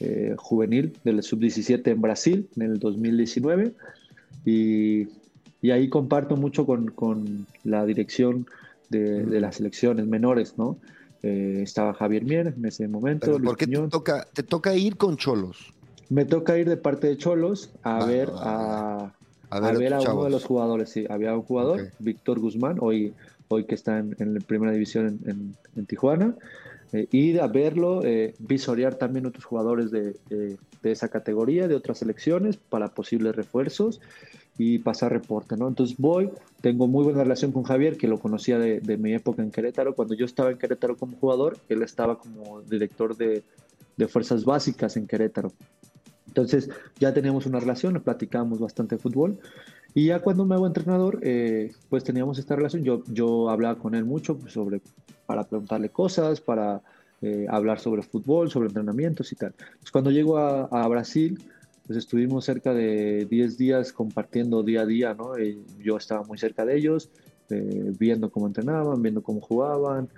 eh, 0.00 0.34
Juvenil 0.38 0.96
del 1.04 1.22
Sub-17 1.22 1.86
en 1.90 2.00
Brasil 2.00 2.48
en 2.56 2.62
el 2.62 2.78
2019 2.78 3.72
y, 4.44 5.08
y 5.60 5.70
ahí 5.70 5.88
comparto 5.88 6.36
mucho 6.36 6.66
con, 6.66 6.88
con 6.88 7.46
la 7.64 7.84
dirección 7.84 8.46
de, 8.88 9.24
de, 9.24 9.40
las 9.40 9.56
selecciones 9.56 10.06
menores, 10.06 10.58
¿no? 10.58 10.76
Eh, 11.22 11.60
estaba 11.62 11.94
Javier 11.94 12.24
Mier 12.24 12.54
en 12.56 12.64
ese 12.64 12.88
momento. 12.88 13.38
¿Por 13.38 13.56
qué 13.56 13.66
te 13.66 13.88
toca, 13.88 14.26
te 14.32 14.42
toca 14.42 14.74
ir 14.74 14.96
con 14.96 15.16
Cholos? 15.16 15.72
Me 16.08 16.24
toca 16.24 16.58
ir 16.58 16.68
de 16.68 16.76
parte 16.76 17.06
de 17.06 17.16
Cholos 17.16 17.70
a 17.82 18.04
ver 18.04 18.28
a, 18.34 19.12
a 19.52 19.72
ver, 19.72 19.92
a, 19.92 20.00
uno 20.00 20.24
de 20.24 20.30
los 20.30 20.44
jugadores, 20.44 20.88
sí. 20.88 21.04
Había 21.08 21.34
un 21.34 21.42
jugador, 21.42 21.90
Víctor 21.98 22.40
Guzmán, 22.40 22.78
hoy, 22.80 23.12
hoy 23.48 23.64
que 23.64 23.74
está 23.74 23.98
en, 23.98 24.34
la 24.34 24.40
primera 24.40 24.72
división 24.72 25.18
en, 25.26 25.86
Tijuana. 25.86 26.34
Eh, 26.94 27.06
ir 27.10 27.40
a 27.40 27.48
verlo, 27.48 28.04
eh, 28.04 28.34
visorear 28.38 28.94
también 28.94 29.26
otros 29.26 29.44
jugadores 29.44 29.90
de, 29.90 30.16
esa 30.82 31.08
categoría, 31.08 31.68
de 31.68 31.74
otras 31.74 31.98
selecciones, 31.98 32.56
para 32.56 32.88
posibles 32.88 33.36
refuerzos 33.36 34.00
y 34.58 34.78
pasar 34.78 35.12
reporte, 35.12 35.56
¿no? 35.56 35.68
Entonces 35.68 35.96
voy, 35.98 36.30
tengo 36.60 36.86
muy 36.86 37.04
buena 37.04 37.22
relación 37.22 37.52
con 37.52 37.62
Javier, 37.62 37.96
que 37.96 38.08
lo 38.08 38.18
conocía 38.18 38.58
de, 38.58 38.96
mi 38.96 39.12
época 39.12 39.42
en 39.42 39.50
Querétaro. 39.50 39.94
Cuando 39.94 40.14
yo 40.14 40.24
estaba 40.24 40.50
en 40.50 40.58
Querétaro 40.58 40.96
como 40.96 41.16
jugador, 41.18 41.58
él 41.68 41.82
estaba 41.82 42.18
como 42.18 42.62
director 42.62 43.16
de, 43.16 43.42
de 43.96 44.08
fuerzas 44.08 44.44
básicas 44.44 44.96
en 44.96 45.06
Querétaro. 45.06 45.52
Entonces 46.32 46.70
ya 46.98 47.12
teníamos 47.12 47.44
una 47.44 47.60
relación, 47.60 48.00
platicábamos 48.02 48.58
bastante 48.58 48.96
de 48.96 49.02
fútbol. 49.02 49.38
Y 49.92 50.06
ya 50.06 50.20
cuando 50.20 50.46
me 50.46 50.54
hago 50.54 50.66
entrenador, 50.66 51.18
eh, 51.20 51.72
pues 51.90 52.04
teníamos 52.04 52.38
esta 52.38 52.56
relación. 52.56 52.84
Yo, 52.84 53.02
yo 53.08 53.50
hablaba 53.50 53.78
con 53.78 53.94
él 53.94 54.06
mucho 54.06 54.38
sobre, 54.46 54.80
para 55.26 55.44
preguntarle 55.44 55.90
cosas, 55.90 56.40
para 56.40 56.80
eh, 57.20 57.44
hablar 57.50 57.80
sobre 57.80 58.00
fútbol, 58.02 58.50
sobre 58.50 58.68
entrenamientos 58.68 59.30
y 59.32 59.36
tal. 59.36 59.52
Pues 59.80 59.90
cuando 59.92 60.10
llego 60.10 60.38
a, 60.38 60.88
Brasil, 60.88 61.38
pues 61.86 61.98
estuvimos 61.98 62.46
cerca 62.46 62.72
de 62.72 63.26
10 63.28 63.58
días 63.58 63.92
compartiendo 63.92 64.62
día 64.62 64.80
a 64.80 64.86
día, 64.86 65.12
¿no? 65.12 65.34
yo 65.80 65.98
estaba 65.98 66.22
muy 66.22 66.38
cerca 66.38 66.64
de 66.64 66.78
ellos, 66.78 67.10
eh, 67.50 67.92
viendo 67.98 68.30
cómo 68.30 68.46
entrenaban, 68.46 69.02
viendo 69.02 69.22
cómo 69.22 69.42
jugaban, 69.42 70.08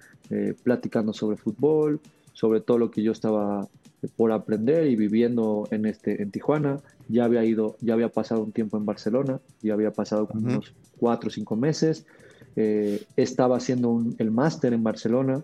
platicando 0.62 1.12
sobre 1.12 1.36
fútbol, 1.36 2.00
sobre 2.32 2.60
todo 2.60 2.78
lo 2.78 2.90
que 2.90 3.02
yo 3.02 3.10
estaba 3.10 3.68
por 4.16 4.32
aprender 4.32 4.86
y 4.86 4.96
viviendo 4.96 5.68
en, 5.70 5.86
este, 5.86 6.22
en 6.22 6.30
Tijuana. 6.30 6.80
Ya 7.08 7.24
había 7.24 7.44
ido, 7.44 7.76
ya 7.80 7.94
había 7.94 8.08
pasado 8.08 8.42
un 8.42 8.52
tiempo 8.52 8.76
en 8.76 8.86
Barcelona, 8.86 9.40
ya 9.62 9.74
había 9.74 9.90
pasado 9.90 10.26
como 10.26 10.46
unos 10.46 10.72
cuatro 10.98 11.28
o 11.28 11.30
cinco 11.30 11.56
meses. 11.56 12.06
Eh, 12.56 13.04
estaba 13.16 13.56
haciendo 13.56 14.02
el 14.18 14.30
máster 14.30 14.72
en 14.72 14.82
Barcelona, 14.82 15.42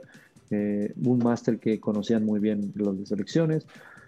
eh, 0.51 0.93
un 1.05 1.19
máster 1.19 1.59
que 1.59 1.81
conocían 1.81 2.25
muy 2.25 2.41
bien 2.41 2.73
los 2.75 2.99
de 2.99 3.07
selecciones. 3.07 3.67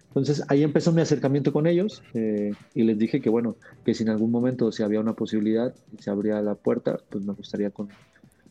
Entonces 0.08 0.42
ahí 0.48 0.62
empezó 0.62 0.92
mi 0.92 1.00
acercamiento 1.00 1.52
con 1.52 1.66
ellos 1.66 2.02
eh, 2.12 2.52
y 2.74 2.82
les 2.82 2.98
dije 2.98 3.20
que 3.20 3.30
bueno, 3.30 3.56
que 3.84 3.94
si 3.94 4.02
en 4.02 4.10
algún 4.10 4.30
momento 4.30 4.70
si 4.70 4.82
había 4.82 5.00
una 5.00 5.14
posibilidad, 5.14 5.74
se 5.98 6.10
abría 6.10 6.40
la 6.42 6.54
puerta, 6.54 6.98
pues 7.08 7.24
me 7.24 7.32
gustaría 7.32 7.70
con, 7.70 7.88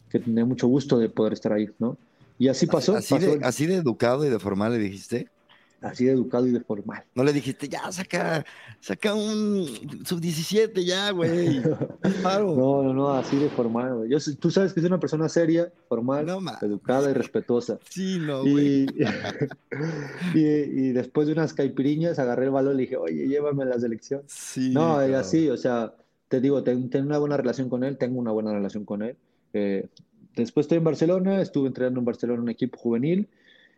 que 0.09 0.19
tendría 0.19 0.45
mucho 0.45 0.67
gusto 0.67 0.97
de 0.97 1.09
poder 1.09 1.33
estar 1.33 1.53
ahí, 1.53 1.69
¿no? 1.77 1.97
Y 2.39 2.47
así 2.47 2.65
pasó. 2.65 2.95
Así, 2.95 3.19
de, 3.19 3.39
así 3.43 3.67
de 3.67 3.75
educado 3.75 4.25
y 4.25 4.29
de 4.29 4.39
formal 4.39 4.73
le 4.73 4.79
dijiste 4.79 5.27
así 5.81 6.05
de 6.05 6.11
educado 6.11 6.47
y 6.47 6.51
de 6.51 6.61
formal. 6.61 7.03
No 7.15 7.23
le 7.23 7.33
dijiste, 7.33 7.67
ya, 7.67 7.91
saca, 7.91 8.45
saca 8.79 9.13
un 9.15 9.65
sub-17 10.05 10.83
ya, 10.85 11.11
güey. 11.11 11.59
no, 12.23 12.83
no, 12.83 12.93
no, 12.93 13.09
así 13.13 13.37
de 13.37 13.49
formal, 13.49 13.95
güey. 13.95 14.09
Yo, 14.09 14.17
tú 14.39 14.51
sabes 14.51 14.73
que 14.73 14.79
soy 14.79 14.87
una 14.87 14.99
persona 14.99 15.27
seria, 15.27 15.71
formal, 15.89 16.27
educada 16.61 17.09
y 17.09 17.13
respetuosa. 17.13 17.79
Sí, 17.89 18.17
no, 18.19 18.41
güey. 18.41 18.87
Y, 20.35 20.39
y, 20.39 20.91
después 20.91 21.27
de 21.27 21.33
unas 21.33 21.53
caipiriñas 21.53 22.19
agarré 22.19 22.45
el 22.45 22.51
balón 22.51 22.77
y 22.77 22.81
dije, 22.81 22.97
oye, 22.97 23.27
llévame 23.27 23.63
a 23.63 23.67
la 23.67 23.79
selección. 23.79 24.21
Sí. 24.27 24.71
No, 24.73 24.97
así, 24.97 25.49
o 25.49 25.57
sea, 25.57 25.93
te 26.27 26.39
digo, 26.39 26.63
tengo, 26.63 26.87
una 26.99 27.17
buena 27.17 27.37
relación 27.37 27.69
con 27.69 27.83
él, 27.83 27.97
tengo 27.97 28.19
una 28.19 28.31
buena 28.31 28.53
relación 28.53 28.85
con 28.85 29.01
él. 29.01 29.15
Eh, 29.53 29.87
después 30.35 30.65
estoy 30.65 30.77
en 30.77 30.83
Barcelona, 30.83 31.41
estuve 31.41 31.67
entrenando 31.67 31.99
en 31.99 32.05
Barcelona 32.05 32.37
en 32.37 32.43
un 32.43 32.49
equipo 32.49 32.77
juvenil 32.77 33.27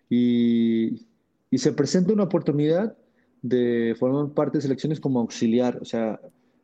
y 0.10 1.08
y 1.54 1.60
se 1.60 1.72
presenta 1.72 2.12
una 2.12 2.24
oportunidad 2.24 2.98
de 3.44 3.96
formar 4.00 4.34
parte 4.34 4.58
de 4.58 4.64
selecciones 4.64 5.00
como 5.00 5.20
auxiliar. 5.20 5.78
O 5.84 5.86
sea, 5.86 6.20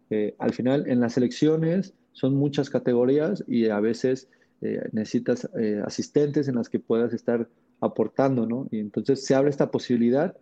eh, 0.09 0.33
al 0.39 0.51
final 0.51 0.89
en 0.89 0.99
las 0.99 1.13
selecciones 1.13 1.93
son 2.11 2.33
muchas 2.33 2.71
categorías 2.71 3.43
y 3.47 3.67
a 3.67 3.79
veces 3.81 4.29
eh, 4.61 4.81
necesitas 4.91 5.47
eh, 5.59 5.79
asistentes 5.85 6.47
en 6.47 6.55
las 6.55 6.69
que 6.69 6.79
puedas 6.79 7.13
estar 7.13 7.47
aportando, 7.81 8.47
¿no? 8.47 8.67
Y 8.71 8.79
entonces 8.79 9.23
se 9.23 9.35
abre 9.35 9.51
esta 9.51 9.69
posibilidad 9.69 10.35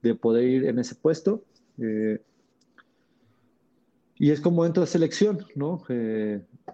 de 0.00 0.14
poder 0.14 0.44
ir 0.44 0.66
en 0.66 0.78
ese 0.78 0.94
puesto. 0.94 1.42
y 4.16 4.30
es 4.30 4.40
como 4.40 4.62
dentro 4.62 4.82
de 4.82 4.86
selección, 4.86 5.44
¿no? 5.56 5.82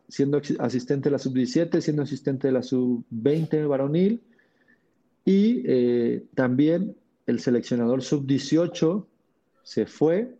siendo 0.09 0.43
asistente 0.59 1.09
de 1.09 1.13
la 1.13 1.19
sub-17, 1.19 1.81
siendo 1.81 2.03
asistente 2.03 2.49
de 2.49 2.53
la 2.53 2.63
sub-20 2.63 3.67
varonil 3.67 4.23
y 5.25 6.21
también 6.35 6.97
el 7.27 7.41
seleccionador 7.41 8.03
sub-18 8.03 9.05
se 9.63 9.87
fue, 9.87 10.35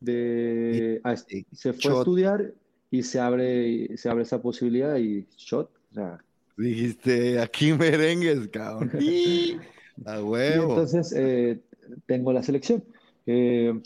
de, 0.00 1.00
a, 1.04 1.16
se 1.16 1.72
fue 1.72 1.92
a 1.92 1.98
estudiar 1.98 2.52
y 2.90 3.02
se 3.02 3.20
abre, 3.20 3.96
se 3.96 4.08
abre 4.08 4.22
esa 4.22 4.40
posibilidad 4.40 4.96
y 4.96 5.26
shot. 5.36 5.70
Dijiste, 6.56 7.40
aquí 7.40 7.72
merengues, 7.72 8.48
cabrón. 8.48 8.90
a 10.04 10.22
huevo. 10.22 10.70
entonces 10.70 11.12
eh, 11.16 11.60
tengo 12.06 12.32
la 12.32 12.42
selección. 12.42 12.84
Eh, 13.26 13.78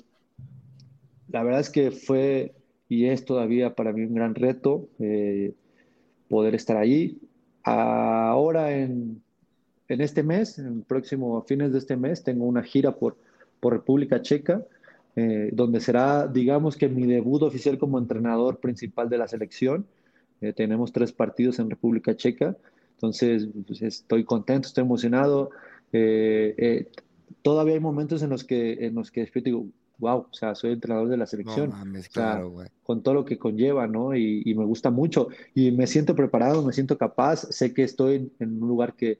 la 1.28 1.42
verdad 1.42 1.60
es 1.60 1.70
que 1.70 1.90
fue 1.90 2.54
y 2.88 3.06
es 3.06 3.24
todavía 3.24 3.74
para 3.74 3.92
mí 3.92 4.02
un 4.02 4.14
gran 4.14 4.34
reto 4.34 4.88
eh, 4.98 5.54
poder 6.28 6.54
estar 6.54 6.76
allí. 6.76 7.18
Ahora 7.62 8.76
en 8.76 9.22
en 9.90 10.00
este 10.00 10.22
mes, 10.22 10.56
en 10.58 10.66
el 10.66 10.82
próximo 10.82 11.42
fines 11.42 11.72
de 11.72 11.78
este 11.78 11.96
mes, 11.96 12.22
tengo 12.22 12.44
una 12.44 12.62
gira 12.62 12.94
por, 12.94 13.16
por 13.58 13.72
República 13.72 14.22
Checa, 14.22 14.64
eh, 15.16 15.50
donde 15.52 15.80
será, 15.80 16.28
digamos 16.28 16.76
que 16.76 16.88
mi 16.88 17.06
debut 17.06 17.42
oficial 17.42 17.76
como 17.76 17.98
entrenador 17.98 18.60
principal 18.60 19.08
de 19.08 19.18
la 19.18 19.26
selección. 19.26 19.84
Eh, 20.40 20.52
tenemos 20.52 20.92
tres 20.92 21.12
partidos 21.12 21.58
en 21.58 21.68
República 21.68 22.14
Checa, 22.14 22.56
entonces 22.94 23.48
pues, 23.66 23.82
estoy 23.82 24.22
contento, 24.22 24.68
estoy 24.68 24.84
emocionado. 24.84 25.50
Eh, 25.92 26.86
todavía 27.42 27.74
hay 27.74 27.80
momentos 27.80 28.22
en 28.22 28.30
los 28.30 28.44
que, 28.44 28.86
en 28.86 28.94
los 28.94 29.10
que 29.10 29.28
digo, 29.42 29.66
wow, 29.98 30.18
o 30.30 30.34
sea, 30.34 30.54
soy 30.54 30.70
entrenador 30.70 31.08
de 31.08 31.16
la 31.16 31.26
selección. 31.26 31.72
con 32.84 33.02
todo 33.02 33.14
lo 33.14 33.24
que 33.24 33.38
conlleva, 33.38 33.88
¿no? 33.88 34.14
Y, 34.14 34.42
y, 34.44 34.54
me 34.54 34.64
gusta 34.64 34.92
mucho. 34.92 35.30
Y 35.52 35.72
me 35.72 35.88
siento 35.88 36.14
preparado, 36.14 36.64
me 36.64 36.72
siento 36.72 36.96
capaz. 36.96 37.48
Sé 37.50 37.74
que 37.74 37.82
estoy 37.82 38.30
en 38.38 38.62
un 38.62 38.68
lugar 38.68 38.94
que, 38.94 39.18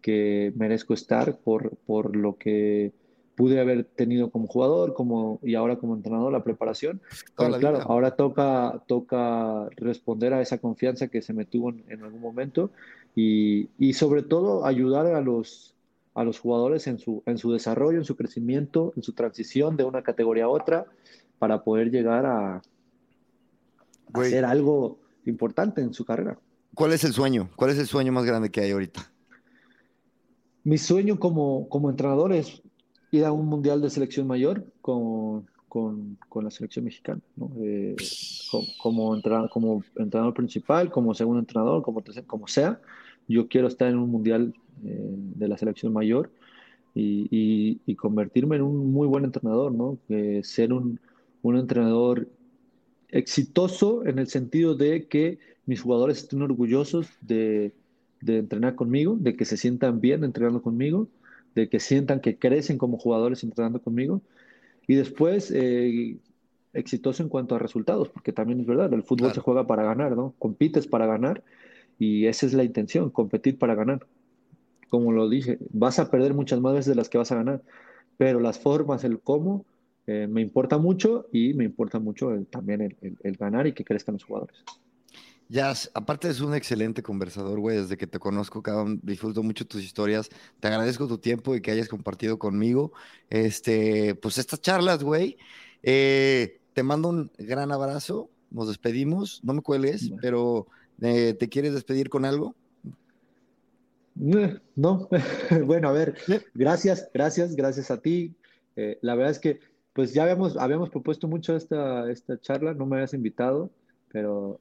que 0.00 0.52
merezco 0.56 0.94
estar 0.94 1.38
por, 1.38 1.76
por, 1.86 2.16
lo, 2.16 2.36
que, 2.36 2.92
pude 3.40 3.58
haber 3.58 3.84
tenido 3.84 4.30
como 4.30 4.46
jugador 4.46 4.92
como, 4.92 5.40
y 5.42 5.54
ahora 5.54 5.76
como 5.76 5.94
entrenador 5.94 6.30
la 6.30 6.44
preparación. 6.44 7.00
Pero 7.38 7.58
claro, 7.58 7.80
ahora 7.80 8.10
toca, 8.10 8.82
toca 8.86 9.66
responder 9.76 10.34
a 10.34 10.42
esa 10.42 10.58
confianza 10.58 11.08
que 11.08 11.22
se 11.22 11.32
me 11.32 11.46
tuvo 11.46 11.70
en, 11.70 12.02
algún 12.02 12.20
momento 12.20 12.70
y, 13.16 13.70
y, 13.78 13.94
sobre 13.94 14.22
todo 14.22 14.66
ayudar 14.66 15.06
a 15.06 15.22
los, 15.22 15.74
a 16.12 16.22
los 16.22 16.38
jugadores 16.38 16.86
en 16.86 16.98
su, 16.98 17.22
en 17.24 17.38
su 17.38 17.50
desarrollo, 17.50 17.96
en 17.96 18.04
su 18.04 18.14
crecimiento, 18.14 18.92
en 18.94 19.02
su 19.02 19.14
transición 19.14 19.78
de 19.78 19.84
una 19.84 20.02
categoría 20.02 20.44
a 20.44 20.48
otra 20.48 20.84
para 21.38 21.64
poder 21.64 21.90
llegar 21.90 22.26
a, 22.26 22.56
a 22.56 24.20
hacer 24.20 24.44
algo 24.44 24.98
importante 25.24 25.80
en 25.80 25.94
su 25.94 26.04
carrera. 26.04 26.38
¿Cuál 26.74 26.92
es 26.92 27.04
el 27.04 27.14
sueño? 27.14 27.48
¿Cuál 27.56 27.70
es 27.70 27.78
el 27.78 27.86
sueño 27.86 28.12
más 28.12 28.26
grande 28.26 28.50
que 28.50 28.60
hay 28.60 28.72
ahorita? 28.72 29.10
Mi 30.64 30.78
sueño 30.78 31.18
como, 31.18 31.68
como 31.68 31.90
entrenador 31.90 32.32
es 32.32 32.62
ir 33.10 33.24
a 33.24 33.32
un 33.32 33.46
mundial 33.46 33.80
de 33.80 33.90
selección 33.90 34.26
mayor 34.26 34.64
con, 34.80 35.46
con, 35.68 36.18
con 36.28 36.44
la 36.44 36.50
selección 36.50 36.84
mexicana. 36.84 37.20
Eh, 37.58 37.96
como, 38.78 39.14
entrenador, 39.14 39.50
como 39.50 39.82
entrenador 39.96 40.34
principal, 40.34 40.90
como 40.90 41.14
segundo 41.14 41.40
entrenador, 41.40 41.82
como, 41.82 42.02
como 42.26 42.46
sea. 42.46 42.80
Yo 43.28 43.48
quiero 43.48 43.68
estar 43.68 43.88
en 43.88 43.98
un 43.98 44.10
mundial 44.10 44.54
eh, 44.84 45.14
de 45.36 45.48
la 45.48 45.56
selección 45.56 45.92
mayor 45.92 46.30
y, 46.94 47.78
y, 47.86 47.94
convertirme 47.94 48.56
en 48.56 48.62
un 48.62 48.92
muy 48.92 49.06
buen 49.06 49.24
entrenador, 49.24 49.70
¿no? 49.72 49.96
ser 50.42 50.72
un, 50.72 50.98
un 51.42 51.56
entrenador 51.56 52.28
exitoso 53.10 54.04
en 54.06 54.18
el 54.18 54.26
sentido 54.26 54.74
de 54.74 55.06
que 55.06 55.38
mis 55.66 55.82
jugadores 55.82 56.18
estén 56.18 56.42
orgullosos 56.42 57.06
de, 57.20 57.72
de 58.20 58.38
entrenar 58.38 58.74
conmigo, 58.74 59.16
de 59.18 59.36
que 59.36 59.44
se 59.44 59.56
sientan 59.56 60.00
bien 60.00 60.24
entrenando 60.24 60.62
conmigo, 60.62 61.08
de 61.54 61.68
que 61.68 61.80
sientan 61.80 62.20
que 62.20 62.36
crecen 62.36 62.78
como 62.78 62.98
jugadores 62.98 63.42
entrenando 63.42 63.80
conmigo. 63.80 64.20
Y 64.86 64.94
después, 64.94 65.50
eh, 65.50 66.16
exitoso 66.72 67.22
en 67.22 67.28
cuanto 67.28 67.54
a 67.54 67.58
resultados, 67.58 68.08
porque 68.08 68.32
también 68.32 68.60
es 68.60 68.66
verdad, 68.66 68.92
el 68.92 69.02
fútbol 69.02 69.32
se 69.32 69.40
juega 69.40 69.66
para 69.66 69.82
ganar, 69.82 70.16
¿no? 70.16 70.34
Compites 70.38 70.86
para 70.86 71.06
ganar 71.06 71.42
y 71.98 72.26
esa 72.26 72.46
es 72.46 72.54
la 72.54 72.64
intención, 72.64 73.10
competir 73.10 73.58
para 73.58 73.74
ganar. 73.74 74.06
Como 74.88 75.12
lo 75.12 75.28
dije, 75.28 75.58
vas 75.72 75.98
a 75.98 76.10
perder 76.10 76.34
muchas 76.34 76.60
más 76.60 76.74
veces 76.74 76.86
de 76.86 76.94
las 76.94 77.08
que 77.08 77.18
vas 77.18 77.32
a 77.32 77.36
ganar, 77.36 77.62
pero 78.16 78.40
las 78.40 78.58
formas, 78.58 79.04
el 79.04 79.20
cómo, 79.20 79.64
eh, 80.06 80.26
me 80.28 80.40
importa 80.40 80.78
mucho 80.78 81.26
y 81.32 81.54
me 81.54 81.64
importa 81.64 81.98
mucho 81.98 82.30
también 82.50 82.80
el, 82.80 82.96
el 83.22 83.36
ganar 83.36 83.66
y 83.66 83.72
que 83.72 83.84
crezcan 83.84 84.14
los 84.14 84.24
jugadores. 84.24 84.64
Ya, 85.50 85.74
aparte 85.94 86.28
es 86.28 86.40
un 86.40 86.54
excelente 86.54 87.02
conversador, 87.02 87.58
güey. 87.58 87.78
Desde 87.78 87.96
que 87.96 88.06
te 88.06 88.20
conozco, 88.20 88.62
cabrón, 88.62 89.00
disfruto 89.02 89.42
mucho 89.42 89.66
tus 89.66 89.82
historias. 89.82 90.28
Te 90.60 90.68
agradezco 90.68 91.08
tu 91.08 91.18
tiempo 91.18 91.56
y 91.56 91.60
que 91.60 91.72
hayas 91.72 91.88
compartido 91.88 92.38
conmigo. 92.38 92.92
Este, 93.30 94.14
pues 94.14 94.38
estas 94.38 94.60
charlas, 94.60 95.02
güey. 95.02 95.38
Eh, 95.82 96.60
te 96.72 96.84
mando 96.84 97.08
un 97.08 97.32
gran 97.36 97.72
abrazo. 97.72 98.30
Nos 98.52 98.68
despedimos. 98.68 99.40
No 99.42 99.52
me 99.52 99.60
cuelgues, 99.60 100.12
pero 100.22 100.68
eh, 101.00 101.34
¿te 101.36 101.48
quieres 101.48 101.74
despedir 101.74 102.10
con 102.10 102.24
algo? 102.24 102.54
Eh, 104.20 104.56
no, 104.76 105.08
bueno, 105.66 105.88
a 105.88 105.92
ver, 105.92 106.14
gracias, 106.54 107.10
gracias, 107.12 107.56
gracias 107.56 107.90
a 107.90 108.00
ti. 108.00 108.36
la 108.76 109.16
verdad 109.16 109.32
es 109.32 109.40
que, 109.40 109.58
pues 109.94 110.14
ya 110.14 110.22
habíamos, 110.22 110.56
habíamos 110.56 110.90
propuesto 110.90 111.26
mucho 111.26 111.56
esta, 111.56 112.08
esta 112.08 112.40
charla, 112.40 112.72
no 112.72 112.86
me 112.86 112.96
habías 112.96 113.14
invitado, 113.14 113.72
pero 114.12 114.60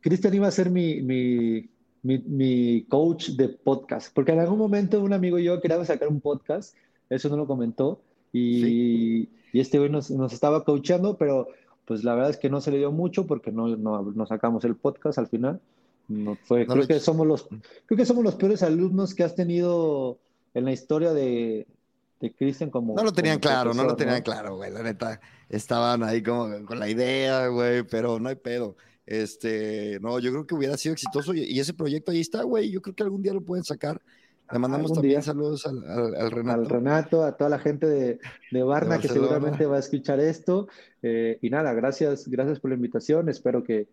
Cristian 0.00 0.34
iba 0.34 0.48
a 0.48 0.50
ser 0.50 0.70
mi, 0.70 1.02
mi, 1.02 1.68
mi, 2.02 2.84
coach 2.88 3.30
de 3.30 3.48
podcast, 3.48 4.12
porque 4.14 4.32
en 4.32 4.40
algún 4.40 4.58
momento 4.58 5.02
un 5.02 5.12
amigo 5.12 5.38
y 5.38 5.44
yo 5.44 5.60
queríamos 5.60 5.88
sacar 5.88 6.08
un 6.08 6.20
podcast, 6.20 6.74
eso 7.08 7.28
no 7.28 7.36
lo 7.36 7.46
comentó, 7.46 8.00
y, 8.32 9.28
y 9.52 9.60
este 9.60 9.78
güey 9.78 9.90
nos, 9.90 10.10
nos, 10.10 10.32
estaba 10.32 10.64
coachando, 10.64 11.16
pero 11.16 11.48
pues 11.84 12.04
la 12.04 12.14
verdad 12.14 12.30
es 12.30 12.36
que 12.36 12.48
no 12.48 12.60
se 12.60 12.70
le 12.70 12.78
dio 12.78 12.92
mucho 12.92 13.26
porque 13.26 13.50
no, 13.50 13.76
no, 13.76 14.02
no 14.02 14.26
sacamos 14.26 14.64
el 14.64 14.76
podcast 14.76 15.18
al 15.18 15.26
final. 15.26 15.60
No 16.08 16.36
fue, 16.42 16.66
creo, 16.66 16.86
que 16.86 16.98
somos 16.98 17.26
los, 17.26 17.46
creo 17.86 17.96
que 17.96 18.04
somos 18.04 18.24
los 18.24 18.34
peores 18.34 18.62
alumnos 18.62 19.14
que 19.14 19.22
has 19.22 19.34
tenido 19.34 20.18
en 20.54 20.64
la 20.64 20.72
historia 20.72 21.12
de, 21.12 21.68
de 22.20 22.32
Cristian 22.34 22.70
como... 22.70 22.94
No 22.94 23.04
lo 23.04 23.12
tenían 23.12 23.38
claro, 23.38 23.74
no 23.74 23.84
lo 23.84 23.96
tenían 23.96 24.22
claro, 24.22 24.56
güey, 24.56 24.72
la 24.72 24.82
neta. 24.82 25.20
Estaban 25.48 26.02
ahí 26.02 26.22
como 26.22 26.64
con 26.66 26.78
la 26.78 26.88
idea, 26.88 27.46
güey, 27.48 27.84
pero 27.84 28.18
no 28.18 28.28
hay 28.28 28.34
pedo. 28.34 28.76
Este, 29.10 29.98
no, 30.00 30.20
yo 30.20 30.30
creo 30.30 30.46
que 30.46 30.54
hubiera 30.54 30.76
sido 30.76 30.92
exitoso 30.92 31.34
y, 31.34 31.58
ese 31.58 31.74
proyecto 31.74 32.12
ahí 32.12 32.20
está, 32.20 32.44
güey. 32.44 32.70
Yo 32.70 32.80
creo 32.80 32.94
que 32.94 33.02
algún 33.02 33.22
día 33.22 33.34
lo 33.34 33.40
pueden 33.40 33.64
sacar. 33.64 34.00
Le 34.52 34.58
mandamos 34.60 34.92
también 34.92 35.20
saludos 35.20 35.66
al, 35.66 36.30
Renato. 36.30 36.60
Al 36.60 36.68
Renato, 36.68 37.24
a 37.24 37.36
toda 37.36 37.50
la 37.50 37.58
gente 37.58 37.88
de, 37.88 38.20
de 38.52 38.62
Barna 38.62 39.00
que 39.00 39.08
seguramente 39.08 39.66
va 39.66 39.76
a 39.76 39.80
escuchar 39.80 40.20
esto. 40.20 40.68
Eh, 41.02 41.38
y 41.42 41.50
nada, 41.50 41.72
gracias, 41.72 42.28
gracias 42.28 42.60
por 42.60 42.70
la 42.70 42.76
invitación. 42.76 43.28
Espero 43.28 43.64
que, 43.64 43.88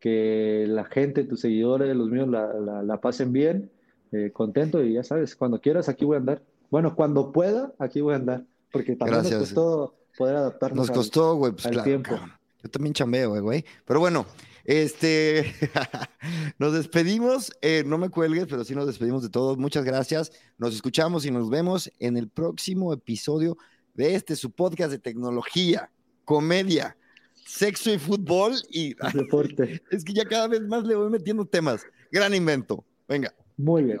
que 0.00 0.64
la 0.66 0.84
gente, 0.86 1.24
tus 1.24 1.40
seguidores, 1.40 1.94
los 1.94 2.08
míos, 2.08 2.28
la, 2.28 2.82
la, 2.82 3.00
pasen 3.02 3.30
bien, 3.30 3.70
eh, 4.10 4.30
contento. 4.32 4.82
Y 4.82 4.94
ya 4.94 5.04
sabes, 5.04 5.36
cuando 5.36 5.60
quieras, 5.60 5.90
aquí 5.90 6.06
voy 6.06 6.14
a 6.14 6.20
andar. 6.20 6.42
Bueno, 6.70 6.96
cuando 6.96 7.30
pueda, 7.30 7.74
aquí 7.78 8.00
voy 8.00 8.14
a 8.14 8.16
andar. 8.16 8.44
Porque 8.70 8.96
también 8.96 9.22
nos 9.22 9.34
costó 9.34 9.94
poder 10.16 10.36
adaptarnos 10.36 10.88
nos 10.88 10.96
costó, 10.96 11.34
güey, 11.34 11.52
pues, 11.52 11.66
al 11.66 11.84
tiempo. 11.84 12.18
Yo 12.62 12.70
también 12.70 12.94
chambeo, 12.94 13.38
güey. 13.42 13.66
Pero 13.84 14.00
bueno, 14.00 14.24
este, 14.64 15.54
nos 16.58 16.72
despedimos, 16.72 17.52
eh, 17.62 17.82
no 17.86 17.98
me 17.98 18.10
cuelgues, 18.10 18.46
pero 18.48 18.64
sí 18.64 18.74
nos 18.74 18.86
despedimos 18.86 19.22
de 19.22 19.28
todos. 19.28 19.58
Muchas 19.58 19.84
gracias. 19.84 20.32
Nos 20.58 20.74
escuchamos 20.74 21.26
y 21.26 21.30
nos 21.30 21.50
vemos 21.50 21.90
en 21.98 22.16
el 22.16 22.28
próximo 22.28 22.92
episodio 22.92 23.56
de 23.94 24.14
este, 24.14 24.36
su 24.36 24.50
podcast 24.50 24.90
de 24.90 24.98
tecnología, 24.98 25.90
comedia, 26.24 26.96
sexo 27.46 27.92
y 27.92 27.98
fútbol 27.98 28.54
y 28.70 28.94
deporte. 29.12 29.82
Es 29.90 30.04
que 30.04 30.12
ya 30.12 30.24
cada 30.24 30.48
vez 30.48 30.62
más 30.62 30.84
le 30.84 30.94
voy 30.94 31.10
metiendo 31.10 31.44
temas. 31.44 31.84
Gran 32.10 32.34
invento. 32.34 32.84
Venga. 33.08 33.34
Muy 33.56 33.82
bien. 33.82 34.00